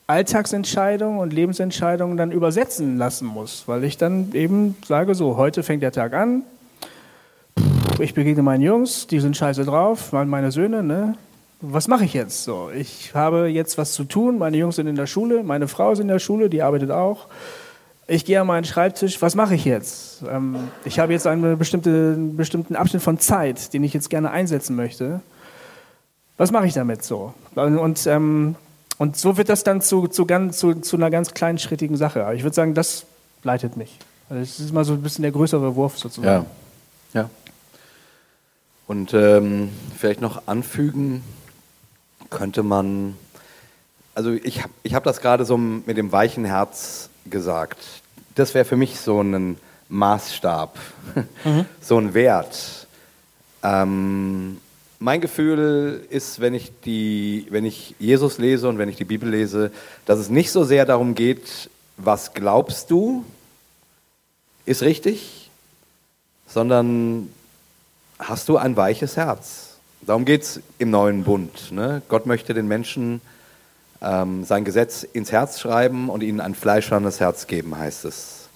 Alltagsentscheidungen 0.07 1.19
und 1.19 1.33
Lebensentscheidungen 1.33 2.17
dann 2.17 2.31
übersetzen 2.31 2.99
lassen 2.99 3.27
muss. 3.27 3.65
Weil 3.67 3.83
ich 3.83 3.99
dann 3.99 4.31
eben 4.35 4.77
sage, 4.87 5.17
so, 5.17 5.37
heute 5.37 5.65
fängt 5.65 5.83
der 5.83 5.93
Tag 5.93 6.13
an, 6.15 6.43
ich 7.99 8.15
begegne 8.15 8.45
meinen 8.45 8.63
Jungs, 8.63 9.09
die 9.09 9.19
sind 9.19 9.37
scheiße 9.37 9.65
drauf, 9.65 10.13
meine 10.13 10.53
Söhne, 10.53 10.85
ne? 10.85 11.17
Was 11.65 11.87
mache 11.87 12.05
ich 12.05 12.13
jetzt 12.13 12.43
so? 12.43 12.71
Ich 12.71 13.15
habe 13.15 13.47
jetzt 13.47 13.79
was 13.79 13.93
zu 13.93 14.03
tun, 14.03 14.39
meine 14.39 14.57
Jungs 14.57 14.77
sind 14.77 14.89
in 14.89 14.97
der 14.97 15.07
Schule, 15.07 15.45
meine 15.45 15.69
Frau 15.69 15.93
ist 15.93 16.01
in 16.01 16.09
der 16.09 16.19
Schule, 16.19 16.51
die 16.51 16.61
arbeitet 16.61 16.91
auch. 16.91 17.29
Ich 18.09 18.25
gehe 18.25 18.41
an 18.41 18.49
meinen 18.49 18.65
Schreibtisch, 18.65 19.23
was 19.23 19.37
mache 19.37 19.55
ich 19.55 19.65
jetzt? 19.65 20.25
Ähm, 20.29 20.57
ich 20.85 20.99
habe 20.99 21.13
jetzt 21.13 21.25
einen 21.25 21.57
bestimmte, 21.57 22.17
bestimmten 22.17 22.75
Abschnitt 22.75 23.01
von 23.01 23.21
Zeit, 23.21 23.73
den 23.73 23.85
ich 23.85 23.95
jetzt 23.95 24.11
gerne 24.11 24.33
einsetzen 24.33 24.75
möchte. 24.75 25.21
Was 26.37 26.51
mache 26.51 26.67
ich 26.67 26.75
damit 26.75 27.05
so? 27.05 27.33
Und, 27.55 28.09
ähm, 28.09 28.57
und 28.99 29.17
so 29.17 29.37
wird 29.37 29.49
das 29.49 29.63
dann 29.63 29.81
zu, 29.81 30.09
zu, 30.09 30.27
ganz, 30.27 30.59
zu, 30.59 30.75
zu 30.75 30.97
einer 30.97 31.11
ganz 31.11 31.33
kleinschrittigen 31.33 31.97
Sache. 31.97 32.25
Aber 32.25 32.35
ich 32.35 32.43
würde 32.43 32.57
sagen, 32.57 32.75
das 32.75 33.07
leitet 33.45 33.77
mich. 33.77 33.99
Also 34.29 34.41
das 34.41 34.59
ist 34.59 34.73
mal 34.73 34.85
so 34.85 34.95
ein 34.95 35.03
bisschen 35.03 35.23
der 35.23 35.31
größere 35.31 35.77
Wurf 35.77 35.97
sozusagen. 35.97 36.47
Ja. 37.13 37.23
ja. 37.23 37.31
Und 38.89 39.15
ähm, 39.15 39.69
vielleicht 39.97 40.21
noch 40.21 40.49
anfügen 40.49 41.23
könnte 42.33 42.63
man, 42.63 43.17
also 44.15 44.33
ich, 44.33 44.63
ich 44.83 44.95
habe 44.95 45.05
das 45.05 45.21
gerade 45.21 45.45
so 45.45 45.57
mit 45.57 45.97
dem 45.97 46.13
weichen 46.13 46.45
Herz 46.45 47.11
gesagt. 47.27 47.79
Das 48.35 48.55
wäre 48.55 48.65
für 48.65 48.77
mich 48.77 48.99
so 48.99 49.21
ein 49.21 49.59
Maßstab, 49.89 50.79
mhm. 51.45 51.67
so 51.81 51.99
ein 51.99 52.15
Wert. 52.15 52.87
Ähm, 53.63 54.59
mein 54.99 55.21
Gefühl 55.21 56.07
ist, 56.11 56.41
wenn 56.41 56.55
ich, 56.55 56.73
die, 56.85 57.47
wenn 57.51 57.65
ich 57.65 57.95
Jesus 57.99 58.39
lese 58.39 58.69
und 58.69 58.79
wenn 58.79 58.89
ich 58.89 58.97
die 58.97 59.05
Bibel 59.05 59.29
lese, 59.29 59.71
dass 60.07 60.19
es 60.19 60.29
nicht 60.29 60.51
so 60.51 60.65
sehr 60.65 60.87
darum 60.87 61.15
geht, 61.15 61.69
was 61.97 62.35
glaubst 62.35 62.91
du, 62.91 63.25
ist 64.65 64.83
richtig, 64.83 65.51
sondern 66.47 67.29
hast 68.19 68.49
du 68.49 68.57
ein 68.57 68.77
weiches 68.77 69.17
Herz. 69.17 69.72
Darum 70.05 70.25
geht 70.25 70.43
es 70.43 70.61
im 70.79 70.91
neuen 70.91 71.23
Bund. 71.23 71.71
Ne? 71.71 72.03
Gott 72.09 72.27
möchte 72.27 72.55
den 72.55 72.67
Menschen 72.67 73.21
ähm, 74.01 74.45
sein 74.45 74.65
Gesetz 74.65 75.05
ins 75.05 75.31
Herz 75.31 75.61
schreiben 75.61 76.09
und 76.09 76.23
ihnen 76.23 76.41
ein 76.41 76.57
fleischernes 76.57 77.21
Herz 77.21 77.47
geben, 77.47 77.79
heißt 77.79 78.05
es. 78.05 78.49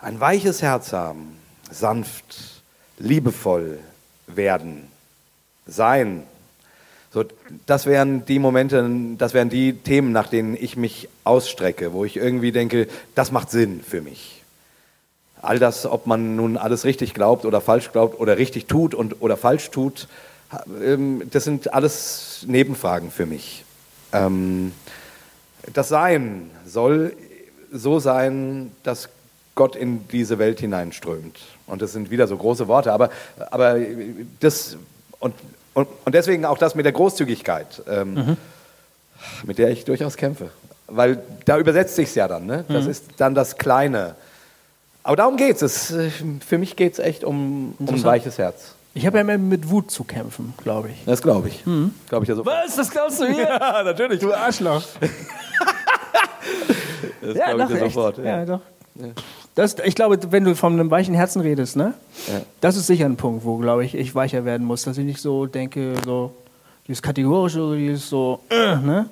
Ein 0.00 0.18
weiches 0.18 0.62
Herz 0.62 0.92
haben, 0.92 1.36
sanft, 1.70 2.62
liebevoll 2.98 3.78
werden, 4.26 4.88
sein. 5.66 6.24
So, 7.12 7.24
das 7.66 7.86
wären 7.86 8.24
die 8.24 8.40
Momente, 8.40 8.88
das 9.16 9.32
wären 9.32 9.48
die 9.48 9.74
Themen, 9.74 10.10
nach 10.10 10.28
denen 10.28 10.56
ich 10.56 10.76
mich 10.76 11.08
ausstrecke, 11.22 11.92
wo 11.92 12.04
ich 12.04 12.16
irgendwie 12.16 12.52
denke, 12.52 12.88
das 13.14 13.30
macht 13.30 13.50
Sinn 13.50 13.80
für 13.80 14.00
mich. 14.00 14.42
All 15.42 15.58
das, 15.58 15.86
ob 15.86 16.06
man 16.06 16.36
nun 16.36 16.56
alles 16.56 16.84
richtig 16.84 17.14
glaubt 17.14 17.44
oder 17.44 17.60
falsch 17.60 17.92
glaubt 17.92 18.18
oder 18.18 18.38
richtig 18.38 18.66
tut 18.66 18.94
und, 18.94 19.20
oder 19.20 19.36
falsch 19.36 19.70
tut, 19.70 20.08
ähm, 20.82 21.22
das 21.30 21.44
sind 21.44 21.72
alles 21.72 22.44
Nebenfragen 22.46 23.10
für 23.10 23.26
mich. 23.26 23.64
Ähm, 24.12 24.72
das 25.72 25.88
Sein 25.88 26.50
soll 26.66 27.12
so 27.72 27.98
sein, 27.98 28.70
dass 28.82 29.08
Gott 29.54 29.74
in 29.74 30.06
diese 30.08 30.38
Welt 30.38 30.60
hineinströmt. 30.60 31.38
Und 31.66 31.82
das 31.82 31.92
sind 31.92 32.10
wieder 32.10 32.28
so 32.28 32.36
große 32.36 32.68
Worte, 32.68 32.92
aber, 32.92 33.10
aber 33.50 33.76
das, 34.40 34.76
und, 35.18 35.34
und, 35.74 35.88
und 36.04 36.14
deswegen 36.14 36.44
auch 36.44 36.58
das 36.58 36.74
mit 36.74 36.84
der 36.84 36.92
Großzügigkeit, 36.92 37.82
ähm, 37.88 38.14
mhm. 38.14 38.36
mit 39.44 39.58
der 39.58 39.70
ich 39.70 39.84
durchaus 39.84 40.16
kämpfe. 40.16 40.50
Weil 40.86 41.20
da 41.44 41.58
übersetzt 41.58 41.96
sich 41.96 42.14
ja 42.14 42.28
dann, 42.28 42.46
ne? 42.46 42.64
das 42.68 42.84
mhm. 42.84 42.90
ist 42.90 43.04
dann 43.16 43.34
das 43.34 43.56
Kleine. 43.56 44.14
Aber 45.06 45.14
darum 45.14 45.36
geht 45.36 45.62
es. 45.62 45.94
Für 46.44 46.58
mich 46.58 46.74
geht 46.74 46.94
es 46.94 46.98
echt 46.98 47.22
um, 47.22 47.76
um 47.78 47.88
ein 47.88 48.02
weiches 48.02 48.38
Herz. 48.38 48.74
Ich 48.92 49.06
habe 49.06 49.18
ja 49.18 49.20
immer 49.20 49.38
mit 49.38 49.70
Wut 49.70 49.88
zu 49.88 50.02
kämpfen, 50.02 50.52
glaube 50.64 50.88
ich. 50.88 51.04
Das 51.04 51.22
glaube 51.22 51.46
ich. 51.46 51.64
Mhm. 51.64 51.94
Glaube 52.08 52.24
ich 52.24 52.28
ja 52.28 52.34
so. 52.34 52.44
Was? 52.44 52.74
Das 52.74 52.90
glaubst 52.90 53.20
du 53.20 53.26
hier? 53.26 53.44
ja, 53.60 53.84
natürlich. 53.84 54.18
Du 54.18 54.34
Arschloch. 54.34 54.82
das 57.20 57.36
ja, 57.36 57.52
glaube 57.52 57.72
ich 57.72 57.78
dir 57.78 57.84
sofort. 57.84 58.18
Ja, 58.18 58.24
ja 58.24 58.44
doch. 58.44 58.60
Ja. 58.96 59.06
Das, 59.54 59.76
ich 59.84 59.94
glaube, 59.94 60.18
wenn 60.32 60.42
du 60.42 60.56
von 60.56 60.72
einem 60.72 60.90
weichen 60.90 61.14
Herzen 61.14 61.40
redest, 61.40 61.76
ne? 61.76 61.94
Ja. 62.26 62.40
Das 62.60 62.76
ist 62.76 62.88
sicher 62.88 63.04
ein 63.04 63.16
Punkt, 63.16 63.44
wo, 63.44 63.58
glaube 63.58 63.84
ich, 63.84 63.94
ich 63.94 64.12
weicher 64.16 64.44
werden 64.44 64.66
muss. 64.66 64.82
Dass 64.82 64.98
ich 64.98 65.04
nicht 65.04 65.20
so 65.20 65.46
denke, 65.46 65.94
so 66.04 66.32
dieses 66.88 67.00
kategorische 67.00 67.60
oder 67.60 67.76
dieses 67.76 68.08
so, 68.08 68.40
äh, 68.50 68.74
ne? 68.74 69.08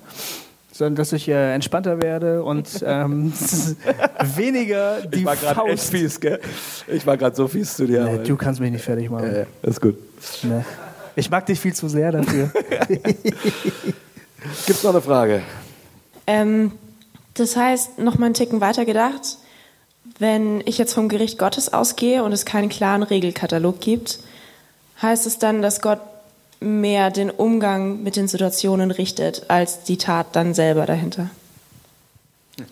Sondern 0.74 0.96
dass 0.96 1.12
ich 1.12 1.28
äh, 1.28 1.54
entspannter 1.54 2.02
werde 2.02 2.42
und 2.42 2.82
ähm, 2.84 3.32
weniger 4.34 5.02
die 5.02 5.20
ich 5.20 5.24
war 5.24 5.36
Faust. 5.36 5.68
Echt 5.68 5.84
fies, 5.84 6.18
gell? 6.18 6.40
Ich 6.88 7.06
war 7.06 7.16
gerade 7.16 7.36
so 7.36 7.46
fies 7.46 7.76
zu 7.76 7.86
dir. 7.86 8.02
Nee, 8.02 8.18
du 8.24 8.36
kannst 8.36 8.60
mich 8.60 8.72
nicht 8.72 8.82
fertig 8.82 9.08
machen. 9.08 9.30
Ja, 9.32 9.38
ja, 9.38 9.46
ist 9.62 9.80
gut. 9.80 9.96
Nee. 10.42 10.64
Ich 11.14 11.30
mag 11.30 11.46
dich 11.46 11.60
viel 11.60 11.74
zu 11.74 11.88
sehr 11.88 12.10
dafür. 12.10 12.50
Gibt 12.88 13.48
es 14.66 14.82
noch 14.82 14.90
eine 14.90 15.00
Frage? 15.00 15.42
Ähm, 16.26 16.72
das 17.34 17.56
heißt, 17.56 18.00
noch 18.00 18.18
mal 18.18 18.26
einen 18.26 18.34
Ticken 18.34 18.60
weiter 18.60 18.84
gedacht, 18.84 19.38
wenn 20.18 20.60
ich 20.64 20.76
jetzt 20.76 20.92
vom 20.92 21.08
Gericht 21.08 21.38
Gottes 21.38 21.72
ausgehe 21.72 22.24
und 22.24 22.32
es 22.32 22.44
keinen 22.44 22.68
klaren 22.68 23.04
Regelkatalog 23.04 23.80
gibt, 23.80 24.18
heißt 25.00 25.24
es 25.26 25.38
dann, 25.38 25.62
dass 25.62 25.80
Gott 25.80 26.00
mehr 26.64 27.10
den 27.10 27.30
Umgang 27.30 28.02
mit 28.02 28.16
den 28.16 28.26
Situationen 28.26 28.90
richtet, 28.90 29.44
als 29.48 29.84
die 29.84 29.98
Tat 29.98 30.28
dann 30.32 30.54
selber 30.54 30.86
dahinter. 30.86 31.30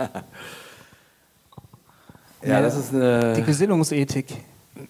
ja, 2.44 2.60
das 2.60 2.76
ist 2.76 2.92
eine. 2.94 3.34
Die 3.34 3.42
Gesinnungsethik. 3.42 4.26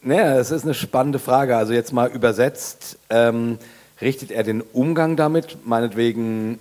Naja, 0.02 0.36
das 0.36 0.50
ist 0.50 0.64
eine 0.64 0.74
spannende 0.74 1.18
Frage. 1.18 1.56
Also 1.56 1.72
jetzt 1.72 1.92
mal 1.92 2.10
übersetzt, 2.10 2.98
ähm, 3.10 3.58
richtet 4.00 4.30
er 4.30 4.42
den 4.42 4.60
Umgang 4.60 5.16
damit, 5.16 5.58
meinetwegen, 5.66 6.58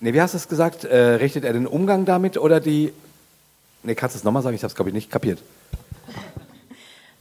nee, 0.00 0.12
wie 0.12 0.20
hast 0.20 0.34
du 0.34 0.38
es 0.38 0.48
gesagt? 0.48 0.84
Äh, 0.84 0.96
richtet 0.96 1.44
er 1.44 1.52
den 1.52 1.66
Umgang 1.66 2.04
damit 2.04 2.36
oder 2.36 2.60
die, 2.60 2.92
nee, 3.82 3.94
kannst 3.94 4.14
du 4.14 4.18
es 4.18 4.24
nochmal 4.24 4.42
sagen? 4.42 4.54
Ich 4.54 4.62
habe 4.62 4.70
es, 4.70 4.74
glaube 4.74 4.90
ich, 4.90 4.94
nicht 4.94 5.10
kapiert. 5.10 5.40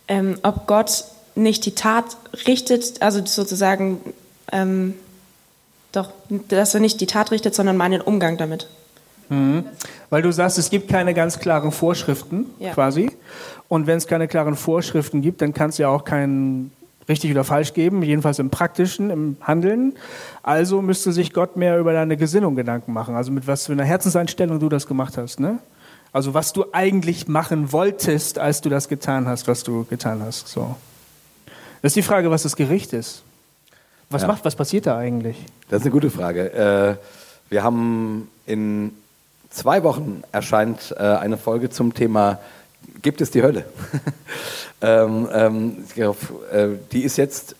Ähm, 0.08 0.38
ob 0.44 0.68
Gott 0.68 1.06
nicht 1.36 1.66
die 1.66 1.76
Tat 1.76 2.18
richtet, 2.48 3.02
also 3.02 3.26
sozusagen 3.26 4.02
ähm, 4.52 4.96
doch, 5.92 6.12
dass 6.50 6.74
er 6.74 6.80
nicht 6.80 7.02
die 7.02 7.08
Tat 7.08 7.32
richtet, 7.32 7.56
sondern 7.56 7.78
meinen 7.78 8.02
Umgang 8.02 8.38
damit. 8.38 8.68
Mhm. 9.30 9.66
Weil 10.10 10.22
du 10.22 10.32
sagst, 10.32 10.58
es 10.58 10.70
gibt 10.70 10.90
keine 10.90 11.14
ganz 11.14 11.40
klaren 11.40 11.72
Vorschriften 11.72 12.48
ja. 12.60 12.74
quasi. 12.74 13.12
Und 13.68 13.88
wenn 13.88 13.98
es 13.98 14.08
keine 14.08 14.28
klaren 14.28 14.56
Vorschriften 14.56 15.22
gibt, 15.22 15.42
dann 15.42 15.54
kann 15.54 15.70
es 15.70 15.78
ja 15.78 15.90
auch 15.90 16.04
kein 16.04 16.72
richtig 17.08 17.32
oder 17.32 17.44
falsch 17.44 17.74
geben, 17.74 18.04
jedenfalls 18.04 18.38
im 18.40 18.50
praktischen, 18.50 19.10
im 19.10 19.38
Handeln. 19.42 19.94
Also 20.44 20.82
müsste 20.82 21.12
sich 21.12 21.34
Gott 21.34 21.58
mehr 21.58 21.80
über 21.80 21.92
deine 21.94 22.18
Gesinnung 22.18 22.56
Gedanken 22.56 22.94
machen. 22.94 23.16
Also 23.16 23.32
mit 23.32 23.48
was 23.48 23.66
für 23.66 23.74
einer 23.74 23.84
Herzenseinstellung 23.84 24.60
du 24.60 24.70
das 24.70 24.88
gemacht 24.88 25.18
hast. 25.18 25.40
Ne? 25.40 25.60
Also 26.14 26.34
was 26.34 26.54
du 26.54 26.66
eigentlich 26.72 27.28
machen 27.28 27.72
wolltest, 27.72 28.38
als 28.40 28.62
du 28.62 28.70
das 28.70 28.88
getan 28.88 29.28
hast, 29.28 29.48
was 29.48 29.64
du 29.64 29.86
getan 29.86 30.22
hast. 30.24 30.48
So. 30.48 30.76
Das 31.82 31.92
ist 31.92 31.96
die 31.96 32.04
Frage, 32.04 32.30
was 32.30 32.44
das 32.44 32.56
Gericht 32.56 32.94
ist. 32.94 33.24
Was, 34.10 34.24
ja. 34.24 34.28
macht, 34.28 34.44
was 34.44 34.56
passiert 34.56 34.88
da 34.88 34.98
eigentlich? 34.98 35.38
Das 35.70 35.82
ist 35.82 35.86
eine 35.86 35.92
gute 35.92 36.10
Frage. 36.10 36.52
Äh, 36.52 37.52
wir 37.52 37.64
haben 37.64 38.30
in 38.46 38.92
zwei 39.50 39.84
Wochen 39.84 40.24
erscheint 40.32 40.96
äh, 40.98 41.02
eine 41.02 41.38
Folge 41.38 41.70
zum 41.70 41.94
Thema 41.94 42.40
Gibt 43.02 43.22
es 43.22 43.32
die 43.32 43.42
Hölle? 43.42 43.66
ähm, 44.82 45.30
ähm, 45.34 45.78
äh, 45.96 46.68
die 46.92 47.04
ist 47.04 47.18
jetzt, 47.18 47.56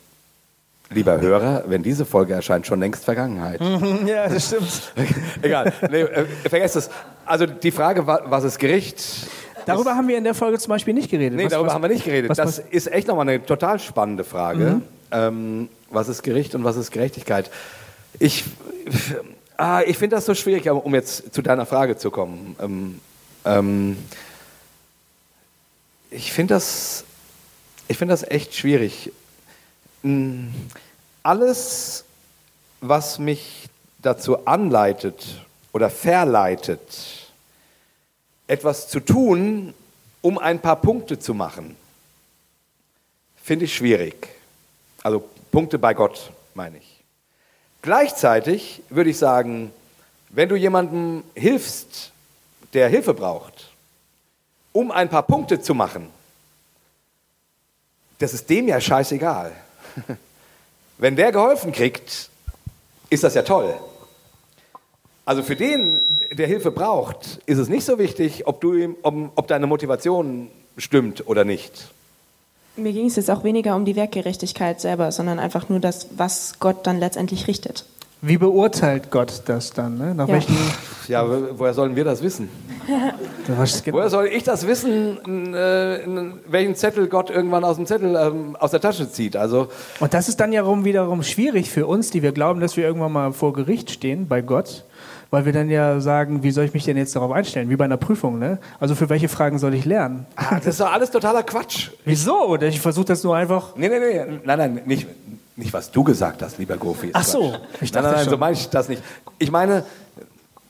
lieber 0.90 1.22
Hörer, 1.22 1.64
wenn 1.68 1.84
diese 1.84 2.06
Folge 2.06 2.34
erscheint, 2.34 2.66
schon 2.68 2.80
längst 2.80 3.06
Vergangenheit. 3.06 3.62
ja, 4.06 4.28
das 4.28 4.48
stimmt. 4.48 4.94
Egal, 5.42 5.72
nee, 5.90 6.02
äh, 6.02 6.26
vergesst 6.50 6.76
es. 6.76 6.90
Also 7.26 7.46
die 7.46 7.72
Frage, 7.72 8.06
was 8.06 8.44
ist 8.44 8.60
Gericht? 8.60 9.04
Darüber 9.66 9.96
haben 9.96 10.08
wir 10.08 10.18
in 10.18 10.24
der 10.24 10.34
Folge 10.34 10.58
zum 10.58 10.72
Beispiel 10.72 10.96
nicht 10.96 11.12
geredet. 11.12 11.38
Nee, 11.38 11.46
was, 11.46 11.52
darüber 11.52 11.68
was, 11.68 11.76
haben 11.76 11.84
wir 11.84 11.90
nicht 11.90 12.06
geredet. 12.06 12.38
Das 12.38 12.60
ist 12.60 12.92
echt 12.92 13.08
nochmal 13.08 13.30
eine 13.30 13.46
total 13.46 13.78
spannende 13.78 14.24
Frage. 14.24 14.66
Mhm. 14.66 14.82
Ähm, 15.12 15.70
was 15.90 16.08
ist 16.08 16.24
Gericht 16.24 16.56
und 16.56 16.64
was 16.64 16.78
ist 16.78 16.92
Gerechtigkeit? 16.92 17.50
Ich, 18.20 18.44
ah, 19.58 19.82
ich 19.86 19.98
finde 19.98 20.16
das 20.16 20.26
so 20.26 20.36
schwierig, 20.36 20.70
um 20.70 20.94
jetzt 20.94 21.34
zu 21.34 21.42
deiner 21.42 21.66
Frage 21.66 21.98
zu 21.98 22.12
kommen. 22.12 22.56
Ähm, 22.60 23.00
ähm, 23.46 23.98
ich 26.12 26.32
finde 26.32 26.56
das, 26.56 27.04
find 27.90 28.12
das 28.12 28.24
echt 28.24 28.56
schwierig. 28.56 29.12
Hm, 30.04 30.54
alles, 31.24 32.06
was 32.82 33.20
mich 33.20 33.70
dazu 34.02 34.46
anleitet 34.46 35.46
oder 35.72 35.90
verleitet, 35.90 37.30
etwas 38.48 38.88
zu 38.88 39.00
tun, 39.00 39.74
um 40.22 40.38
ein 40.38 40.60
paar 40.60 40.78
Punkte 40.78 41.20
zu 41.20 41.34
machen, 41.34 41.76
finde 43.42 43.66
ich 43.66 43.76
schwierig. 43.76 44.39
Also 45.04 45.24
Punkte 45.52 45.80
bei 45.80 45.94
Gott, 45.94 46.32
meine 46.54 46.78
ich. 46.78 47.04
Gleichzeitig 47.82 48.82
würde 48.90 49.10
ich 49.10 49.18
sagen, 49.18 49.72
wenn 50.30 50.50
du 50.50 50.56
jemandem 50.56 51.24
hilfst, 51.34 52.12
der 52.74 52.90
Hilfe 52.90 53.14
braucht, 53.14 53.72
um 54.74 54.92
ein 54.92 55.10
paar 55.10 55.24
Punkte 55.24 55.62
zu 55.62 55.74
machen, 55.74 56.10
das 58.20 58.34
ist 58.34 58.50
dem 58.50 58.68
ja 58.68 58.80
scheißegal. 58.80 59.52
Wenn 60.98 61.16
der 61.16 61.32
geholfen 61.32 61.72
kriegt, 61.72 62.30
ist 63.10 63.24
das 63.24 63.34
ja 63.34 63.44
toll. 63.44 63.74
Also 65.24 65.42
für 65.42 65.56
den, 65.56 66.20
der 66.32 66.48
Hilfe 66.48 66.72
braucht, 66.72 67.40
ist 67.46 67.58
es 67.58 67.70
nicht 67.70 67.86
so 67.86 67.98
wichtig, 67.98 68.46
ob, 68.46 68.60
du 68.62 68.74
ihm, 68.74 68.98
ob, 69.04 69.32
ob 69.36 69.48
deine 69.48 69.68
Motivation 69.68 70.52
stimmt 70.78 71.28
oder 71.28 71.46
nicht. 71.46 71.88
Mir 72.80 72.94
ging 72.94 73.08
es 73.08 73.16
jetzt 73.16 73.30
auch 73.30 73.44
weniger 73.44 73.76
um 73.76 73.86
die 73.86 73.96
Werkgerechtigkeit 73.96 74.80
selber, 74.82 75.12
sondern 75.12 75.40
einfach 75.40 75.70
nur 75.70 75.80
das, 75.80 76.08
was 76.16 76.60
Gott 76.60 76.88
dann 76.88 77.00
letztendlich 77.00 77.48
richtet. 77.48 77.86
Wie 78.22 78.38
beurteilt 78.38 79.12
Gott 79.12 79.44
das 79.46 79.72
dann? 79.72 79.98
Ne? 79.98 80.14
Nach 80.14 80.28
ja. 80.28 80.34
welchen 80.34 80.58
ja, 81.10 81.26
woher 81.58 81.74
sollen 81.74 81.96
wir 81.96 82.04
das 82.04 82.22
wissen? 82.22 82.50
woher 83.92 84.10
soll 84.10 84.28
ich 84.28 84.44
das 84.44 84.68
wissen, 84.68 85.54
äh, 85.56 86.00
welchen 86.48 86.76
Zettel 86.76 87.08
Gott 87.08 87.30
irgendwann 87.32 87.64
aus 87.64 87.78
dem 87.78 87.88
Zettel 87.88 88.16
ähm, 88.16 88.56
aus 88.58 88.72
der 88.72 88.80
Tasche 88.80 89.10
zieht? 89.12 89.36
Also 89.36 89.70
Und 90.00 90.14
das 90.14 90.30
ist 90.30 90.40
dann 90.40 90.54
ja 90.54 90.64
wiederum 90.84 91.24
schwierig 91.24 91.72
für 91.72 91.88
uns, 91.88 92.12
die 92.12 92.22
wir 92.22 92.32
glauben, 92.32 92.60
dass 92.60 92.78
wir 92.78 92.86
irgendwann 92.86 93.12
mal 93.12 93.34
vor 93.34 93.54
Gericht 93.54 93.90
stehen 93.90 94.28
bei 94.28 94.42
Gott 94.42 94.86
weil 95.32 95.46
wir 95.46 95.54
dann 95.54 95.70
ja 95.70 96.00
sagen, 96.00 96.42
wie 96.44 96.52
soll 96.52 96.66
ich 96.66 96.74
mich 96.74 96.86
denn 96.86 96.98
jetzt 96.98 97.16
darauf 97.16 97.32
einstellen? 97.32 97.70
Wie 97.70 97.76
bei 97.76 97.86
einer 97.86 97.98
Prüfung, 97.98 98.40
ne? 98.40 98.58
Also 98.80 98.96
für 98.96 99.10
welche 99.10 99.30
Fragen 99.30 99.60
soll 99.60 99.74
ich 99.74 99.86
lernen? 99.86 100.26
Ah, 100.36 100.56
das 100.56 100.68
ist 100.68 100.80
doch 100.80 100.92
alles 100.92 101.12
totaler 101.12 101.44
Quatsch. 101.44 101.92
Wieso? 102.06 102.56
Ich 102.58 102.82
versuche 102.82 103.06
das 103.06 103.24
nur 103.24 103.36
einfach. 103.36 103.76
Nee, 103.76 103.90
nee, 103.90 104.00
nee, 104.00 104.40
nein, 104.44 104.58
nein, 104.58 104.82
nicht, 104.86 105.08
Nicht, 105.56 105.74
was 105.74 105.92
du 105.92 106.04
gesagt 106.04 106.42
hast, 106.42 106.58
lieber 106.58 106.78
Gofi. 106.78 107.12
Ach 107.14 107.24
so, 107.24 107.54
ich 107.82 107.92
nein, 107.92 108.04
dachte 108.04 108.04
nein, 108.04 108.12
nein, 108.14 108.24
schon. 108.24 108.30
so 108.32 108.38
meine 108.38 108.54
ich 108.54 108.70
das 108.70 108.90
nicht. 108.90 109.04
Ich 109.38 109.52
meine, 109.52 109.84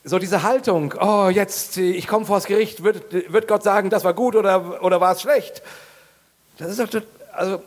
so 0.04 0.18
diese 0.18 0.42
Haltung, 0.42 0.94
oh, 1.00 1.28
jetzt, 1.28 1.76
ich 1.76 2.06
komme 2.06 2.26
vors 2.26 2.44
Gericht, 2.44 2.82
wird, 2.82 3.32
wird 3.32 3.48
Gott 3.48 3.62
sagen, 3.62 3.88
das 3.88 4.04
war 4.04 4.14
gut 4.14 4.34
oder, 4.34 4.82
oder 4.82 5.00
war 5.00 5.12
es 5.12 5.22
schlecht? 5.22 5.62
Das 6.58 6.70
ist, 6.70 6.80
doch, 6.80 7.02
also, 7.32 7.62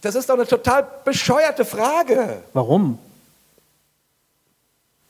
das 0.00 0.14
ist 0.14 0.28
doch 0.28 0.34
eine 0.34 0.46
total 0.46 0.86
bescheuerte 1.04 1.64
Frage. 1.64 2.38
Warum? 2.52 2.98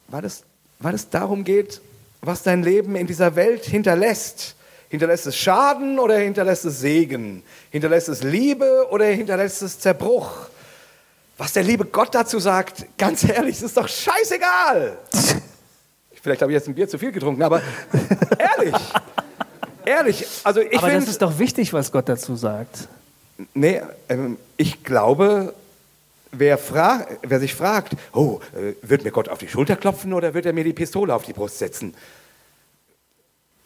Weil 0.09 0.25
es, 0.25 0.43
weil 0.83 0.95
es 0.95 1.09
darum 1.09 1.45
geht, 1.45 1.81
was 2.21 2.43
dein 2.43 2.63
Leben 2.63 2.97
in 2.97 3.07
dieser 3.07 3.37
Welt 3.37 3.65
hinterlässt. 3.65 4.57
Hinterlässt 4.89 5.27
es 5.27 5.37
Schaden 5.37 5.99
oder 5.99 6.19
hinterlässt 6.19 6.65
es 6.65 6.81
Segen? 6.81 7.43
Hinterlässt 7.71 8.09
es 8.09 8.23
Liebe 8.23 8.87
oder 8.91 9.07
hinterlässt 9.07 9.63
es 9.63 9.79
Zerbruch? 9.79 10.31
Was 11.39 11.55
der 11.55 11.63
liebe 11.63 11.85
Gott 11.87 12.15
dazu 12.15 12.39
sagt, 12.39 12.85
ganz 12.99 13.25
ehrlich, 13.25 13.57
es 13.57 13.63
ist 13.63 13.77
doch 13.77 13.89
scheißegal. 13.89 14.99
Vielleicht 16.23 16.43
habe 16.43 16.53
ich 16.53 16.57
jetzt 16.57 16.69
ein 16.69 16.75
Bier 16.75 16.89
zu 16.89 16.99
viel 16.99 17.11
getrunken, 17.11 17.43
aber 17.43 17.63
ehrlich, 18.39 18.75
ehrlich, 19.85 20.27
also 20.45 20.61
ich 20.61 20.79
Aber 20.79 20.87
das 20.87 20.97
finde, 20.97 21.11
ist 21.11 21.23
doch 21.23 21.39
wichtig, 21.39 21.73
was 21.73 21.91
Gott 21.91 22.09
dazu 22.09 22.37
sagt. 22.37 22.87
nee, 23.55 23.81
ähm, 24.09 24.37
ich 24.57 24.85
glaube, 24.85 25.55
wer, 26.33 26.59
wer 27.23 27.41
sich 27.41 27.55
fragt, 27.55 27.95
oh, 28.13 28.41
äh, 28.55 28.75
wird 28.83 29.05
mir 29.05 29.11
Gott 29.11 29.29
auf 29.29 29.39
die 29.39 29.49
Schulter 29.49 29.77
klopfen 29.77 30.13
oder 30.13 30.35
wird 30.35 30.47
er 30.47 30.53
mir 30.53 30.65
die 30.65 30.73
Pistole 30.73 31.15
auf 31.15 31.25
die 31.25 31.33
Brust 31.33 31.59
setzen? 31.59 31.95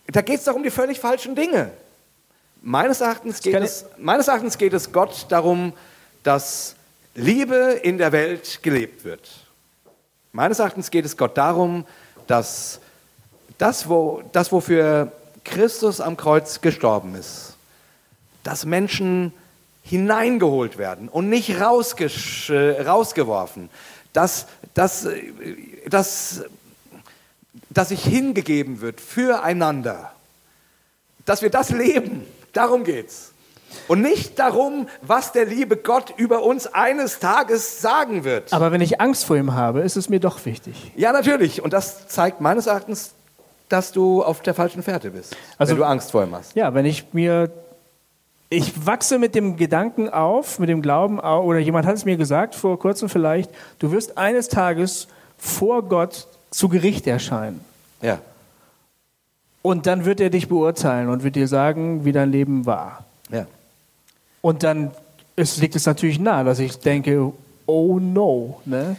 Da 0.09 0.21
geht 0.21 0.39
es 0.39 0.45
doch 0.45 0.55
um 0.55 0.63
die 0.63 0.71
völlig 0.71 1.01
falschen 1.01 1.35
Dinge. 1.35 1.71
Meines 2.63 3.01
Erachtens, 3.01 3.41
geht 3.41 3.55
es, 3.55 3.87
meines 3.97 4.29
Erachtens 4.29 4.59
geht 4.59 4.73
es 4.73 4.93
Gott 4.93 5.27
darum, 5.29 5.73
dass 6.23 6.75
Liebe 7.15 7.81
in 7.83 7.99
der 7.99 8.13
Welt 8.13 8.61
gelebt 8.63 9.05
wird. 9.05 9.29
Meines 10.33 10.59
Erachtens 10.59 10.91
geht 10.91 11.05
es 11.05 11.17
Gott 11.17 11.39
darum, 11.39 11.87
dass 12.27 12.81
das, 13.59 13.89
wo, 13.89 14.23
das 14.33 14.53
wofür 14.53 15.13
Christus 15.45 16.01
am 16.01 16.17
Kreuz 16.17 16.61
gestorben 16.61 17.15
ist, 17.15 17.55
dass 18.43 18.65
Menschen 18.65 19.33
hineingeholt 19.87 20.79
werden 20.79 21.09
und 21.09 21.29
nicht 21.29 21.49
äh, 21.51 22.83
rausgeworfen, 22.83 23.71
dass, 24.13 24.47
dass, 24.75 25.05
äh, 25.07 25.33
dass, 25.89 26.43
dass 27.71 27.89
sich 27.91 28.03
hingegeben 28.05 28.81
wird 28.81 29.01
füreinander, 29.01 30.11
dass 31.25 31.41
wir 31.43 31.51
das 31.51 31.71
leben, 31.71 32.27
darum 32.53 32.83
geht's. 32.85 33.33
Und 33.89 34.01
nicht 34.01 34.39
darum, 34.39 34.89
was 35.03 35.33
der 35.33 35.45
liebe 35.45 35.77
Gott 35.77 36.15
über 36.17 36.43
uns 36.43 36.67
eines 36.67 37.19
Tages 37.19 37.81
sagen 37.81 38.25
wird. 38.25 38.53
Aber 38.53 38.73
wenn 38.73 38.81
ich 38.81 39.01
Angst 39.01 39.25
vor 39.25 39.37
ihm 39.37 39.55
habe, 39.55 39.81
ist 39.81 39.97
es 39.97 40.09
mir 40.09 40.19
doch 40.21 40.45
wichtig. 40.47 40.93
Ja, 40.97 41.13
natürlich. 41.13 41.63
Und 41.63 41.73
das 41.73 42.09
zeigt 42.09 42.41
meines 42.41 42.67
Erachtens, 42.67 43.13
dass 43.69 43.93
du 43.93 44.23
auf 44.23 44.41
der 44.41 44.55
falschen 44.55 44.83
Fährte 44.83 45.11
bist, 45.11 45.37
Also- 45.59 45.73
wenn 45.73 45.79
du 45.79 45.85
Angst 45.85 46.11
vor 46.13 46.25
ihm 46.25 46.35
hast. 46.35 46.55
Ja, 46.57 46.75
wenn 46.75 46.87
ich 46.87 47.13
mir. 47.13 47.51
Ich 48.49 48.87
wachse 48.87 49.19
mit 49.19 49.35
dem 49.35 49.57
Gedanken 49.57 50.09
auf, 50.09 50.59
mit 50.59 50.69
dem 50.69 50.83
Glauben 50.83 51.21
auf, 51.21 51.45
oder 51.45 51.59
jemand 51.59 51.87
hat 51.87 51.97
es 51.97 52.05
mir 52.05 52.17
gesagt, 52.17 52.55
vor 52.55 52.79
kurzem 52.79 53.09
vielleicht, 53.09 53.51
du 53.79 53.91
wirst 53.91 54.17
eines 54.19 54.49
Tages 54.49 55.09
vor 55.37 55.83
Gott 55.83 56.29
zu 56.51 56.69
Gericht 56.69 57.07
erscheinen. 57.07 57.61
Ja. 58.01 58.19
Und 59.63 59.87
dann 59.87 60.05
wird 60.05 60.21
er 60.21 60.31
dich 60.31 60.49
beurteilen 60.49 61.09
und 61.09 61.25
wird 61.25 61.35
dir 61.35 61.49
sagen, 61.49 62.05
wie 62.05 62.13
dein 62.13 62.31
Leben 62.31 62.67
war. 62.67 63.05
ja. 63.31 63.47
Und 64.43 64.63
dann 64.63 64.93
es 65.37 65.59
liegt 65.59 65.77
es 65.77 65.87
natürlich 65.87 66.19
nahe, 66.19 66.45
dass 66.45 66.59
ich 66.59 66.79
denke, 66.79 67.33
oh 67.67 67.99
no. 68.01 68.61
Ne? 68.65 68.97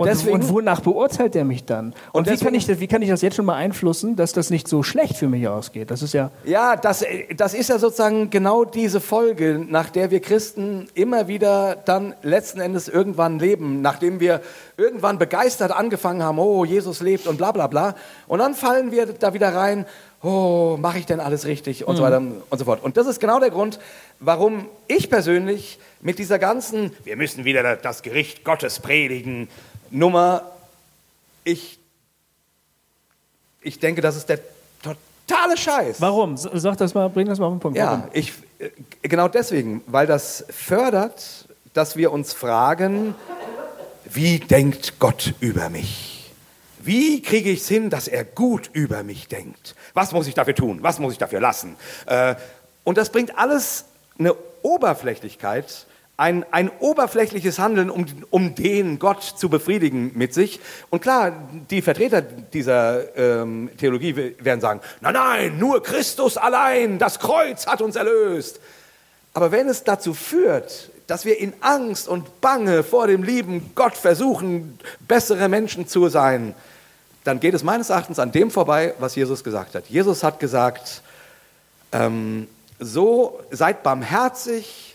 Und 0.00 0.06
deswegen- 0.06 0.36
und 0.36 0.48
wonach 0.48 0.80
beurteilt 0.80 1.36
er 1.36 1.44
mich 1.44 1.64
dann? 1.64 1.86
Und, 1.86 1.94
Und 2.12 2.26
wie, 2.26 2.30
kann 2.30 2.38
deswegen- 2.38 2.54
ich, 2.54 2.66
das- 2.66 2.80
wie 2.80 2.86
kann 2.86 3.02
ich 3.02 3.10
das 3.10 3.20
jetzt 3.20 3.36
schon 3.36 3.44
mal 3.44 3.56
einflussen, 3.56 4.16
dass 4.16 4.32
das 4.32 4.48
nicht 4.50 4.66
so 4.66 4.82
schlecht 4.82 5.16
für 5.16 5.28
mich 5.28 5.46
ausgeht? 5.48 5.90
Das 5.90 6.00
ist 6.02 6.14
ja. 6.14 6.30
Ja, 6.44 6.76
das, 6.76 7.04
das 7.36 7.52
ist 7.52 7.68
ja 7.68 7.78
sozusagen 7.78 8.30
genau 8.30 8.64
diese 8.64 9.00
Folge, 9.00 9.62
nach 9.68 9.90
der 9.90 10.10
wir 10.10 10.20
Christen 10.20 10.88
immer 10.94 11.28
wieder 11.28 11.76
dann 11.76 12.14
letzten 12.22 12.60
Endes 12.60 12.88
irgendwann 12.88 13.38
leben, 13.38 13.82
nachdem 13.82 14.18
wir 14.18 14.40
irgendwann 14.78 15.18
begeistert 15.18 15.72
angefangen 15.72 16.22
haben, 16.22 16.38
oh, 16.38 16.64
Jesus 16.64 17.00
lebt 17.02 17.26
und 17.26 17.36
bla 17.36 17.52
bla 17.52 17.66
bla. 17.66 17.94
Und 18.28 18.38
dann 18.38 18.54
fallen 18.54 18.92
wir 18.92 19.06
da 19.06 19.34
wieder 19.34 19.54
rein, 19.54 19.84
oh, 20.22 20.78
mache 20.80 20.98
ich 21.00 21.06
denn 21.06 21.20
alles 21.20 21.44
richtig 21.46 21.86
und 21.86 21.96
so 21.96 22.02
weiter 22.02 22.18
und 22.48 22.58
so 22.58 22.64
fort. 22.64 22.82
Und 22.82 22.96
das 22.96 23.06
ist 23.06 23.20
genau 23.20 23.40
der 23.40 23.50
Grund, 23.50 23.78
warum 24.20 24.66
ich 24.88 25.10
persönlich 25.10 25.78
mit 26.00 26.18
dieser 26.18 26.38
ganzen, 26.38 26.92
wir 27.04 27.16
müssen 27.16 27.44
wieder 27.44 27.76
das 27.76 28.02
Gericht 28.02 28.44
Gottes 28.44 28.78
predigen, 28.80 29.48
Nummer, 29.92 30.42
ich, 31.44 31.78
ich 33.60 33.78
denke, 33.78 34.00
das 34.00 34.16
ist 34.16 34.28
der 34.28 34.40
totale 34.82 35.56
Scheiß. 35.56 36.00
Warum? 36.00 36.36
Sag 36.36 36.78
das 36.78 36.94
mal, 36.94 37.08
bring 37.08 37.26
das 37.28 37.38
mal 37.38 37.46
auf 37.46 37.54
den 37.54 37.60
Punkt. 37.60 37.78
Ja, 37.78 37.92
Warum? 37.92 38.10
ich, 38.12 38.32
äh, 38.58 38.70
genau 39.02 39.28
deswegen, 39.28 39.82
weil 39.86 40.06
das 40.06 40.44
fördert, 40.50 41.46
dass 41.74 41.96
wir 41.96 42.10
uns 42.10 42.32
fragen, 42.32 43.14
wie 44.04 44.38
denkt 44.40 44.98
Gott 44.98 45.34
über 45.40 45.68
mich? 45.68 46.32
Wie 46.78 47.22
kriege 47.22 47.50
ich 47.50 47.60
es 47.60 47.68
hin, 47.68 47.90
dass 47.90 48.08
er 48.08 48.24
gut 48.24 48.70
über 48.72 49.04
mich 49.04 49.28
denkt? 49.28 49.76
Was 49.94 50.12
muss 50.12 50.26
ich 50.26 50.34
dafür 50.34 50.54
tun? 50.54 50.78
Was 50.82 50.98
muss 50.98 51.12
ich 51.12 51.18
dafür 51.18 51.40
lassen? 51.40 51.76
Äh, 52.06 52.34
und 52.82 52.98
das 52.98 53.12
bringt 53.12 53.38
alles 53.38 53.84
eine 54.18 54.34
Oberflächlichkeit, 54.62 55.86
ein, 56.16 56.44
ein 56.50 56.70
oberflächliches 56.78 57.58
Handeln, 57.58 57.90
um, 57.90 58.06
um 58.30 58.54
den 58.54 58.98
Gott 58.98 59.22
zu 59.22 59.48
befriedigen 59.48 60.12
mit 60.14 60.34
sich. 60.34 60.60
Und 60.90 61.02
klar, 61.02 61.32
die 61.70 61.82
Vertreter 61.82 62.22
dieser 62.22 63.16
ähm, 63.16 63.70
Theologie 63.78 64.34
werden 64.38 64.60
sagen, 64.60 64.80
nein, 65.00 65.14
nein, 65.14 65.58
nur 65.58 65.82
Christus 65.82 66.36
allein, 66.36 66.98
das 66.98 67.18
Kreuz 67.18 67.66
hat 67.66 67.80
uns 67.80 67.96
erlöst. 67.96 68.60
Aber 69.34 69.50
wenn 69.50 69.68
es 69.68 69.84
dazu 69.84 70.12
führt, 70.12 70.90
dass 71.06 71.24
wir 71.24 71.38
in 71.40 71.54
Angst 71.60 72.08
und 72.08 72.40
Bange 72.40 72.82
vor 72.82 73.06
dem 73.06 73.22
lieben 73.22 73.72
Gott 73.74 73.94
versuchen, 73.94 74.78
bessere 75.08 75.48
Menschen 75.48 75.88
zu 75.88 76.08
sein, 76.08 76.54
dann 77.24 77.40
geht 77.40 77.54
es 77.54 77.62
meines 77.62 77.90
Erachtens 77.90 78.18
an 78.18 78.32
dem 78.32 78.50
vorbei, 78.50 78.94
was 78.98 79.14
Jesus 79.14 79.42
gesagt 79.42 79.74
hat. 79.74 79.86
Jesus 79.88 80.22
hat 80.22 80.40
gesagt, 80.40 81.02
ähm, 81.92 82.48
so 82.78 83.40
seid 83.50 83.82
barmherzig, 83.82 84.91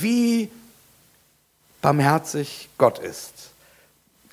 wie 0.00 0.50
barmherzig 1.80 2.68
Gott 2.78 2.98
ist. 2.98 3.50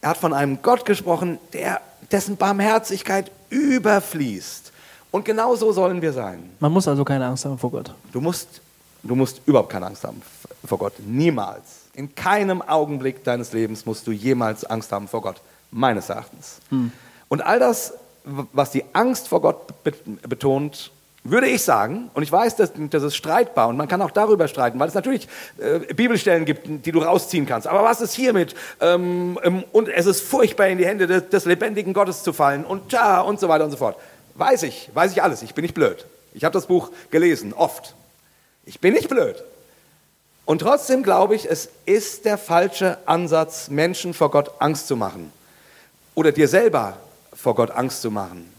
Er 0.02 0.10
hat 0.10 0.18
von 0.18 0.34
einem 0.34 0.62
Gott 0.62 0.86
gesprochen, 0.86 1.40
der, 1.54 1.82
dessen 2.12 2.38
Barmherzigkeit 2.38 3.32
überfließt. 3.50 4.72
Und 5.12 5.26
genau 5.26 5.56
so 5.56 5.72
sollen 5.72 6.02
wir 6.02 6.12
sein. 6.14 6.50
Man 6.60 6.72
muss 6.72 6.88
also 6.88 7.06
keine 7.06 7.26
Angst 7.26 7.46
haben 7.46 7.58
vor 7.58 7.72
Gott. 7.72 7.94
Du 8.12 8.20
musst, 8.20 8.62
du 9.04 9.16
musst 9.16 9.42
überhaupt 9.46 9.70
keine 9.72 9.86
Angst 9.88 10.04
haben 10.04 10.22
vor 10.66 10.78
Gott. 10.78 10.94
Niemals. 11.00 11.64
In 11.94 12.14
keinem 12.14 12.62
Augenblick 12.62 13.24
deines 13.24 13.54
Lebens 13.54 13.86
musst 13.86 14.06
du 14.06 14.12
jemals 14.12 14.66
Angst 14.66 14.92
haben 14.92 15.08
vor 15.08 15.22
Gott. 15.22 15.42
Meines 15.72 16.10
Erachtens. 16.10 16.58
Und 17.30 17.42
all 17.42 17.60
das, 17.60 17.94
was 18.24 18.72
die 18.72 18.84
Angst 18.94 19.28
vor 19.28 19.42
Gott 19.42 19.84
be- 19.84 19.94
betont, 20.28 20.92
würde 21.26 21.48
ich 21.48 21.64
sagen, 21.64 22.12
und 22.14 22.22
ich 22.22 22.32
weiß, 22.32 22.56
das, 22.56 22.72
das 22.92 23.02
ist 23.02 23.16
streitbar 23.16 23.68
und 23.68 23.78
man 23.78 23.88
kann 23.88 24.02
auch 24.02 24.12
darüber 24.12 24.48
streiten, 24.48 24.80
weil 24.80 24.88
es 24.88 24.94
natürlich 24.94 25.28
äh, 25.58 25.94
Bibelstellen 25.94 26.46
gibt, 26.46 26.86
die 26.86 26.92
du 26.92 27.00
rausziehen 27.00 27.48
kannst. 27.48 27.68
Aber 27.68 27.84
was 27.84 28.00
ist 28.00 28.14
hiermit? 28.14 28.54
Ähm, 28.80 29.40
ähm, 29.44 29.64
und 29.72 29.90
es 29.90 30.06
ist 30.06 30.22
furchtbar, 30.22 30.68
in 30.68 30.78
die 30.78 30.86
Hände 30.86 31.08
des, 31.08 31.30
des 31.30 31.46
lebendigen 31.46 31.94
Gottes 31.94 32.22
zu 32.22 32.32
fallen 32.32 32.64
und 32.64 32.94
ja 32.94 33.22
und 33.22 33.40
so 33.40 33.50
weiter 33.50 33.66
und 33.66 33.72
so 33.72 33.78
fort. 33.78 33.98
Weiß 34.36 34.62
ich, 34.64 34.92
weiß 34.94 35.14
ich 35.14 35.24
alles. 35.24 35.42
Ich 35.42 35.56
bin 35.56 35.64
nicht 35.64 35.74
blöd. 35.74 36.06
Ich 36.36 36.44
habe 36.44 36.54
das 36.54 36.68
Buch 36.68 36.92
gelesen, 37.10 37.54
oft. 37.54 37.96
Ich 38.66 38.80
bin 38.80 38.94
nicht 38.94 39.10
blöd. 39.10 39.44
Und 40.46 40.60
trotzdem 40.60 41.02
glaube 41.02 41.34
ich, 41.34 41.50
es 41.50 41.70
ist 41.86 42.26
der 42.26 42.38
falsche 42.38 43.00
Ansatz, 43.08 43.70
Menschen 43.70 44.14
vor 44.14 44.30
Gott 44.30 44.52
Angst 44.60 44.88
zu 44.88 44.96
machen. 44.96 45.34
Oder 46.14 46.32
dir 46.32 46.48
selber 46.48 46.98
vor 47.34 47.56
Gott 47.56 47.72
Angst 47.72 48.04
zu 48.04 48.12
machen. 48.12 48.55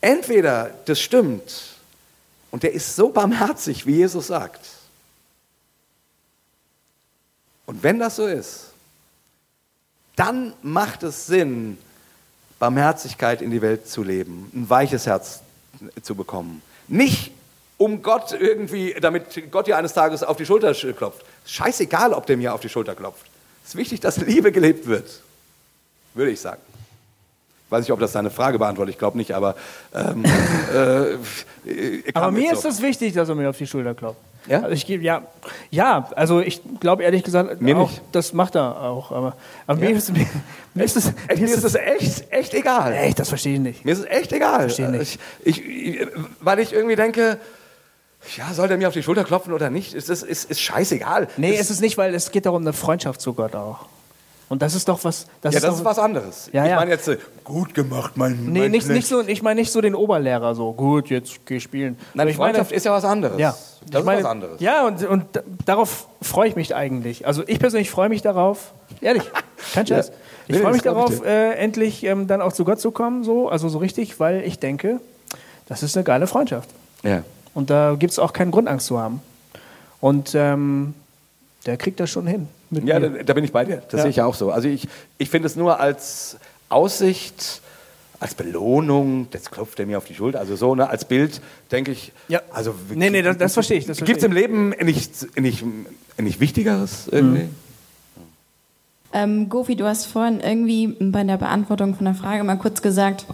Entweder 0.00 0.70
das 0.84 1.00
stimmt 1.00 1.76
und 2.50 2.62
der 2.62 2.72
ist 2.72 2.96
so 2.96 3.08
barmherzig, 3.08 3.86
wie 3.86 3.96
Jesus 3.96 4.28
sagt. 4.28 4.60
Und 7.66 7.82
wenn 7.82 7.98
das 7.98 8.16
so 8.16 8.26
ist, 8.26 8.72
dann 10.14 10.54
macht 10.62 11.02
es 11.02 11.26
Sinn, 11.26 11.78
Barmherzigkeit 12.58 13.42
in 13.42 13.50
die 13.50 13.60
Welt 13.60 13.88
zu 13.88 14.02
leben, 14.02 14.50
ein 14.54 14.70
weiches 14.70 15.06
Herz 15.06 15.40
zu 16.02 16.14
bekommen. 16.14 16.62
Nicht 16.88 17.32
um 17.76 18.02
Gott 18.02 18.32
irgendwie, 18.32 18.94
damit 18.98 19.50
Gott 19.50 19.66
dir 19.66 19.76
eines 19.76 19.92
Tages 19.92 20.22
auf 20.22 20.36
die 20.38 20.46
Schulter 20.46 20.72
klopft. 20.72 21.24
Scheißegal, 21.44 22.14
ob 22.14 22.26
der 22.26 22.36
mir 22.36 22.54
auf 22.54 22.60
die 22.60 22.68
Schulter 22.68 22.94
klopft. 22.94 23.26
Es 23.62 23.70
ist 23.70 23.76
wichtig, 23.76 24.00
dass 24.00 24.16
Liebe 24.16 24.52
gelebt 24.52 24.86
wird, 24.86 25.20
würde 26.14 26.30
ich 26.30 26.40
sagen. 26.40 26.62
Weiß 27.68 27.80
nicht, 27.80 27.90
ob 27.92 27.98
das 28.00 28.12
deine 28.12 28.30
Frage 28.30 28.58
beantwortet, 28.58 28.94
ich 28.94 28.98
glaube 28.98 29.16
nicht, 29.18 29.32
aber. 29.32 29.56
Ähm, 29.94 30.24
äh, 30.74 32.02
Aber 32.14 32.26
kam 32.26 32.34
mir 32.34 32.42
jetzt 32.44 32.52
ist 32.58 32.62
so. 32.62 32.68
es 32.68 32.82
wichtig, 32.82 33.12
dass 33.14 33.28
er 33.28 33.34
mir 33.34 33.50
auf 33.50 33.58
die 33.58 33.66
Schulter 33.66 33.94
klopft. 33.94 34.20
Ja? 34.46 34.60
Also 34.62 34.70
ich, 34.74 34.86
ja, 34.86 35.22
ja, 35.70 36.08
also 36.14 36.38
ich 36.40 36.60
glaube 36.78 37.02
ehrlich 37.02 37.24
gesagt, 37.24 37.60
Mir 37.60 37.76
auch, 37.76 37.90
nicht. 37.90 38.00
das 38.12 38.32
macht 38.32 38.54
er 38.54 38.80
auch. 38.80 39.10
Aber, 39.10 39.34
aber 39.66 39.82
Ja. 39.82 39.90
mir, 39.90 39.96
ist, 39.96 40.12
mir, 40.12 40.24
mir 40.74 40.84
ist 40.84 40.96
es, 40.96 41.12
Echt, 41.26 41.40
mir 41.42 41.48
ist 41.48 41.64
es 41.64 41.74
echt, 41.74 42.30
echt 42.32 42.54
egal. 42.54 42.92
echt, 42.92 43.18
das 43.18 43.28
verstehe 43.30 43.54
ich 43.54 43.60
nicht. 43.60 43.84
Mir 43.84 43.90
ist 43.92 43.98
es 44.00 44.04
echt 44.06 44.32
egal. 44.32 44.60
Verstehe 44.60 44.88
nicht. 44.90 45.18
Ich, 45.42 45.64
ich, 45.66 46.06
weil 46.40 46.60
ich 46.60 46.72
irgendwie 46.72 46.94
denke, 46.94 47.38
ja, 48.36 48.54
soll 48.54 48.68
der 48.68 48.76
mir 48.78 48.86
auf 48.86 48.94
die 48.94 49.02
Schulter 49.02 49.24
klopfen 49.24 49.52
oder 49.52 49.68
nicht? 49.70 49.94
Ist, 49.94 50.08
ist, 50.10 50.22
ist, 50.22 50.48
ist 50.48 50.60
scheißegal. 50.60 51.26
Nee, 51.36 51.54
ist, 51.54 51.62
es 51.62 51.70
ist 51.72 51.80
nicht, 51.80 51.98
weil 51.98 52.14
es 52.14 52.30
geht 52.30 52.46
darum, 52.46 52.62
eine 52.62 52.72
Freundschaft 52.72 53.20
zu 53.20 53.34
Gott 53.34 53.56
auch. 53.56 53.86
Und 54.48 54.62
das 54.62 54.74
ist 54.74 54.88
doch 54.88 55.02
was. 55.02 55.26
Das 55.40 55.54
ja, 55.54 55.58
ist 55.58 55.64
das 55.64 55.70
doch, 55.74 55.78
ist 55.80 55.84
was 55.84 55.98
anderes. 55.98 56.48
Ja, 56.52 56.64
ich 56.64 56.70
ja. 56.70 56.76
meine 56.76 56.92
jetzt, 56.92 57.08
äh, 57.08 57.18
gut 57.42 57.74
gemacht, 57.74 58.12
mein 58.16 58.44
Nee, 58.46 58.60
mein 58.60 58.70
nicht, 58.70 58.88
nicht 58.88 59.08
so, 59.08 59.20
ich 59.26 59.42
meine 59.42 59.60
nicht 59.60 59.72
so 59.72 59.80
den 59.80 59.94
Oberlehrer 59.96 60.54
so, 60.54 60.72
gut, 60.72 61.08
jetzt 61.08 61.44
geh 61.46 61.58
spielen. 61.58 61.98
Nein, 62.14 62.28
ich 62.28 62.38
meine, 62.38 62.54
Freundschaft 62.54 62.72
ist 62.72 62.86
ja 62.86 62.92
was 62.92 63.04
anderes. 63.04 63.38
ja, 63.40 63.50
Das 63.50 63.88
ich 63.90 63.96
ist 63.96 64.04
meine, 64.04 64.22
was 64.22 64.30
anderes. 64.30 64.60
Ja, 64.60 64.86
und, 64.86 65.02
und 65.04 65.24
darauf 65.64 66.06
freue 66.22 66.48
ich 66.48 66.54
mich 66.54 66.74
eigentlich. 66.76 67.26
Also 67.26 67.42
ich 67.46 67.58
persönlich 67.58 67.90
freue 67.90 68.08
mich 68.08 68.22
darauf, 68.22 68.72
ehrlich, 69.00 69.24
kein 69.74 69.86
Scherz. 69.86 70.08
Ja. 70.08 70.14
Ich 70.48 70.54
Nee, 70.54 70.62
freue 70.62 70.72
mich 70.74 70.82
darauf, 70.82 71.24
äh, 71.24 71.54
endlich 71.54 72.04
ähm, 72.04 72.28
dann 72.28 72.40
auch 72.40 72.52
zu 72.52 72.64
Gott 72.64 72.78
zu 72.78 72.92
kommen, 72.92 73.24
so, 73.24 73.48
also 73.48 73.68
so 73.68 73.78
richtig, 73.78 74.20
weil 74.20 74.42
ich 74.42 74.60
denke, 74.60 75.00
das 75.68 75.82
ist 75.82 75.96
eine 75.96 76.04
geile 76.04 76.28
Freundschaft. 76.28 76.70
Ja. 77.02 77.24
Und 77.52 77.70
da 77.70 77.96
gibt 77.98 78.12
es 78.12 78.20
auch 78.20 78.32
keinen 78.32 78.52
Grund, 78.52 78.68
Angst 78.68 78.86
zu 78.86 78.98
haben. 79.00 79.20
Und 80.00 80.36
ähm, 80.36 80.94
der 81.64 81.76
kriegt 81.76 81.98
das 81.98 82.10
schon 82.10 82.28
hin. 82.28 82.48
Mit 82.70 82.84
Ja, 82.84 82.98
da, 82.98 83.08
da 83.08 83.32
bin 83.34 83.44
ich 83.44 83.52
bei 83.52 83.64
dir. 83.64 83.76
Das 83.88 83.98
Ja. 83.98 84.02
sehe 84.02 84.10
ich 84.10 84.16
ja 84.16 84.26
auch 84.26 84.34
so. 84.34 84.50
Also 84.50 84.68
ich, 84.68 84.88
ich 85.18 85.30
finde 85.30 85.46
es 85.46 85.56
nur 85.56 85.78
als 85.80 86.36
Aussicht, 86.68 87.60
als 88.18 88.34
Belohnung, 88.34 89.28
jetzt 89.32 89.50
klopft 89.52 89.78
er 89.78 89.86
mir 89.86 89.98
auf 89.98 90.04
die 90.06 90.14
Schulter, 90.14 90.40
also 90.40 90.56
so, 90.56 90.74
ne, 90.74 90.88
als 90.88 91.04
Bild, 91.04 91.40
denke 91.70 91.92
ich, 91.92 92.12
Ja. 92.28 92.40
also 92.50 92.74
Nee, 92.94 93.10
nee, 93.10 93.22
das- 93.22 93.36
das 93.38 93.52
verstehe 93.54 93.78
ich, 93.78 93.86
Gibt 93.86 94.18
es 94.18 94.24
im 94.24 94.32
Leben 94.32 94.70
nicht, 94.82 95.38
nicht, 95.38 95.64
nicht 96.18 96.40
Wichtigeres 96.40 97.08
irgendwie? 97.10 97.42
Mhm. 97.44 97.50
Ähm, 99.12 99.48
Gofi, 99.48 99.76
du 99.76 99.84
hast 99.86 100.06
vorhin 100.06 100.40
irgendwie 100.40 100.88
bei 100.98 101.24
der 101.24 101.36
Beantwortung 101.36 101.94
von 101.94 102.04
der 102.06 102.14
Frage 102.14 102.42
mal 102.44 102.56
kurz 102.56 102.82
gesagt, 102.82 103.26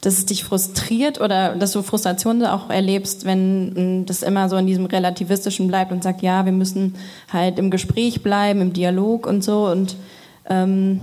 dass 0.00 0.18
es 0.18 0.26
dich 0.26 0.44
frustriert 0.44 1.20
oder 1.20 1.54
dass 1.56 1.72
du 1.72 1.82
Frustration 1.82 2.44
auch 2.46 2.70
erlebst, 2.70 3.24
wenn 3.24 4.00
mh, 4.00 4.04
das 4.06 4.22
immer 4.22 4.48
so 4.48 4.56
in 4.56 4.66
diesem 4.66 4.86
Relativistischen 4.86 5.68
bleibt 5.68 5.92
und 5.92 6.02
sagt, 6.02 6.22
ja, 6.22 6.44
wir 6.44 6.52
müssen 6.52 6.94
halt 7.32 7.58
im 7.58 7.70
Gespräch 7.70 8.22
bleiben, 8.22 8.60
im 8.60 8.72
Dialog 8.72 9.26
und 9.26 9.44
so. 9.44 9.66
Und 9.66 9.96
ähm, 10.48 11.00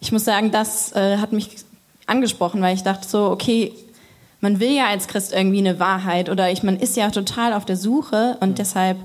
ich 0.00 0.12
muss 0.12 0.24
sagen, 0.24 0.52
das 0.52 0.92
äh, 0.92 1.16
hat 1.16 1.32
mich 1.32 1.56
angesprochen, 2.06 2.62
weil 2.62 2.74
ich 2.74 2.84
dachte 2.84 3.08
so, 3.08 3.30
okay, 3.30 3.72
man 4.40 4.60
will 4.60 4.70
ja 4.70 4.86
als 4.86 5.08
Christ 5.08 5.32
irgendwie 5.32 5.58
eine 5.58 5.80
Wahrheit 5.80 6.30
oder 6.30 6.50
ich, 6.50 6.62
man 6.62 6.78
ist 6.78 6.96
ja 6.96 7.10
total 7.10 7.52
auf 7.52 7.64
der 7.64 7.76
Suche 7.76 8.36
und 8.40 8.58
deshalb 8.58 8.98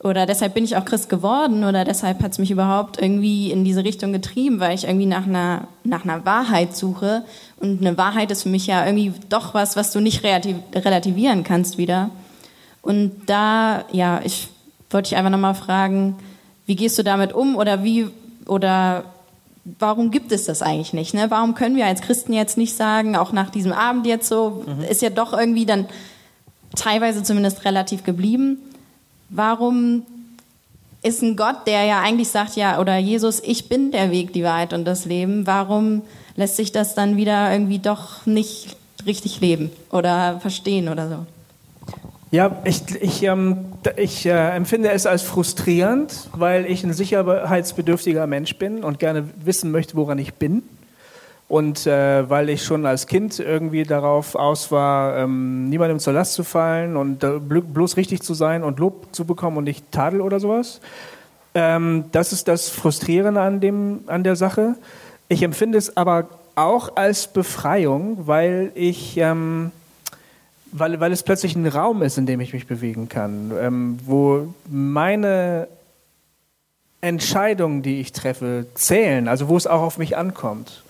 oder 0.00 0.26
deshalb 0.26 0.54
bin 0.54 0.64
ich 0.64 0.76
auch 0.76 0.84
Christ 0.84 1.08
geworden 1.08 1.64
oder 1.64 1.84
deshalb 1.84 2.22
hat 2.22 2.32
es 2.32 2.38
mich 2.38 2.52
überhaupt 2.52 3.02
irgendwie 3.02 3.50
in 3.50 3.64
diese 3.64 3.82
Richtung 3.82 4.12
getrieben, 4.12 4.60
weil 4.60 4.74
ich 4.74 4.84
irgendwie 4.84 5.06
nach 5.06 5.26
einer, 5.26 5.66
nach 5.82 6.04
einer 6.04 6.24
Wahrheit 6.24 6.76
suche 6.76 7.24
und 7.56 7.80
eine 7.80 7.98
Wahrheit 7.98 8.30
ist 8.30 8.44
für 8.44 8.48
mich 8.48 8.68
ja 8.68 8.86
irgendwie 8.86 9.12
doch 9.28 9.54
was, 9.54 9.74
was 9.74 9.92
du 9.92 10.00
nicht 10.00 10.22
relativ, 10.22 10.56
relativieren 10.72 11.42
kannst 11.42 11.78
wieder. 11.78 12.10
Und 12.80 13.12
da, 13.26 13.84
ja, 13.90 14.20
ich 14.22 14.48
wollte 14.90 15.08
dich 15.08 15.18
einfach 15.18 15.32
nochmal 15.32 15.56
fragen, 15.56 16.16
wie 16.66 16.76
gehst 16.76 16.96
du 16.96 17.02
damit 17.02 17.32
um 17.32 17.56
oder 17.56 17.82
wie, 17.82 18.06
oder 18.46 19.04
warum 19.80 20.12
gibt 20.12 20.30
es 20.30 20.44
das 20.44 20.62
eigentlich 20.62 20.92
nicht? 20.92 21.12
Ne? 21.12 21.26
Warum 21.28 21.56
können 21.56 21.74
wir 21.74 21.86
als 21.86 22.02
Christen 22.02 22.32
jetzt 22.32 22.56
nicht 22.56 22.76
sagen, 22.76 23.16
auch 23.16 23.32
nach 23.32 23.50
diesem 23.50 23.72
Abend 23.72 24.06
jetzt 24.06 24.28
so, 24.28 24.64
ist 24.88 25.02
ja 25.02 25.10
doch 25.10 25.32
irgendwie 25.32 25.66
dann 25.66 25.86
teilweise 26.76 27.22
zumindest 27.24 27.64
relativ 27.64 28.04
geblieben. 28.04 28.58
Warum 29.28 30.04
ist 31.02 31.22
ein 31.22 31.36
Gott, 31.36 31.66
der 31.66 31.84
ja 31.84 32.00
eigentlich 32.00 32.28
sagt, 32.28 32.56
ja, 32.56 32.80
oder 32.80 32.96
Jesus, 32.98 33.40
ich 33.40 33.68
bin 33.68 33.92
der 33.92 34.10
Weg, 34.10 34.32
die 34.32 34.42
Wahrheit 34.42 34.72
und 34.72 34.84
das 34.84 35.04
Leben, 35.04 35.46
warum 35.46 36.02
lässt 36.36 36.56
sich 36.56 36.72
das 36.72 36.94
dann 36.94 37.16
wieder 37.16 37.52
irgendwie 37.52 37.78
doch 37.78 38.26
nicht 38.26 38.76
richtig 39.06 39.40
leben 39.40 39.70
oder 39.90 40.40
verstehen 40.40 40.88
oder 40.88 41.08
so? 41.08 41.26
Ja, 42.30 42.58
ich, 42.64 42.82
ich, 43.00 43.22
ähm, 43.22 43.64
ich 43.96 44.26
äh, 44.26 44.50
empfinde 44.50 44.90
es 44.90 45.06
als 45.06 45.22
frustrierend, 45.22 46.28
weil 46.34 46.66
ich 46.66 46.84
ein 46.84 46.92
sicherheitsbedürftiger 46.92 48.26
Mensch 48.26 48.56
bin 48.56 48.84
und 48.84 48.98
gerne 48.98 49.24
wissen 49.42 49.70
möchte, 49.70 49.96
woran 49.96 50.18
ich 50.18 50.34
bin. 50.34 50.62
Und 51.48 51.86
äh, 51.86 52.28
weil 52.28 52.50
ich 52.50 52.62
schon 52.62 52.84
als 52.84 53.06
Kind 53.06 53.38
irgendwie 53.38 53.82
darauf 53.82 54.34
aus 54.34 54.70
war, 54.70 55.16
ähm, 55.16 55.70
niemandem 55.70 55.98
zur 55.98 56.12
Last 56.12 56.34
zu 56.34 56.44
fallen 56.44 56.96
und 56.96 57.24
blo- 57.24 57.62
bloß 57.62 57.96
richtig 57.96 58.20
zu 58.20 58.34
sein 58.34 58.62
und 58.62 58.78
Lob 58.78 59.06
zu 59.12 59.24
bekommen 59.24 59.56
und 59.56 59.64
nicht 59.64 59.90
Tadel 59.90 60.20
oder 60.20 60.40
sowas. 60.40 60.80
Ähm, 61.54 62.04
das 62.12 62.34
ist 62.34 62.48
das 62.48 62.68
Frustrierende 62.68 63.40
an, 63.40 63.60
dem, 63.60 64.00
an 64.08 64.24
der 64.24 64.36
Sache. 64.36 64.74
Ich 65.28 65.42
empfinde 65.42 65.78
es 65.78 65.96
aber 65.96 66.28
auch 66.54 66.96
als 66.96 67.26
Befreiung, 67.26 68.26
weil 68.26 68.70
ich... 68.74 69.16
Ähm, 69.16 69.72
weil, 70.70 71.00
weil 71.00 71.12
es 71.12 71.22
plötzlich 71.22 71.56
ein 71.56 71.66
Raum 71.66 72.02
ist, 72.02 72.18
in 72.18 72.26
dem 72.26 72.40
ich 72.40 72.52
mich 72.52 72.66
bewegen 72.66 73.08
kann, 73.08 73.52
ähm, 73.58 73.98
wo 74.04 74.52
meine 74.68 75.66
Entscheidungen, 77.00 77.80
die 77.80 78.00
ich 78.02 78.12
treffe, 78.12 78.66
zählen, 78.74 79.28
also 79.28 79.48
wo 79.48 79.56
es 79.56 79.66
auch 79.66 79.80
auf 79.80 79.96
mich 79.96 80.18
ankommt. 80.18 80.82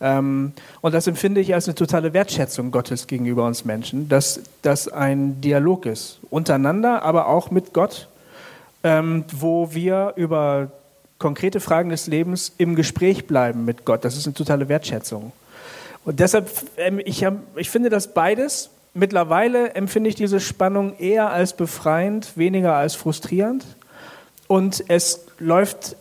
Ähm, 0.00 0.52
und 0.80 0.94
das 0.94 1.06
empfinde 1.06 1.40
ich 1.40 1.54
als 1.54 1.66
eine 1.66 1.74
totale 1.74 2.12
Wertschätzung 2.12 2.70
Gottes 2.70 3.06
gegenüber 3.06 3.46
uns 3.46 3.64
Menschen, 3.64 4.08
dass 4.08 4.40
das 4.62 4.88
ein 4.88 5.40
Dialog 5.40 5.86
ist, 5.86 6.18
untereinander, 6.30 7.02
aber 7.02 7.26
auch 7.26 7.50
mit 7.50 7.72
Gott, 7.74 8.08
ähm, 8.82 9.24
wo 9.32 9.74
wir 9.74 10.14
über 10.16 10.70
konkrete 11.18 11.60
Fragen 11.60 11.90
des 11.90 12.06
Lebens 12.06 12.52
im 12.56 12.74
Gespräch 12.74 13.26
bleiben 13.26 13.64
mit 13.64 13.84
Gott. 13.84 14.04
Das 14.04 14.16
ist 14.16 14.26
eine 14.26 14.34
totale 14.34 14.68
Wertschätzung. 14.68 15.32
Und 16.04 16.18
deshalb, 16.18 16.50
ähm, 16.78 17.00
ich, 17.04 17.26
ich 17.56 17.70
finde 17.70 17.90
das 17.90 18.14
beides. 18.14 18.70
Mittlerweile 18.94 19.74
empfinde 19.74 20.08
ich 20.08 20.16
diese 20.16 20.40
Spannung 20.40 20.98
eher 20.98 21.30
als 21.30 21.52
befreiend, 21.52 22.36
weniger 22.36 22.74
als 22.74 22.94
frustrierend. 22.94 23.64
Und 24.48 24.82
es 24.88 25.26
läuft, 25.38 25.94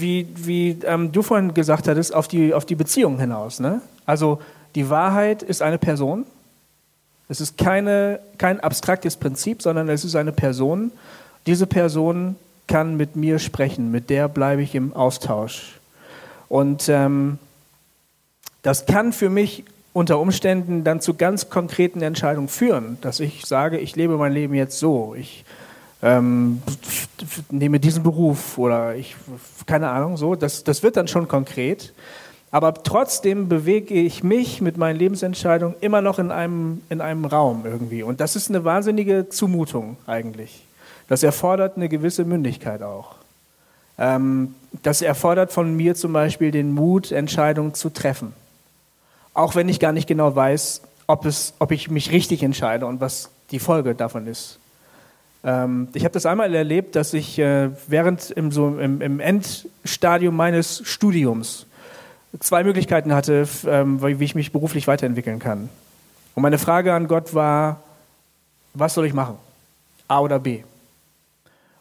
wie, 0.00 0.28
wie 0.34 0.78
ähm, 0.84 1.12
du 1.12 1.22
vorhin 1.22 1.54
gesagt 1.54 1.88
hattest, 1.88 2.14
auf 2.14 2.28
die, 2.28 2.54
auf 2.54 2.64
die 2.64 2.74
Beziehung 2.74 3.18
hinaus. 3.18 3.60
Ne? 3.60 3.80
Also 4.06 4.40
die 4.74 4.90
Wahrheit 4.90 5.42
ist 5.42 5.62
eine 5.62 5.78
Person. 5.78 6.24
Es 7.28 7.40
ist 7.40 7.58
keine, 7.58 8.20
kein 8.38 8.60
abstraktes 8.60 9.16
Prinzip, 9.16 9.62
sondern 9.62 9.88
es 9.88 10.04
ist 10.04 10.16
eine 10.16 10.32
Person. 10.32 10.92
Diese 11.46 11.66
Person 11.66 12.36
kann 12.66 12.96
mit 12.96 13.16
mir 13.16 13.38
sprechen, 13.38 13.90
mit 13.90 14.10
der 14.10 14.28
bleibe 14.28 14.62
ich 14.62 14.74
im 14.74 14.94
Austausch. 14.94 15.78
Und 16.48 16.88
ähm, 16.88 17.38
das 18.62 18.86
kann 18.86 19.12
für 19.12 19.30
mich 19.30 19.64
unter 19.92 20.18
Umständen 20.18 20.84
dann 20.84 21.00
zu 21.00 21.14
ganz 21.14 21.50
konkreten 21.50 22.02
Entscheidungen 22.02 22.48
führen, 22.48 22.98
dass 23.00 23.20
ich 23.20 23.44
sage, 23.46 23.78
ich 23.78 23.96
lebe 23.96 24.16
mein 24.16 24.32
Leben 24.32 24.54
jetzt 24.54 24.78
so, 24.78 25.14
ich 25.18 25.44
ähm, 26.02 26.62
nehme 27.50 27.80
diesen 27.80 28.02
Beruf 28.02 28.58
oder 28.58 28.94
ich, 28.94 29.16
keine 29.66 29.90
Ahnung, 29.90 30.16
so, 30.16 30.34
das, 30.34 30.64
das 30.64 30.82
wird 30.82 30.96
dann 30.96 31.08
schon 31.08 31.28
konkret. 31.28 31.92
Aber 32.50 32.74
trotzdem 32.74 33.48
bewege 33.48 33.94
ich 33.94 34.22
mich 34.22 34.60
mit 34.62 34.78
meinen 34.78 34.96
Lebensentscheidungen 34.96 35.76
immer 35.80 36.00
noch 36.00 36.18
in 36.18 36.30
einem, 36.30 36.82
in 36.88 37.00
einem 37.00 37.26
Raum 37.26 37.62
irgendwie. 37.66 38.02
Und 38.02 38.20
das 38.20 38.36
ist 38.36 38.48
eine 38.48 38.64
wahnsinnige 38.64 39.28
Zumutung 39.28 39.98
eigentlich. 40.06 40.64
Das 41.08 41.22
erfordert 41.22 41.76
eine 41.76 41.88
gewisse 41.88 42.24
Mündigkeit 42.24 42.82
auch. 42.82 43.16
Ähm, 43.98 44.54
das 44.82 45.02
erfordert 45.02 45.52
von 45.52 45.76
mir 45.76 45.94
zum 45.94 46.12
Beispiel 46.12 46.50
den 46.50 46.72
Mut, 46.72 47.12
Entscheidungen 47.12 47.74
zu 47.74 47.90
treffen. 47.90 48.32
Auch 49.34 49.54
wenn 49.54 49.68
ich 49.68 49.80
gar 49.80 49.92
nicht 49.92 50.06
genau 50.06 50.34
weiß, 50.34 50.82
ob, 51.06 51.26
es, 51.26 51.54
ob 51.58 51.70
ich 51.70 51.90
mich 51.90 52.12
richtig 52.12 52.42
entscheide 52.42 52.86
und 52.86 53.00
was 53.00 53.30
die 53.50 53.58
Folge 53.58 53.94
davon 53.94 54.26
ist. 54.26 54.58
Ähm, 55.44 55.88
ich 55.94 56.04
habe 56.04 56.12
das 56.12 56.26
einmal 56.26 56.54
erlebt, 56.54 56.96
dass 56.96 57.14
ich 57.14 57.38
äh, 57.38 57.70
während 57.86 58.30
im, 58.30 58.50
so, 58.50 58.78
im, 58.78 59.00
im 59.00 59.20
Endstadium 59.20 60.36
meines 60.36 60.82
Studiums 60.84 61.66
zwei 62.40 62.64
Möglichkeiten 62.64 63.14
hatte, 63.14 63.48
ähm, 63.66 64.02
wie 64.02 64.24
ich 64.24 64.34
mich 64.34 64.52
beruflich 64.52 64.86
weiterentwickeln 64.86 65.38
kann. 65.38 65.68
Und 66.34 66.42
meine 66.42 66.58
Frage 66.58 66.94
an 66.94 67.08
Gott 67.08 67.34
war, 67.34 67.80
was 68.74 68.94
soll 68.94 69.06
ich 69.06 69.14
machen? 69.14 69.36
A 70.06 70.20
oder 70.20 70.38
B? 70.38 70.62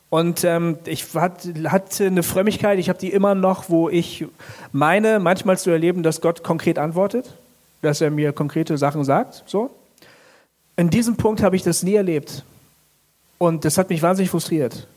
Und 0.10 0.44
ähm, 0.46 0.78
ich 0.86 1.14
hat, 1.16 1.48
hatte 1.66 2.06
eine 2.06 2.24
Frömmigkeit, 2.24 2.80
ich 2.80 2.88
habe 2.88 2.98
die 2.98 3.12
immer 3.12 3.36
noch, 3.36 3.70
wo 3.70 3.90
ich 3.90 4.26
meine, 4.72 5.20
manchmal 5.20 5.58
zu 5.58 5.70
erleben, 5.70 6.02
dass 6.02 6.22
Gott 6.22 6.44
konkret 6.44 6.80
antwortet, 6.80 7.34
dass 7.82 8.00
er 8.00 8.10
mir 8.10 8.32
konkrete 8.32 8.78
Sachen 8.78 9.04
sagt. 9.04 9.44
So. 9.48 9.70
In 10.78 10.90
diesem 10.90 11.18
Punkt 11.18 11.44
habe 11.44 11.58
ich 11.58 11.64
das 11.64 11.84
nie 11.84 11.96
erlebt. 11.96 12.44
Und 13.38 13.66
das 13.66 13.78
hat 13.78 13.90
mich 13.90 14.02
wahnsinnig 14.02 14.32
frustriert. 14.32 14.88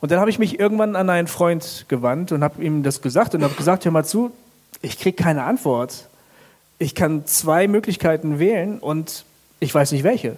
Und 0.00 0.10
dann 0.10 0.20
habe 0.20 0.30
ich 0.30 0.38
mich 0.38 0.58
irgendwann 0.58 0.96
an 0.96 1.08
einen 1.08 1.28
Freund 1.28 1.86
gewandt 1.88 2.32
und 2.32 2.42
habe 2.44 2.62
ihm 2.62 2.82
das 2.82 3.00
gesagt 3.00 3.34
und 3.34 3.42
habe 3.42 3.54
gesagt, 3.54 3.84
hör 3.84 3.92
mal 3.92 4.04
zu, 4.04 4.30
ich 4.82 4.98
kriege 4.98 5.22
keine 5.22 5.44
Antwort. 5.44 6.08
Ich 6.78 6.94
kann 6.94 7.26
zwei 7.26 7.66
Möglichkeiten 7.68 8.38
wählen 8.38 8.78
und 8.78 9.24
ich 9.60 9.74
weiß 9.74 9.92
nicht 9.92 10.04
welche. 10.04 10.36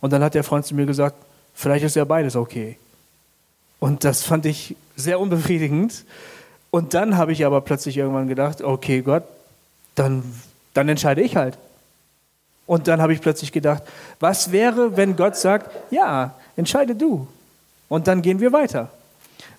Und 0.00 0.12
dann 0.12 0.22
hat 0.22 0.34
der 0.34 0.44
Freund 0.44 0.64
zu 0.64 0.74
mir 0.74 0.86
gesagt, 0.86 1.16
Vielleicht 1.54 1.84
ist 1.84 1.96
ja 1.96 2.04
beides 2.04 2.36
okay. 2.36 2.76
Und 3.78 4.04
das 4.04 4.22
fand 4.22 4.46
ich 4.46 4.76
sehr 4.96 5.20
unbefriedigend. 5.20 6.04
Und 6.70 6.94
dann 6.94 7.16
habe 7.16 7.32
ich 7.32 7.44
aber 7.44 7.60
plötzlich 7.60 7.96
irgendwann 7.96 8.28
gedacht, 8.28 8.62
okay 8.62 9.02
Gott, 9.02 9.24
dann, 9.94 10.22
dann 10.74 10.88
entscheide 10.88 11.20
ich 11.20 11.36
halt. 11.36 11.58
Und 12.66 12.88
dann 12.88 13.02
habe 13.02 13.12
ich 13.12 13.20
plötzlich 13.20 13.52
gedacht, 13.52 13.82
was 14.20 14.52
wäre, 14.52 14.96
wenn 14.96 15.16
Gott 15.16 15.36
sagt, 15.36 15.70
ja, 15.90 16.34
entscheide 16.56 16.94
du. 16.94 17.26
Und 17.88 18.06
dann 18.06 18.22
gehen 18.22 18.40
wir 18.40 18.52
weiter. 18.52 18.90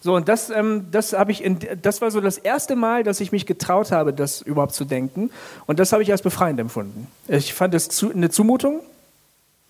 So, 0.02 0.16
und 0.16 0.28
das, 0.28 0.50
ähm, 0.50 0.88
das, 0.92 1.16
ich 1.30 1.44
in, 1.44 1.60
das 1.82 2.02
war 2.02 2.12
so 2.12 2.20
das 2.20 2.38
erste 2.38 2.76
Mal, 2.76 3.04
dass 3.04 3.22
ich 3.22 3.32
mich 3.32 3.46
getraut 3.46 3.92
habe, 3.92 4.12
das 4.12 4.42
überhaupt 4.42 4.74
zu 4.74 4.84
denken. 4.84 5.32
Und 5.66 5.80
das 5.80 5.94
habe 5.94 6.04
ich 6.04 6.12
als 6.12 6.22
befreiend 6.22 6.60
empfunden. 6.60 7.08
Ich 7.28 7.54
fand 7.54 7.74
es 7.74 7.88
zu, 7.88 8.12
eine 8.12 8.30
Zumutung. 8.30 8.82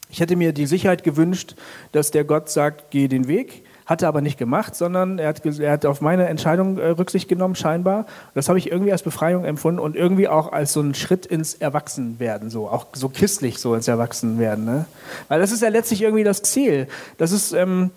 Ich 0.09 0.21
hätte 0.21 0.35
mir 0.35 0.53
die 0.53 0.65
Sicherheit 0.65 1.03
gewünscht, 1.03 1.55
dass 1.91 2.09
der 2.09 2.23
Gott 2.23 2.49
sagt, 2.49 2.89
geh 2.89 3.07
den 3.07 3.27
Weg. 3.27 3.63
Hat 3.85 4.01
er 4.01 4.07
aber 4.07 4.21
nicht 4.21 4.37
gemacht, 4.37 4.75
sondern 4.75 5.19
er 5.19 5.29
hat, 5.29 5.45
er 5.45 5.71
hat 5.71 5.85
auf 5.85 5.99
meine 5.99 6.27
Entscheidung 6.27 6.77
äh, 6.77 6.89
Rücksicht 6.89 7.27
genommen, 7.27 7.55
scheinbar. 7.55 8.05
Das 8.33 8.47
habe 8.47 8.57
ich 8.57 8.71
irgendwie 8.71 8.91
als 8.93 9.03
Befreiung 9.03 9.43
empfunden 9.43 9.79
und 9.79 9.95
irgendwie 9.95 10.29
auch 10.29 10.53
als 10.53 10.73
so 10.73 10.79
einen 10.79 10.95
Schritt 10.95 11.25
ins 11.25 11.53
Erwachsenwerden, 11.53 12.49
so 12.49 12.69
auch 12.69 12.87
so 12.93 13.09
christlich 13.09 13.59
so 13.59 13.75
ins 13.75 13.87
Erwachsenwerden. 13.89 14.63
Ne? 14.63 14.85
Weil 15.27 15.39
das 15.39 15.51
ist 15.51 15.61
ja 15.61 15.69
letztlich 15.69 16.01
irgendwie 16.01 16.23
das 16.23 16.43
Ziel. 16.43 16.87
Das 17.17 17.33
ist, 17.33 17.51
ähm, 17.51 17.91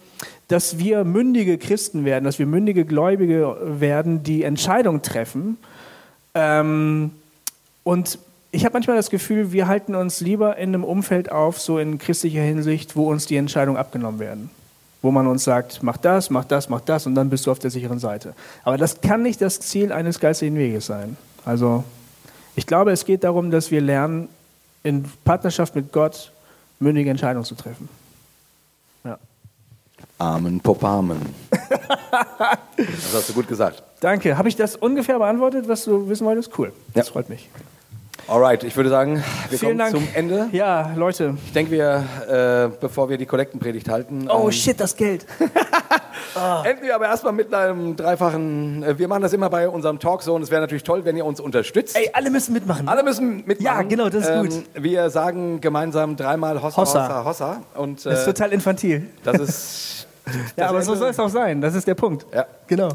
dass 0.48 0.78
wir 0.78 1.04
mündige 1.04 1.56
Christen 1.56 2.04
werden, 2.04 2.24
dass 2.24 2.40
wir 2.40 2.46
mündige 2.46 2.84
Gläubige 2.84 3.56
werden, 3.62 4.24
die 4.24 4.42
Entscheidungen 4.42 5.02
treffen. 5.02 5.56
Ähm, 6.34 7.12
und 7.84 8.18
ich 8.50 8.64
habe 8.64 8.72
manchmal 8.72 8.96
das 8.96 9.10
Gefühl, 9.10 9.52
wir 9.52 9.68
halten 9.68 9.94
uns 9.94 10.20
lieber 10.20 10.56
in 10.56 10.70
einem 10.70 10.82
Umfeld 10.82 11.30
auf, 11.30 11.60
so 11.60 11.78
in 11.78 11.98
christlicher 11.98 12.42
Hinsicht, 12.42 12.96
wo 12.96 13.08
uns 13.08 13.26
die 13.26 13.36
Entscheidungen 13.36 13.76
abgenommen 13.76 14.18
werden 14.18 14.50
wo 15.06 15.12
man 15.12 15.28
uns 15.28 15.44
sagt, 15.44 15.84
mach 15.84 15.98
das, 15.98 16.30
mach 16.30 16.44
das, 16.44 16.68
mach 16.68 16.80
das 16.80 17.06
und 17.06 17.14
dann 17.14 17.30
bist 17.30 17.46
du 17.46 17.52
auf 17.52 17.60
der 17.60 17.70
sicheren 17.70 18.00
Seite. 18.00 18.34
Aber 18.64 18.76
das 18.76 19.00
kann 19.00 19.22
nicht 19.22 19.40
das 19.40 19.60
Ziel 19.60 19.92
eines 19.92 20.18
geistigen 20.18 20.56
Weges 20.56 20.86
sein. 20.86 21.16
Also 21.44 21.84
ich 22.56 22.66
glaube, 22.66 22.90
es 22.90 23.04
geht 23.04 23.22
darum, 23.22 23.52
dass 23.52 23.70
wir 23.70 23.80
lernen, 23.80 24.28
in 24.82 25.04
Partnerschaft 25.24 25.76
mit 25.76 25.92
Gott 25.92 26.32
mündige 26.80 27.08
Entscheidungen 27.08 27.44
zu 27.44 27.54
treffen. 27.54 27.88
Ja. 29.04 29.16
Amen, 30.18 30.60
Popamen. 30.60 31.20
das 32.76 33.14
hast 33.14 33.28
du 33.28 33.32
gut 33.32 33.46
gesagt. 33.46 33.84
Danke. 34.00 34.36
Habe 34.36 34.48
ich 34.48 34.56
das 34.56 34.74
ungefähr 34.74 35.18
beantwortet, 35.18 35.68
was 35.68 35.84
du 35.84 36.08
wissen 36.08 36.26
wolltest? 36.26 36.50
Cool. 36.58 36.72
Das 36.94 37.06
ja. 37.06 37.12
freut 37.12 37.28
mich. 37.28 37.48
Alright, 38.28 38.64
ich 38.64 38.76
würde 38.76 38.90
sagen, 38.90 39.22
wir 39.50 39.58
Vielen 39.58 39.78
kommen 39.78 39.78
Dank. 39.78 39.90
zum 39.92 40.08
Ende. 40.14 40.48
Ja, 40.50 40.92
Leute. 40.96 41.36
Ich 41.46 41.52
denke, 41.52 41.70
wir, 41.70 42.04
äh, 42.28 42.76
bevor 42.80 43.08
wir 43.08 43.18
die 43.18 43.26
Kollektenpredigt 43.26 43.88
halten. 43.88 44.28
Oh 44.28 44.46
ähm, 44.46 44.52
shit, 44.52 44.80
das 44.80 44.96
Geld. 44.96 45.24
oh. 46.34 46.64
Enden 46.64 46.82
wir 46.82 46.96
aber 46.96 47.06
erstmal 47.06 47.32
mit 47.32 47.54
einem 47.54 47.94
dreifachen. 47.94 48.82
Äh, 48.82 48.98
wir 48.98 49.06
machen 49.06 49.22
das 49.22 49.32
immer 49.32 49.48
bei 49.48 49.68
unserem 49.68 50.00
Talk 50.00 50.22
so 50.22 50.34
und 50.34 50.42
es 50.42 50.50
wäre 50.50 50.60
natürlich 50.60 50.82
toll, 50.82 51.04
wenn 51.04 51.16
ihr 51.16 51.24
uns 51.24 51.38
unterstützt. 51.38 51.96
Ey, 51.96 52.10
alle 52.12 52.30
müssen 52.30 52.52
mitmachen. 52.52 52.88
Alle 52.88 53.04
müssen 53.04 53.44
mitmachen. 53.46 53.60
Ja, 53.60 53.82
genau, 53.82 54.08
das 54.08 54.24
ist 54.24 54.30
ähm, 54.30 54.48
gut. 54.48 54.64
Wir 54.74 55.08
sagen 55.10 55.60
gemeinsam 55.60 56.16
dreimal 56.16 56.60
Hossa, 56.60 56.76
Hossa, 56.76 57.08
Hossa. 57.08 57.24
Hossa 57.24 57.62
und, 57.74 58.04
äh, 58.04 58.10
das 58.10 58.20
ist 58.20 58.24
total 58.24 58.52
infantil. 58.52 59.08
Das 59.22 59.38
ist. 59.38 60.06
ja, 60.56 60.68
aber 60.68 60.82
so 60.82 60.96
soll 60.96 61.10
es 61.10 61.20
auch 61.20 61.28
sein. 61.28 61.60
Das 61.60 61.76
ist 61.76 61.86
der 61.86 61.94
Punkt. 61.94 62.26
Ja. 62.34 62.46
Genau. 62.66 62.88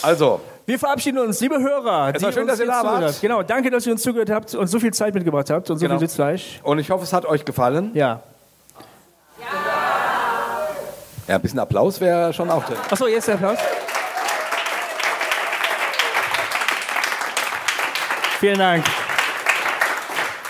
Also, 0.00 0.40
wir 0.66 0.78
verabschieden 0.78 1.18
uns, 1.18 1.40
liebe 1.40 1.58
Hörer. 1.58 2.12
Es 2.14 2.22
war 2.22 2.32
schön, 2.32 2.46
dass 2.46 2.60
ihr 2.60 2.66
da 2.66 2.84
wart. 2.84 3.20
Genau, 3.20 3.42
danke, 3.42 3.70
dass 3.70 3.86
ihr 3.86 3.92
uns 3.92 4.02
zugehört 4.02 4.30
habt 4.30 4.54
und 4.54 4.66
so 4.68 4.78
viel 4.78 4.92
Zeit 4.92 5.14
mitgebracht 5.14 5.50
habt 5.50 5.70
und 5.70 5.78
so 5.78 5.86
genau. 5.86 5.98
viel 5.98 6.08
Sitzfleisch. 6.08 6.60
Und 6.62 6.78
ich 6.78 6.90
hoffe, 6.90 7.04
es 7.04 7.12
hat 7.12 7.24
euch 7.24 7.44
gefallen. 7.44 7.90
Ja. 7.94 8.22
Ja, 11.28 11.36
ein 11.36 11.40
bisschen 11.40 11.60
Applaus 11.60 12.00
wäre 12.00 12.32
schon 12.32 12.50
auch 12.50 12.64
drin. 12.64 12.76
Achso, 12.90 13.06
jetzt 13.06 13.28
der 13.28 13.34
Applaus. 13.36 13.58
Vielen 18.40 18.58
Dank. 18.58 18.84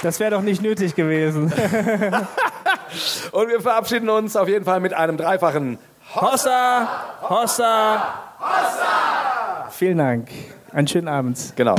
Das 0.02 0.18
wäre 0.18 0.30
doch 0.32 0.40
nicht 0.40 0.62
nötig 0.62 0.94
gewesen. 0.94 1.44
und 3.32 3.48
wir 3.48 3.60
verabschieden 3.60 4.08
uns 4.08 4.34
auf 4.34 4.48
jeden 4.48 4.64
Fall 4.64 4.80
mit 4.80 4.94
einem 4.94 5.16
dreifachen 5.16 5.78
Hossa, 6.14 6.88
Hossa, 7.22 8.02
Hossa. 8.40 9.31
Vielen 9.72 9.98
Dank. 9.98 10.28
Einen 10.70 10.86
schönen 10.86 11.08
Abend. 11.08 11.38
Genau. 11.56 11.74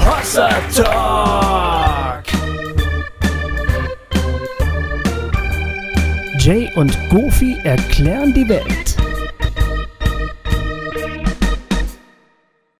Hossa 0.00 0.48
Talk. 0.74 2.24
Jay 6.38 6.70
und 6.76 6.96
Goofy 7.10 7.58
erklären 7.64 8.32
die 8.32 8.48
Welt. 8.48 8.87